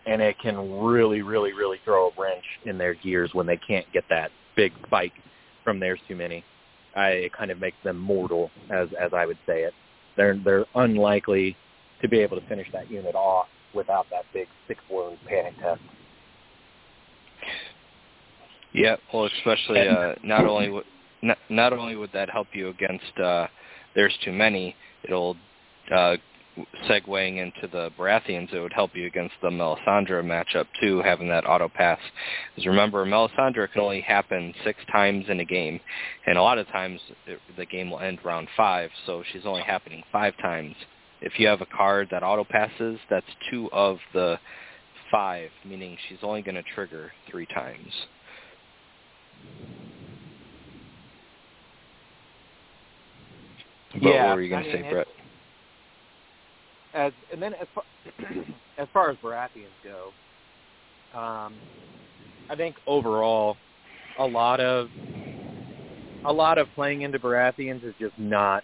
and 0.06 0.20
it 0.20 0.36
can 0.38 0.82
really, 0.82 1.22
really, 1.22 1.52
really 1.52 1.78
throw 1.84 2.08
a 2.08 2.10
wrench 2.20 2.44
in 2.66 2.76
their 2.76 2.94
gears 2.94 3.30
when 3.32 3.46
they 3.46 3.56
can't 3.56 3.86
get 3.92 4.04
that 4.10 4.30
big 4.56 4.72
spike 4.86 5.12
from 5.62 5.80
there's 5.80 6.00
too 6.06 6.16
many. 6.16 6.44
I, 6.94 7.08
it 7.08 7.32
kind 7.32 7.50
of 7.50 7.58
makes 7.58 7.76
them 7.82 7.98
mortal, 7.98 8.50
as 8.70 8.88
as 9.00 9.12
I 9.12 9.26
would 9.26 9.38
say 9.46 9.62
it. 9.62 9.74
They're 10.16 10.38
they're 10.44 10.66
unlikely 10.74 11.56
to 12.02 12.08
be 12.08 12.20
able 12.20 12.40
to 12.40 12.46
finish 12.46 12.68
that 12.72 12.90
unit 12.90 13.14
off 13.14 13.46
without 13.74 14.06
that 14.10 14.24
big 14.32 14.46
six 14.68 14.80
wound 14.90 15.18
panic 15.26 15.54
test. 15.60 15.80
Yeah, 18.72 18.96
well, 19.12 19.28
especially 19.38 19.86
uh, 19.88 20.14
not 20.22 20.46
only 20.46 20.68
would 20.70 20.84
not, 21.22 21.38
not 21.48 21.72
only 21.72 21.96
would 21.96 22.10
that 22.12 22.28
help 22.28 22.48
you 22.52 22.68
against 22.68 23.18
uh, 23.22 23.46
there's 23.94 24.14
too 24.24 24.32
many, 24.32 24.74
it'll 25.04 25.36
uh, 25.94 26.16
segueing 26.88 27.38
into 27.38 27.66
the 27.72 27.90
Baratheons, 27.98 28.52
it 28.52 28.60
would 28.60 28.72
help 28.72 28.94
you 28.94 29.06
against 29.06 29.34
the 29.42 29.48
Melisandre 29.48 30.22
matchup 30.22 30.66
too, 30.80 31.02
having 31.02 31.28
that 31.28 31.48
auto 31.48 31.68
pass. 31.68 31.98
Because 32.54 32.66
remember, 32.66 33.04
Melisandre 33.04 33.70
can 33.72 33.82
only 33.82 34.00
happen 34.00 34.54
six 34.64 34.78
times 34.90 35.24
in 35.28 35.40
a 35.40 35.44
game, 35.44 35.80
and 36.26 36.38
a 36.38 36.42
lot 36.42 36.58
of 36.58 36.68
times 36.68 37.00
it, 37.26 37.40
the 37.56 37.66
game 37.66 37.90
will 37.90 38.00
end 38.00 38.18
round 38.24 38.48
five, 38.56 38.90
so 39.06 39.22
she's 39.32 39.46
only 39.46 39.62
happening 39.62 40.02
five 40.12 40.36
times. 40.38 40.74
If 41.20 41.38
you 41.38 41.46
have 41.48 41.60
a 41.60 41.66
card 41.66 42.08
that 42.10 42.22
auto 42.22 42.44
passes, 42.44 42.98
that's 43.10 43.26
two 43.50 43.70
of 43.72 43.98
the 44.12 44.38
five, 45.10 45.50
meaning 45.64 45.96
she's 46.08 46.18
only 46.22 46.42
going 46.42 46.56
to 46.56 46.62
trigger 46.74 47.12
three 47.30 47.46
times. 47.46 47.92
But 53.92 54.02
yeah, 54.02 54.26
what 54.28 54.36
were 54.36 54.42
you 54.42 54.50
going 54.50 54.64
to 54.64 54.72
mean, 54.72 54.82
say, 54.82 54.90
Brett? 54.90 55.06
As 56.94 57.12
and 57.32 57.42
then 57.42 57.54
as 57.54 57.66
far 57.74 57.84
as 58.78 58.88
far 58.92 59.10
as 59.10 59.16
Baratheons 59.18 59.66
go, 59.82 61.18
um, 61.18 61.54
I 62.48 62.56
think 62.56 62.76
overall, 62.86 63.56
a 64.18 64.26
lot 64.26 64.60
of 64.60 64.88
a 66.24 66.32
lot 66.32 66.58
of 66.58 66.68
playing 66.74 67.02
into 67.02 67.18
Baratheons 67.18 67.84
is 67.84 67.94
just 67.98 68.18
not 68.18 68.62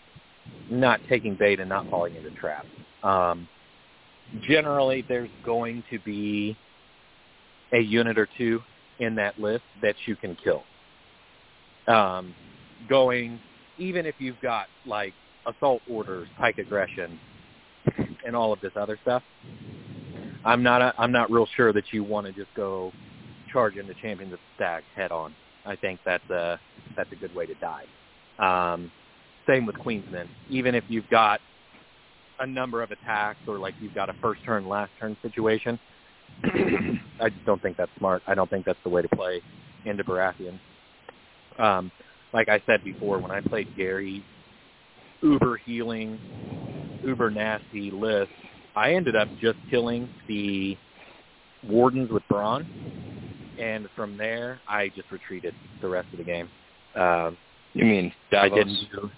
not 0.70 1.00
taking 1.08 1.34
bait 1.34 1.60
and 1.60 1.68
not 1.68 1.88
falling 1.90 2.14
into 2.14 2.30
traps. 2.30 2.68
Um, 3.02 3.48
generally, 4.42 5.04
there's 5.08 5.30
going 5.44 5.82
to 5.90 5.98
be 5.98 6.56
a 7.72 7.78
unit 7.78 8.18
or 8.18 8.28
two 8.38 8.60
in 8.98 9.14
that 9.16 9.38
list 9.38 9.64
that 9.82 9.94
you 10.06 10.14
can 10.16 10.36
kill. 10.36 10.62
Um, 11.86 12.34
going 12.88 13.40
even 13.78 14.06
if 14.06 14.14
you've 14.18 14.40
got 14.40 14.66
like 14.86 15.14
assault 15.46 15.80
orders, 15.90 16.28
pike 16.38 16.58
aggression, 16.58 17.18
and 18.26 18.36
all 18.36 18.52
of 18.52 18.60
this 18.60 18.72
other 18.76 18.98
stuff, 19.02 19.22
I'm 20.44 20.62
not 20.62 20.82
a, 20.82 20.94
I'm 20.98 21.12
not 21.12 21.30
real 21.30 21.46
sure 21.56 21.72
that 21.72 21.84
you 21.92 22.04
want 22.04 22.26
to 22.26 22.32
just 22.32 22.52
go 22.54 22.92
charging 23.52 23.80
into 23.80 23.94
Champions 23.94 24.32
of 24.32 24.38
Stag 24.56 24.82
head 24.94 25.12
on. 25.12 25.34
I 25.66 25.76
think 25.76 26.00
that's 26.04 26.28
a 26.30 26.58
that's 26.96 27.10
a 27.12 27.16
good 27.16 27.34
way 27.34 27.46
to 27.46 27.54
die. 27.54 27.84
Um, 28.38 28.90
same 29.48 29.66
with 29.66 29.76
Queensmen. 29.76 30.28
Even 30.48 30.74
if 30.74 30.84
you've 30.88 31.08
got 31.10 31.40
a 32.38 32.46
number 32.46 32.82
of 32.82 32.90
attacks 32.90 33.38
or 33.46 33.58
like 33.58 33.74
you've 33.80 33.94
got 33.94 34.08
a 34.08 34.14
first 34.22 34.42
turn, 34.44 34.68
last 34.68 34.90
turn 34.98 35.16
situation, 35.22 35.78
I 36.44 37.28
just 37.28 37.44
don't 37.44 37.60
think 37.60 37.76
that's 37.76 37.90
smart. 37.98 38.22
I 38.26 38.34
don't 38.34 38.48
think 38.48 38.64
that's 38.64 38.78
the 38.82 38.90
way 38.90 39.02
to 39.02 39.08
play 39.08 39.42
into 39.84 40.04
Baratheon. 40.04 40.58
Um, 41.58 41.90
like 42.32 42.48
I 42.48 42.62
said 42.66 42.82
before, 42.84 43.18
when 43.18 43.30
I 43.30 43.40
played 43.40 43.68
Gary, 43.76 44.24
uber 45.22 45.58
healing, 45.58 46.18
uber 47.04 47.30
nasty 47.30 47.90
list, 47.90 48.30
I 48.76 48.94
ended 48.94 49.16
up 49.16 49.28
just 49.40 49.58
killing 49.70 50.08
the 50.28 50.76
wardens 51.68 52.10
with 52.10 52.22
Bronn, 52.30 52.66
and 53.58 53.88
from 53.96 54.16
there 54.16 54.60
I 54.68 54.88
just 54.88 55.10
retreated 55.10 55.54
the 55.82 55.88
rest 55.88 56.08
of 56.12 56.18
the 56.18 56.24
game. 56.24 56.48
Um, 56.94 57.36
You 57.74 57.84
mean 57.84 58.12
Davos? 58.30 58.52
I 58.52 58.54
didn't 58.54 58.78
do. 58.92 59.10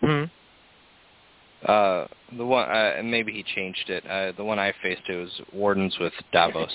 Hmm. 0.00 0.24
Uh, 1.64 2.06
the 2.36 2.44
one, 2.44 2.68
uh, 2.68 3.00
maybe 3.04 3.32
he 3.32 3.44
changed 3.54 3.88
it. 3.88 4.04
Uh, 4.08 4.32
the 4.36 4.42
one 4.42 4.58
I 4.58 4.72
faced 4.82 5.02
it 5.08 5.14
was 5.16 5.30
Wardens 5.52 5.96
with 6.00 6.12
Davos. 6.32 6.72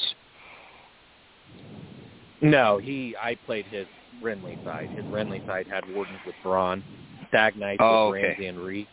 No, 2.41 2.77
he. 2.77 3.15
I 3.21 3.35
played 3.45 3.65
his 3.65 3.87
Renly 4.23 4.63
side. 4.63 4.89
His 4.95 5.03
Renly 5.05 5.45
side 5.45 5.67
had 5.67 5.83
wardens 5.93 6.19
with 6.25 6.35
Bronn, 6.43 6.83
Stag 7.27 7.57
Knights 7.57 7.81
Oh, 7.81 8.11
with 8.11 8.19
okay. 8.19 8.27
Ramsay 8.29 8.45
and 8.47 8.59
Reek, 8.59 8.87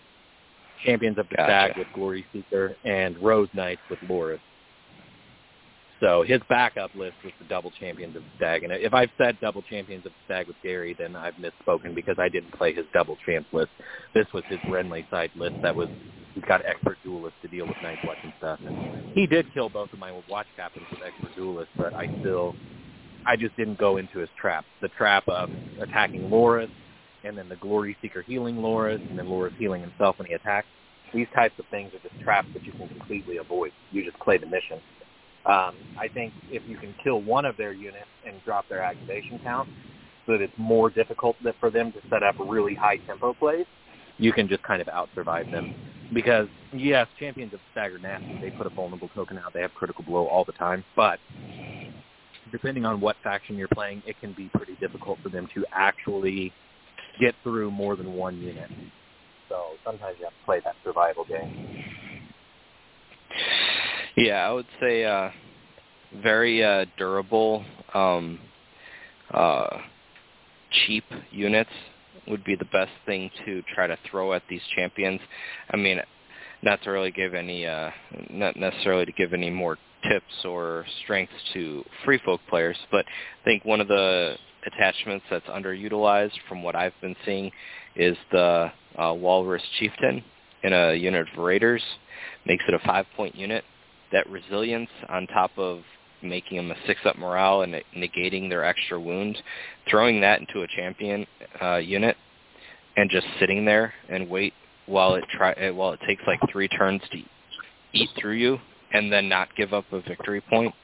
Champions 0.85 1.19
of 1.19 1.29
the 1.29 1.37
Gotcha. 1.37 1.73
Stag 1.73 1.79
with 1.79 1.89
Glory 1.95 2.25
Seeker, 2.33 2.77
and 2.85 3.19
Rose 3.19 3.49
Knights 3.55 3.81
with 3.91 3.99
Loras. 4.01 4.41
So 6.01 6.23
his 6.23 6.41
backup 6.49 6.95
list 6.95 7.15
was 7.25 7.33
the 7.39 7.47
double 7.47 7.71
champions 7.71 8.17
of 8.17 8.23
the 8.23 8.29
Stag. 8.37 8.65
And 8.65 8.73
if 8.73 8.93
I've 8.93 9.11
said 9.17 9.39
double 9.41 9.63
champions 9.63 10.05
of 10.05 10.13
the 10.13 10.19
Stag 10.27 10.47
with 10.49 10.57
Gary, 10.63 10.95
then 10.99 11.17
I've 11.17 11.35
misspoken 11.35 11.95
because 11.95 12.17
I 12.19 12.29
didn't 12.29 12.53
play 12.53 12.75
his 12.75 12.85
double 12.93 13.17
champ 13.25 13.47
list. 13.53 13.71
This 14.13 14.27
was 14.35 14.45
his 14.49 14.59
Renly 14.61 15.09
side 15.11 15.31
list 15.37 15.57
that 15.63 15.75
was 15.75 15.89
he's 16.35 16.45
got 16.45 16.65
expert 16.67 16.99
duelists 17.05 17.39
to 17.43 17.49
deal 17.49 17.67
with 17.67 17.77
Night 17.83 17.99
Watch 18.05 18.19
and 18.23 18.33
stuff. 18.39 18.59
And 18.67 19.13
he 19.15 19.27
did 19.27 19.47
kill 19.55 19.69
both 19.69 19.93
of 19.93 19.99
my 19.99 20.13
watch 20.29 20.47
captains 20.57 20.87
with 20.91 21.01
expert 21.01 21.35
duelists, 21.37 21.73
but 21.77 21.95
I 21.95 22.07
still 22.21 22.55
I 23.27 23.37
just 23.37 23.57
didn't 23.57 23.79
go 23.79 23.97
into 23.97 24.19
his 24.19 24.29
trap. 24.39 24.65
The 24.83 24.89
trap 24.89 25.27
of 25.29 25.49
attacking 25.81 26.29
Loras 26.29 26.71
and 27.25 27.37
then 27.37 27.49
the 27.49 27.57
Glory 27.57 27.97
Seeker 28.01 28.23
healing 28.23 28.57
Loras 28.57 29.01
and 29.09 29.19
then 29.19 29.27
Loras 29.27 29.57
healing 29.57 29.81
himself 29.81 30.19
when 30.19 30.27
he 30.27 30.35
attacks. 30.35 30.67
These 31.13 31.29
types 31.35 31.59
of 31.59 31.65
things 31.71 31.93
are 31.95 32.09
just 32.09 32.21
traps 32.23 32.49
that 32.55 32.65
you 32.65 32.73
can 32.73 32.89
completely 32.89 33.37
avoid. 33.39 33.73
You 33.93 34.05
just 34.05 34.19
play 34.19 34.37
the 34.39 34.47
mission. 34.47 34.81
Um, 35.47 35.75
I 35.99 36.09
think 36.13 36.33
if 36.51 36.63
you 36.67 36.77
can 36.77 36.95
kill 37.05 37.21
one 37.21 37.45
of 37.45 37.57
their 37.57 37.73
units 37.73 38.07
and 38.27 38.43
drop 38.45 38.69
their 38.69 38.83
activation 38.83 39.39
count, 39.45 39.69
so 40.27 40.33
that 40.33 40.41
it's 40.41 40.53
more 40.57 40.89
difficult 40.91 41.37
for 41.61 41.71
them 41.71 41.93
to 41.93 41.99
set 42.09 42.23
up 42.23 42.35
really 42.39 42.75
high 42.75 42.97
tempo 42.97 43.35
plays, 43.35 43.67
you 44.19 44.33
can 44.33 44.49
just 44.49 44.63
kind 44.63 44.81
of 44.81 44.89
out 44.89 45.09
survive 45.15 45.51
them. 45.51 45.75
Because 46.13 46.49
yes, 46.73 47.07
champions 47.19 47.53
of 47.53 47.61
stagger 47.73 47.99
nasty. 47.99 48.39
They 48.41 48.51
put 48.51 48.67
a 48.67 48.71
vulnerable 48.71 49.11
token 49.15 49.39
out. 49.39 49.53
They 49.53 49.61
have 49.61 49.75
critical 49.75 50.05
blow 50.05 50.27
all 50.27 50.45
the 50.45 50.53
time. 50.53 50.85
But 50.97 51.19
depending 52.53 52.85
on 52.85 53.01
what 53.01 53.17
faction 53.23 53.57
you're 53.57 53.69
playing, 53.69 54.03
it 54.07 54.19
can 54.21 54.33
be 54.33 54.51
pretty 54.55 54.77
difficult 54.81 55.19
for 55.23 55.29
them 55.29 55.49
to 55.55 55.65
actually 55.73 56.53
get 57.21 57.35
through 57.43 57.71
more 57.71 57.97
than 57.97 58.15
one 58.15 58.39
unit. 58.39 58.71
So 59.49 59.63
sometimes 59.85 60.17
you 60.19 60.25
have 60.25 60.33
to 60.33 60.45
play 60.45 60.61
that 60.65 60.75
survival 60.85 61.25
game. 61.25 61.85
Yeah, 64.17 64.49
I 64.49 64.53
would 64.53 64.67
say 64.81 65.05
uh, 65.05 65.31
very 66.23 66.65
uh, 66.65 66.87
durable, 66.97 67.65
um, 67.95 68.39
uh, 69.33 69.79
cheap 70.71 71.05
units 71.31 71.71
would 72.29 72.45
be 72.45 72.57
the 72.57 72.65
best 72.67 72.93
thing 73.07 73.31
to 73.45 73.63
try 73.75 73.87
to 73.87 73.99
throw 74.11 74.33
at 74.33 74.43
these 74.49 74.63
champions. 74.75 75.21
I 75.71 75.77
mean, 75.77 76.01
not 76.63 76.83
to 76.83 76.91
really 76.91 77.11
give 77.11 77.35
any, 77.35 77.67
uh, 77.67 77.91
not 78.31 78.57
necessarily 78.57 79.05
to 79.05 79.13
give 79.13 79.33
any 79.33 79.51
more 79.51 79.79
tips 80.09 80.45
or 80.45 80.85
strengths 81.03 81.35
to 81.53 81.85
free 82.05 82.21
folk 82.25 82.41
players, 82.49 82.77
but 82.91 83.05
I 83.07 83.45
think 83.45 83.65
one 83.65 83.81
of 83.81 83.89
the 83.89 84.37
attachments 84.67 85.25
that's 85.31 85.47
underutilized 85.47 86.33
from 86.49 86.63
what 86.63 86.75
I've 86.75 86.99
been 87.01 87.17
seeing 87.25 87.51
is 87.97 88.17
the 88.33 88.71
uh, 88.99 89.15
Walrus 89.15 89.63
Chieftain 89.79 90.23
in 90.63 90.73
a 90.73 90.95
unit 90.95 91.27
of 91.33 91.43
Raiders. 91.43 91.83
Makes 92.47 92.65
it 92.69 92.75
a 92.75 92.79
five-point 92.87 93.35
unit 93.35 93.65
that 94.13 94.29
resilience 94.29 94.91
on 95.09 95.27
top 95.27 95.51
of 95.57 95.81
making 96.23 96.57
them 96.57 96.71
a 96.71 96.87
six-up 96.87 97.19
morale 97.19 97.63
and 97.63 97.75
negating 97.97 98.49
their 98.49 98.65
extra 98.65 98.99
wound, 98.99 99.37
throwing 99.91 100.21
that 100.21 100.41
into 100.41 100.63
a 100.63 100.67
champion 100.69 101.27
uh, 101.61 101.77
unit 101.77 102.17
and 102.97 103.11
just 103.11 103.27
sitting 103.39 103.65
there 103.65 103.93
and 104.09 104.29
wait 104.29 104.53
while 104.87 105.15
it 105.15 105.25
try 105.33 105.53
uh, 105.53 105.73
while 105.73 105.93
it 105.93 106.01
takes 106.07 106.23
like 106.27 106.39
three 106.51 106.69
turns 106.69 107.01
to 107.11 107.19
eat 107.93 108.09
through 108.21 108.35
you 108.35 108.59
and 108.93 109.13
then 109.13 109.29
not 109.29 109.49
give 109.57 109.73
up 109.73 109.85
a 109.93 110.01
victory 110.03 110.41
point 110.43 110.75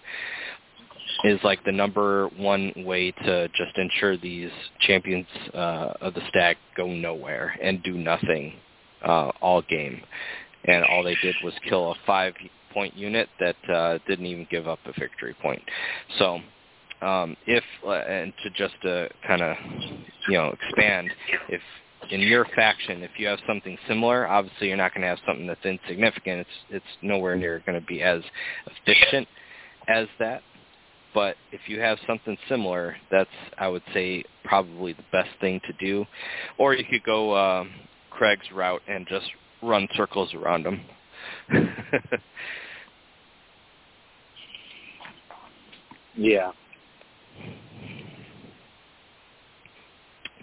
is 1.25 1.39
like 1.43 1.63
the 1.65 1.73
number 1.73 2.29
one 2.37 2.73
way 2.77 3.11
to 3.11 3.49
just 3.49 3.77
ensure 3.77 4.17
these 4.17 4.51
champions 4.81 5.27
uh, 5.55 5.95
of 6.01 6.15
the 6.15 6.23
stag 6.29 6.57
go 6.77 6.87
nowhere 6.87 7.57
and 7.63 7.83
do 7.83 7.97
nothing 7.97 8.55
uh, 9.05 9.31
all 9.41 9.63
game. 9.63 10.01
And 10.65 10.85
all 10.85 11.03
they 11.03 11.17
did 11.23 11.35
was 11.43 11.55
kill 11.69 11.93
a 11.93 11.95
five 12.07 12.35
point 12.73 12.97
unit 12.97 13.29
that 13.41 13.57
uh, 13.73 13.99
didn't 14.07 14.27
even 14.27 14.47
give 14.51 14.69
up 14.69 14.79
a 14.87 14.93
victory 14.99 15.35
point. 15.43 15.63
So 16.19 16.41
um, 17.03 17.37
if 17.47 17.65
uh, 17.87 17.91
and 17.93 18.33
to 18.43 18.51
just 18.51 18.75
uh, 18.85 19.07
kind 19.27 19.43
of 19.43 19.57
you 20.29 20.37
know 20.37 20.53
expand, 20.53 21.11
if 21.49 21.61
in 22.11 22.21
your 22.21 22.47
faction, 22.57 23.03
if 23.03 23.11
you 23.19 23.27
have 23.27 23.39
something 23.47 23.77
similar, 23.89 24.27
obviously 24.27 24.69
you're 24.69 24.77
not 24.77 24.93
going 24.93 25.03
to 25.03 25.09
have 25.09 25.19
something 25.27 25.47
that's 25.47 25.65
insignificant. 25.65 26.41
It's 26.41 26.51
it's 26.71 27.03
nowhere 27.03 27.37
near 27.37 27.63
going 27.65 27.81
to 27.81 27.87
be 27.87 28.03
as 28.03 28.23
efficient 28.67 29.27
as 29.89 30.07
that. 30.19 30.43
But 31.13 31.37
if 31.53 31.63
you 31.67 31.81
have 31.81 31.99
something 32.07 32.37
similar, 32.49 32.97
that's 33.11 33.31
I 33.59 33.69
would 33.69 33.83
say 33.93 34.23
probably 34.45 34.93
the 34.93 35.05
best 35.11 35.31
thing 35.41 35.61
to 35.67 35.73
do. 35.75 36.05
Or 36.59 36.75
you 36.75 36.85
could 36.85 37.03
go 37.03 37.33
uh, 37.33 37.65
Craig's 38.11 38.51
route 38.53 38.83
and 38.87 39.07
just 39.09 39.27
run 39.63 39.89
circles 39.97 40.33
around 40.35 40.65
them. 40.65 40.81
Yeah. 46.15 46.51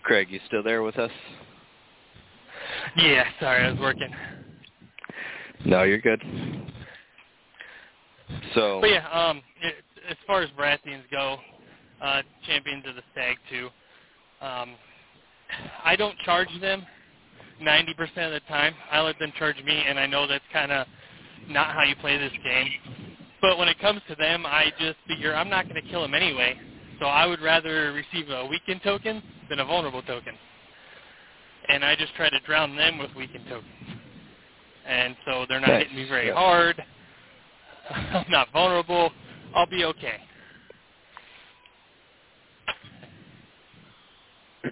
Craig, 0.03 0.29
you 0.31 0.39
still 0.47 0.63
there 0.63 0.83
with 0.83 0.97
us? 0.97 1.11
Yeah, 2.95 3.25
sorry, 3.39 3.65
I 3.65 3.71
was 3.71 3.79
working. 3.79 4.09
No, 5.65 5.83
you're 5.83 5.99
good. 5.99 6.21
So 8.55 8.79
But 8.81 8.89
yeah, 8.89 9.07
um, 9.09 9.37
it, 9.37 9.43
as 10.09 10.17
far 10.25 10.41
as 10.41 10.49
Baratheons 10.51 11.09
go, 11.11 11.37
uh, 12.01 12.21
champions 12.45 12.85
of 12.87 12.95
the 12.95 13.03
Stag 13.11 13.37
too. 13.49 13.69
Um, 14.41 14.75
I 15.83 15.95
don't 15.95 16.17
charge 16.19 16.49
them 16.61 16.85
90% 17.61 17.99
of 18.27 18.31
the 18.33 18.39
time, 18.47 18.73
I 18.91 19.01
let 19.01 19.17
them 19.19 19.33
charge 19.37 19.57
me, 19.63 19.83
and 19.87 19.99
I 19.99 20.05
know 20.05 20.27
that's 20.27 20.43
kind 20.53 20.71
of 20.71 20.87
not 21.49 21.73
how 21.73 21.83
you 21.83 21.95
play 21.95 22.17
this 22.17 22.31
game. 22.43 22.69
But 23.41 23.57
when 23.57 23.67
it 23.67 23.79
comes 23.79 24.01
to 24.09 24.15
them, 24.15 24.45
I 24.45 24.71
just 24.79 24.97
figure 25.07 25.35
I'm 25.35 25.49
not 25.49 25.67
going 25.67 25.81
to 25.81 25.89
kill 25.89 26.01
them 26.01 26.13
anyway. 26.13 26.59
So 26.99 27.05
I 27.05 27.25
would 27.25 27.41
rather 27.41 27.93
receive 27.93 28.29
a 28.29 28.45
weakened 28.45 28.81
token 28.83 29.21
than 29.49 29.59
a 29.59 29.65
vulnerable 29.65 30.01
token. 30.01 30.33
And 31.69 31.83
I 31.83 31.95
just 31.95 32.13
try 32.15 32.29
to 32.29 32.39
drown 32.41 32.75
them 32.75 32.97
with 32.97 33.13
weakened 33.15 33.45
tokens. 33.47 33.99
And 34.85 35.15
so 35.25 35.45
they're 35.47 35.59
not 35.59 35.69
Nice. 35.69 35.83
hitting 35.83 35.97
me 35.97 36.07
very 36.07 36.27
Yeah. 36.27 36.33
hard. 36.33 36.83
I'm 37.89 38.25
not 38.29 38.51
vulnerable. 38.51 39.11
I'll 39.57 39.65
be 39.65 39.83
okay. 39.85 40.17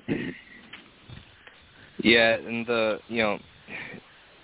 Yeah, 2.04 2.36
and 2.36 2.68
the 2.68 3.00
you 3.08 3.24
know, 3.24 3.40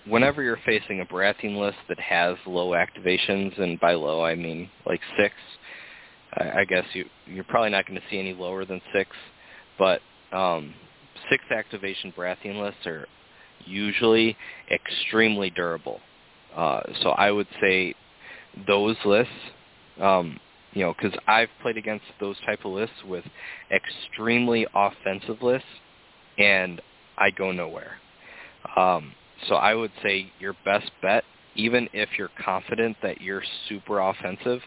whenever 0.08 0.42
you're 0.42 0.58
facing 0.66 1.00
a 1.00 1.04
Baratheon 1.04 1.60
list 1.60 1.76
that 1.88 2.00
has 2.00 2.36
low 2.44 2.70
activations, 2.70 3.60
and 3.60 3.78
by 3.78 3.92
low 3.92 4.24
I 4.24 4.34
mean 4.34 4.68
like 4.84 5.00
six, 5.16 5.32
I, 6.34 6.60
I 6.60 6.64
guess 6.64 6.84
you 6.92 7.04
you're 7.26 7.44
probably 7.44 7.70
not 7.70 7.86
going 7.86 8.00
to 8.00 8.06
see 8.10 8.18
any 8.18 8.32
lower 8.32 8.64
than 8.64 8.80
six, 8.92 9.10
but 9.78 10.00
um, 10.32 10.74
six 11.30 11.44
activation 11.56 12.12
Baratheon 12.16 12.60
lists 12.60 12.84
are 12.86 13.06
usually 13.64 14.36
extremely 14.70 15.50
durable. 15.50 16.00
Uh, 16.56 16.80
so 17.02 17.10
I 17.10 17.30
would 17.30 17.48
say 17.60 17.94
those 18.66 18.96
lists, 19.04 19.32
um, 20.00 20.38
you 20.72 20.82
know, 20.82 20.94
because 20.94 21.18
I've 21.26 21.48
played 21.60 21.76
against 21.76 22.04
those 22.20 22.36
type 22.46 22.60
of 22.64 22.72
lists 22.72 22.96
with 23.06 23.24
extremely 23.70 24.66
offensive 24.74 25.42
lists, 25.42 25.68
and 26.38 26.80
I 27.18 27.30
go 27.30 27.52
nowhere. 27.52 27.98
Um, 28.76 29.12
so 29.48 29.56
I 29.56 29.74
would 29.74 29.92
say 30.02 30.32
your 30.38 30.54
best 30.64 30.90
bet, 31.02 31.24
even 31.54 31.88
if 31.92 32.08
you're 32.16 32.30
confident 32.42 32.96
that 33.02 33.20
you're 33.20 33.42
super 33.68 34.00
offensive, 34.00 34.60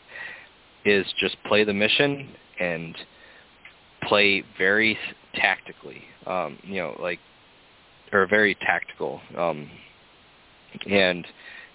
is 0.84 1.06
just 1.20 1.36
play 1.48 1.64
the 1.64 1.74
mission 1.74 2.30
and 2.60 2.96
play 4.04 4.44
very 4.58 4.98
tactically. 5.34 6.04
Um, 6.28 6.60
you 6.64 6.76
know, 6.76 6.96
like 7.02 7.20
or 8.12 8.28
very 8.28 8.56
tactical. 8.56 9.20
Um, 9.38 9.70
and 10.90 11.26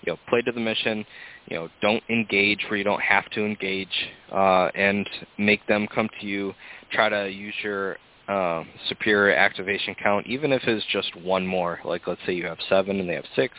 you 0.02 0.12
know, 0.12 0.18
play 0.28 0.42
to 0.42 0.52
the 0.52 0.60
mission. 0.60 1.04
You 1.46 1.56
know, 1.56 1.68
don't 1.82 2.02
engage 2.08 2.64
where 2.68 2.76
you 2.76 2.84
don't 2.84 3.02
have 3.02 3.28
to 3.30 3.44
engage, 3.44 3.88
uh, 4.32 4.66
and 4.74 5.08
make 5.38 5.66
them 5.66 5.88
come 5.92 6.08
to 6.20 6.26
you. 6.26 6.54
Try 6.92 7.08
to 7.08 7.28
use 7.28 7.54
your 7.62 7.96
uh, 8.28 8.64
superior 8.88 9.34
activation 9.34 9.94
count, 10.02 10.26
even 10.26 10.52
if 10.52 10.62
it's 10.64 10.84
just 10.92 11.14
one 11.16 11.46
more. 11.46 11.80
Like 11.84 12.06
let's 12.06 12.20
say 12.26 12.32
you 12.32 12.46
have 12.46 12.58
seven 12.68 13.00
and 13.00 13.08
they 13.08 13.14
have 13.14 13.24
six, 13.34 13.54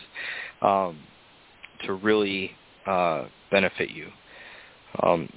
um, 0.62 1.00
to 1.86 1.94
really 1.94 2.52
uh, 2.86 3.26
benefit 3.52 3.90
you. 3.90 4.08
Um, 5.04 5.30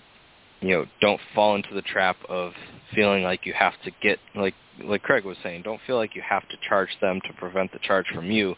you 0.61 0.71
know, 0.71 0.87
don't 1.01 1.21
fall 1.35 1.57
into 1.57 1.75
the 1.75 1.83
trap 1.83 2.17
of 2.29 2.53
feeling 2.95 3.23
like 3.23 3.45
you 3.45 3.53
have 3.53 3.75
to 3.85 3.91
get 4.03 4.19
like 4.35 4.55
like 4.83 5.03
Craig 5.03 5.25
was 5.25 5.37
saying, 5.43 5.63
don't 5.63 5.81
feel 5.87 5.97
like 5.97 6.17
you 6.17 6.23
have 6.29 6.49
to 6.49 6.57
charge 6.69 6.89
them 7.01 7.21
to 7.27 7.33
prevent 7.35 7.73
the 7.73 7.79
charge 7.81 8.07
from 8.15 8.31
you. 8.31 8.55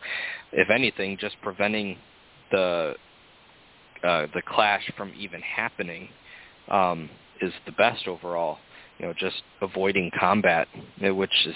If 0.52 0.70
anything, 0.70 1.18
just 1.18 1.36
preventing 1.42 1.98
the 2.50 2.94
uh, 4.02 4.26
the 4.34 4.42
clash 4.46 4.90
from 4.96 5.12
even 5.18 5.40
happening 5.40 6.08
um, 6.70 7.08
is 7.40 7.52
the 7.64 7.72
best 7.72 8.06
overall. 8.06 8.58
You 8.98 9.06
know, 9.06 9.14
just 9.18 9.42
avoiding 9.60 10.10
combat, 10.18 10.68
eh, 11.02 11.10
which 11.10 11.46
is 11.46 11.54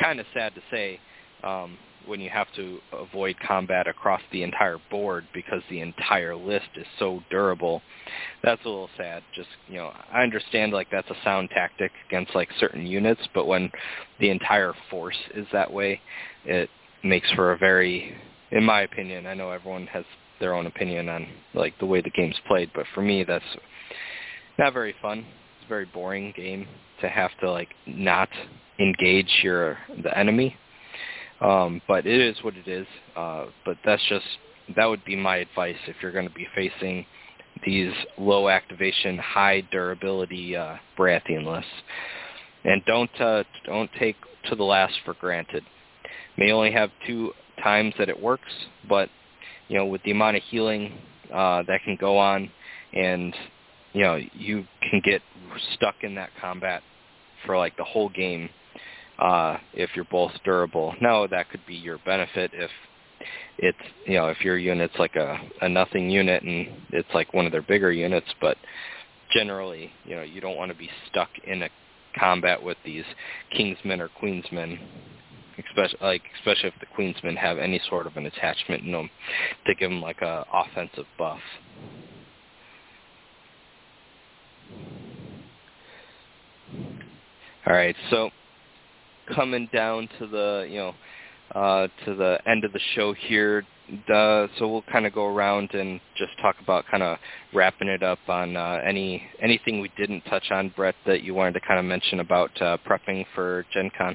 kind 0.00 0.20
of 0.20 0.26
sad 0.32 0.54
to 0.54 0.60
say 0.70 1.00
um, 1.42 1.76
when 2.06 2.20
you 2.20 2.30
have 2.30 2.46
to 2.56 2.78
avoid 2.92 3.36
combat 3.46 3.86
across 3.86 4.20
the 4.32 4.42
entire 4.42 4.78
board 4.90 5.26
because 5.34 5.62
the 5.70 5.80
entire 5.80 6.34
list 6.34 6.68
is 6.76 6.86
so 6.98 7.20
durable. 7.30 7.82
That's 8.42 8.64
a 8.64 8.68
little 8.68 8.90
sad. 8.96 9.22
Just 9.34 9.48
you 9.68 9.76
know, 9.76 9.92
I 10.12 10.22
understand 10.22 10.72
like 10.72 10.88
that's 10.90 11.10
a 11.10 11.16
sound 11.24 11.50
tactic 11.50 11.92
against 12.08 12.34
like 12.34 12.48
certain 12.58 12.86
units, 12.86 13.22
but 13.34 13.46
when 13.46 13.70
the 14.20 14.30
entire 14.30 14.74
force 14.90 15.18
is 15.34 15.46
that 15.52 15.72
way, 15.72 16.00
it 16.44 16.70
makes 17.04 17.30
for 17.32 17.52
a 17.52 17.58
very, 17.58 18.16
in 18.50 18.64
my 18.64 18.82
opinion, 18.82 19.26
I 19.26 19.34
know 19.34 19.50
everyone 19.50 19.86
has 19.88 20.04
their 20.40 20.54
own 20.54 20.66
opinion 20.66 21.08
on 21.08 21.26
like 21.54 21.78
the 21.78 21.86
way 21.86 22.00
the 22.00 22.10
game's 22.10 22.38
played, 22.46 22.70
but 22.74 22.86
for 22.94 23.02
me 23.02 23.24
that's 23.24 23.44
not 24.58 24.72
very 24.72 24.94
fun. 25.00 25.18
It's 25.18 25.66
a 25.66 25.68
very 25.68 25.86
boring 25.86 26.32
game 26.36 26.66
to 27.00 27.08
have 27.08 27.30
to 27.40 27.50
like 27.50 27.68
not 27.86 28.28
engage 28.78 29.30
your 29.42 29.78
the 30.02 30.16
enemy. 30.16 30.56
Um, 31.40 31.80
but 31.86 32.06
it 32.06 32.20
is 32.20 32.36
what 32.42 32.54
it 32.56 32.66
is. 32.66 32.86
Uh, 33.16 33.46
but 33.64 33.76
that's 33.84 34.02
just 34.08 34.24
that 34.76 34.86
would 34.86 35.04
be 35.04 35.16
my 35.16 35.36
advice 35.36 35.76
if 35.86 35.96
you're 36.02 36.12
going 36.12 36.28
to 36.28 36.34
be 36.34 36.46
facing 36.54 37.06
these 37.64 37.92
low 38.18 38.48
activation, 38.48 39.18
high 39.18 39.62
durability 39.72 40.56
uh, 40.56 40.76
Baratheon 40.98 41.46
lists. 41.46 41.70
And 42.64 42.82
don't 42.86 43.20
uh, 43.20 43.44
don't 43.66 43.90
take 43.98 44.16
to 44.48 44.56
the 44.56 44.64
last 44.64 44.94
for 45.04 45.14
granted. 45.14 45.64
May 46.36 46.52
only 46.52 46.72
have 46.72 46.90
two 47.06 47.32
times 47.62 47.94
that 47.98 48.08
it 48.08 48.20
works, 48.20 48.50
but 48.88 49.08
you 49.68 49.76
know 49.78 49.86
with 49.86 50.02
the 50.02 50.10
amount 50.10 50.36
of 50.36 50.42
healing 50.44 50.92
uh, 51.32 51.62
that 51.66 51.80
can 51.84 51.96
go 51.96 52.18
on, 52.18 52.50
and 52.92 53.34
you 53.92 54.02
know 54.02 54.18
you 54.32 54.64
can 54.82 55.00
get 55.04 55.22
stuck 55.74 55.96
in 56.02 56.14
that 56.14 56.30
combat 56.40 56.82
for 57.44 57.56
like 57.56 57.76
the 57.76 57.84
whole 57.84 58.08
game 58.08 58.48
uh, 59.18 59.56
if 59.74 59.90
you're 59.94 60.06
both 60.10 60.32
durable. 60.44 60.94
Now 61.00 61.26
that 61.26 61.50
could 61.50 61.64
be 61.66 61.74
your 61.74 61.98
benefit 62.04 62.50
if 62.54 62.70
it's 63.58 63.78
you 64.06 64.14
know 64.14 64.28
if 64.28 64.40
your 64.42 64.56
unit's 64.56 64.94
like 64.98 65.16
a, 65.16 65.38
a 65.60 65.68
nothing 65.68 66.10
unit 66.10 66.42
and 66.42 66.68
it's 66.90 67.08
like 67.14 67.34
one 67.34 67.46
of 67.46 67.52
their 67.52 67.62
bigger 67.62 67.92
units, 67.92 68.28
but 68.40 68.56
generally 69.32 69.90
you 70.04 70.16
know 70.16 70.22
you 70.22 70.40
don't 70.40 70.56
want 70.56 70.70
to 70.70 70.78
be 70.78 70.90
stuck 71.10 71.30
in 71.46 71.62
a 71.62 71.68
combat 72.18 72.62
with 72.62 72.76
these 72.84 73.04
kingsmen 73.56 74.00
or 74.00 74.08
queensmen. 74.20 74.78
Especially, 75.66 75.98
like 76.00 76.22
especially 76.38 76.68
if 76.68 76.74
the 76.80 76.86
queensmen 76.96 77.36
have 77.36 77.58
any 77.58 77.80
sort 77.88 78.06
of 78.06 78.16
an 78.16 78.26
attachment 78.26 78.84
in 78.84 78.92
them 78.92 79.10
to 79.66 79.74
give 79.74 79.90
them 79.90 80.00
like 80.00 80.20
a 80.22 80.44
offensive 80.52 81.06
buff. 81.18 81.40
All 87.66 87.74
right, 87.74 87.96
so 88.10 88.30
coming 89.34 89.68
down 89.72 90.08
to 90.18 90.26
the 90.26 90.66
you 90.70 90.78
know 90.78 90.94
uh, 91.54 91.88
to 92.04 92.14
the 92.14 92.38
end 92.46 92.64
of 92.64 92.72
the 92.72 92.80
show 92.94 93.12
here. 93.12 93.64
Uh, 94.12 94.46
so 94.58 94.68
we'll 94.68 94.84
kind 94.92 95.06
of 95.06 95.14
go 95.14 95.26
around 95.26 95.70
and 95.72 95.98
just 96.16 96.32
talk 96.42 96.56
about 96.62 96.84
kind 96.90 97.02
of 97.02 97.16
wrapping 97.54 97.88
it 97.88 98.02
up 98.02 98.18
on 98.28 98.54
uh, 98.54 98.80
any 98.84 99.22
anything 99.42 99.80
we 99.80 99.90
didn't 99.96 100.20
touch 100.22 100.50
on, 100.50 100.72
Brett, 100.76 100.94
that 101.06 101.22
you 101.22 101.34
wanted 101.34 101.54
to 101.54 101.60
kind 101.60 101.80
of 101.80 101.86
mention 101.86 102.20
about 102.20 102.50
uh, 102.60 102.76
prepping 102.86 103.24
for 103.34 103.64
Gen 103.72 103.90
Con. 103.96 104.14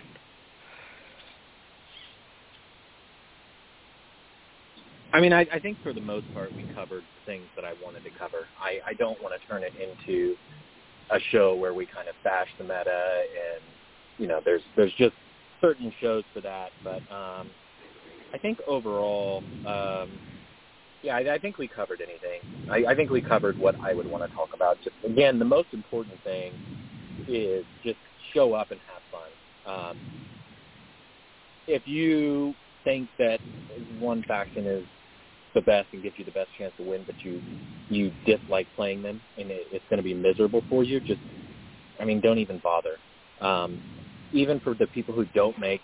I 5.14 5.22
mean, 5.22 5.32
I, 5.32 5.46
I 5.54 5.60
think 5.60 5.78
for 5.84 5.94
the 5.94 6.02
most 6.02 6.26
part 6.34 6.52
we 6.56 6.64
covered 6.76 7.04
things 7.26 7.46
that 7.56 7.64
I 7.64 7.74
wanted 7.84 8.04
to 8.04 8.10
cover. 8.18 8.48
I, 8.60 8.80
I 8.86 8.94
don't 8.96 9.22
want 9.22 9.40
to 9.40 9.48
turn 9.48 9.64
it 9.64 9.74
into 9.76 10.36
a 11.12 11.20
show 11.32 11.56
where 11.56 11.74
we 11.74 11.86
kind 11.86 12.08
of 12.08 12.16
bash 12.24 12.48
the 12.58 12.64
meta 12.64 13.22
and 13.22 13.62
you 14.18 14.28
know 14.28 14.42
there's 14.44 14.62
there's 14.76 14.94
just 14.94 15.14
certain 15.62 15.94
shows 16.02 16.24
for 16.34 16.42
that. 16.42 16.72
But 16.84 17.02
um, 17.14 17.50
I 18.34 18.40
think 18.42 18.58
overall, 18.68 19.44
um, 19.68 20.10
yeah, 21.04 21.16
I, 21.16 21.36
I 21.36 21.38
think 21.38 21.60
we 21.60 21.68
covered 21.68 22.02
anything. 22.02 22.72
I, 22.72 22.92
I 22.92 22.96
think 22.96 23.12
we 23.12 23.22
covered 23.22 23.58
what 23.60 23.76
I 23.82 23.94
would 23.94 24.10
want 24.10 24.28
to 24.28 24.36
talk 24.36 24.50
about. 24.56 24.78
Just 24.84 24.96
again, 25.06 25.38
the 25.38 25.46
most 25.46 25.68
important 25.74 26.22
thing 26.24 26.54
is 27.28 27.64
just 27.84 28.00
show 28.34 28.54
up 28.54 28.72
and 28.72 28.80
have 28.92 29.04
fun. 29.12 29.92
Um, 29.92 29.98
if 31.68 31.88
you 31.88 32.56
think 32.84 33.08
that 33.20 33.40
one 34.00 34.24
faction 34.28 34.66
is 34.66 34.84
the 35.56 35.62
best 35.62 35.90
and 35.94 36.04
gives 36.04 36.18
you 36.18 36.26
the 36.26 36.32
best 36.32 36.50
chance 36.58 36.74
to 36.78 36.84
win, 36.84 37.04
but 37.06 37.16
you 37.24 37.42
you 37.90 38.12
dislike 38.26 38.68
playing 38.76 39.04
them 39.04 39.22
and 39.38 39.52
it, 39.52 39.68
it's 39.72 39.86
going 39.90 39.98
to 39.98 40.04
be 40.04 40.14
miserable 40.14 40.64
for 40.70 40.84
you, 40.84 41.00
just 41.00 41.22
I 42.00 42.06
mean, 42.06 42.22
don't 42.22 42.40
even 42.40 42.60
bother. 42.60 42.98
Um, 43.42 43.82
even 44.34 44.60
for 44.60 44.74
the 44.74 44.88
people 44.88 45.14
who 45.14 45.26
don't 45.34 45.58
make 45.60 45.82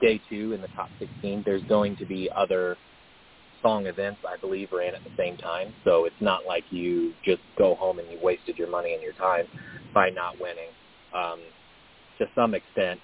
day 0.00 0.20
two 0.28 0.52
in 0.52 0.60
the 0.60 0.68
top 0.68 0.90
16, 0.98 1.42
there's 1.44 1.62
going 1.64 1.96
to 1.96 2.06
be 2.06 2.30
other 2.36 2.76
song 3.62 3.86
events, 3.86 4.20
I 4.28 4.36
believe, 4.36 4.70
ran 4.72 4.94
at 4.94 5.04
the 5.04 5.10
same 5.16 5.36
time. 5.36 5.74
So 5.84 6.04
it's 6.04 6.16
not 6.20 6.46
like 6.46 6.64
you 6.70 7.14
just 7.24 7.42
go 7.58 7.74
home 7.74 7.98
and 7.98 8.10
you 8.10 8.18
wasted 8.22 8.58
your 8.58 8.68
money 8.68 8.94
and 8.94 9.02
your 9.02 9.12
time 9.14 9.46
by 9.94 10.10
not 10.10 10.40
winning. 10.40 10.70
Um, 11.14 11.40
to 12.18 12.26
some 12.34 12.54
extent, 12.54 13.00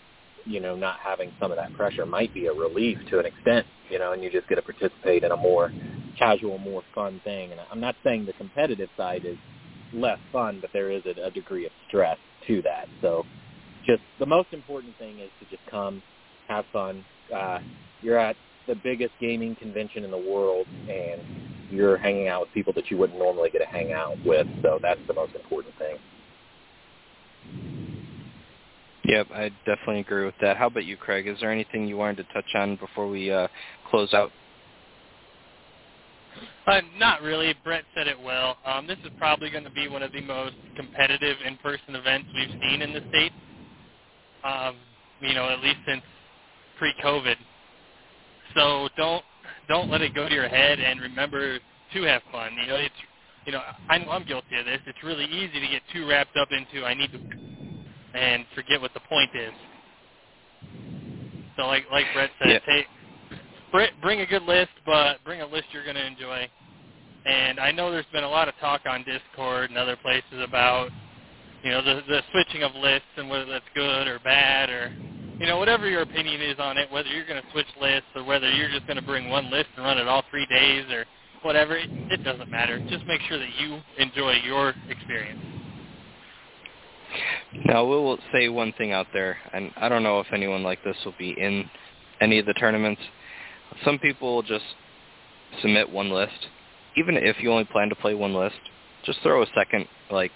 you 0.48 0.60
know, 0.60 0.74
not 0.74 0.98
having 1.00 1.30
some 1.38 1.50
of 1.50 1.58
that 1.58 1.72
pressure 1.74 2.06
might 2.06 2.32
be 2.32 2.46
a 2.46 2.52
relief 2.52 2.98
to 3.10 3.18
an 3.18 3.26
extent, 3.26 3.66
you 3.90 3.98
know, 3.98 4.12
and 4.12 4.22
you 4.22 4.30
just 4.30 4.48
get 4.48 4.54
to 4.56 4.62
participate 4.62 5.22
in 5.22 5.32
a 5.32 5.36
more 5.36 5.70
casual, 6.18 6.58
more 6.58 6.82
fun 6.94 7.20
thing. 7.22 7.52
And 7.52 7.60
I'm 7.70 7.80
not 7.80 7.94
saying 8.02 8.26
the 8.26 8.32
competitive 8.32 8.88
side 8.96 9.24
is 9.24 9.36
less 9.92 10.18
fun, 10.32 10.58
but 10.60 10.70
there 10.72 10.90
is 10.90 11.02
a, 11.06 11.26
a 11.26 11.30
degree 11.30 11.66
of 11.66 11.72
stress 11.86 12.18
to 12.46 12.62
that. 12.62 12.88
So 13.02 13.24
just 13.86 14.02
the 14.18 14.26
most 14.26 14.48
important 14.52 14.96
thing 14.98 15.18
is 15.18 15.30
to 15.40 15.50
just 15.50 15.62
come, 15.70 16.02
have 16.48 16.64
fun. 16.72 17.04
Uh, 17.34 17.58
you're 18.00 18.18
at 18.18 18.36
the 18.66 18.74
biggest 18.74 19.12
gaming 19.20 19.54
convention 19.56 20.04
in 20.04 20.10
the 20.10 20.18
world, 20.18 20.66
and 20.88 21.20
you're 21.70 21.98
hanging 21.98 22.28
out 22.28 22.42
with 22.42 22.52
people 22.52 22.72
that 22.74 22.90
you 22.90 22.96
wouldn't 22.96 23.18
normally 23.18 23.50
get 23.50 23.58
to 23.58 23.66
hang 23.66 23.92
out 23.92 24.16
with. 24.24 24.46
So 24.62 24.78
that's 24.80 25.00
the 25.06 25.14
most 25.14 25.34
important 25.34 25.74
thing. 25.78 25.96
Yep, 29.08 29.28
I 29.32 29.48
definitely 29.64 30.00
agree 30.00 30.26
with 30.26 30.34
that. 30.42 30.58
How 30.58 30.66
about 30.66 30.84
you, 30.84 30.98
Craig? 30.98 31.26
Is 31.26 31.38
there 31.40 31.50
anything 31.50 31.88
you 31.88 31.96
wanted 31.96 32.18
to 32.18 32.32
touch 32.34 32.54
on 32.54 32.76
before 32.76 33.08
we 33.08 33.30
uh, 33.30 33.48
close 33.90 34.12
out? 34.12 34.30
Uh, 36.66 36.82
not 36.98 37.22
really. 37.22 37.54
Brett 37.64 37.84
said 37.96 38.06
it 38.06 38.20
well. 38.20 38.58
Um, 38.66 38.86
this 38.86 38.98
is 39.04 39.10
probably 39.18 39.48
going 39.48 39.64
to 39.64 39.70
be 39.70 39.88
one 39.88 40.02
of 40.02 40.12
the 40.12 40.20
most 40.20 40.56
competitive 40.76 41.38
in-person 41.42 41.96
events 41.96 42.28
we've 42.34 42.48
seen 42.60 42.82
in 42.82 42.92
the 42.92 43.00
state. 43.08 43.32
Um, 44.44 44.76
you 45.20 45.32
know, 45.32 45.48
at 45.48 45.60
least 45.60 45.78
since 45.86 46.02
pre-COVID. 46.78 47.36
So 48.54 48.90
don't 48.98 49.24
don't 49.68 49.90
let 49.90 50.02
it 50.02 50.14
go 50.14 50.28
to 50.28 50.34
your 50.34 50.48
head, 50.48 50.80
and 50.80 51.00
remember 51.00 51.58
to 51.94 52.02
have 52.02 52.20
fun. 52.30 52.52
You 52.60 52.68
know, 52.68 52.76
it's 52.76 52.94
you 53.46 53.52
know 53.52 53.62
I 53.88 53.96
know 53.96 54.10
I'm 54.10 54.24
guilty 54.24 54.58
of 54.58 54.66
this. 54.66 54.80
It's 54.86 55.02
really 55.02 55.24
easy 55.24 55.60
to 55.60 55.66
get 55.66 55.80
too 55.94 56.06
wrapped 56.06 56.36
up 56.36 56.48
into 56.52 56.84
I 56.84 56.92
need 56.92 57.10
to 57.12 57.18
and 58.14 58.46
forget 58.54 58.80
what 58.80 58.94
the 58.94 59.00
point 59.00 59.30
is. 59.34 59.52
So 61.56 61.66
like 61.66 61.84
like 61.92 62.06
Brett 62.14 62.30
said, 62.40 62.62
Yeah. 62.66 62.74
take 62.74 62.86
bring 64.02 64.20
a 64.20 64.26
good 64.26 64.42
list, 64.44 64.70
but 64.86 65.22
bring 65.24 65.42
a 65.42 65.46
list 65.46 65.66
you're 65.72 65.84
going 65.84 65.96
to 65.96 66.06
enjoy. 66.06 66.48
And 67.26 67.60
I 67.60 67.72
know 67.72 67.90
there's 67.90 68.06
been 68.12 68.24
a 68.24 68.28
lot 68.28 68.48
of 68.48 68.56
talk 68.58 68.82
on 68.86 69.04
Discord 69.04 69.70
and 69.70 69.78
other 69.78 69.96
places 69.96 70.40
about 70.42 70.90
you 71.62 71.70
know 71.70 71.82
the 71.82 72.02
the 72.08 72.22
switching 72.32 72.62
of 72.62 72.74
lists 72.74 73.08
and 73.16 73.28
whether 73.28 73.46
that's 73.46 73.64
good 73.74 74.08
or 74.08 74.18
bad 74.20 74.70
or 74.70 74.92
you 75.40 75.46
know 75.46 75.58
whatever 75.58 75.88
your 75.88 76.02
opinion 76.02 76.40
is 76.40 76.58
on 76.58 76.78
it, 76.78 76.90
whether 76.90 77.08
you're 77.08 77.26
going 77.26 77.42
to 77.42 77.50
switch 77.52 77.68
lists 77.80 78.08
or 78.14 78.24
whether 78.24 78.50
you're 78.50 78.70
just 78.70 78.86
going 78.86 78.98
to 78.98 79.02
bring 79.04 79.28
one 79.30 79.50
list 79.50 79.68
and 79.76 79.84
run 79.84 79.98
it 79.98 80.08
all 80.08 80.24
three 80.30 80.46
days 80.46 80.86
or 80.92 81.04
whatever. 81.42 81.76
It, 81.76 81.90
it 82.10 82.22
doesn't 82.24 82.50
matter. 82.50 82.80
Just 82.90 83.06
make 83.06 83.20
sure 83.28 83.38
that 83.38 83.50
you 83.60 83.80
enjoy 83.98 84.34
your 84.44 84.74
experience. 84.88 85.38
Now, 87.64 87.84
we 87.84 87.96
will 87.96 88.18
say 88.32 88.48
one 88.48 88.72
thing 88.72 88.92
out 88.92 89.06
there, 89.12 89.38
and 89.52 89.70
I 89.76 89.88
don't 89.88 90.02
know 90.02 90.20
if 90.20 90.26
anyone 90.32 90.62
like 90.62 90.82
this 90.84 90.96
will 91.04 91.14
be 91.18 91.30
in 91.30 91.68
any 92.20 92.38
of 92.38 92.46
the 92.46 92.54
tournaments. 92.54 93.00
Some 93.84 93.98
people 93.98 94.42
just 94.42 94.64
submit 95.60 95.90
one 95.90 96.10
list. 96.10 96.48
Even 96.96 97.16
if 97.16 97.36
you 97.40 97.50
only 97.50 97.64
plan 97.64 97.88
to 97.88 97.94
play 97.94 98.14
one 98.14 98.34
list, 98.34 98.56
just 99.04 99.20
throw 99.22 99.42
a 99.42 99.46
second, 99.54 99.86
like, 100.10 100.32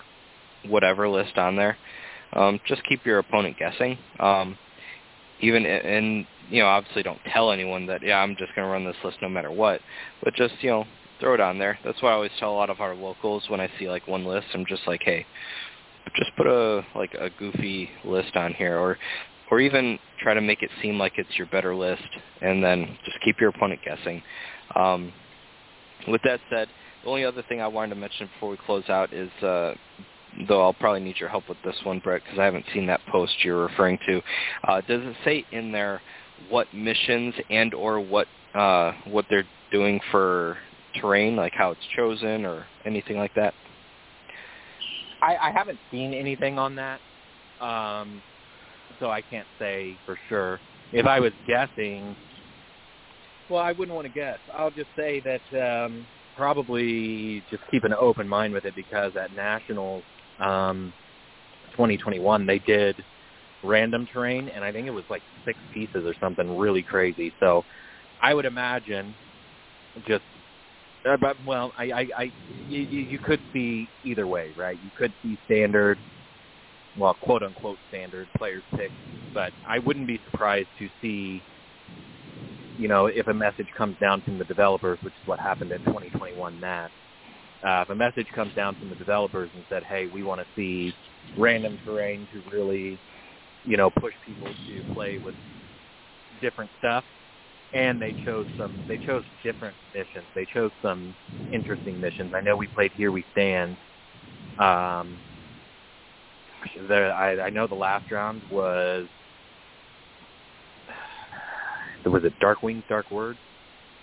whatever 0.67 1.09
list 1.09 1.37
on 1.39 1.57
there. 1.57 1.77
Um, 2.35 2.61
just 2.67 2.83
keep 2.89 3.05
your 3.05 3.19
opponent 3.19 3.59
guessing. 3.59 3.99
Um, 4.19 4.57
even 5.41 5.67
and 5.67 6.27
you 6.49 6.61
know, 6.63 6.69
obviously 6.69 7.03
don't 7.03 7.21
tell 7.33 7.51
anyone 7.51 7.87
that 7.87 8.03
yeah, 8.03 8.19
I'm 8.19 8.37
just 8.37 8.55
going 8.55 8.67
to 8.67 8.73
run 8.73 8.85
this 8.85 8.97
list 9.05 9.19
no 9.21 9.29
matter 9.29 9.51
what. 9.51 9.81
But 10.23 10.35
just 10.35 10.55
you 10.61 10.71
know, 10.71 10.85
throw 11.21 11.35
it 11.35 11.41
on 11.41 11.59
there. 11.59 11.79
That's 11.85 12.01
why 12.03 12.11
I 12.11 12.15
always 12.15 12.31
tell 12.39 12.53
a 12.53 12.57
lot 12.57 12.71
of 12.71 12.81
our 12.81 12.95
locals 12.95 13.45
when 13.49 13.61
I 13.61 13.71
see 13.79 13.89
like 13.89 14.07
one 14.09 14.25
list, 14.25 14.47
I'm 14.55 14.67
just 14.67 14.83
like, 14.87 15.03
hey, 15.05 15.27
just 16.17 16.35
put 16.37 16.47
a 16.47 16.85
like 16.95 17.15
a 17.15 17.31
goofy 17.39 17.91
list 18.05 18.37
on 18.37 18.53
here, 18.55 18.79
or 18.79 18.99
or 19.51 19.61
even 19.61 19.99
try 20.21 20.35
to 20.35 20.41
make 20.41 20.63
it 20.63 20.71
seem 20.81 20.99
like 20.99 21.13
it's 21.17 21.37
your 21.37 21.47
better 21.49 21.75
list, 21.75 22.03
and 22.41 22.63
then 22.63 22.97
just 23.05 23.19
keep 23.25 23.41
your 23.41 23.51
opponent 23.51 23.81
guessing. 23.85 24.23
Um, 24.75 25.13
with 26.09 26.23
that 26.25 26.41
said, 26.51 26.69
the 27.03 27.09
only 27.09 27.25
other 27.25 27.43
thing 27.49 27.61
I 27.61 27.67
wanted 27.67 27.95
to 27.95 28.01
mention 28.01 28.29
before 28.35 28.51
we 28.51 28.57
close 28.57 28.89
out 28.89 29.13
is, 29.13 29.31
uh, 29.43 29.75
though 30.49 30.63
I'll 30.63 30.73
probably 30.73 31.01
need 31.01 31.17
your 31.19 31.29
help 31.29 31.49
with 31.49 31.59
this 31.65 31.77
one, 31.85 31.99
Brett, 31.99 32.23
because 32.25 32.39
I 32.39 32.45
haven't 32.45 32.65
seen 32.73 32.87
that 32.87 33.01
post 33.11 33.33
you're 33.43 33.63
referring 33.63 33.99
to. 34.07 34.23
Uh, 34.67 34.81
does 34.83 35.03
it 35.03 35.17
say 35.25 35.45
in 35.53 35.73
there 35.73 36.01
what 36.49 36.67
missions 36.73 37.35
and 37.51 37.75
or 37.75 38.01
what 38.01 38.27
uh, 38.55 38.93
what 39.07 39.27
they're 39.31 39.47
doing 39.71 40.01
for 40.11 40.57
terrain, 41.01 41.37
like 41.37 41.53
how 41.55 41.71
it's 41.71 41.81
chosen 41.97 42.45
or 42.45 42.67
anything 42.85 43.17
like 43.17 43.35
that? 43.35 43.55
I, 45.23 45.37
I 45.37 45.53
haven't 45.53 45.79
seen 45.91 46.13
anything 46.13 46.59
on 46.59 46.75
that, 46.75 47.01
um, 47.61 48.23
so 48.99 49.11
I 49.11 49.23
can't 49.23 49.47
say 49.59 49.97
for 50.05 50.19
sure. 50.29 50.61
If 50.93 51.07
I 51.07 51.21
was 51.21 51.33
guessing, 51.47 52.15
well, 53.49 53.63
I 53.63 53.73
wouldn't 53.73 53.95
want 53.95 54.07
to 54.07 54.13
guess. 54.13 54.39
I'll 54.53 54.71
just 54.71 54.91
say 54.97 55.23
that 55.25 55.85
um, 55.85 56.07
probably 56.37 57.45
just 57.51 57.63
keep 57.71 57.85
an 57.85 57.95
open 57.95 58.29
mind 58.29 58.53
with 58.53 58.65
it 58.65 58.75
because 58.75 59.13
at 59.17 59.33
Nationals 59.33 60.03
um, 60.41 60.93
2021 61.73 62.47
they 62.47 62.59
did 62.59 63.03
random 63.63 64.07
terrain, 64.13 64.49
and 64.49 64.65
I 64.65 64.73
think 64.73 64.87
it 64.87 64.93
was 64.93 65.05
like 65.09 65.23
six 65.45 65.59
pieces 65.73 66.05
or 66.05 66.15
something 66.21 66.57
really 66.57 66.83
crazy. 66.83 67.33
So 67.41 67.65
I 68.21 68.35
would 68.35 68.45
imagine 68.45 69.15
just 70.07 70.25
uh, 71.07 71.17
but 71.19 71.37
well, 71.45 71.73
I, 71.79 71.85
I, 71.93 72.09
I 72.19 72.33
you, 72.69 72.81
you 72.81 73.19
could 73.21 73.41
see 73.53 73.89
either 74.05 74.27
way, 74.27 74.53
right? 74.57 74.79
You 74.83 74.91
could 74.97 75.13
see 75.23 75.39
standard, 75.47 75.99
well, 76.97 77.15
quote 77.15 77.43
unquote 77.43 77.79
standard 77.89 78.29
players 78.39 78.65
pick, 78.77 78.91
but 79.35 79.53
I 79.69 79.79
wouldn't 79.81 80.07
be 80.07 80.21
surprised 80.31 80.69
to 80.79 80.89
see, 81.03 81.43
you 82.79 82.89
know, 82.89 83.07
if 83.07 83.29
a 83.29 83.35
message 83.35 83.69
comes 83.77 83.97
down 84.01 84.23
from 84.23 84.39
the 84.39 84.45
developers, 84.45 84.99
which 85.03 85.15
is 85.15 85.27
what 85.27 85.41
happened 85.41 85.73
in 85.73 85.81
2021 85.85 86.61
NAT. 86.61 86.91
Uh, 87.67 87.83
if 87.83 87.91
a 87.91 87.95
message 87.95 88.29
comes 88.35 88.55
down 88.55 88.77
from 88.77 88.91
the 88.91 88.97
developers 88.97 89.51
and 89.55 89.65
said, 89.69 89.85
"Hey, 89.85 90.07
we 90.07 90.23
want 90.23 90.41
to 90.41 90.47
see 90.57 90.95
random 91.37 91.79
terrain 91.85 92.29
to 92.33 92.43
really, 92.51 92.99
you 93.65 93.77
know, 93.77 93.91
push 93.91 94.15
people 94.27 94.49
to 94.67 94.95
play 94.95 95.19
with 95.19 95.35
different 96.41 96.71
stuff," 96.79 97.05
and 97.75 98.01
they 98.01 98.15
chose 98.25 98.47
some 98.59 98.85
they 98.89 98.99
chose 98.99 99.25
different 99.43 99.75
missions 99.95 100.25
they 100.35 100.47
chose 100.53 100.71
some 100.83 101.15
interesting 101.53 102.01
missions 102.01 102.33
i 102.35 102.41
know 102.41 102.57
we 102.57 102.67
played 102.69 102.93
here 102.93 103.13
we 103.13 103.25
stand 103.33 103.77
um 104.59 105.19
the 106.89 106.95
i 107.17 107.47
i 107.47 107.51
know 107.51 107.67
the 107.67 107.75
last 107.75 108.11
round 108.11 108.43
was 108.51 109.07
was 112.07 112.25
it 112.25 112.33
dark 112.41 112.63
wings 112.63 112.85
dark 112.89 113.11
words 113.11 113.39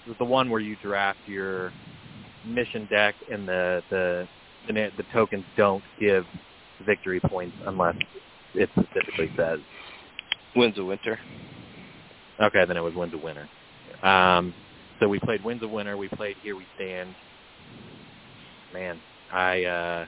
it 0.05 0.09
was 0.09 0.17
the 0.17 0.25
one 0.25 0.49
where 0.49 0.61
you 0.61 0.75
draft 0.81 1.19
your 1.27 1.71
mission 2.45 2.87
deck 2.89 3.15
and 3.31 3.47
the 3.47 3.83
the 3.89 4.27
the, 4.67 4.73
the 4.97 5.03
tokens 5.13 5.45
don't 5.57 5.83
give 5.99 6.25
victory 6.85 7.19
points 7.19 7.55
unless 7.65 7.95
it 8.55 8.69
specifically 8.71 9.31
says 9.37 9.59
Winds 10.55 10.77
of 10.79 10.85
Winter. 10.85 11.19
Okay, 12.41 12.65
then 12.65 12.77
it 12.77 12.81
was 12.81 12.93
Winds 12.95 13.13
of 13.13 13.21
Winter. 13.21 13.47
Um, 14.03 14.53
so 14.99 15.07
we 15.07 15.19
played 15.19 15.43
Winds 15.43 15.63
of 15.63 15.69
Winter. 15.71 15.97
We 15.97 16.07
played 16.09 16.35
Here 16.41 16.55
We 16.55 16.65
Stand. 16.75 17.13
Man, 18.73 18.99
I 19.31 19.63
uh, 19.63 20.05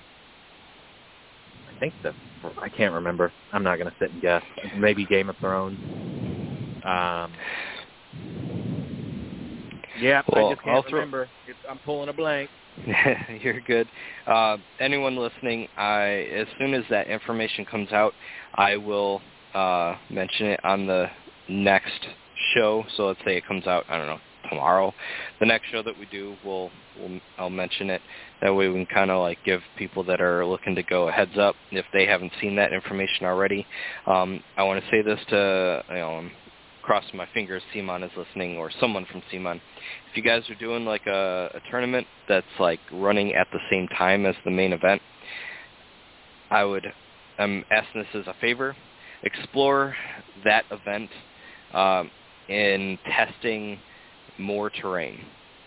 I 1.76 1.80
think 1.80 1.93
the 2.03 2.13
I 2.61 2.69
can't 2.69 2.93
remember. 2.93 3.31
I'm 3.53 3.63
not 3.63 3.77
going 3.77 3.89
to 3.89 3.95
sit 3.99 4.11
and 4.11 4.22
guess. 4.22 4.43
Maybe 4.77 5.05
Game 5.05 5.30
of 5.30 5.38
Thrones. 5.38 5.80
Um, 6.85 7.31
yeah, 9.99 10.22
Well, 10.31 10.47
I 10.47 10.51
just 10.53 10.63
can't 10.63 10.76
I'll 10.76 10.81
throw- 10.84 10.93
remember. 10.99 11.27
It's, 11.47 11.57
I'm 11.69 11.77
pulling 11.80 12.09
a 12.09 12.13
blank. 12.13 12.49
You're 13.41 13.59
good. 13.61 13.88
Uh, 14.26 14.57
anyone 14.80 15.15
listening, 15.18 15.68
I 15.77 16.27
as 16.34 16.47
soon 16.57 16.73
as 16.73 16.84
that 16.89 17.07
information 17.07 17.65
comes 17.65 17.91
out, 17.91 18.13
I 18.55 18.77
will 18.77 19.22
uh, 19.53 19.95
mention 20.09 20.47
it 20.47 20.59
on 20.63 20.88
the 20.88 21.07
next 21.49 22.07
show. 22.53 22.84
So 22.95 23.07
let's 23.07 23.19
say 23.26 23.38
it 23.38 23.45
comes 23.45 23.68
out, 23.68 23.85
I 23.89 23.97
don't 23.97 24.07
know, 24.07 24.19
tomorrow. 24.49 24.93
The 25.39 25.45
next 25.45 25.69
show 25.72 25.84
that 25.84 25.97
we 25.97 26.05
do, 26.11 26.35
we'll, 26.45 26.69
we'll 26.99 27.19
I'll 27.38 27.49
mention 27.49 27.89
it. 27.89 28.01
That 28.41 28.53
way 28.53 28.68
we 28.68 28.76
can 28.76 28.93
kind 28.93 29.11
of 29.11 29.22
like 29.22 29.39
give 29.45 29.61
people 29.77 30.03
that 30.05 30.22
are 30.22 30.45
looking 30.45 30.76
to 30.76 30.84
go 30.84 31.07
a 31.07 31.11
heads 31.11 31.38
up 31.38 31.55
if 31.72 31.85
they 31.93 32.05
haven't 32.05 32.31
seen 32.41 32.55
that 32.57 32.73
information 32.73 33.26
already. 33.26 33.65
Um, 34.07 34.43
I 34.57 34.63
want 34.63 34.84
to 34.84 34.89
say 34.89 35.01
this 35.01 35.19
to 35.30 35.84
you 35.89 35.95
know. 35.95 36.09
I'm 36.18 36.31
crossing 36.81 37.15
my 37.15 37.27
fingers 37.31 37.61
CMON 37.76 38.03
is 38.03 38.09
listening 38.18 38.57
or 38.57 38.72
someone 38.80 39.05
from 39.05 39.22
CMON 39.31 39.61
if 40.11 40.18
you 40.18 40.23
guys 40.23 40.43
are 40.49 40.55
doing 40.55 40.84
like 40.84 41.07
a, 41.07 41.49
a 41.53 41.72
tournament 41.72 42.05
that's 42.27 42.45
like 42.59 42.80
running 42.91 43.34
at 43.34 43.47
the 43.53 43.59
same 43.69 43.88
time 43.89 44.26
as 44.26 44.35
the 44.43 44.51
main 44.51 44.73
event, 44.73 45.01
I 46.49 46.65
would 46.65 46.85
I'm 47.39 47.63
asking 47.72 48.01
this 48.01 48.22
as 48.22 48.27
a 48.27 48.35
favor. 48.41 48.76
Explore 49.23 49.95
that 50.43 50.65
event 50.69 51.09
um, 51.73 52.11
in 52.52 52.99
testing 53.06 53.80
more 54.38 54.69
terrain. 54.69 55.19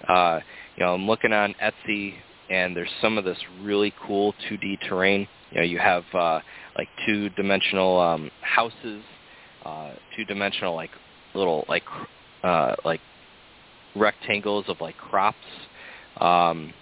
Uh, 0.07 0.41
you 0.77 0.85
know, 0.85 0.95
I'm 0.95 1.07
looking 1.07 1.33
on 1.33 1.55
Etsy 1.63 2.15
and 2.51 2.77
there's 2.77 2.91
some 3.01 3.17
of 3.17 3.25
this 3.25 3.39
really 3.63 3.93
cool 4.07 4.35
2D 4.51 4.81
terrain. 4.89 5.27
You 5.51 5.59
know, 5.59 5.65
you 5.65 5.79
have 5.79 6.05
uh, 6.13 6.41
like 6.77 6.89
two-dimensional 7.07 7.99
um, 7.99 8.31
houses, 8.43 9.03
uh, 9.65 9.93
two-dimensional 10.15 10.75
like 10.75 10.91
little 11.35 11.65
like 11.69 11.85
uh, 12.43 12.75
like 12.85 13.01
rectangles 13.97 14.67
of 14.69 14.81
like 14.81 14.97
crops 14.97 15.37
um, 16.21 16.73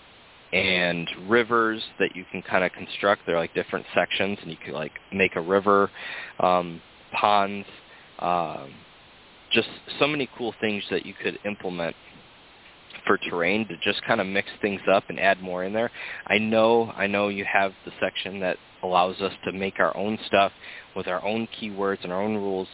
and 0.53 1.09
rivers 1.29 1.83
that 1.99 2.17
you 2.17 2.25
can 2.33 2.43
kind 2.43 2.65
of 2.65 2.73
construct. 2.73 3.23
They're 3.27 3.37
like 3.37 3.55
different 3.55 3.87
sections, 3.95 4.39
and 4.43 4.51
you 4.51 4.57
can 4.57 4.75
like 4.75 4.93
make 5.13 5.37
a 5.37 5.41
river, 5.41 5.91
um, 6.41 6.81
ponds, 7.13 7.67
um, 8.19 8.73
just 9.53 9.69
so 9.99 10.07
many 10.07 10.29
cool 10.37 10.55
things 10.61 10.83
that 10.91 11.07
you 11.07 11.15
could 11.15 11.39
implement 11.45 11.95
for 13.07 13.19
terrain 13.19 13.67
to 13.69 13.77
just 13.83 14.03
kind 14.05 14.21
of 14.21 14.27
mix 14.27 14.49
things 14.61 14.81
up 14.91 15.05
and 15.09 15.19
add 15.19 15.41
more 15.41 15.65
in 15.65 15.73
there. 15.73 15.91
I 16.27 16.39
know 16.39 16.93
I 16.97 17.07
know 17.07 17.29
you 17.29 17.45
have 17.45 17.73
the 17.85 17.93
section 18.01 18.41
that 18.41 18.57
allows 18.83 19.21
us 19.21 19.33
to 19.45 19.53
make 19.53 19.79
our 19.79 19.97
own 19.97 20.19
stuff 20.27 20.53
with 20.97 21.09
our 21.09 21.25
own 21.25 21.49
keywords 21.61 22.03
and 22.03 22.13
our 22.13 22.23
own 22.23 22.37
rules, 22.37 22.69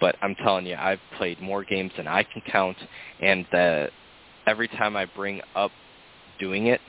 but 0.00 0.16
I'm 0.22 0.34
telling 0.36 0.66
you, 0.66 0.76
I've 0.76 1.00
played 1.16 1.40
more 1.40 1.64
games 1.64 1.92
than 1.96 2.08
I 2.08 2.22
can 2.22 2.42
count 2.50 2.76
and 3.20 3.46
the 3.52 3.90
every 4.46 4.68
time 4.68 4.96
I 4.96 5.06
bring 5.06 5.40
up 5.54 5.70
doing 6.38 6.66
it, 6.66 6.80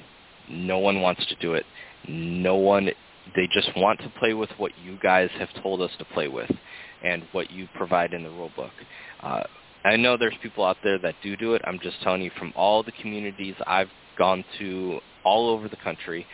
no 0.50 0.80
one 0.80 1.02
wants 1.02 1.26
to 1.28 1.36
do 1.36 1.54
it. 1.54 1.66
No 2.08 2.56
one 2.56 2.90
they 3.36 3.48
just 3.54 3.70
want 3.78 4.00
to 4.02 4.12
play 4.20 4.34
with 4.34 4.50
what 4.58 4.72
you 4.84 4.98
guys 5.02 5.30
have 5.40 5.50
told 5.62 5.82
us 5.82 5.92
to 5.98 6.06
play 6.06 6.28
with 6.28 6.52
and 7.04 7.24
what 7.32 7.52
you 7.52 7.68
provide 7.76 8.14
in 8.14 8.24
the 8.24 8.30
rulebook. 8.30 8.72
Uh, 9.22 9.44
I 9.86 9.98
know 9.98 10.18
there's 10.18 10.36
people 10.42 10.64
out 10.64 10.78
there 10.84 10.98
that 11.00 11.16
do 11.22 11.36
do 11.36 11.56
it. 11.56 11.62
I'm 11.66 11.80
just 11.80 12.02
telling 12.02 12.22
you 12.22 12.32
from 12.40 12.54
all 12.56 12.84
the 12.84 12.94
communities 12.94 13.56
I've 13.68 13.90
gone 14.18 14.46
to 14.60 15.00
all 15.26 15.50
over 15.50 15.68
the 15.68 15.78
country 15.78 16.26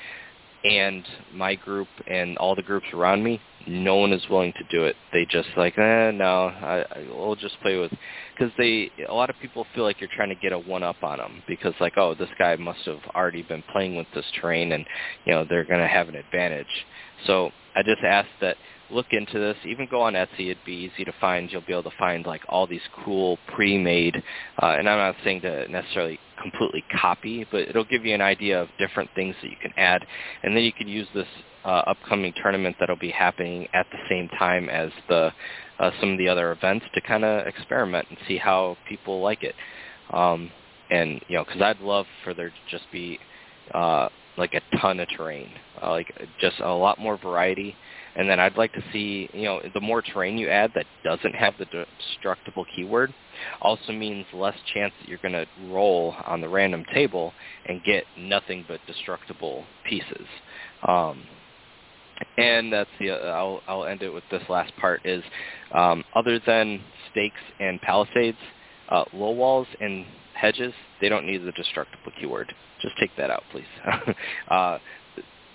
and 0.63 1.05
my 1.33 1.55
group 1.55 1.87
and 2.07 2.37
all 2.37 2.55
the 2.55 2.61
groups 2.61 2.87
around 2.93 3.23
me, 3.23 3.39
no 3.65 3.95
one 3.95 4.11
is 4.11 4.21
willing 4.29 4.53
to 4.53 4.63
do 4.69 4.83
it. 4.83 4.95
They 5.13 5.25
just 5.25 5.47
like, 5.55 5.77
eh, 5.77 6.11
no, 6.11 6.47
I, 6.47 6.85
I 6.91 7.07
we'll 7.09 7.35
just 7.35 7.59
play 7.61 7.77
with, 7.77 7.91
because 8.37 8.51
they, 8.57 8.91
a 9.07 9.13
lot 9.13 9.29
of 9.29 9.37
people 9.41 9.65
feel 9.73 9.83
like 9.83 10.01
you're 10.01 10.09
trying 10.15 10.29
to 10.29 10.35
get 10.35 10.51
a 10.51 10.59
one 10.59 10.83
up 10.83 11.01
on 11.01 11.19
them 11.19 11.43
because 11.47 11.73
like, 11.79 11.93
oh, 11.97 12.13
this 12.13 12.29
guy 12.37 12.55
must 12.57 12.81
have 12.85 12.99
already 13.15 13.41
been 13.43 13.63
playing 13.71 13.95
with 13.95 14.07
this 14.13 14.25
terrain 14.39 14.73
and 14.73 14.85
you 15.25 15.33
know 15.33 15.45
they're 15.47 15.65
going 15.65 15.79
to 15.79 15.87
have 15.87 16.09
an 16.09 16.15
advantage. 16.15 16.67
So 17.25 17.51
I 17.75 17.83
just 17.83 18.03
ask 18.03 18.27
that 18.41 18.57
look 18.91 19.07
into 19.11 19.39
this. 19.39 19.57
Even 19.65 19.87
go 19.89 20.01
on 20.01 20.13
Etsy; 20.13 20.49
it'd 20.51 20.65
be 20.65 20.91
easy 20.91 21.05
to 21.05 21.13
find. 21.19 21.51
You'll 21.51 21.61
be 21.61 21.73
able 21.73 21.83
to 21.83 21.97
find 21.97 22.25
like 22.25 22.41
all 22.49 22.67
these 22.67 22.81
cool 23.03 23.37
pre-made, 23.55 24.21
uh, 24.61 24.75
and 24.77 24.89
I'm 24.89 24.97
not 24.97 25.15
saying 25.23 25.41
to 25.41 25.67
necessarily 25.69 26.19
completely 26.41 26.83
copy, 27.01 27.45
but 27.51 27.61
it'll 27.61 27.85
give 27.85 28.05
you 28.05 28.13
an 28.13 28.21
idea 28.21 28.61
of 28.61 28.69
different 28.77 29.09
things 29.15 29.35
that 29.41 29.49
you 29.49 29.57
can 29.61 29.73
add, 29.77 30.05
and 30.43 30.55
then 30.55 30.63
you 30.63 30.71
could 30.71 30.87
use 30.87 31.07
this 31.13 31.27
uh, 31.65 31.83
upcoming 31.87 32.33
tournament 32.41 32.75
that'll 32.79 32.95
be 32.95 33.11
happening 33.11 33.67
at 33.73 33.85
the 33.91 33.97
same 34.09 34.29
time 34.39 34.69
as 34.69 34.91
the 35.07 35.31
uh, 35.79 35.91
some 35.99 36.11
of 36.11 36.17
the 36.17 36.27
other 36.27 36.51
events 36.51 36.85
to 36.93 37.01
kind 37.01 37.23
of 37.23 37.47
experiment 37.47 38.05
and 38.09 38.17
see 38.27 38.37
how 38.37 38.77
people 38.87 39.21
like 39.21 39.43
it. 39.43 39.55
Um, 40.11 40.51
and 40.89 41.21
you 41.27 41.37
know, 41.37 41.45
because 41.45 41.61
I'd 41.61 41.79
love 41.79 42.05
for 42.23 42.33
there 42.33 42.49
to 42.49 42.55
just 42.69 42.85
be 42.91 43.19
uh, 43.73 44.09
like 44.37 44.53
a 44.53 44.77
ton 44.77 44.99
of 44.99 45.07
terrain, 45.15 45.49
uh, 45.81 45.91
like 45.91 46.07
just 46.41 46.59
a 46.59 46.73
lot 46.73 46.99
more 46.99 47.17
variety 47.17 47.75
and 48.15 48.29
then 48.29 48.39
I'd 48.39 48.57
like 48.57 48.73
to 48.73 48.83
see, 48.91 49.29
you 49.33 49.43
know, 49.43 49.61
the 49.73 49.81
more 49.81 50.01
terrain 50.01 50.37
you 50.37 50.49
add 50.49 50.71
that 50.75 50.85
doesn't 51.03 51.35
have 51.35 51.53
the 51.57 51.65
destructible 51.97 52.65
keyword 52.75 53.13
also 53.61 53.91
means 53.91 54.25
less 54.33 54.57
chance 54.73 54.93
that 54.99 55.07
you're 55.07 55.19
going 55.19 55.33
to 55.33 55.45
roll 55.67 56.15
on 56.25 56.41
the 56.41 56.49
random 56.49 56.83
table 56.93 57.33
and 57.67 57.83
get 57.83 58.03
nothing 58.17 58.65
but 58.67 58.79
destructible 58.87 59.65
pieces. 59.87 60.25
Um, 60.87 61.23
and 62.37 62.71
that's 62.71 62.89
the 62.99 63.11
I'll 63.11 63.61
I'll 63.67 63.85
end 63.85 64.01
it 64.01 64.13
with 64.13 64.23
this 64.29 64.43
last 64.49 64.75
part 64.77 65.05
is 65.05 65.23
um, 65.73 66.03
other 66.15 66.39
than 66.45 66.81
stakes 67.11 67.39
and 67.59 67.79
palisades, 67.81 68.37
uh, 68.89 69.05
low 69.13 69.31
walls 69.31 69.67
and 69.79 70.05
hedges 70.33 70.73
they 71.01 71.09
don't 71.09 71.25
need 71.25 71.43
the 71.45 71.51
destructible 71.53 72.11
keyword. 72.19 72.53
Just 72.81 72.95
take 72.99 73.15
that 73.17 73.29
out, 73.29 73.43
please. 73.51 73.65
uh, 74.49 74.77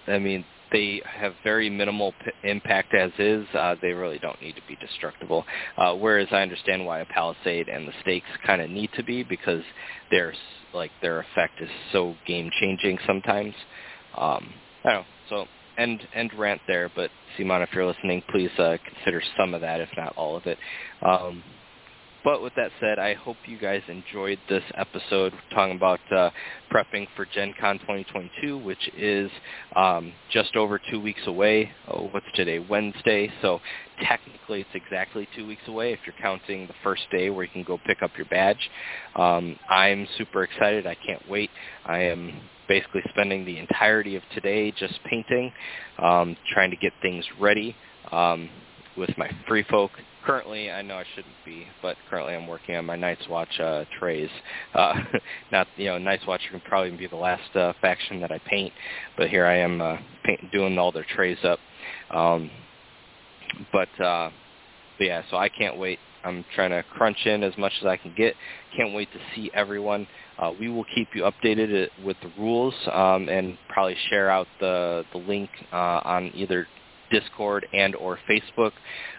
I 0.07 0.19
mean, 0.19 0.45
they 0.73 1.03
have 1.07 1.35
very 1.45 1.71
minimal 1.71 2.15
p- 2.25 2.49
impact 2.49 2.95
as 2.95 3.13
is. 3.19 3.47
Uh, 3.55 3.77
they 3.83 3.93
really 3.93 4.19
don't 4.19 4.41
need 4.41 4.57
to 4.57 4.63
be 4.69 4.77
destructible. 4.77 5.45
Uh, 5.77 5.95
whereas 5.95 6.29
I 6.33 6.43
understand 6.43 6.85
why 6.85 7.01
a 7.01 7.07
palisade 7.07 7.69
and 7.69 7.87
the 7.89 7.93
stakes 8.03 8.29
kind 8.47 8.63
of 8.63 8.71
need 8.71 8.91
to 8.95 9.05
be 9.05 9.23
because 9.23 9.63
their 10.11 10.35
like 10.73 10.93
their 11.03 11.21
effect 11.21 11.61
is 11.61 11.71
so 11.93 12.17
game 12.27 12.51
changing 12.61 12.99
sometimes. 13.07 13.55
Um, 14.17 14.55
I 14.85 14.93
don't 14.93 15.01
know. 15.03 15.07
So 15.31 15.47
end 15.79 16.07
end 16.15 16.33
rant 16.37 16.61
there, 16.67 16.91
but 16.95 17.11
Simon, 17.37 17.63
if 17.63 17.71
you're 17.75 17.87
listening, 17.87 18.23
please 18.31 18.51
uh, 18.59 18.77
consider 18.87 19.23
some 19.39 19.55
of 19.55 19.61
that, 19.63 19.81
if 19.81 19.89
not 19.97 20.13
all 20.17 20.37
of 20.37 20.47
it. 20.47 20.59
Um, 21.03 21.45
but 22.25 22.43
with 22.43 22.55
that 22.57 22.71
said, 22.81 22.99
I 22.99 23.13
hope 23.15 23.37
you 23.45 23.59
guys 23.59 23.83
enjoyed 23.87 24.39
this 24.49 24.63
episode 24.77 25.35
talking 25.55 25.77
about 25.77 26.01
uh, 26.11 26.31
prepping 26.73 27.07
for 27.15 27.27
Gen 27.27 27.53
Con 27.61 27.79
2022, 27.81 28.57
which 28.59 28.91
is 28.97 29.31
um, 29.77 30.11
just 30.33 30.57
over 30.57 30.81
two 30.91 30.99
weeks 30.99 31.21
away. 31.27 31.71
Oh, 31.87 32.09
what's 32.13 32.27
today? 32.35 32.59
Wednesday. 32.59 33.31
So 33.43 33.61
technically 34.03 34.63
it's 34.63 34.71
exactly 34.75 35.29
two 35.37 35.47
weeks 35.47 35.63
away 35.69 35.93
if 35.93 35.99
you're 36.07 36.17
counting 36.21 36.67
the 36.67 36.75
first 36.83 37.03
day 37.13 37.29
where 37.29 37.45
you 37.45 37.51
can 37.51 37.63
go 37.63 37.79
pick 37.87 38.03
up 38.03 38.13
your 38.17 38.27
badge. 38.27 38.71
Um, 39.17 39.57
I'm 39.69 40.09
super 40.17 40.45
excited. 40.45 40.87
I 40.87 40.97
can't 41.07 41.29
wait. 41.29 41.51
I 41.85 42.05
am 42.05 42.41
basically 42.69 43.03
spending 43.11 43.45
the 43.45 43.59
entirety 43.59 44.17
of 44.17 44.23
today 44.33 44.73
just 44.73 44.99
painting, 45.05 45.53
um, 46.03 46.37
trying 46.53 46.71
to 46.71 46.77
get 46.77 46.93
things 47.03 47.25
ready 47.39 47.77
um, 48.11 48.49
with 48.97 49.11
my 49.19 49.31
free 49.47 49.65
folk 49.71 49.91
currently, 50.27 50.71
I 50.71 50.83
know 50.83 50.97
I 50.97 51.05
shouldn't 51.15 51.35
be, 51.45 51.67
but 51.83 51.97
currently 52.09 52.35
I'm 52.35 52.47
working 52.47 52.77
on 52.77 52.85
my 52.85 52.97
Night's 52.97 53.27
Watch 53.29 53.61
uh, 53.61 53.85
trays. 53.99 54.31
Uh, 54.75 54.95
not, 55.53 55.67
you 55.77 55.87
know, 55.87 55.99
Night's 55.99 56.27
Watch 56.27 56.41
can 56.51 56.61
probably 56.61 56.91
be 56.97 57.07
the 57.07 57.17
last 57.17 57.55
uh, 57.57 57.73
faction 57.81 58.21
that 58.21 58.33
I 58.33 58.39
paint, 58.39 58.73
but 59.17 59.29
here 59.29 59.47
I 59.47 59.59
am 59.59 59.81
uh, 59.81 59.97
paint, 60.25 60.41
doing 60.53 60.79
all 60.79 60.93
their 60.93 61.07
trays 61.15 61.39
up. 61.45 61.59
Um, 62.11 62.51
but, 63.73 63.89
uh, 64.03 64.31
but 64.99 65.05
yeah, 65.05 65.23
so 65.31 65.37
I 65.37 65.49
can't 65.49 65.79
wait. 65.79 65.99
I'm 66.25 66.45
trying 66.55 66.71
to 66.71 66.83
crunch 66.83 67.19
in 67.27 67.43
as 67.43 67.57
much 67.59 67.73
as 67.81 67.87
I 67.87 67.97
can 67.97 68.15
get. 68.17 68.35
Can't 68.77 68.95
wait 68.95 69.09
to 69.13 69.19
see 69.35 69.51
everyone. 69.55 70.07
Uh, 70.39 70.53
we 70.59 70.69
will 70.69 70.87
keep 70.95 71.09
you 71.15 71.23
updated 71.23 71.85
uh, 71.85 71.89
with 72.05 72.17
the 72.23 72.33
rules 72.39 72.75
um, 72.91 73.29
and 73.29 73.57
probably 73.69 73.97
share 74.09 74.31
out 74.31 74.47
the 74.59 75.05
the 75.13 75.19
link 75.19 75.51
uh, 75.73 76.01
on 76.05 76.33
either 76.35 76.67
Discord 77.15 77.67
and 77.73 77.95
or 77.95 78.19
Facebook 78.29 78.73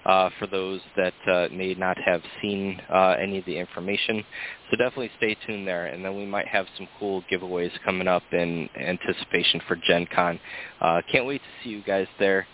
uh, 0.05 0.29
for 0.37 0.47
those 0.47 0.81
that 0.97 1.13
uh, 1.27 1.47
may 1.51 1.73
not 1.75 1.97
have 1.97 2.21
seen 2.41 2.81
uh, 2.93 3.15
any 3.21 3.37
of 3.39 3.45
the 3.45 3.57
information. 3.57 4.23
So 4.69 4.77
definitely 4.77 5.11
stay 5.17 5.37
tuned 5.45 5.67
there, 5.67 5.85
and 5.85 6.03
then 6.03 6.15
we 6.15 6.25
might 6.25 6.47
have 6.47 6.65
some 6.77 6.87
cool 6.99 7.23
giveaways 7.31 7.71
coming 7.83 8.07
up 8.07 8.23
in 8.31 8.69
anticipation 8.77 9.61
for 9.67 9.75
Gen 9.75 10.07
Con. 10.13 10.39
Uh, 10.81 11.01
can't 11.11 11.25
wait 11.25 11.41
to 11.41 11.63
see 11.63 11.69
you 11.69 11.83
guys 11.83 12.07
there. 12.19 12.45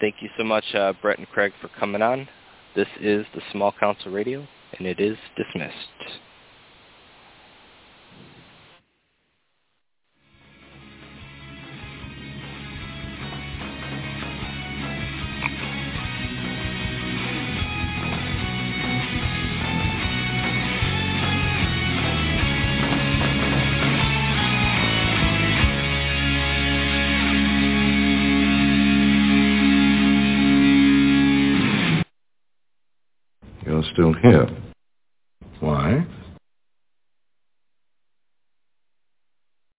Thank 0.00 0.16
you 0.20 0.28
so 0.36 0.44
much, 0.44 0.64
uh, 0.74 0.92
Brett 1.00 1.18
and 1.18 1.28
Craig, 1.28 1.52
for 1.60 1.68
coming 1.78 2.02
on. 2.02 2.28
This 2.74 2.88
is 3.00 3.24
the 3.34 3.42
Small 3.52 3.72
Council 3.78 4.12
Radio, 4.12 4.46
and 4.78 4.86
it 4.86 5.00
is 5.00 5.16
dismissed. 5.36 6.20
Still 33.98 34.14
here. 34.22 34.67